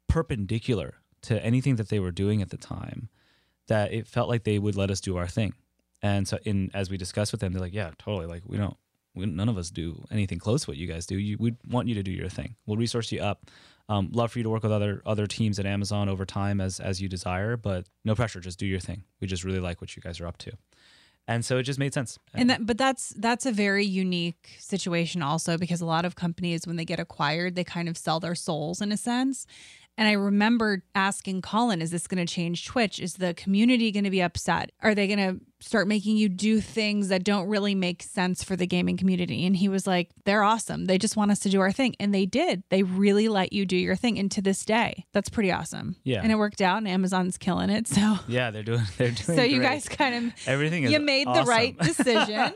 perpendicular 0.08 0.96
to 1.24 1.44
anything 1.44 1.78
that 1.78 1.90
they 1.90 2.00
were 2.00 2.12
doing 2.12 2.42
at 2.42 2.50
the 2.50 2.58
time 2.58 3.10
that 3.68 3.92
it 3.92 4.08
felt 4.08 4.30
like 4.30 4.44
they 4.44 4.60
would 4.60 4.76
let 4.76 4.92
us 4.92 5.02
do 5.02 5.18
our 5.18 5.28
thing. 5.28 5.54
And 6.02 6.28
so, 6.28 6.38
in 6.44 6.70
as 6.74 6.90
we 6.90 6.98
discussed 6.98 7.32
with 7.32 7.42
them, 7.42 7.54
they're 7.54 7.62
like, 7.62 7.74
"Yeah, 7.74 7.92
totally. 7.98 8.28
Like 8.28 8.44
we 8.46 8.58
don't, 8.58 8.78
we, 9.16 9.26
none 9.26 9.50
of 9.50 9.58
us 9.58 9.72
do 9.72 10.06
anything 10.12 10.38
close 10.38 10.66
to 10.66 10.70
what 10.70 10.78
you 10.78 10.88
guys 10.88 11.06
do. 11.08 11.18
You, 11.18 11.38
we 11.40 11.56
want 11.68 11.88
you 11.88 11.96
to 11.96 12.04
do 12.04 12.12
your 12.12 12.30
thing. 12.30 12.56
We'll 12.66 12.78
resource 12.78 13.12
you 13.12 13.22
up. 13.22 13.50
Um, 13.88 14.10
love 14.12 14.32
for 14.32 14.40
you 14.40 14.44
to 14.44 14.50
work 14.50 14.64
with 14.64 14.72
other 14.72 15.02
other 15.06 15.28
teams 15.28 15.60
at 15.60 15.66
Amazon 15.66 16.10
over 16.10 16.26
time 16.26 16.60
as 16.60 16.80
as 16.80 17.02
you 17.02 17.08
desire, 17.08 17.56
but 17.56 17.86
no 18.04 18.16
pressure. 18.16 18.40
Just 18.40 18.60
do 18.60 18.66
your 18.66 18.80
thing. 18.80 19.04
We 19.22 19.28
just 19.28 19.44
really 19.44 19.60
like 19.60 19.82
what 19.82 19.96
you 19.96 20.02
guys 20.02 20.20
are 20.20 20.28
up 20.28 20.38
to." 20.40 20.54
And 21.28 21.44
so 21.44 21.58
it 21.58 21.64
just 21.64 21.80
made 21.80 21.94
sense. 21.94 22.20
And 22.34 22.50
that, 22.50 22.66
but 22.66 22.78
that's 22.78 23.10
that's 23.18 23.46
a 23.46 23.52
very 23.52 23.86
unique 23.86 24.56
situation 24.60 25.22
also 25.24 25.58
because 25.58 25.82
a 25.82 25.86
lot 25.86 26.06
of 26.06 26.16
companies 26.16 26.68
when 26.68 26.76
they 26.76 26.86
get 26.86 27.00
acquired, 27.00 27.56
they 27.56 27.64
kind 27.64 27.90
of 27.90 27.98
sell 27.98 28.20
their 28.20 28.36
souls 28.36 28.82
in 28.82 28.92
a 28.92 28.98
sense. 28.98 29.48
And 29.98 30.08
I 30.08 30.12
remember 30.12 30.84
asking 30.94 31.42
Colin, 31.42 31.82
is 31.82 31.90
this 31.90 32.06
going 32.06 32.24
to 32.26 32.32
change 32.32 32.66
Twitch? 32.66 33.00
Is 33.00 33.14
the 33.14 33.34
community 33.34 33.92
going 33.92 34.04
to 34.04 34.10
be 34.10 34.22
upset? 34.22 34.72
Are 34.82 34.94
they 34.94 35.08
going 35.08 35.20
to 35.20 35.46
start 35.66 35.88
making 35.88 36.18
you 36.18 36.30
do 36.30 36.62
things 36.62 37.08
that 37.10 37.24
don't 37.24 37.48
really 37.48 37.74
make 37.76 38.04
sense 38.04 38.44
for 38.44 38.56
the 38.56 38.68
gaming 38.68 38.98
community? 38.98 39.46
And 39.46 39.56
he 39.56 39.68
was 39.68 39.88
like, 39.88 40.10
they're 40.26 40.44
awesome. 40.44 40.86
They 40.86 40.98
just 40.98 41.18
want 41.18 41.32
us 41.32 41.40
to 41.40 41.50
do 41.50 41.60
our 41.62 41.72
thing. 41.72 41.96
And 42.00 42.14
they 42.14 42.26
did. 42.26 42.64
They 42.70 42.84
really 42.84 43.28
let 43.28 43.52
you 43.54 43.66
do 43.66 43.76
your 43.76 43.96
thing. 43.96 44.20
And 44.20 44.30
to 44.32 44.42
this 44.42 44.64
day, 44.66 45.06
that's 45.12 45.30
pretty 45.30 45.52
awesome. 45.52 45.96
Yeah. 46.04 46.22
And 46.22 46.32
it 46.32 46.36
worked 46.36 46.62
out 46.62 46.78
and 46.78 46.88
Amazon's 46.88 47.38
killing 47.38 47.70
it. 47.70 47.88
So 47.88 48.18
yeah, 48.28 48.52
they're 48.52 48.64
doing 48.64 48.82
they're 48.98 49.12
doing 49.26 49.38
So 49.38 49.44
you 49.44 49.62
guys 49.62 49.90
kind 49.90 50.28
of 50.28 50.34
everything 50.48 50.84
you 50.90 51.00
made 51.00 51.28
the 51.28 51.44
right 51.46 51.78
decision. 51.92 52.54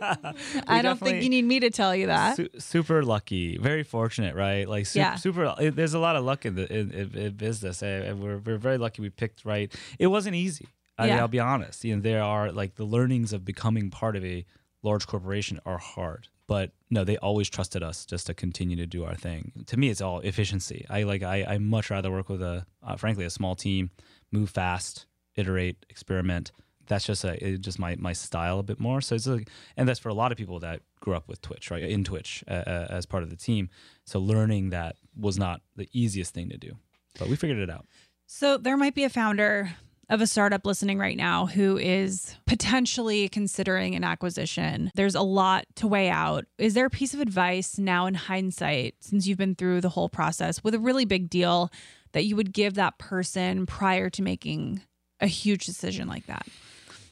I 0.67 0.81
don't 0.81 0.99
think 0.99 1.23
you 1.23 1.29
need 1.29 1.45
me 1.45 1.59
to 1.61 1.69
tell 1.69 1.95
you 1.95 2.07
that. 2.07 2.37
Su- 2.37 2.49
super 2.57 3.03
lucky, 3.03 3.57
very 3.57 3.83
fortunate, 3.83 4.35
right? 4.35 4.67
Like 4.67 4.85
su- 4.85 4.99
Yeah. 4.99 5.15
super. 5.15 5.55
it- 5.59 5.75
there's 5.75 5.93
a 5.93 5.99
lot 5.99 6.15
of 6.15 6.23
luck 6.23 6.45
in 6.45 6.55
the 6.55 6.71
in, 6.71 6.91
in, 6.91 7.17
in 7.17 7.33
business, 7.33 7.81
and 7.81 8.03
and 8.03 8.21
we're 8.21 8.37
we're 8.37 8.57
very 8.57 8.77
lucky 8.77 9.01
we 9.01 9.09
picked 9.09 9.45
right. 9.45 9.73
It 9.97 10.07
wasn't 10.07 10.35
easy. 10.35 10.67
I 10.99 11.03
mean, 11.07 11.15
Yeah. 11.15 11.21
I'll 11.21 11.27
be 11.27 11.39
honest. 11.39 11.83
You 11.83 11.95
know, 11.95 12.01
there 12.01 12.21
are 12.23 12.51
like 12.51 12.75
the 12.75 12.85
learnings 12.85 13.33
of 13.33 13.43
becoming 13.45 13.89
part 13.89 14.15
of 14.15 14.23
a 14.25 14.45
large 14.83 15.07
corporation 15.07 15.59
are 15.65 15.77
hard, 15.77 16.27
but 16.47 16.71
no, 16.89 17.03
they 17.03 17.17
always 17.17 17.49
trusted 17.49 17.81
us 17.83 18.05
just 18.05 18.27
to 18.27 18.33
continue 18.33 18.75
to 18.75 18.85
do 18.85 19.03
our 19.05 19.15
thing. 19.15 19.51
To 19.67 19.77
me, 19.77 19.89
it's 19.89 20.01
all 20.01 20.19
efficiency. 20.19 20.85
I 20.89 21.03
like 21.03 21.23
I 21.23 21.43
I 21.47 21.57
much 21.57 21.89
rather 21.89 22.11
work 22.11 22.29
with 22.29 22.41
a 22.41 22.65
uh, 22.83 22.95
frankly 22.95 23.25
a 23.25 23.29
small 23.29 23.55
team, 23.55 23.91
move 24.31 24.49
fast, 24.49 25.05
iterate, 25.35 25.85
experiment. 25.89 26.51
That's 26.87 27.05
just 27.05 27.23
a 27.23 27.57
just 27.57 27.77
my 27.79 27.95
my 27.97 28.13
style 28.13 28.59
a 28.59 28.63
bit 28.63 28.79
more. 28.79 28.99
So 29.01 29.15
it's 29.15 29.27
like, 29.27 29.49
and 29.77 29.87
that's 29.87 29.99
for 29.99 30.09
a 30.09 30.13
lot 30.13 30.31
of 30.31 30.37
people 30.37 30.59
that 30.61 30.81
grew 30.99 31.13
up 31.15 31.27
with 31.27 31.41
Twitch, 31.41 31.69
right? 31.71 31.83
In 31.83 32.03
Twitch 32.03 32.43
uh, 32.47 32.63
uh, 32.65 32.87
as 32.89 33.05
part 33.05 33.23
of 33.23 33.29
the 33.29 33.35
team. 33.37 33.69
So 34.05 34.19
learning 34.19 34.71
that 34.71 34.95
was 35.15 35.37
not 35.37 35.61
the 35.75 35.87
easiest 35.93 36.33
thing 36.33 36.49
to 36.49 36.57
do, 36.57 36.71
but 37.19 37.27
we 37.29 37.35
figured 37.35 37.59
it 37.59 37.69
out. 37.69 37.85
So 38.25 38.57
there 38.57 38.75
might 38.77 38.95
be 38.95 39.03
a 39.03 39.09
founder 39.09 39.71
of 40.09 40.21
a 40.21 40.27
startup 40.27 40.65
listening 40.65 40.97
right 40.97 41.17
now 41.17 41.45
who 41.45 41.77
is 41.77 42.35
potentially 42.47 43.29
considering 43.29 43.95
an 43.95 44.03
acquisition. 44.03 44.91
There's 44.95 45.15
a 45.15 45.21
lot 45.21 45.65
to 45.75 45.87
weigh 45.87 46.09
out. 46.09 46.45
Is 46.57 46.73
there 46.73 46.85
a 46.85 46.89
piece 46.89 47.13
of 47.13 47.19
advice 47.19 47.77
now 47.77 48.07
in 48.07 48.15
hindsight, 48.15 48.95
since 49.01 49.27
you've 49.27 49.37
been 49.37 49.55
through 49.55 49.81
the 49.81 49.89
whole 49.89 50.09
process 50.09 50.63
with 50.63 50.73
a 50.73 50.79
really 50.79 51.05
big 51.05 51.29
deal, 51.29 51.71
that 52.13 52.25
you 52.25 52.35
would 52.35 52.53
give 52.53 52.73
that 52.73 52.97
person 52.97 53.67
prior 53.67 54.09
to 54.09 54.23
making 54.23 54.81
a 55.19 55.27
huge 55.27 55.65
decision 55.65 56.07
like 56.07 56.25
that? 56.25 56.47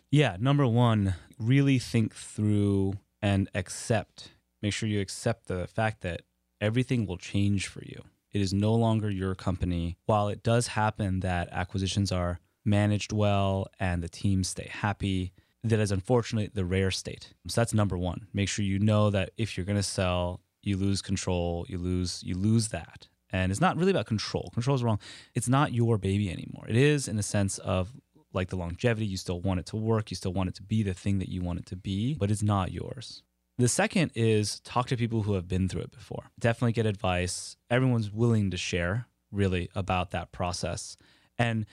Yeah, 0.09 0.37
number 0.39 0.65
one, 0.65 1.15
really 1.37 1.77
think 1.77 2.15
through 2.15 2.95
and 3.21 3.49
accept. 3.53 4.29
Make 4.61 4.73
sure 4.73 4.89
you 4.89 5.01
accept 5.01 5.47
the 5.47 5.67
fact 5.67 6.01
that 6.01 6.21
everything 6.59 7.05
will 7.05 7.17
change 7.17 7.67
for 7.67 7.83
you. 7.83 8.03
It 8.31 8.41
is 8.41 8.53
no 8.53 8.73
longer 8.73 9.09
your 9.09 9.35
company. 9.35 9.97
While 10.05 10.29
it 10.29 10.41
does 10.41 10.67
happen 10.67 11.19
that 11.19 11.49
acquisitions 11.51 12.11
are 12.11 12.39
managed 12.67 13.11
well 13.11 13.67
and 13.79 14.03
the 14.03 14.09
teams 14.09 14.49
stay 14.49 14.69
happy, 14.71 15.31
that 15.63 15.79
is 15.79 15.91
unfortunately 15.91 16.51
the 16.53 16.65
rare 16.65 16.91
state. 16.91 17.33
So 17.47 17.61
that's 17.61 17.73
number 17.73 17.97
one. 17.97 18.27
Make 18.33 18.49
sure 18.49 18.63
you 18.63 18.79
know 18.79 19.09
that 19.09 19.31
if 19.37 19.57
you're 19.57 19.65
going 19.65 19.77
to 19.77 19.83
sell, 19.83 20.41
you 20.61 20.77
lose 20.77 21.01
control, 21.01 21.65
you 21.69 21.77
lose 21.77 22.21
you 22.23 22.35
lose 22.35 22.69
that. 22.69 23.07
And 23.31 23.51
it's 23.51 23.61
not 23.61 23.77
really 23.77 23.91
about 23.91 24.05
control. 24.05 24.51
Control 24.53 24.75
is 24.75 24.83
wrong. 24.83 24.99
It's 25.33 25.49
not 25.49 25.73
your 25.73 25.97
baby 25.97 26.29
anymore. 26.29 26.65
It 26.67 26.77
is 26.77 27.07
in 27.07 27.17
the 27.17 27.23
sense 27.23 27.57
of 27.57 27.89
like 28.33 28.49
the 28.49 28.55
longevity. 28.55 29.05
You 29.05 29.17
still 29.17 29.41
want 29.41 29.59
it 29.59 29.65
to 29.67 29.75
work. 29.75 30.11
You 30.11 30.15
still 30.15 30.33
want 30.33 30.49
it 30.49 30.55
to 30.55 30.63
be 30.63 30.83
the 30.83 30.93
thing 30.93 31.19
that 31.19 31.29
you 31.29 31.41
want 31.41 31.59
it 31.59 31.65
to 31.67 31.75
be, 31.75 32.13
but 32.13 32.31
it's 32.31 32.43
not 32.43 32.71
yours. 32.71 33.23
The 33.57 33.67
second 33.67 34.11
is 34.13 34.59
talk 34.59 34.87
to 34.87 34.97
people 34.97 35.23
who 35.23 35.33
have 35.33 35.47
been 35.47 35.67
through 35.67 35.81
it 35.81 35.91
before. 35.91 36.25
Definitely 36.39 36.73
get 36.73 36.85
advice. 36.85 37.57
Everyone's 37.69 38.11
willing 38.11 38.51
to 38.51 38.57
share 38.57 39.07
really 39.31 39.69
about 39.75 40.11
that 40.11 40.31
process 40.31 40.95
and 41.37 41.65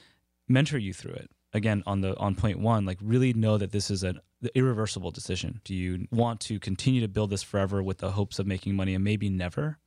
mentor 0.48 0.78
you 0.78 0.92
through 0.92 1.14
it. 1.14 1.30
Again, 1.52 1.82
on 1.86 2.00
the 2.00 2.16
on 2.18 2.34
point 2.34 2.58
one, 2.58 2.84
like 2.84 2.98
really 3.00 3.32
know 3.32 3.58
that 3.58 3.70
this 3.70 3.90
is 3.90 4.02
an 4.02 4.20
irreversible 4.54 5.12
decision. 5.12 5.60
Do 5.64 5.74
you 5.74 6.06
want 6.10 6.40
to 6.40 6.58
continue 6.58 7.00
to 7.00 7.08
build 7.08 7.30
this 7.30 7.42
forever 7.42 7.82
with 7.82 7.98
the 7.98 8.10
hopes 8.10 8.38
of 8.38 8.46
making 8.46 8.74
money 8.74 8.94
and 8.94 9.04
maybe 9.04 9.30
never, 9.30 9.78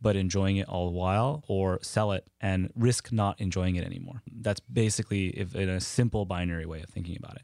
but 0.00 0.14
enjoying 0.14 0.56
it 0.58 0.68
all 0.68 0.86
the 0.86 0.96
while, 0.96 1.42
or 1.48 1.80
sell 1.82 2.12
it 2.12 2.28
and 2.40 2.70
risk 2.76 3.10
not 3.10 3.40
enjoying 3.40 3.74
it 3.74 3.84
anymore? 3.84 4.22
That's 4.40 4.60
basically 4.60 5.28
if 5.28 5.56
in 5.56 5.68
a 5.68 5.80
simple 5.80 6.26
binary 6.26 6.66
way 6.66 6.80
of 6.80 6.90
thinking 6.90 7.16
about 7.16 7.36
it 7.36 7.42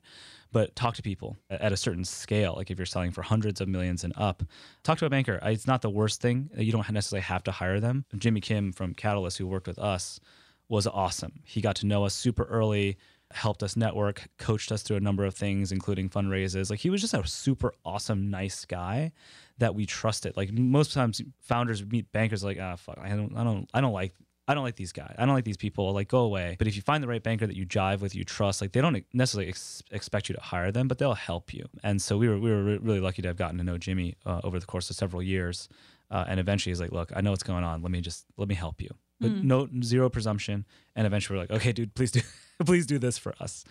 but 0.52 0.76
talk 0.76 0.94
to 0.94 1.02
people 1.02 1.36
at 1.50 1.72
a 1.72 1.76
certain 1.76 2.04
scale. 2.04 2.54
Like 2.56 2.70
if 2.70 2.78
you're 2.78 2.86
selling 2.86 3.10
for 3.10 3.22
hundreds 3.22 3.60
of 3.60 3.68
millions 3.68 4.04
and 4.04 4.12
up, 4.16 4.42
talk 4.82 4.98
to 4.98 5.06
a 5.06 5.10
banker. 5.10 5.40
It's 5.42 5.66
not 5.66 5.82
the 5.82 5.90
worst 5.90 6.20
thing. 6.20 6.50
You 6.54 6.70
don't 6.70 6.88
necessarily 6.90 7.22
have 7.22 7.42
to 7.44 7.50
hire 7.50 7.80
them. 7.80 8.04
Jimmy 8.16 8.40
Kim 8.40 8.72
from 8.72 8.94
Catalyst, 8.94 9.38
who 9.38 9.46
worked 9.46 9.66
with 9.66 9.78
us, 9.78 10.20
was 10.68 10.86
awesome. 10.86 11.40
He 11.44 11.60
got 11.60 11.76
to 11.76 11.86
know 11.86 12.04
us 12.04 12.14
super 12.14 12.44
early, 12.44 12.96
helped 13.32 13.62
us 13.62 13.76
network, 13.76 14.28
coached 14.38 14.72
us 14.72 14.82
through 14.82 14.96
a 14.96 15.00
number 15.00 15.24
of 15.24 15.34
things, 15.34 15.72
including 15.72 16.08
fundraisers. 16.08 16.70
Like 16.70 16.80
he 16.80 16.90
was 16.90 17.00
just 17.00 17.14
a 17.14 17.26
super 17.26 17.72
awesome, 17.84 18.30
nice 18.30 18.64
guy 18.64 19.12
that 19.58 19.74
we 19.74 19.86
trusted. 19.86 20.36
Like 20.36 20.52
most 20.52 20.92
times, 20.92 21.20
founders 21.40 21.84
meet 21.84 22.10
bankers 22.12 22.44
like, 22.44 22.58
ah, 22.60 22.76
fuck, 22.76 22.98
I 23.00 23.10
don't, 23.10 23.36
I 23.36 23.44
don't, 23.44 23.68
I 23.74 23.80
don't 23.80 23.92
like 23.92 24.14
I 24.48 24.54
don't 24.54 24.64
like 24.64 24.76
these 24.76 24.92
guys. 24.92 25.14
I 25.18 25.24
don't 25.24 25.34
like 25.34 25.44
these 25.44 25.56
people. 25.56 25.92
Like, 25.92 26.08
go 26.08 26.20
away. 26.20 26.56
But 26.58 26.66
if 26.66 26.74
you 26.74 26.82
find 26.82 27.02
the 27.02 27.08
right 27.08 27.22
banker 27.22 27.46
that 27.46 27.56
you 27.56 27.64
jive 27.64 28.00
with, 28.00 28.14
you 28.14 28.24
trust, 28.24 28.60
like 28.60 28.72
they 28.72 28.80
don't 28.80 29.04
necessarily 29.12 29.48
ex- 29.48 29.82
expect 29.92 30.28
you 30.28 30.34
to 30.34 30.40
hire 30.40 30.72
them, 30.72 30.88
but 30.88 30.98
they'll 30.98 31.14
help 31.14 31.54
you. 31.54 31.64
And 31.84 32.02
so 32.02 32.18
we 32.18 32.28
were 32.28 32.38
we 32.38 32.50
were 32.50 32.62
re- 32.62 32.78
really 32.78 33.00
lucky 33.00 33.22
to 33.22 33.28
have 33.28 33.36
gotten 33.36 33.58
to 33.58 33.64
know 33.64 33.78
Jimmy 33.78 34.16
uh, 34.26 34.40
over 34.42 34.58
the 34.58 34.66
course 34.66 34.90
of 34.90 34.96
several 34.96 35.22
years. 35.22 35.68
Uh, 36.10 36.24
and 36.26 36.40
eventually, 36.40 36.72
he's 36.72 36.80
like, 36.80 36.92
"Look, 36.92 37.12
I 37.14 37.20
know 37.20 37.30
what's 37.30 37.44
going 37.44 37.64
on. 37.64 37.82
Let 37.82 37.92
me 37.92 38.00
just 38.00 38.26
let 38.36 38.48
me 38.48 38.54
help 38.54 38.82
you." 38.82 38.90
But 39.22 39.30
Mm. 39.30 39.44
no 39.44 39.68
zero 39.82 40.10
presumption. 40.10 40.66
And 40.94 41.06
eventually, 41.06 41.36
we're 41.38 41.44
like, 41.44 41.50
"Okay, 41.52 41.72
dude, 41.72 41.94
please 41.94 42.10
do 42.10 42.20
please 42.66 42.84
do 42.86 42.98
this 42.98 43.16
for 43.16 43.34
us." 43.40 43.64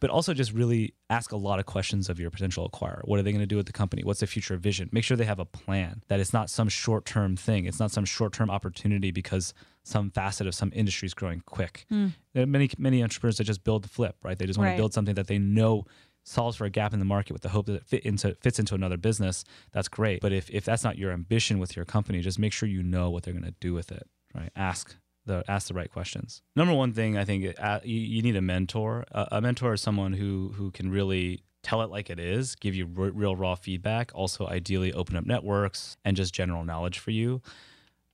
But 0.00 0.10
also, 0.10 0.32
just 0.34 0.52
really 0.52 0.94
ask 1.10 1.32
a 1.32 1.36
lot 1.36 1.58
of 1.58 1.66
questions 1.66 2.08
of 2.08 2.20
your 2.20 2.30
potential 2.30 2.68
acquirer. 2.70 3.00
What 3.04 3.18
are 3.18 3.22
they 3.22 3.32
going 3.32 3.40
to 3.40 3.46
do 3.46 3.56
with 3.56 3.66
the 3.66 3.72
company? 3.72 4.04
What's 4.04 4.20
the 4.20 4.26
future 4.28 4.56
vision? 4.56 4.88
Make 4.92 5.02
sure 5.04 5.16
they 5.16 5.24
have 5.24 5.40
a 5.40 5.44
plan. 5.44 6.02
That 6.08 6.20
it's 6.20 6.32
not 6.32 6.50
some 6.50 6.68
short 6.68 7.04
term 7.04 7.36
thing. 7.36 7.64
It's 7.64 7.80
not 7.80 7.90
some 7.90 8.04
short 8.04 8.32
term 8.32 8.48
opportunity 8.50 9.10
because 9.10 9.54
some 9.82 10.10
facet 10.10 10.46
of 10.46 10.54
some 10.54 10.70
industry 10.74 11.06
is 11.06 11.14
growing 11.14 11.42
quick. 11.46 11.86
Mm. 11.90 12.12
There 12.34 12.42
are 12.44 12.46
many 12.46 12.70
many 12.78 13.02
entrepreneurs 13.02 13.38
that 13.38 13.44
just 13.44 13.64
build 13.64 13.82
the 13.82 13.88
flip, 13.88 14.16
right? 14.22 14.38
They 14.38 14.46
just 14.46 14.58
want 14.58 14.68
Right. 14.68 14.76
to 14.76 14.80
build 14.82 14.92
something 14.94 15.14
that 15.16 15.26
they 15.26 15.38
know 15.38 15.84
solves 16.24 16.58
for 16.58 16.66
a 16.66 16.70
gap 16.70 16.92
in 16.92 16.98
the 16.98 17.06
market 17.06 17.32
with 17.32 17.40
the 17.40 17.48
hope 17.48 17.64
that 17.66 17.72
it 17.74 17.84
fit 17.86 18.04
into 18.04 18.36
fits 18.42 18.58
into 18.58 18.74
another 18.74 18.98
business. 18.98 19.44
That's 19.72 19.88
great. 19.88 20.20
But 20.20 20.32
if 20.32 20.50
if 20.50 20.64
that's 20.64 20.84
not 20.84 20.98
your 20.98 21.10
ambition 21.10 21.58
with 21.58 21.74
your 21.74 21.86
company, 21.86 22.20
just 22.20 22.38
make 22.38 22.52
sure 22.52 22.68
you 22.68 22.82
know 22.82 23.08
what 23.10 23.22
they're 23.22 23.32
going 23.32 23.44
to 23.46 23.54
do 23.60 23.72
with 23.72 23.90
it. 23.90 24.06
Right? 24.34 24.50
Ask 24.56 24.96
the 25.26 25.44
ask 25.48 25.68
the 25.68 25.74
right 25.74 25.90
questions. 25.90 26.42
Number 26.56 26.74
one 26.74 26.92
thing 26.92 27.16
I 27.16 27.24
think 27.24 27.54
uh, 27.58 27.80
you, 27.84 28.22
need 28.22 28.36
a 28.36 28.42
mentor. 28.42 29.04
A 29.12 29.40
mentor 29.40 29.74
is 29.74 29.80
someone 29.80 30.14
who 30.14 30.52
who 30.56 30.70
can 30.70 30.90
really 30.90 31.42
tell 31.62 31.82
it 31.82 31.90
like 31.90 32.10
it 32.10 32.18
is, 32.18 32.54
give 32.56 32.74
you 32.74 32.86
real 32.86 33.36
raw 33.36 33.54
feedback. 33.54 34.10
Also, 34.14 34.46
ideally, 34.46 34.92
open 34.92 35.16
up 35.16 35.26
networks 35.26 35.96
and 36.04 36.16
just 36.16 36.34
general 36.34 36.64
knowledge 36.64 36.98
for 36.98 37.10
you. 37.10 37.42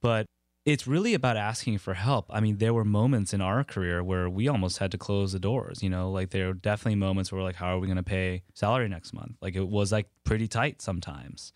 But 0.03 0.27
it's 0.65 0.87
really 0.87 1.13
about 1.13 1.37
asking 1.37 1.79
for 1.79 1.95
help. 1.95 2.27
I 2.31 2.41
mean, 2.41 2.57
there 2.57 2.73
were 2.73 2.85
moments 2.85 3.35
in 3.35 3.41
our 3.41 3.65
career 3.65 4.03
where 4.03 4.29
we 4.31 4.49
almost 4.49 4.79
had 4.79 4.91
to 4.93 4.99
close 4.99 5.33
the 5.33 5.39
doors. 5.39 5.83
You 5.83 5.91
know, 5.91 6.11
like 6.11 6.31
there 6.31 6.49
are 6.49 6.55
definitely 6.55 6.97
moments 6.97 7.31
where 7.31 7.41
we're 7.41 7.47
like, 7.47 7.57
how 7.57 7.77
are 7.77 7.79
we 7.79 7.87
going 7.87 7.97
to 7.97 8.03
pay 8.03 8.43
salary 8.55 8.89
next 8.89 9.13
month? 9.13 9.37
Like 9.43 9.57
it 9.57 9.69
was 9.69 9.93
like 9.93 10.09
pretty 10.25 10.49
tight 10.49 10.81
sometimes. 10.81 11.53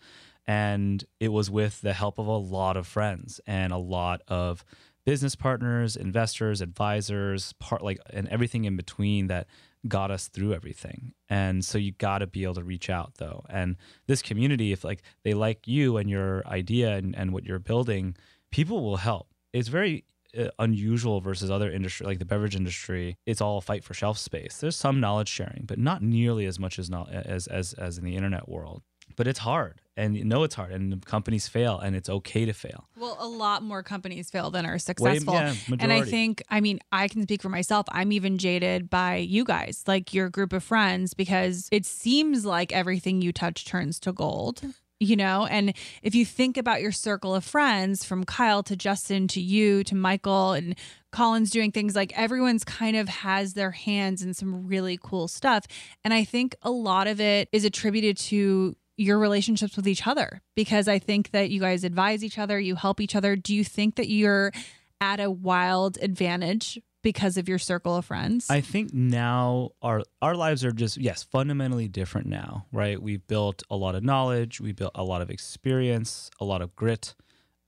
And 0.49 1.05
it 1.19 1.27
was 1.27 1.51
with 1.51 1.81
the 1.81 1.93
help 1.93 2.17
of 2.17 2.25
a 2.25 2.37
lot 2.37 2.75
of 2.75 2.87
friends 2.87 3.39
and 3.45 3.71
a 3.71 3.77
lot 3.77 4.23
of 4.27 4.65
business 5.05 5.35
partners, 5.35 5.95
investors, 5.95 6.59
advisors, 6.59 7.53
part 7.59 7.83
like 7.83 7.99
and 8.09 8.27
everything 8.29 8.65
in 8.65 8.75
between 8.75 9.27
that 9.27 9.45
got 9.87 10.09
us 10.09 10.27
through 10.27 10.55
everything. 10.55 11.13
And 11.29 11.63
so 11.63 11.77
you 11.77 11.91
got 11.91 12.19
to 12.19 12.27
be 12.27 12.45
able 12.45 12.55
to 12.55 12.63
reach 12.63 12.89
out 12.89 13.13
though. 13.19 13.45
And 13.47 13.75
this 14.07 14.23
community, 14.23 14.71
if 14.71 14.83
like 14.83 15.03
they 15.21 15.35
like 15.35 15.67
you 15.67 15.97
and 15.97 16.09
your 16.09 16.43
idea 16.47 16.95
and, 16.95 17.15
and 17.15 17.31
what 17.31 17.45
you're 17.45 17.59
building, 17.59 18.15
people 18.49 18.81
will 18.81 18.97
help. 18.97 19.27
It's 19.53 19.67
very 19.67 20.03
uh, 20.35 20.47
unusual 20.57 21.21
versus 21.21 21.51
other 21.51 21.71
industry 21.71 22.07
like 22.07 22.17
the 22.17 22.25
beverage 22.25 22.55
industry. 22.55 23.17
It's 23.27 23.39
all 23.39 23.59
a 23.59 23.61
fight 23.61 23.83
for 23.83 23.93
shelf 23.93 24.17
space. 24.17 24.57
There's 24.57 24.75
some 24.75 24.99
knowledge 24.99 25.29
sharing, 25.29 25.65
but 25.67 25.77
not 25.77 26.01
nearly 26.01 26.47
as 26.47 26.57
much 26.57 26.79
as 26.79 26.89
not 26.89 27.11
as 27.11 27.45
as 27.45 27.73
as 27.73 27.99
in 27.99 28.03
the 28.03 28.15
internet 28.15 28.49
world. 28.49 28.81
But 29.15 29.27
it's 29.27 29.39
hard, 29.39 29.81
and 29.99 30.15
you 30.15 30.23
know 30.23 30.43
it's 30.43 30.55
hard, 30.55 30.71
and 30.71 31.05
companies 31.05 31.47
fail, 31.47 31.77
and 31.79 31.95
it's 31.95 32.09
okay 32.09 32.45
to 32.45 32.53
fail. 32.53 32.87
Well, 32.97 33.17
a 33.19 33.27
lot 33.27 33.61
more 33.61 33.83
companies 33.83 34.29
fail 34.29 34.49
than 34.49 34.65
are 34.65 34.79
successful. 34.79 35.33
yeah, 35.33 35.53
and 35.79 35.91
I 35.91 36.01
think, 36.01 36.41
I 36.49 36.61
mean, 36.61 36.79
I 36.91 37.07
can 37.07 37.23
speak 37.23 37.41
for 37.41 37.49
myself. 37.49 37.85
I'm 37.91 38.11
even 38.11 38.37
jaded 38.37 38.89
by 38.89 39.17
you 39.17 39.43
guys, 39.43 39.83
like 39.85 40.13
your 40.13 40.29
group 40.29 40.53
of 40.53 40.63
friends, 40.63 41.13
because 41.13 41.67
it 41.71 41.85
seems 41.85 42.45
like 42.45 42.71
everything 42.71 43.21
you 43.21 43.33
touch 43.33 43.65
turns 43.65 43.99
to 44.01 44.13
gold. 44.13 44.61
You 45.01 45.15
know, 45.15 45.47
and 45.49 45.73
if 46.03 46.13
you 46.13 46.25
think 46.25 46.57
about 46.57 46.81
your 46.81 46.91
circle 46.91 47.33
of 47.33 47.45
friends 47.45 48.03
from 48.03 48.25
Kyle 48.25 48.63
to 48.63 48.75
Justin 48.75 49.29
to 49.29 49.39
you 49.39 49.81
to 49.85 49.95
Michael 49.95 50.51
and 50.51 50.75
Colin's 51.13 51.51
doing 51.51 51.71
things 51.71 51.95
like 51.95 52.11
everyone's 52.17 52.65
kind 52.65 52.97
of 52.97 53.07
has 53.07 53.53
their 53.53 53.71
hands 53.71 54.21
in 54.21 54.33
some 54.33 54.67
really 54.67 54.99
cool 55.01 55.29
stuff. 55.29 55.65
And 56.03 56.13
I 56.13 56.25
think 56.25 56.53
a 56.63 56.69
lot 56.69 57.07
of 57.07 57.21
it 57.21 57.47
is 57.53 57.63
attributed 57.63 58.17
to 58.17 58.75
your 58.99 59.17
relationships 59.17 59.77
with 59.77 59.87
each 59.87 60.05
other 60.05 60.41
because 60.55 60.87
I 60.87 60.99
think 60.99 61.31
that 61.31 61.49
you 61.49 61.61
guys 61.61 61.83
advise 61.83 62.23
each 62.23 62.37
other, 62.37 62.59
you 62.59 62.75
help 62.75 62.99
each 62.99 63.15
other. 63.15 63.35
Do 63.35 63.55
you 63.55 63.63
think 63.63 63.95
that 63.95 64.09
you're 64.09 64.51
at 64.99 65.19
a 65.21 65.31
wild 65.31 65.97
advantage 66.01 66.77
because 67.01 67.37
of 67.37 67.47
your 67.47 67.59
circle 67.59 67.95
of 67.95 68.05
friends? 68.05 68.49
I 68.49 68.59
think 68.59 68.93
now 68.93 69.71
our 69.81 70.03
our 70.21 70.35
lives 70.35 70.65
are 70.65 70.73
just 70.73 70.97
yes 70.97 71.23
fundamentally 71.23 71.87
different 71.87 72.27
now, 72.27 72.65
right? 72.73 73.01
We've 73.01 73.25
built 73.25 73.63
a 73.69 73.77
lot 73.77 73.95
of 73.95 74.03
knowledge, 74.03 74.59
we 74.59 74.73
built 74.73 74.91
a 74.95 75.03
lot 75.03 75.21
of 75.21 75.29
experience, 75.29 76.29
a 76.41 76.45
lot 76.45 76.61
of 76.61 76.75
grit, 76.75 77.15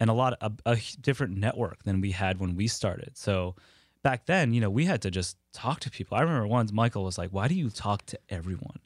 and 0.01 0.09
a 0.09 0.13
lot 0.13 0.34
of 0.41 0.59
a, 0.65 0.71
a 0.73 0.77
different 0.99 1.38
network 1.38 1.84
than 1.84 2.01
we 2.01 2.11
had 2.11 2.39
when 2.39 2.57
we 2.57 2.67
started. 2.67 3.17
So 3.17 3.55
back 4.03 4.25
then, 4.25 4.53
you 4.53 4.59
know, 4.59 4.69
we 4.69 4.84
had 4.84 5.01
to 5.03 5.11
just 5.11 5.38
talk 5.53 5.79
to 5.82 5.89
people. 5.89 6.17
I 6.17 6.21
remember 6.21 6.47
once 6.47 6.73
Michael 6.73 7.05
was 7.05 7.17
like, 7.17 7.29
"Why 7.29 7.47
do 7.47 7.55
you 7.55 7.69
talk 7.69 8.05
to 8.07 8.19
everyone?" 8.29 8.79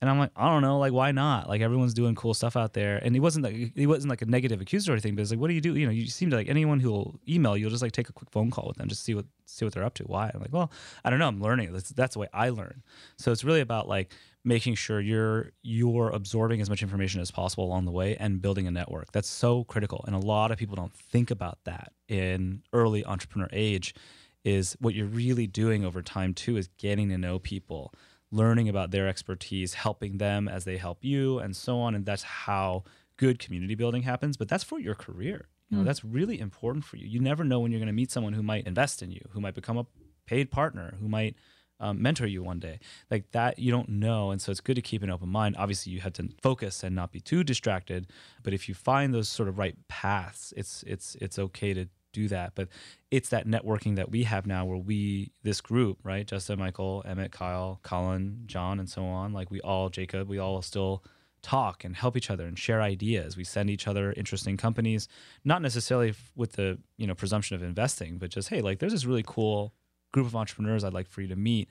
And 0.00 0.08
I'm 0.08 0.18
like, 0.18 0.30
I 0.34 0.48
don't 0.48 0.62
know, 0.62 0.78
like 0.78 0.94
why 0.94 1.12
not? 1.12 1.46
Like 1.48 1.60
everyone's 1.60 1.92
doing 1.92 2.14
cool 2.14 2.32
stuff 2.32 2.56
out 2.56 2.72
there, 2.72 2.96
and 2.96 3.14
he 3.14 3.20
wasn't 3.20 3.44
like 3.44 3.72
he 3.74 3.86
wasn't 3.86 4.08
like 4.08 4.22
a 4.22 4.26
negative 4.26 4.60
accuser 4.60 4.92
or 4.92 4.94
anything, 4.94 5.14
but 5.14 5.22
it's 5.22 5.30
like, 5.30 5.40
what 5.40 5.48
do 5.48 5.54
you 5.54 5.60
do? 5.60 5.76
You 5.76 5.86
know, 5.86 5.92
you 5.92 6.06
seem 6.06 6.30
to 6.30 6.36
like 6.36 6.48
anyone 6.48 6.80
who'll 6.80 7.20
email 7.28 7.54
you'll 7.56 7.70
just 7.70 7.82
like 7.82 7.92
take 7.92 8.08
a 8.08 8.12
quick 8.12 8.30
phone 8.30 8.50
call 8.50 8.66
with 8.66 8.78
them, 8.78 8.88
just 8.88 9.04
see 9.04 9.14
what 9.14 9.26
see 9.44 9.64
what 9.64 9.74
they're 9.74 9.84
up 9.84 9.94
to. 9.94 10.04
Why? 10.04 10.30
I'm 10.32 10.40
like, 10.40 10.52
well, 10.52 10.72
I 11.04 11.10
don't 11.10 11.18
know. 11.18 11.28
I'm 11.28 11.42
learning. 11.42 11.72
That's 11.72 11.90
that's 11.90 12.14
the 12.14 12.20
way 12.20 12.28
I 12.32 12.48
learn. 12.48 12.82
So 13.18 13.30
it's 13.30 13.44
really 13.44 13.60
about 13.60 13.88
like 13.88 14.12
making 14.42 14.74
sure 14.76 15.00
you're 15.00 15.52
you're 15.62 16.08
absorbing 16.10 16.62
as 16.62 16.70
much 16.70 16.82
information 16.82 17.20
as 17.20 17.30
possible 17.30 17.64
along 17.64 17.84
the 17.84 17.90
way 17.90 18.16
and 18.16 18.40
building 18.40 18.66
a 18.66 18.70
network. 18.70 19.12
That's 19.12 19.28
so 19.28 19.64
critical, 19.64 20.02
and 20.06 20.16
a 20.16 20.18
lot 20.18 20.50
of 20.50 20.56
people 20.56 20.76
don't 20.76 20.94
think 20.94 21.30
about 21.30 21.58
that 21.64 21.92
in 22.08 22.62
early 22.72 23.04
entrepreneur 23.04 23.48
age. 23.52 23.94
Is 24.42 24.74
what 24.80 24.94
you're 24.94 25.06
really 25.06 25.46
doing 25.46 25.84
over 25.84 26.00
time 26.00 26.32
too 26.32 26.56
is 26.56 26.68
getting 26.78 27.10
to 27.10 27.18
know 27.18 27.38
people 27.38 27.92
learning 28.30 28.68
about 28.68 28.90
their 28.90 29.08
expertise, 29.08 29.74
helping 29.74 30.18
them 30.18 30.48
as 30.48 30.64
they 30.64 30.76
help 30.76 31.04
you, 31.04 31.38
and 31.38 31.54
so 31.56 31.80
on. 31.80 31.94
And 31.94 32.06
that's 32.06 32.22
how 32.22 32.84
good 33.16 33.38
community 33.38 33.74
building 33.74 34.02
happens. 34.02 34.36
But 34.36 34.48
that's 34.48 34.64
for 34.64 34.78
your 34.78 34.94
career. 34.94 35.48
You 35.68 35.76
know, 35.76 35.82
Mm. 35.82 35.86
that's 35.86 36.04
really 36.04 36.40
important 36.40 36.84
for 36.84 36.96
you. 36.96 37.06
You 37.06 37.20
never 37.20 37.44
know 37.44 37.60
when 37.60 37.70
you're 37.70 37.78
going 37.80 37.86
to 37.86 37.92
meet 37.92 38.10
someone 38.10 38.32
who 38.32 38.42
might 38.42 38.66
invest 38.66 39.02
in 39.02 39.10
you, 39.12 39.20
who 39.30 39.40
might 39.40 39.54
become 39.54 39.76
a 39.78 39.86
paid 40.26 40.50
partner, 40.50 40.96
who 41.00 41.08
might 41.08 41.36
um, 41.82 42.02
mentor 42.02 42.26
you 42.26 42.42
one 42.42 42.58
day. 42.58 42.78
Like 43.10 43.30
that, 43.30 43.58
you 43.58 43.70
don't 43.72 43.88
know. 43.88 44.30
And 44.30 44.40
so 44.42 44.50
it's 44.52 44.60
good 44.60 44.74
to 44.74 44.82
keep 44.82 45.02
an 45.02 45.08
open 45.10 45.30
mind. 45.30 45.56
Obviously, 45.58 45.92
you 45.92 46.00
have 46.00 46.12
to 46.14 46.28
focus 46.42 46.82
and 46.84 46.94
not 46.94 47.10
be 47.10 47.20
too 47.20 47.42
distracted. 47.42 48.06
But 48.42 48.52
if 48.52 48.68
you 48.68 48.74
find 48.74 49.14
those 49.14 49.30
sort 49.30 49.48
of 49.48 49.56
right 49.58 49.76
paths, 49.88 50.52
it's 50.58 50.82
it's 50.86 51.14
it's 51.22 51.38
okay 51.38 51.72
to 51.72 51.86
do 52.12 52.28
that. 52.28 52.52
But 52.54 52.68
it's 53.10 53.28
that 53.30 53.46
networking 53.46 53.96
that 53.96 54.10
we 54.10 54.24
have 54.24 54.46
now 54.46 54.64
where 54.64 54.76
we, 54.78 55.32
this 55.42 55.60
group, 55.60 55.98
right? 56.02 56.26
Justin, 56.26 56.58
Michael, 56.58 57.02
Emmett, 57.06 57.32
Kyle, 57.32 57.80
Colin, 57.82 58.42
John, 58.46 58.78
and 58.78 58.88
so 58.88 59.04
on, 59.04 59.32
like 59.32 59.50
we 59.50 59.60
all, 59.60 59.88
Jacob, 59.88 60.28
we 60.28 60.38
all 60.38 60.62
still 60.62 61.02
talk 61.42 61.84
and 61.84 61.96
help 61.96 62.16
each 62.16 62.30
other 62.30 62.44
and 62.46 62.58
share 62.58 62.82
ideas. 62.82 63.36
We 63.36 63.44
send 63.44 63.70
each 63.70 63.88
other 63.88 64.12
interesting 64.12 64.56
companies, 64.58 65.08
not 65.44 65.62
necessarily 65.62 66.12
with 66.36 66.52
the, 66.52 66.78
you 66.98 67.06
know, 67.06 67.14
presumption 67.14 67.56
of 67.56 67.62
investing, 67.62 68.18
but 68.18 68.30
just, 68.30 68.48
hey, 68.50 68.60
like 68.60 68.78
there's 68.78 68.92
this 68.92 69.06
really 69.06 69.24
cool 69.26 69.72
group 70.12 70.26
of 70.26 70.36
entrepreneurs 70.36 70.84
I'd 70.84 70.92
like 70.92 71.08
for 71.08 71.22
you 71.22 71.28
to 71.28 71.36
meet. 71.36 71.68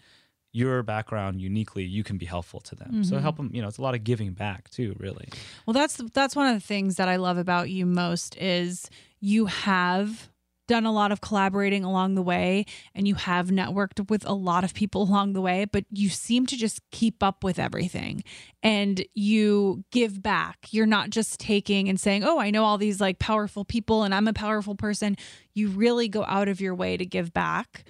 Your 0.52 0.82
background 0.82 1.40
uniquely, 1.40 1.84
you 1.84 2.04
can 2.04 2.18
be 2.18 2.26
helpful 2.26 2.60
to 2.62 2.76
them. 2.76 3.04
So 3.04 3.18
Mhm. 3.18 3.22
help 3.22 3.38
them, 3.38 3.52
you 3.54 3.62
know, 3.62 3.68
it's 3.68 3.78
a 3.78 3.84
lot 3.84 3.94
of 3.94 4.04
giving 4.04 4.32
back 4.34 4.72
too, 4.72 4.96
really. 4.98 5.30
Well, 5.68 5.76
that's 5.76 5.98
that's 6.14 6.36
one 6.36 6.48
of 6.48 6.56
the 6.60 6.66
things 6.66 6.96
that 6.96 7.08
I 7.08 7.18
love 7.18 7.38
about 7.38 7.70
you 7.70 7.86
most 7.86 8.36
is 8.38 8.90
you 9.20 9.48
have 9.48 10.30
done 10.70 10.86
a 10.86 10.92
lot 10.92 11.12
of 11.12 11.20
collaborating 11.20 11.84
along 11.84 12.14
the 12.14 12.22
way 12.22 12.64
and 12.94 13.08
you 13.08 13.16
have 13.16 13.48
networked 13.48 14.08
with 14.10 14.24
a 14.26 14.34
lot 14.34 14.64
of 14.64 14.74
people 14.74 15.02
along 15.10 15.34
the 15.34 15.42
way, 15.42 15.66
but 15.66 15.84
you 15.92 16.10
seem 16.10 16.46
to 16.46 16.56
just 16.56 16.80
keep 16.92 17.22
up 17.24 17.44
with 17.44 17.60
everything 17.60 18.24
and 18.62 19.04
you 19.16 19.84
give 19.92 20.22
back. 20.22 20.68
You're 20.70 20.86
not 20.86 21.10
just 21.10 21.40
taking 21.40 21.90
and 21.90 22.00
saying, 22.00 22.24
"Oh, 22.24 22.40
I 22.40 22.52
know 22.52 22.64
all 22.64 22.78
these 22.78 23.02
like 23.02 23.20
powerful 23.20 23.66
people 23.66 24.04
and 24.04 24.14
I'm 24.14 24.28
a 24.28 24.34
powerful 24.34 24.76
person." 24.76 25.18
You 25.54 25.70
really 25.70 26.08
go 26.08 26.24
out 26.26 26.48
of 26.48 26.62
your 26.62 26.76
way 26.76 26.96
to 26.96 27.06
give 27.06 27.34
back 27.34 27.84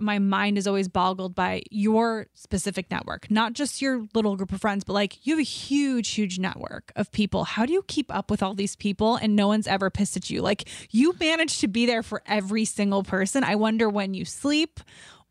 my 0.00 0.18
mind 0.18 0.58
is 0.58 0.66
always 0.66 0.88
boggled 0.88 1.34
by 1.34 1.62
your 1.70 2.26
specific 2.34 2.90
network, 2.90 3.30
not 3.30 3.54
just 3.54 3.80
your 3.80 4.06
little 4.14 4.36
group 4.36 4.52
of 4.52 4.60
friends, 4.60 4.84
but 4.84 4.92
like 4.92 5.26
you 5.26 5.34
have 5.34 5.40
a 5.40 5.44
huge, 5.44 6.10
huge 6.10 6.38
network 6.38 6.92
of 6.94 7.10
people. 7.10 7.44
How 7.44 7.64
do 7.64 7.72
you 7.72 7.82
keep 7.88 8.14
up 8.14 8.30
with 8.30 8.42
all 8.42 8.54
these 8.54 8.76
people 8.76 9.16
and 9.16 9.34
no 9.34 9.48
one's 9.48 9.66
ever 9.66 9.90
pissed 9.90 10.16
at 10.16 10.30
you? 10.30 10.42
Like 10.42 10.68
you 10.90 11.14
manage 11.18 11.60
to 11.60 11.68
be 11.68 11.86
there 11.86 12.02
for 12.02 12.22
every 12.26 12.64
single 12.64 13.02
person. 13.02 13.44
I 13.44 13.54
wonder 13.54 13.88
when 13.88 14.14
you 14.14 14.24
sleep 14.24 14.80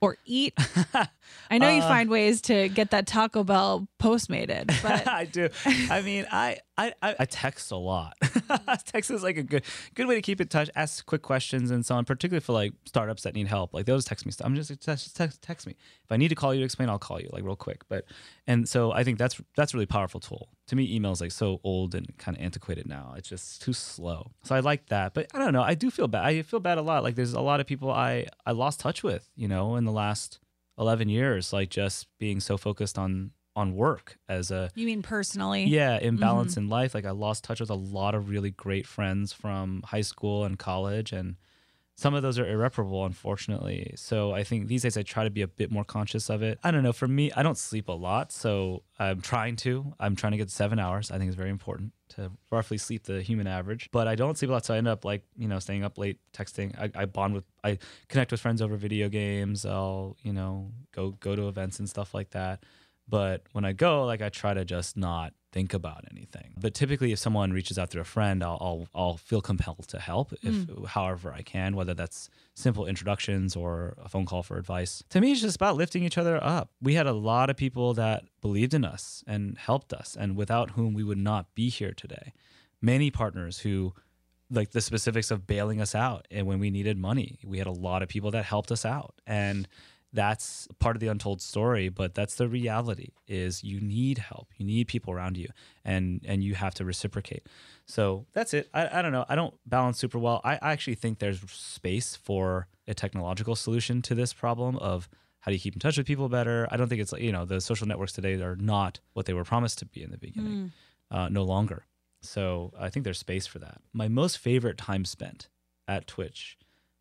or 0.02 0.18
eat. 0.26 0.58
I 1.50 1.58
know 1.58 1.70
you 1.70 1.82
Uh, 1.82 1.88
find 1.88 2.10
ways 2.10 2.42
to 2.44 2.70
get 2.70 2.92
that 2.92 3.08
Taco 3.08 3.44
Bell 3.44 3.88
postmated, 4.00 4.68
but 4.84 5.08
I 5.08 5.26
do. 5.26 5.50
I 5.90 6.02
mean, 6.02 6.26
I, 6.32 6.58
I 6.78 6.94
I 7.02 7.16
I 7.20 7.26
text 7.26 7.72
a 7.72 7.78
lot. 7.78 8.16
text 8.86 9.10
is 9.12 9.24
like 9.24 9.38
a 9.38 9.44
good 9.44 9.64
good 9.96 10.08
way 10.08 10.16
to 10.16 10.22
keep 10.22 10.42
in 10.42 10.48
touch, 10.48 10.70
ask 10.76 11.06
quick 11.06 11.22
questions 11.22 11.72
and 11.72 11.86
so 11.86 11.96
on. 11.96 12.06
Particularly 12.06 12.42
for 12.42 12.54
like 12.54 12.74
startups 12.86 13.24
that 13.24 13.34
need 13.34 13.48
help, 13.48 13.74
like 13.74 13.86
they'll 13.86 13.98
just 13.98 14.08
text 14.08 14.26
me 14.26 14.32
stuff. 14.32 14.46
I'm 14.46 14.56
just 14.56 14.70
text, 14.82 15.16
text 15.16 15.42
text 15.42 15.68
me 15.68 15.76
if 16.04 16.12
I 16.12 16.18
need 16.18 16.28
to 16.30 16.36
call 16.36 16.54
you 16.54 16.60
to 16.60 16.66
explain. 16.66 16.90
I'll 16.90 17.00
call 17.00 17.20
you 17.20 17.30
like 17.32 17.44
real 17.44 17.56
quick. 17.56 17.88
But 17.88 18.06
and 18.46 18.68
so 18.68 18.92
I 18.92 19.04
think 19.04 19.18
that's 19.18 19.40
that's 19.56 19.74
a 19.74 19.78
really 19.78 19.86
powerful 19.88 20.20
tool. 20.20 20.50
To 20.68 20.76
me, 20.76 20.94
email 20.94 21.14
is 21.14 21.22
like 21.22 21.32
so 21.32 21.62
old 21.64 21.96
and 21.96 22.16
kind 22.18 22.38
of 22.38 22.44
antiquated 22.44 22.88
now. 22.88 23.14
It's 23.18 23.30
just 23.30 23.62
too 23.62 23.72
slow. 23.74 24.32
So 24.44 24.54
I 24.54 24.60
like 24.60 24.88
that. 24.90 25.14
But 25.14 25.28
I 25.34 25.40
don't 25.40 25.54
know. 25.54 25.64
I 25.64 25.76
do 25.76 25.90
feel 25.90 26.08
bad. 26.10 26.26
I 26.26 26.42
feel 26.42 26.60
bad 26.60 26.78
a 26.78 26.82
lot. 26.82 27.04
Like 27.04 27.16
there's 27.16 27.34
a 27.34 27.42
lot 27.42 27.60
of 27.62 27.68
people 27.68 27.90
I 27.90 28.28
I 28.46 28.52
lost 28.52 28.80
touch 28.82 29.02
with. 29.02 29.30
You 29.36 29.48
know, 29.48 29.78
in 29.78 29.86
the 29.86 29.92
last 29.92 30.40
11 30.78 31.10
years, 31.10 31.54
like 31.54 31.70
just 31.70 32.08
being 32.20 32.40
so 32.40 32.58
focused 32.58 32.98
on 32.98 33.32
on 33.56 33.74
work 33.76 34.18
as 34.30 34.52
a 34.52 34.70
you 34.76 34.86
mean 34.86 35.02
personally? 35.02 35.64
yeah 35.66 35.98
imbalance 35.98 36.54
Mhm. 36.54 36.58
in 36.58 36.70
life 36.70 36.94
like 36.94 37.06
i 37.06 37.10
lost 37.12 37.44
touch 37.44 37.60
with 37.60 37.72
a 37.72 37.74
lot 37.74 38.14
of 38.14 38.30
really 38.30 38.52
great 38.52 38.86
friends 38.86 39.34
from 39.34 39.82
high 39.84 40.02
school 40.02 40.46
and 40.46 40.60
college 40.60 41.12
and 41.12 41.38
some 41.98 42.14
of 42.14 42.22
those 42.22 42.38
are 42.38 42.48
irreparable 42.48 43.06
unfortunately. 43.06 43.92
So 43.96 44.32
i 44.32 44.44
think 44.44 44.68
these 44.68 44.84
days 44.84 44.98
i 44.98 45.02
try 45.02 45.24
to 45.24 45.30
be 45.30 45.42
a 45.42 45.48
bit 45.48 45.72
more 45.72 45.84
conscious 45.84 46.30
of 46.30 46.42
it. 46.44 46.60
I 46.64 46.72
don't 46.72 46.84
know. 46.84 46.94
For 46.94 47.08
me 47.08 47.32
i 47.34 47.44
don't 47.44 47.58
sleep 47.58 47.90
a 47.90 47.94
lot 47.94 48.32
so 48.32 48.84
i'm 49.00 49.20
trying 49.22 49.56
to. 49.58 49.94
I'm 50.00 50.16
trying 50.16 50.32
to 50.32 50.38
get 50.38 50.50
seven 50.52 50.80
hours. 50.80 51.12
I 51.12 51.18
think 51.18 51.28
it's 51.28 51.36
very 51.36 51.50
important 51.50 51.94
to 52.10 52.32
roughly 52.52 52.78
sleep 52.78 53.04
the 53.04 53.22
human 53.22 53.48
average. 53.48 53.90
But 53.92 54.08
i 54.08 54.16
don't 54.16 54.38
sleep 54.38 54.50
a 54.50 54.54
lot 54.54 54.66
so 54.66 54.74
i 54.74 54.78
end 54.78 54.88
up 54.88 55.04
like 55.04 55.24
you 55.38 55.48
know 55.48 55.60
staying 55.60 55.84
up 55.84 55.98
late 55.98 56.20
texting. 56.34 56.78
I, 56.80 57.02
I 57.02 57.06
bond 57.06 57.34
with 57.34 57.46
i 57.64 57.80
connect 58.08 58.32
with 58.32 58.42
friends 58.42 58.62
over 58.62 58.78
video 58.78 59.10
games. 59.10 59.66
I'll 59.66 60.18
you 60.22 60.34
know 60.34 60.72
go 60.94 61.12
go 61.20 61.36
to 61.36 61.48
events 61.48 61.80
and 61.80 61.90
stuff 61.90 62.14
like 62.14 62.30
that. 62.32 62.64
But 63.10 63.44
when 63.54 63.64
I 63.64 63.72
go, 63.72 64.06
like 64.06 64.22
I 64.22 64.30
try 64.30 64.54
to 64.54 64.66
just 64.66 64.98
not 64.98 65.34
think 65.58 65.74
about 65.74 66.06
anything. 66.12 66.54
But 66.56 66.76
typically, 66.76 67.12
if 67.12 67.18
someone 67.18 67.52
reaches 67.52 67.80
out 67.80 67.90
through 67.90 68.04
a 68.04 68.12
friend, 68.18 68.44
I'll 68.44 68.60
I'll, 68.62 68.88
I'll 68.94 69.18
feel 69.18 69.42
compelled 69.42 69.88
to 69.88 70.00
help 70.00 70.32
if 70.44 70.54
hmm. 70.54 70.84
however 70.86 71.34
I 71.34 71.42
can, 71.42 71.76
whether 71.76 71.96
that's 71.96 72.30
simple 72.54 72.86
introductions 72.86 73.56
or 73.56 73.96
a 74.04 74.08
phone 74.08 74.28
call 74.28 74.44
for 74.44 74.58
advice. 74.58 75.04
To 75.10 75.20
me, 75.20 75.32
it's 75.32 75.42
just 75.42 75.56
about 75.56 75.76
lifting 75.76 76.04
each 76.04 76.18
other 76.18 76.38
up. 76.44 76.70
We 76.80 76.94
had 76.94 77.08
a 77.08 77.14
lot 77.32 77.50
of 77.50 77.58
people 77.58 77.96
that 77.96 78.26
believed 78.40 78.76
in 78.76 78.86
us 78.86 79.24
and 79.26 79.58
helped 79.58 79.94
us, 79.94 80.16
and 80.20 80.36
without 80.36 80.72
whom 80.72 80.94
we 80.94 81.04
would 81.04 81.18
not 81.32 81.44
be 81.56 81.70
here 81.70 81.94
today. 81.94 82.34
Many 82.80 83.10
partners 83.10 83.60
who 83.60 83.94
like 84.52 84.72
the 84.72 84.82
specifics 84.82 85.32
of 85.32 85.48
bailing 85.48 85.82
us 85.82 85.94
out 85.94 86.26
and 86.32 86.48
when 86.48 86.58
we 86.58 86.70
needed 86.70 86.98
money 86.98 87.38
we 87.44 87.58
had 87.58 87.68
a 87.68 87.72
lot 87.88 88.02
of 88.02 88.08
people 88.08 88.32
that 88.32 88.46
helped 88.46 88.72
us 88.72 88.86
out 88.86 89.14
and 89.28 89.68
that's 90.18 90.68
part 90.80 90.96
of 90.96 91.00
the 91.00 91.08
untold 91.08 91.40
story 91.44 91.90
but 91.90 92.16
that's 92.16 92.34
the 92.36 92.50
reality 92.50 93.10
is 93.28 93.64
you 93.64 93.80
need 93.80 94.18
help. 94.18 94.48
You 94.58 94.66
need 94.66 94.88
people 94.88 95.14
around 95.14 95.38
you 95.38 95.48
and 95.86 96.22
and 96.26 96.44
you 96.44 96.56
have 96.56 96.74
to 96.76 96.86
reciprocate. 96.86 97.46
So 97.86 98.26
that's 98.34 98.54
it. 98.56 98.68
I, 98.74 99.00
I 99.00 99.02
don't 99.04 99.12
know. 99.12 99.26
I 99.30 99.36
don't 99.36 99.54
balance 99.68 100.00
super 100.00 100.18
well. 100.18 100.42
I, 100.44 100.56
I 100.56 100.72
actually 100.72 100.96
think 100.96 101.20
there's 101.20 101.40
space 101.52 102.16
for 102.16 102.68
a 102.88 102.96
technological 102.96 103.56
solution 103.56 104.02
to 104.04 104.16
this 104.16 104.34
problem 104.34 104.78
of 104.78 105.08
how 105.42 105.52
do 105.52 105.54
you 105.54 105.60
keep 105.60 105.76
in 105.76 105.80
touch 105.80 105.98
with 105.98 106.08
people 106.08 106.30
better? 106.30 106.68
I 106.72 106.78
don't 106.78 106.90
think 106.90 107.02
it's 107.02 107.14
you 107.14 107.32
know 107.32 107.46
the 107.46 107.62
social 107.62 107.88
networks 107.88 108.14
today 108.14 108.42
are 108.42 108.56
not 108.56 109.00
what 109.14 109.28
they 109.28 109.34
were 109.34 109.44
promised 109.44 109.78
to 109.80 109.86
be 109.86 110.02
in 110.02 110.10
the 110.10 110.18
beginning 110.18 110.72
uh, 111.12 111.30
no 111.30 111.44
longer. 111.44 111.86
So 112.24 112.74
I 112.80 112.90
think 112.90 113.04
there's 113.04 113.20
space 113.20 113.46
for 113.46 113.60
that. 113.60 113.82
My 113.94 114.08
most 114.08 114.40
favorite 114.40 114.80
time 114.80 115.06
spent 115.06 115.48
at 115.88 116.08
Twitch 116.08 116.58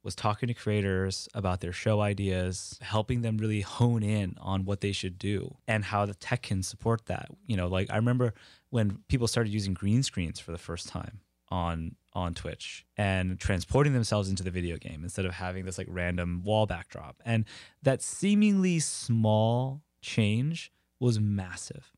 was 0.07 0.15
talking 0.15 0.47
to 0.47 0.55
creators 0.55 1.29
about 1.35 1.61
their 1.61 1.73
show 1.73 2.01
ideas, 2.01 2.79
helping 2.81 3.23
them 3.23 3.39
really 3.39 3.61
hone 3.61 4.05
in 4.05 4.37
on 4.41 4.65
what 4.65 4.81
they 4.81 4.93
should 4.93 5.19
do 5.19 5.57
and 5.67 5.85
how 5.85 6.07
the 6.07 6.15
tech 6.15 6.43
can 6.43 6.63
support 6.63 7.07
that. 7.07 7.29
You 7.47 7.57
know, 7.57 7.67
like 7.67 7.91
I 7.91 7.97
remember 7.97 8.33
when 8.71 9.01
people 9.09 9.27
started 9.27 9.53
using 9.53 9.75
green 9.75 10.05
screens 10.05 10.39
for 10.39 10.53
the 10.53 10.59
first 10.59 10.89
time 10.89 11.21
on 11.51 11.97
on 12.13 12.35
Twitch 12.35 12.87
and 12.97 13.39
transporting 13.41 13.93
themselves 13.93 14.31
into 14.31 14.45
the 14.45 14.51
video 14.51 14.77
game 14.77 15.03
instead 15.03 15.27
of 15.27 15.33
having 15.33 15.65
this 15.65 15.77
like 15.77 15.89
random 15.91 16.43
wall 16.45 16.67
backdrop. 16.67 17.21
And 17.27 17.45
that 17.83 18.01
seemingly 18.01 18.79
small 18.79 19.83
change 20.01 20.73
was 21.01 21.19
massive 21.19 21.96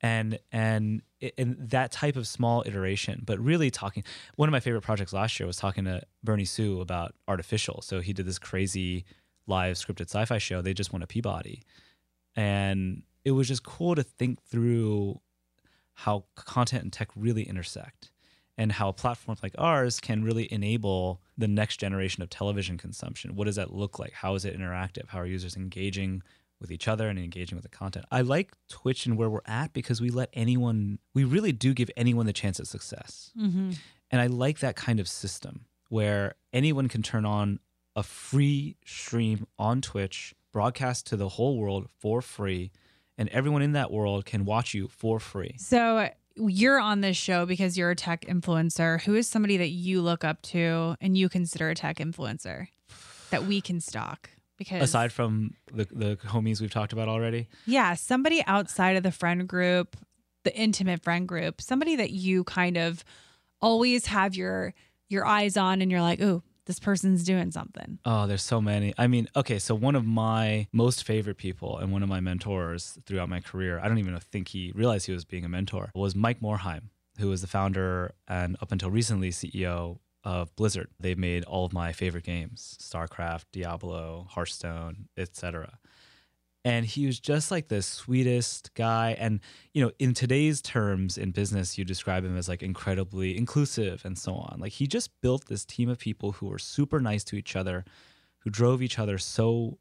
and 0.00 0.38
and 0.52 1.02
and 1.36 1.56
that 1.58 1.92
type 1.92 2.16
of 2.16 2.26
small 2.26 2.62
iteration 2.66 3.22
but 3.26 3.38
really 3.38 3.70
talking 3.70 4.02
one 4.36 4.48
of 4.48 4.52
my 4.52 4.60
favorite 4.60 4.82
projects 4.82 5.12
last 5.12 5.38
year 5.38 5.46
was 5.46 5.56
talking 5.56 5.84
to 5.84 6.00
bernie 6.24 6.44
su 6.44 6.80
about 6.80 7.14
artificial. 7.28 7.82
So 7.82 8.00
he 8.00 8.12
did 8.12 8.26
this 8.26 8.38
crazy 8.38 9.04
live 9.46 9.76
scripted 9.76 10.02
sci-fi 10.08 10.38
show 10.38 10.62
they 10.62 10.74
just 10.74 10.92
won 10.92 11.02
a 11.02 11.06
peabody. 11.06 11.62
And 12.36 13.02
it 13.24 13.32
was 13.32 13.48
just 13.48 13.64
cool 13.64 13.94
to 13.94 14.02
think 14.02 14.42
through 14.42 15.20
how 15.94 16.24
content 16.36 16.84
and 16.84 16.92
tech 16.92 17.08
really 17.14 17.42
intersect 17.42 18.10
and 18.56 18.72
how 18.72 18.92
platforms 18.92 19.42
like 19.42 19.54
ours 19.58 20.00
can 20.00 20.22
really 20.22 20.50
enable 20.52 21.20
the 21.36 21.48
next 21.48 21.78
generation 21.78 22.22
of 22.22 22.30
television 22.30 22.78
consumption. 22.78 23.34
What 23.34 23.44
does 23.44 23.56
that 23.56 23.72
look 23.72 23.98
like? 23.98 24.12
How 24.12 24.34
is 24.34 24.44
it 24.44 24.58
interactive? 24.58 25.08
How 25.08 25.20
are 25.20 25.26
users 25.26 25.56
engaging 25.56 26.22
with 26.60 26.70
each 26.70 26.88
other 26.88 27.08
and 27.08 27.18
engaging 27.18 27.56
with 27.56 27.62
the 27.62 27.68
content. 27.68 28.04
I 28.10 28.20
like 28.20 28.52
Twitch 28.68 29.06
and 29.06 29.16
where 29.16 29.30
we're 29.30 29.40
at 29.46 29.72
because 29.72 30.00
we 30.00 30.10
let 30.10 30.28
anyone, 30.32 30.98
we 31.14 31.24
really 31.24 31.52
do 31.52 31.72
give 31.74 31.90
anyone 31.96 32.26
the 32.26 32.32
chance 32.32 32.60
at 32.60 32.66
success. 32.66 33.32
Mm-hmm. 33.38 33.72
And 34.10 34.20
I 34.20 34.26
like 34.26 34.58
that 34.60 34.76
kind 34.76 35.00
of 35.00 35.08
system 35.08 35.66
where 35.88 36.34
anyone 36.52 36.88
can 36.88 37.02
turn 37.02 37.24
on 37.24 37.60
a 37.96 38.02
free 38.02 38.76
stream 38.84 39.46
on 39.58 39.80
Twitch, 39.80 40.34
broadcast 40.52 41.06
to 41.08 41.16
the 41.16 41.30
whole 41.30 41.58
world 41.58 41.88
for 41.98 42.22
free, 42.22 42.70
and 43.18 43.28
everyone 43.30 43.62
in 43.62 43.72
that 43.72 43.90
world 43.90 44.24
can 44.24 44.44
watch 44.44 44.74
you 44.74 44.88
for 44.88 45.18
free. 45.20 45.54
So 45.58 46.08
you're 46.36 46.80
on 46.80 47.00
this 47.00 47.16
show 47.16 47.44
because 47.46 47.76
you're 47.76 47.90
a 47.90 47.96
tech 47.96 48.24
influencer. 48.26 49.00
Who 49.02 49.14
is 49.14 49.28
somebody 49.28 49.56
that 49.58 49.70
you 49.70 50.00
look 50.00 50.24
up 50.24 50.42
to 50.42 50.96
and 51.00 51.16
you 51.16 51.28
consider 51.28 51.70
a 51.70 51.74
tech 51.74 51.98
influencer 51.98 52.68
that 53.30 53.44
we 53.44 53.60
can 53.60 53.80
stalk? 53.80 54.30
Because 54.60 54.82
Aside 54.82 55.10
from 55.10 55.54
the, 55.72 55.86
the 55.90 56.16
homies 56.26 56.60
we've 56.60 56.70
talked 56.70 56.92
about 56.92 57.08
already, 57.08 57.48
yeah, 57.64 57.94
somebody 57.94 58.44
outside 58.46 58.94
of 58.94 59.02
the 59.02 59.10
friend 59.10 59.48
group, 59.48 59.96
the 60.44 60.54
intimate 60.54 61.02
friend 61.02 61.26
group, 61.26 61.62
somebody 61.62 61.96
that 61.96 62.10
you 62.10 62.44
kind 62.44 62.76
of 62.76 63.02
always 63.62 64.04
have 64.04 64.34
your 64.36 64.74
your 65.08 65.24
eyes 65.24 65.56
on 65.56 65.80
and 65.80 65.90
you're 65.90 66.02
like, 66.02 66.20
"Ooh, 66.20 66.42
this 66.66 66.78
person's 66.78 67.24
doing 67.24 67.50
something." 67.50 68.00
Oh, 68.04 68.26
there's 68.26 68.42
so 68.42 68.60
many. 68.60 68.92
I 68.98 69.06
mean, 69.06 69.28
okay, 69.34 69.58
so 69.58 69.74
one 69.74 69.94
of 69.94 70.04
my 70.04 70.66
most 70.74 71.04
favorite 71.04 71.38
people 71.38 71.78
and 71.78 71.90
one 71.90 72.02
of 72.02 72.10
my 72.10 72.20
mentors 72.20 72.98
throughout 73.06 73.30
my 73.30 73.40
career, 73.40 73.80
I 73.82 73.88
don't 73.88 73.96
even 73.96 74.14
think 74.18 74.48
he 74.48 74.72
realized 74.74 75.06
he 75.06 75.12
was 75.14 75.24
being 75.24 75.46
a 75.46 75.48
mentor, 75.48 75.90
was 75.94 76.14
Mike 76.14 76.40
Morhaime, 76.42 76.90
who 77.18 77.28
was 77.30 77.40
the 77.40 77.46
founder 77.48 78.12
and 78.28 78.58
up 78.60 78.72
until 78.72 78.90
recently 78.90 79.30
CEO 79.30 80.00
of 80.24 80.54
Blizzard. 80.56 80.88
They've 80.98 81.18
made 81.18 81.44
all 81.44 81.64
of 81.64 81.72
my 81.72 81.92
favorite 81.92 82.24
games, 82.24 82.76
StarCraft, 82.80 83.44
Diablo, 83.52 84.26
Hearthstone, 84.30 85.08
etc. 85.16 85.78
And 86.64 86.84
he 86.84 87.06
was 87.06 87.18
just 87.18 87.50
like 87.50 87.68
the 87.68 87.80
sweetest 87.80 88.74
guy. 88.74 89.16
And, 89.18 89.40
you 89.72 89.82
know, 89.82 89.92
in 89.98 90.12
today's 90.12 90.60
terms 90.60 91.16
in 91.16 91.30
business, 91.30 91.78
you 91.78 91.84
describe 91.84 92.24
him 92.24 92.36
as 92.36 92.48
like 92.48 92.62
incredibly 92.62 93.36
inclusive 93.36 94.04
and 94.04 94.18
so 94.18 94.34
on. 94.34 94.58
Like 94.60 94.72
he 94.72 94.86
just 94.86 95.10
built 95.22 95.46
this 95.46 95.64
team 95.64 95.88
of 95.88 95.98
people 95.98 96.32
who 96.32 96.46
were 96.46 96.58
super 96.58 97.00
nice 97.00 97.24
to 97.24 97.36
each 97.36 97.56
other, 97.56 97.84
who 98.40 98.50
drove 98.50 98.82
each 98.82 98.98
other 98.98 99.16
so 99.16 99.78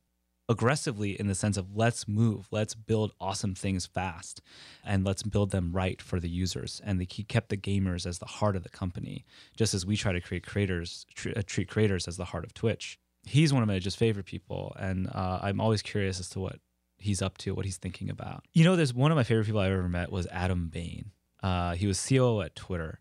aggressively 0.50 1.12
in 1.12 1.28
the 1.28 1.36
sense 1.36 1.56
of 1.56 1.78
let's 1.78 2.08
move, 2.08 2.48
let's 2.52 2.74
build 2.74 3.14
awesome 3.22 3.54
things 3.54 3.86
fast, 3.86 4.42
and 4.84 5.06
let's 5.06 5.22
build 5.22 5.52
them 5.52 5.72
right 5.72 6.02
for 6.02 6.20
the 6.20 6.28
users. 6.28 6.82
And 6.84 7.00
he 7.00 7.24
kept 7.24 7.50
the 7.50 7.58
gamers 7.58 8.08
as 8.08 8.18
the 8.18 8.26
heart 8.26 8.56
of 8.56 8.64
the 8.64 8.70
company, 8.70 9.26
just 9.56 9.74
as 9.76 9.86
we 9.86 9.96
try 9.96 10.12
to 10.12 10.20
create 10.20 10.46
creators, 10.46 11.06
uh, 11.36 11.44
treat 11.46 11.70
creators 11.70 12.08
as 12.08 12.18
the 12.18 12.26
heart 12.26 12.44
of 12.44 12.54
Twitch. 12.54 13.00
He's 13.24 13.54
one 13.54 13.62
of 13.62 13.68
my 13.68 13.78
just 13.80 13.98
favorite 13.98 14.26
people, 14.26 14.76
and 14.80 15.08
uh, 15.14 15.40
I'm 15.42 15.62
always 15.62 15.84
curious 15.84 16.20
as 16.20 16.30
to 16.30 16.40
what 16.40 16.60
he's 16.98 17.22
up 17.22 17.38
to, 17.40 17.54
what 17.54 17.66
he's 17.66 17.78
thinking 17.78 18.10
about. 18.10 18.44
You 18.54 18.64
know, 18.64 18.76
there's 18.76 18.94
one 18.94 19.12
of 19.12 19.16
my 19.16 19.24
favorite 19.24 19.46
people 19.46 19.62
I've 19.62 19.72
ever 19.72 19.88
met 19.88 20.12
was 20.12 20.26
Adam 20.28 20.70
Bain. 20.70 21.12
Uh, 21.44 21.76
he 21.76 21.86
was 21.86 22.04
COO 22.06 22.42
at 22.42 22.56
Twitter 22.56 23.00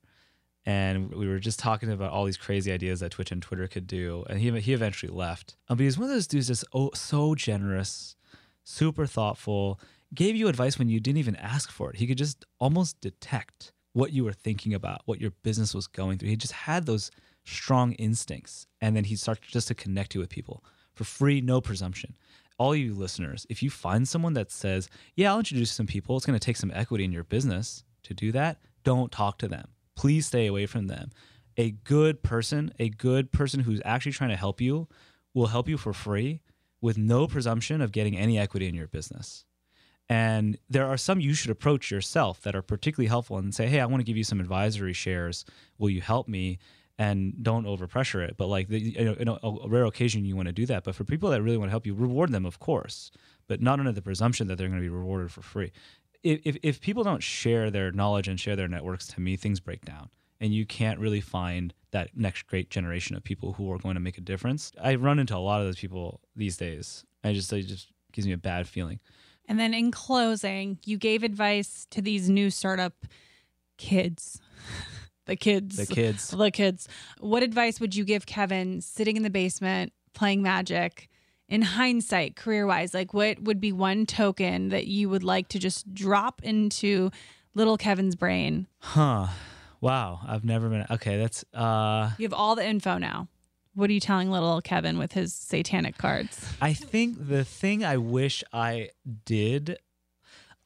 and 0.69 1.15
we 1.15 1.27
were 1.27 1.39
just 1.39 1.59
talking 1.59 1.91
about 1.91 2.13
all 2.13 2.27
these 2.27 2.37
crazy 2.37 2.71
ideas 2.71 3.01
that 3.01 3.13
Twitch 3.13 3.33
and 3.33 3.41
Twitter 3.41 3.67
could 3.67 3.87
do. 3.87 4.27
And 4.29 4.39
he 4.39 4.51
he 4.61 4.75
eventually 4.75 5.11
left. 5.11 5.57
Um, 5.71 5.79
but 5.79 5.85
he's 5.85 5.97
one 5.97 6.11
of 6.11 6.15
those 6.15 6.27
dudes 6.27 6.49
that's 6.49 6.63
oh, 6.75 6.91
so 6.93 7.35
generous, 7.35 8.17
super 8.65 9.07
thoughtful, 9.07 9.81
gave 10.15 10.37
you 10.37 10.47
advice 10.47 10.79
when 10.79 10.91
you 10.91 11.01
didn't 11.01 11.21
even 11.21 11.37
ask 11.37 11.71
for 11.71 11.89
it. 11.89 11.97
He 11.97 12.07
could 12.07 12.19
just 12.19 12.45
almost 12.61 13.01
detect 13.01 13.73
what 13.95 14.13
you 14.13 14.25
were 14.25 14.35
thinking 14.35 14.75
about, 14.75 15.01
what 15.07 15.23
your 15.23 15.31
business 15.43 15.73
was 15.73 15.87
going 15.87 16.19
through. 16.19 16.29
He 16.29 16.37
just 16.37 16.53
had 16.53 16.85
those 16.85 17.11
strong 17.45 17.93
instincts, 17.93 18.67
and 18.83 18.95
then 18.95 19.05
he'd 19.05 19.21
start 19.21 19.41
just 19.41 19.69
to 19.69 19.75
connect 19.75 20.15
you 20.15 20.21
with 20.21 20.29
people 20.29 20.63
for 20.93 21.05
free, 21.05 21.41
no 21.41 21.63
presumption. 21.63 22.15
All 22.59 22.77
you 22.77 22.93
listeners, 22.93 23.47
if 23.49 23.63
you 23.63 23.71
find 23.71 24.07
someone 24.07 24.35
that 24.35 24.51
says, 24.51 24.91
"Yeah, 25.17 25.33
I'll 25.33 25.39
introduce 25.39 25.73
some 25.73 25.87
people," 25.87 26.19
it's 26.19 26.27
going 26.27 26.39
to 26.39 26.45
take 26.45 26.59
some 26.59 26.73
equity 26.75 27.05
in 27.05 27.13
your 27.13 27.25
business 27.25 27.85
to 28.03 28.13
do 28.13 28.33
that. 28.33 28.59
Don't 28.85 29.11
talk 29.11 29.39
to 29.39 29.49
them 29.49 29.69
please 29.99 30.27
stay 30.29 30.47
away 30.47 30.65
from 30.65 30.87
them. 30.87 31.11
A 31.57 31.73
good 31.73 32.23
person, 32.23 32.73
a 32.79 32.89
good 32.89 33.33
person 33.33 33.61
who's 33.61 33.83
actually 33.85 34.13
trying 34.13 34.31
to 34.31 34.37
help 34.37 34.61
you, 34.61 34.87
will 35.35 35.49
help 35.49 35.69
you 35.69 35.77
for 35.77 35.93
free 35.93 36.41
with 36.81 36.97
no 36.97 37.27
presumption 37.27 37.81
of 37.81 37.91
getting 37.91 38.17
any 38.17 38.39
equity 38.39 38.69
in 38.69 38.77
your 38.77 38.87
business. 38.87 39.45
And 40.09 40.57
there 40.71 40.87
are 40.87 40.97
some 40.97 41.21
you 41.21 41.35
should 41.35 41.51
approach 41.51 41.91
yourself 41.91 42.41
that 42.43 42.55
are 42.55 42.63
particularly 42.63 43.09
helpful 43.09 43.39
and 43.39 43.53
say, 43.53 43.67
hey, 43.67 43.81
I 43.81 43.87
want 43.87 44.01
to 44.01 44.05
give 44.05 44.17
you 44.17 44.23
some 44.23 44.39
advisory 44.39 44.93
shares. 44.93 45.45
Will 45.79 45.91
you 45.91 46.01
help 46.01 46.29
me? 46.29 46.61
And 47.01 47.43
don't 47.43 47.67
overpressure 47.67 48.27
it. 48.27 48.37
But 48.37 48.47
like, 48.47 48.69
the, 48.69 48.79
you 48.79 49.05
know, 49.05 49.13
in 49.15 49.29
a, 49.29 49.39
a 49.43 49.69
rare 49.69 49.85
occasion, 49.85 50.25
you 50.25 50.35
want 50.35 50.47
to 50.47 50.53
do 50.53 50.67
that. 50.67 50.85
But 50.85 50.95
for 50.95 51.05
people 51.05 51.31
that 51.31 51.43
really 51.43 51.57
want 51.57 51.69
to 51.69 51.73
help 51.73 51.87
you, 51.87 51.95
reward 51.95 52.33
them, 52.33 52.47
of 52.47 52.59
course, 52.59 53.11
but 53.49 53.61
not 53.61 53.79
under 53.79 53.93
the 53.93 54.03
presumption 54.03 54.47
that 54.47 54.59
they're 54.59 54.69
going 54.69 54.81
to 54.81 54.85
be 54.85 54.89
rewarded 54.89 55.31
for 55.31 55.43
free 55.43 55.73
if, 56.23 56.57
if 56.63 56.81
people 56.81 57.05
don't 57.05 57.23
share 57.23 57.71
their 57.71 57.93
knowledge 57.93 58.29
and 58.29 58.39
share 58.39 58.57
their 58.57 58.69
networks, 58.69 59.07
to 59.09 59.21
me, 59.21 59.37
things 59.37 59.61
break 59.61 59.85
down. 59.85 60.11
And 60.41 60.53
you 60.55 60.67
can't 60.67 61.01
really 61.01 61.21
find 61.21 61.75
that 61.91 62.11
next 62.17 62.47
great 62.47 62.71
generation 62.71 63.17
of 63.17 63.25
people 63.25 63.55
who 63.55 63.73
are 63.73 63.79
going 63.79 63.95
to 63.95 64.01
make 64.01 64.19
a 64.19 64.21
difference. 64.21 64.73
I 64.81 64.95
run 64.95 65.19
into 65.19 65.37
a 65.37 65.39
lot 65.39 65.61
of 65.61 65.67
those 65.67 65.79
people 65.79 66.21
these 66.37 66.57
days. 66.57 67.05
I 67.25 67.33
just, 67.33 67.53
it 67.53 67.63
just 67.63 67.91
gives 68.13 68.27
me 68.27 68.33
a 68.33 68.39
bad 68.39 68.69
feeling. 68.69 69.01
And 69.49 69.59
then 69.59 69.75
in 69.75 69.91
closing, 69.91 70.79
you 70.85 70.97
gave 70.99 71.23
advice 71.23 71.87
to 71.91 72.03
these 72.03 72.29
new 72.29 72.51
startup 72.51 73.07
kids. 73.79 74.41
the 75.27 75.37
kids. 75.37 75.77
The 75.77 75.87
kids. 75.87 76.29
The 76.29 76.51
kids. 76.51 76.89
What 77.19 77.43
advice 77.43 77.81
would 77.81 77.97
you 77.97 78.05
give 78.05 78.27
Kevin 78.27 78.81
sitting 78.81 79.17
in 79.17 79.23
the 79.23 79.31
basement 79.31 79.93
playing 80.13 80.43
magic? 80.43 81.09
In 81.49 81.63
hindsight, 81.63 82.37
career 82.37 82.67
wise, 82.67 82.95
like 82.95 83.15
what 83.15 83.41
would 83.43 83.61
be 83.61 83.73
one 83.73 84.07
token 84.07 84.69
that 84.69 84.87
you 84.87 85.09
would 85.09 85.25
like 85.25 85.49
to 85.49 85.59
just 85.59 85.93
drop 85.95 86.43
into 86.43 87.11
little 87.55 87.77
Kevin's 87.79 88.17
brain? 88.17 88.67
Huh. 88.81 89.29
Wow. 89.81 90.21
I've 90.27 90.45
never 90.45 90.69
been. 90.69 90.87
Okay. 90.91 91.17
That's. 91.17 91.45
uh 91.55 92.11
You 92.19 92.25
have 92.25 92.33
all 92.35 92.55
the 92.55 92.67
info 92.67 92.99
now. 92.99 93.29
What 93.75 93.91
are 93.91 93.93
you 93.93 94.01
telling 94.01 94.31
little 94.31 94.61
Kevin 94.61 94.99
with 94.99 95.13
his 95.13 95.33
satanic 95.33 95.99
cards? 95.99 96.45
I 96.61 96.73
think 96.73 97.29
the 97.29 97.45
thing 97.45 97.85
I 97.85 97.97
wish 97.97 98.43
I 98.53 98.91
did, 99.25 99.79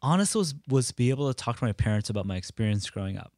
honestly, 0.01 0.39
was, 0.39 0.55
was 0.67 0.93
be 0.93 1.11
able 1.11 1.29
to 1.29 1.35
talk 1.35 1.59
to 1.59 1.65
my 1.65 1.73
parents 1.73 2.09
about 2.09 2.25
my 2.25 2.37
experience 2.37 2.89
growing 2.89 3.19
up 3.19 3.33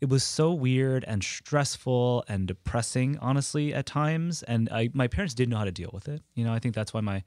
it 0.00 0.08
was 0.08 0.22
so 0.24 0.52
weird 0.52 1.04
and 1.04 1.22
stressful 1.24 2.24
and 2.28 2.46
depressing, 2.46 3.18
honestly, 3.20 3.72
at 3.72 3.86
times. 3.86 4.42
And 4.42 4.68
I, 4.70 4.90
my 4.92 5.08
parents 5.08 5.34
didn't 5.34 5.50
know 5.50 5.58
how 5.58 5.64
to 5.64 5.72
deal 5.72 5.90
with 5.92 6.08
it. 6.08 6.22
You 6.34 6.44
know, 6.44 6.52
I 6.52 6.58
think 6.58 6.74
that's 6.74 6.92
why 6.92 7.00
my 7.00 7.22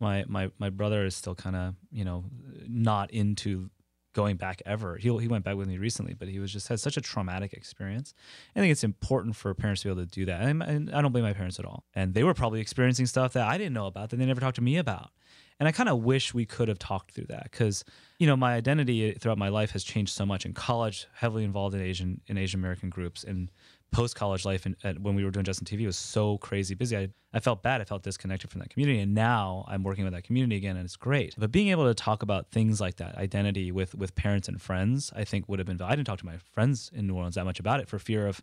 my 0.00 0.24
my 0.28 0.50
my 0.58 0.70
brother 0.70 1.04
is 1.04 1.16
still 1.16 1.34
kind 1.34 1.56
of 1.56 1.74
you 1.90 2.04
know 2.04 2.24
not 2.66 3.10
into 3.10 3.70
going 4.16 4.36
back 4.36 4.62
ever. 4.64 4.96
He 4.96 5.14
he 5.18 5.28
went 5.28 5.44
back 5.44 5.56
with 5.56 5.68
me 5.68 5.78
recently, 5.78 6.14
but 6.14 6.28
he 6.28 6.38
was 6.38 6.52
just 6.52 6.68
had 6.68 6.80
such 6.80 6.96
a 6.96 7.00
traumatic 7.00 7.52
experience. 7.52 8.14
I 8.56 8.60
think 8.60 8.72
it's 8.72 8.82
important 8.82 9.36
for 9.36 9.52
parents 9.54 9.82
to 9.82 9.88
be 9.88 9.92
able 9.92 10.02
to 10.02 10.10
do 10.10 10.24
that, 10.24 10.40
and, 10.40 10.62
and 10.62 10.94
I 10.94 11.02
don't 11.02 11.12
blame 11.12 11.24
my 11.24 11.34
parents 11.34 11.58
at 11.58 11.66
all. 11.66 11.84
And 11.94 12.14
they 12.14 12.24
were 12.24 12.34
probably 12.34 12.60
experiencing 12.60 13.06
stuff 13.06 13.34
that 13.34 13.46
I 13.46 13.58
didn't 13.58 13.74
know 13.74 13.86
about 13.86 14.10
that 14.10 14.16
they 14.16 14.24
never 14.24 14.40
talked 14.40 14.56
to 14.56 14.62
me 14.62 14.78
about. 14.78 15.10
And 15.58 15.66
I 15.66 15.72
kind 15.72 15.88
of 15.88 16.02
wish 16.02 16.34
we 16.34 16.44
could 16.44 16.68
have 16.68 16.78
talked 16.78 17.12
through 17.12 17.26
that 17.28 17.44
because, 17.44 17.84
you 18.18 18.26
know, 18.26 18.36
my 18.36 18.54
identity 18.54 19.12
throughout 19.12 19.38
my 19.38 19.48
life 19.48 19.70
has 19.70 19.82
changed 19.84 20.12
so 20.12 20.26
much. 20.26 20.44
In 20.44 20.52
college, 20.52 21.06
heavily 21.14 21.44
involved 21.44 21.74
in 21.74 21.80
Asian 21.80 22.20
in 22.26 22.36
Asian 22.36 22.60
American 22.60 22.90
groups, 22.90 23.24
and 23.24 23.50
post 23.90 24.14
college 24.14 24.44
life, 24.44 24.66
and 24.66 24.76
when 25.02 25.14
we 25.14 25.24
were 25.24 25.30
doing 25.30 25.44
Justin 25.44 25.66
TV, 25.66 25.86
was 25.86 25.96
so 25.96 26.36
crazy 26.38 26.74
busy. 26.74 26.96
I, 26.96 27.08
I 27.32 27.40
felt 27.40 27.62
bad. 27.62 27.80
I 27.80 27.84
felt 27.84 28.02
disconnected 28.02 28.50
from 28.50 28.60
that 28.60 28.68
community, 28.68 29.00
and 29.00 29.14
now 29.14 29.64
I'm 29.68 29.82
working 29.82 30.04
with 30.04 30.12
that 30.12 30.24
community 30.24 30.56
again, 30.56 30.76
and 30.76 30.84
it's 30.84 30.96
great. 30.96 31.34
But 31.38 31.52
being 31.52 31.68
able 31.68 31.86
to 31.86 31.94
talk 31.94 32.22
about 32.22 32.50
things 32.50 32.80
like 32.80 32.96
that, 32.96 33.16
identity 33.16 33.72
with 33.72 33.94
with 33.94 34.14
parents 34.14 34.48
and 34.48 34.60
friends, 34.60 35.10
I 35.16 35.24
think 35.24 35.48
would 35.48 35.58
have 35.58 35.66
been. 35.66 35.80
I 35.80 35.96
didn't 35.96 36.06
talk 36.06 36.18
to 36.18 36.26
my 36.26 36.36
friends 36.52 36.90
in 36.94 37.06
New 37.06 37.14
Orleans 37.14 37.36
that 37.36 37.44
much 37.44 37.60
about 37.60 37.80
it 37.80 37.88
for 37.88 37.98
fear 37.98 38.26
of 38.26 38.42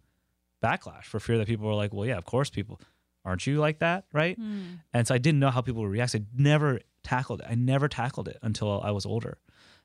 backlash, 0.64 1.03
for 1.03 1.19
fear 1.19 1.38
that 1.38 1.48
people 1.48 1.68
were 1.68 1.76
like, 1.76 1.94
well, 1.94 2.07
yeah, 2.07 2.18
of 2.18 2.26
course, 2.26 2.49
people 2.49 2.80
aren't 3.26 3.48
you 3.48 3.57
like 3.57 3.80
that 3.80 4.03
right 4.11 4.35
hmm. 4.35 4.64
and 4.94 5.07
so 5.07 5.15
i 5.15 5.18
didn't 5.18 5.40
know 5.40 5.49
how 5.49 5.61
people 5.61 5.81
would 5.81 5.90
react 5.90 6.14
i 6.14 6.22
never 6.35 6.81
tackled 7.03 7.41
it 7.41 7.47
i 7.49 7.55
never 7.55 7.88
tackled 7.88 8.27
it 8.27 8.38
until 8.41 8.81
i 8.81 8.91
was 8.91 9.05
older 9.05 9.38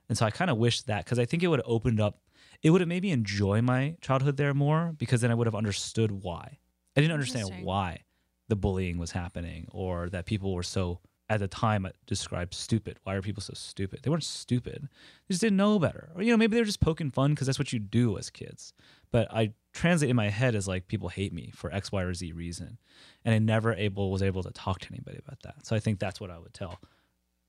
and 0.09 0.16
so 0.16 0.24
i 0.27 0.31
kind 0.31 0.51
of 0.51 0.57
wish 0.57 0.82
that 0.82 1.05
because 1.05 1.19
i 1.19 1.24
think 1.24 1.43
it 1.43 1.49
would 1.49 1.59
have 1.59 1.69
opened 1.69 2.01
up 2.01 2.20
it 2.62 2.70
would 2.70 2.81
have 2.81 2.89
made 2.89 3.03
me 3.03 3.11
enjoy 3.11 3.62
my 3.62 3.97
childhood 4.01 4.36
there 4.36 4.55
more 4.55 4.95
because 4.99 5.20
then 5.20 5.31
i 5.31 5.35
would 5.35 5.47
have 5.47 5.55
understood 5.55 6.11
why 6.11 6.59
i 6.97 7.01
didn't 7.01 7.12
understand 7.12 7.65
why 7.65 8.01
the 8.49 8.57
bullying 8.57 8.99
was 8.99 9.12
happening 9.12 9.66
or 9.70 10.09
that 10.09 10.27
people 10.27 10.55
were 10.55 10.62
so 10.62 11.01
at 11.31 11.40
the 11.40 11.49
time 11.49 11.85
uh, 11.85 11.90
described 12.07 12.55
stupid. 12.55 12.99
Why 13.05 13.15
are 13.15 13.23
people 13.23 13.43
so 13.43 13.53
stupid? 13.55 14.01
They 14.03 14.11
weren't 14.11 14.24
stupid. 14.24 14.89
They 15.28 15.32
just 15.32 15.40
didn't 15.40 15.59
know 15.59 15.78
better. 15.78 16.11
Or 16.15 16.23
you 16.23 16.31
know, 16.31 16.36
maybe 16.36 16.55
they 16.55 16.61
were 16.61 16.66
just 16.66 16.81
poking 16.81 17.11
fun 17.11 17.32
because 17.32 17.47
that's 17.47 17.59
what 17.59 17.73
you 17.73 17.78
do 17.78 18.16
as 18.19 18.31
kids. 18.31 18.73
But 19.11 19.32
I 19.32 19.53
translate 19.73 20.11
in 20.11 20.16
my 20.16 20.31
head 20.31 20.55
as 20.55 20.66
like 20.66 20.89
people 20.89 21.09
hate 21.09 21.32
me 21.32 21.53
for 21.55 21.73
X, 21.73 21.93
Y, 21.93 22.03
or 22.03 22.15
Z 22.15 22.32
reason. 22.32 22.78
And 23.24 23.35
I 23.35 23.39
never 23.39 23.74
able 23.74 24.11
was 24.11 24.23
able 24.23 24.43
to 24.43 24.51
talk 24.51 24.81
to 24.81 24.89
anybody 24.90 25.19
about 25.19 25.43
that. 25.43 25.66
So 25.66 25.77
I 25.77 25.81
think 25.81 25.99
that's 25.99 26.20
what 26.20 26.31
I 26.31 26.39
would 26.39 26.55
tell 26.55 26.78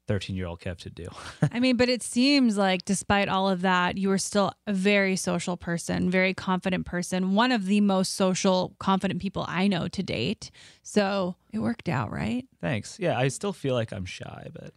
13 0.09 0.35
year 0.35 0.47
old 0.47 0.59
Kev 0.59 0.75
to 0.79 0.89
do. 0.89 1.05
I 1.51 1.59
mean, 1.59 1.77
but 1.77 1.87
it 1.87 2.01
seems 2.01 2.57
like 2.57 2.83
despite 2.83 3.29
all 3.29 3.47
of 3.47 3.61
that, 3.61 3.95
you 3.95 4.09
were 4.09 4.17
still 4.17 4.51
a 4.65 4.73
very 4.73 5.15
social 5.15 5.55
person, 5.55 6.09
very 6.09 6.33
confident 6.33 6.87
person, 6.87 7.35
one 7.35 7.51
of 7.51 7.67
the 7.67 7.79
most 7.79 8.15
social, 8.15 8.73
confident 8.79 9.21
people 9.21 9.45
I 9.47 9.67
know 9.67 9.87
to 9.89 10.01
date. 10.01 10.49
So 10.81 11.35
it 11.53 11.59
worked 11.59 11.89
out, 11.89 12.11
right? 12.11 12.47
Thanks. 12.59 12.97
Yeah, 12.99 13.19
I 13.19 13.27
still 13.27 13.53
feel 13.53 13.75
like 13.75 13.93
I'm 13.93 14.05
shy, 14.05 14.47
but 14.51 14.73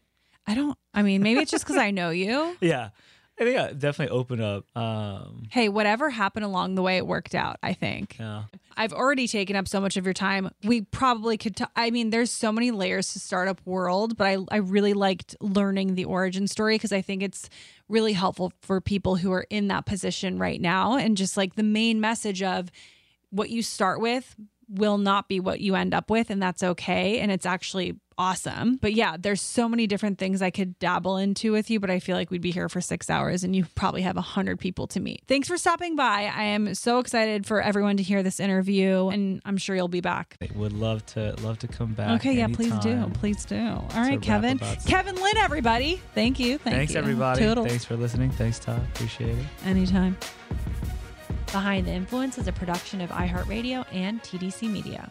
I 0.47 0.55
don't, 0.55 0.77
I 0.93 1.01
mean, 1.01 1.23
maybe 1.23 1.41
it's 1.41 1.51
just 1.51 1.65
because 1.65 1.79
I 1.79 1.93
know 1.93 2.11
you. 2.11 2.55
yeah. 2.61 2.91
I 3.41 3.45
think 3.45 3.59
I 3.59 3.73
definitely 3.73 4.17
open 4.17 4.41
up. 4.41 4.65
Um, 4.77 5.45
Hey, 5.51 5.69
whatever 5.69 6.11
happened 6.11 6.45
along 6.45 6.75
the 6.75 6.83
way, 6.83 6.99
it 6.99 7.07
worked 7.07 7.35
out, 7.35 7.57
I 7.63 7.73
think. 7.73 8.17
yeah. 8.21 8.45
I've 8.77 8.93
already 8.93 9.27
taken 9.27 9.57
up 9.57 9.67
so 9.69 9.81
much 9.81 9.97
of 9.97 10.05
your 10.05 10.15
time. 10.15 10.51
We 10.65 10.83
probably 10.83 11.37
could. 11.37 11.57
T- 11.57 11.65
I 11.77 11.91
mean, 11.91 12.11
there's 12.11 12.31
so 12.31 12.53
many 12.53 12.71
layers 12.71 13.13
to 13.15 13.21
Startup 13.21 13.61
World, 13.67 14.17
but 14.17 14.27
I, 14.27 14.37
I 14.51 14.57
really 14.59 14.95
liked 14.95 15.35
learning 15.41 15.95
the 15.95 16.05
origin 16.05 16.47
story 16.47 16.77
because 16.77 16.93
I 16.93 17.03
think 17.03 17.23
it's 17.23 17.51
really 17.89 18.13
helpful 18.15 18.53
for 18.63 18.81
people 18.81 19.17
who 19.17 19.31
are 19.33 19.47
in 19.51 19.69
that 19.69 19.85
position 19.87 20.39
right 20.39 20.61
now. 20.61 20.97
And 20.97 21.17
just 21.17 21.37
like 21.37 21.55
the 21.55 21.63
main 21.63 22.01
message 22.01 22.43
of 22.43 22.71
what 23.31 23.51
you 23.51 23.63
start 23.63 24.01
with 24.01 24.37
will 24.69 24.97
not 24.99 25.29
be 25.29 25.39
what 25.41 25.61
you 25.61 25.75
end 25.75 25.93
up 25.93 26.11
with, 26.11 26.31
and 26.31 26.43
that's 26.43 26.63
okay. 26.63 27.19
And 27.19 27.31
it's 27.31 27.45
actually 27.47 27.97
awesome. 28.19 28.77
But 28.77 28.95
yeah, 28.95 29.17
there's 29.19 29.41
so 29.41 29.69
many 29.69 29.87
different 29.87 30.19
things 30.19 30.43
I 30.43 30.51
could 30.51 30.79
dabble 30.79 31.17
into 31.17 31.53
with 31.53 31.71
you, 31.71 31.81
but 31.81 31.91
I 31.91 31.99
feel 31.99 32.17
like 32.17 32.31
we'd 32.31 32.41
be 32.43 32.51
here 32.51 32.69
for 32.69 32.81
six 32.81 33.11
hours 33.11 33.45
and 33.45 33.55
you 33.55 33.65
probably 33.75 34.03
have 34.03 34.17
a 34.17 34.23
hundred 34.23 34.59
people 34.59 34.87
to 34.89 35.01
meet. 35.01 35.23
Thanks 35.27 35.49
for 35.49 35.57
stopping 35.57 35.97
by. 35.97 36.31
I 36.35 36.45
am 36.45 36.75
so 36.75 36.99
excited 36.99 37.47
for 37.47 37.61
everyone 37.61 37.97
to 37.97 38.03
hear 38.03 38.23
this 38.23 38.41
interview 38.41 39.09
and 39.09 39.41
I'm 39.45 39.57
sure 39.57 39.77
you'll 39.77 39.89
be 39.89 40.01
back. 40.01 40.37
Would 40.55 40.73
love 40.73 41.05
to 41.07 41.35
love 41.43 41.59
to 41.61 41.69
come 41.69 41.93
back. 41.93 42.21
Okay, 42.21 42.35
yeah, 42.35 42.49
please 42.49 42.77
do. 42.79 43.11
Please 43.15 43.45
do. 43.45 43.59
All 43.61 43.89
to 43.89 43.97
right, 43.97 44.13
rap 44.13 44.23
Kevin. 44.23 44.59
Kevin 44.87 45.17
Lin, 45.17 45.37
everybody. 45.39 46.01
Thank 46.15 46.39
you. 46.39 46.59
Thank 46.59 46.77
Thanks 46.77 46.93
you. 46.95 46.99
everybody. 46.99 47.41
Toodles. 47.41 47.69
Thanks 47.69 47.85
for 47.85 47.97
listening. 47.97 48.31
Thanks 48.31 48.59
Todd. 48.59 48.83
Appreciate 48.95 49.37
it. 49.39 49.47
Anytime. 49.65 50.17
Behind 51.53 51.87
the 51.87 51.93
Influence 51.93 52.39
is 52.39 52.49
a 52.49 52.53
production 52.53 53.01
of 53.03 53.11
iHeartRadio 53.11 53.85
and 53.93 54.23
TDC 54.23 54.71
Media. 54.71 55.11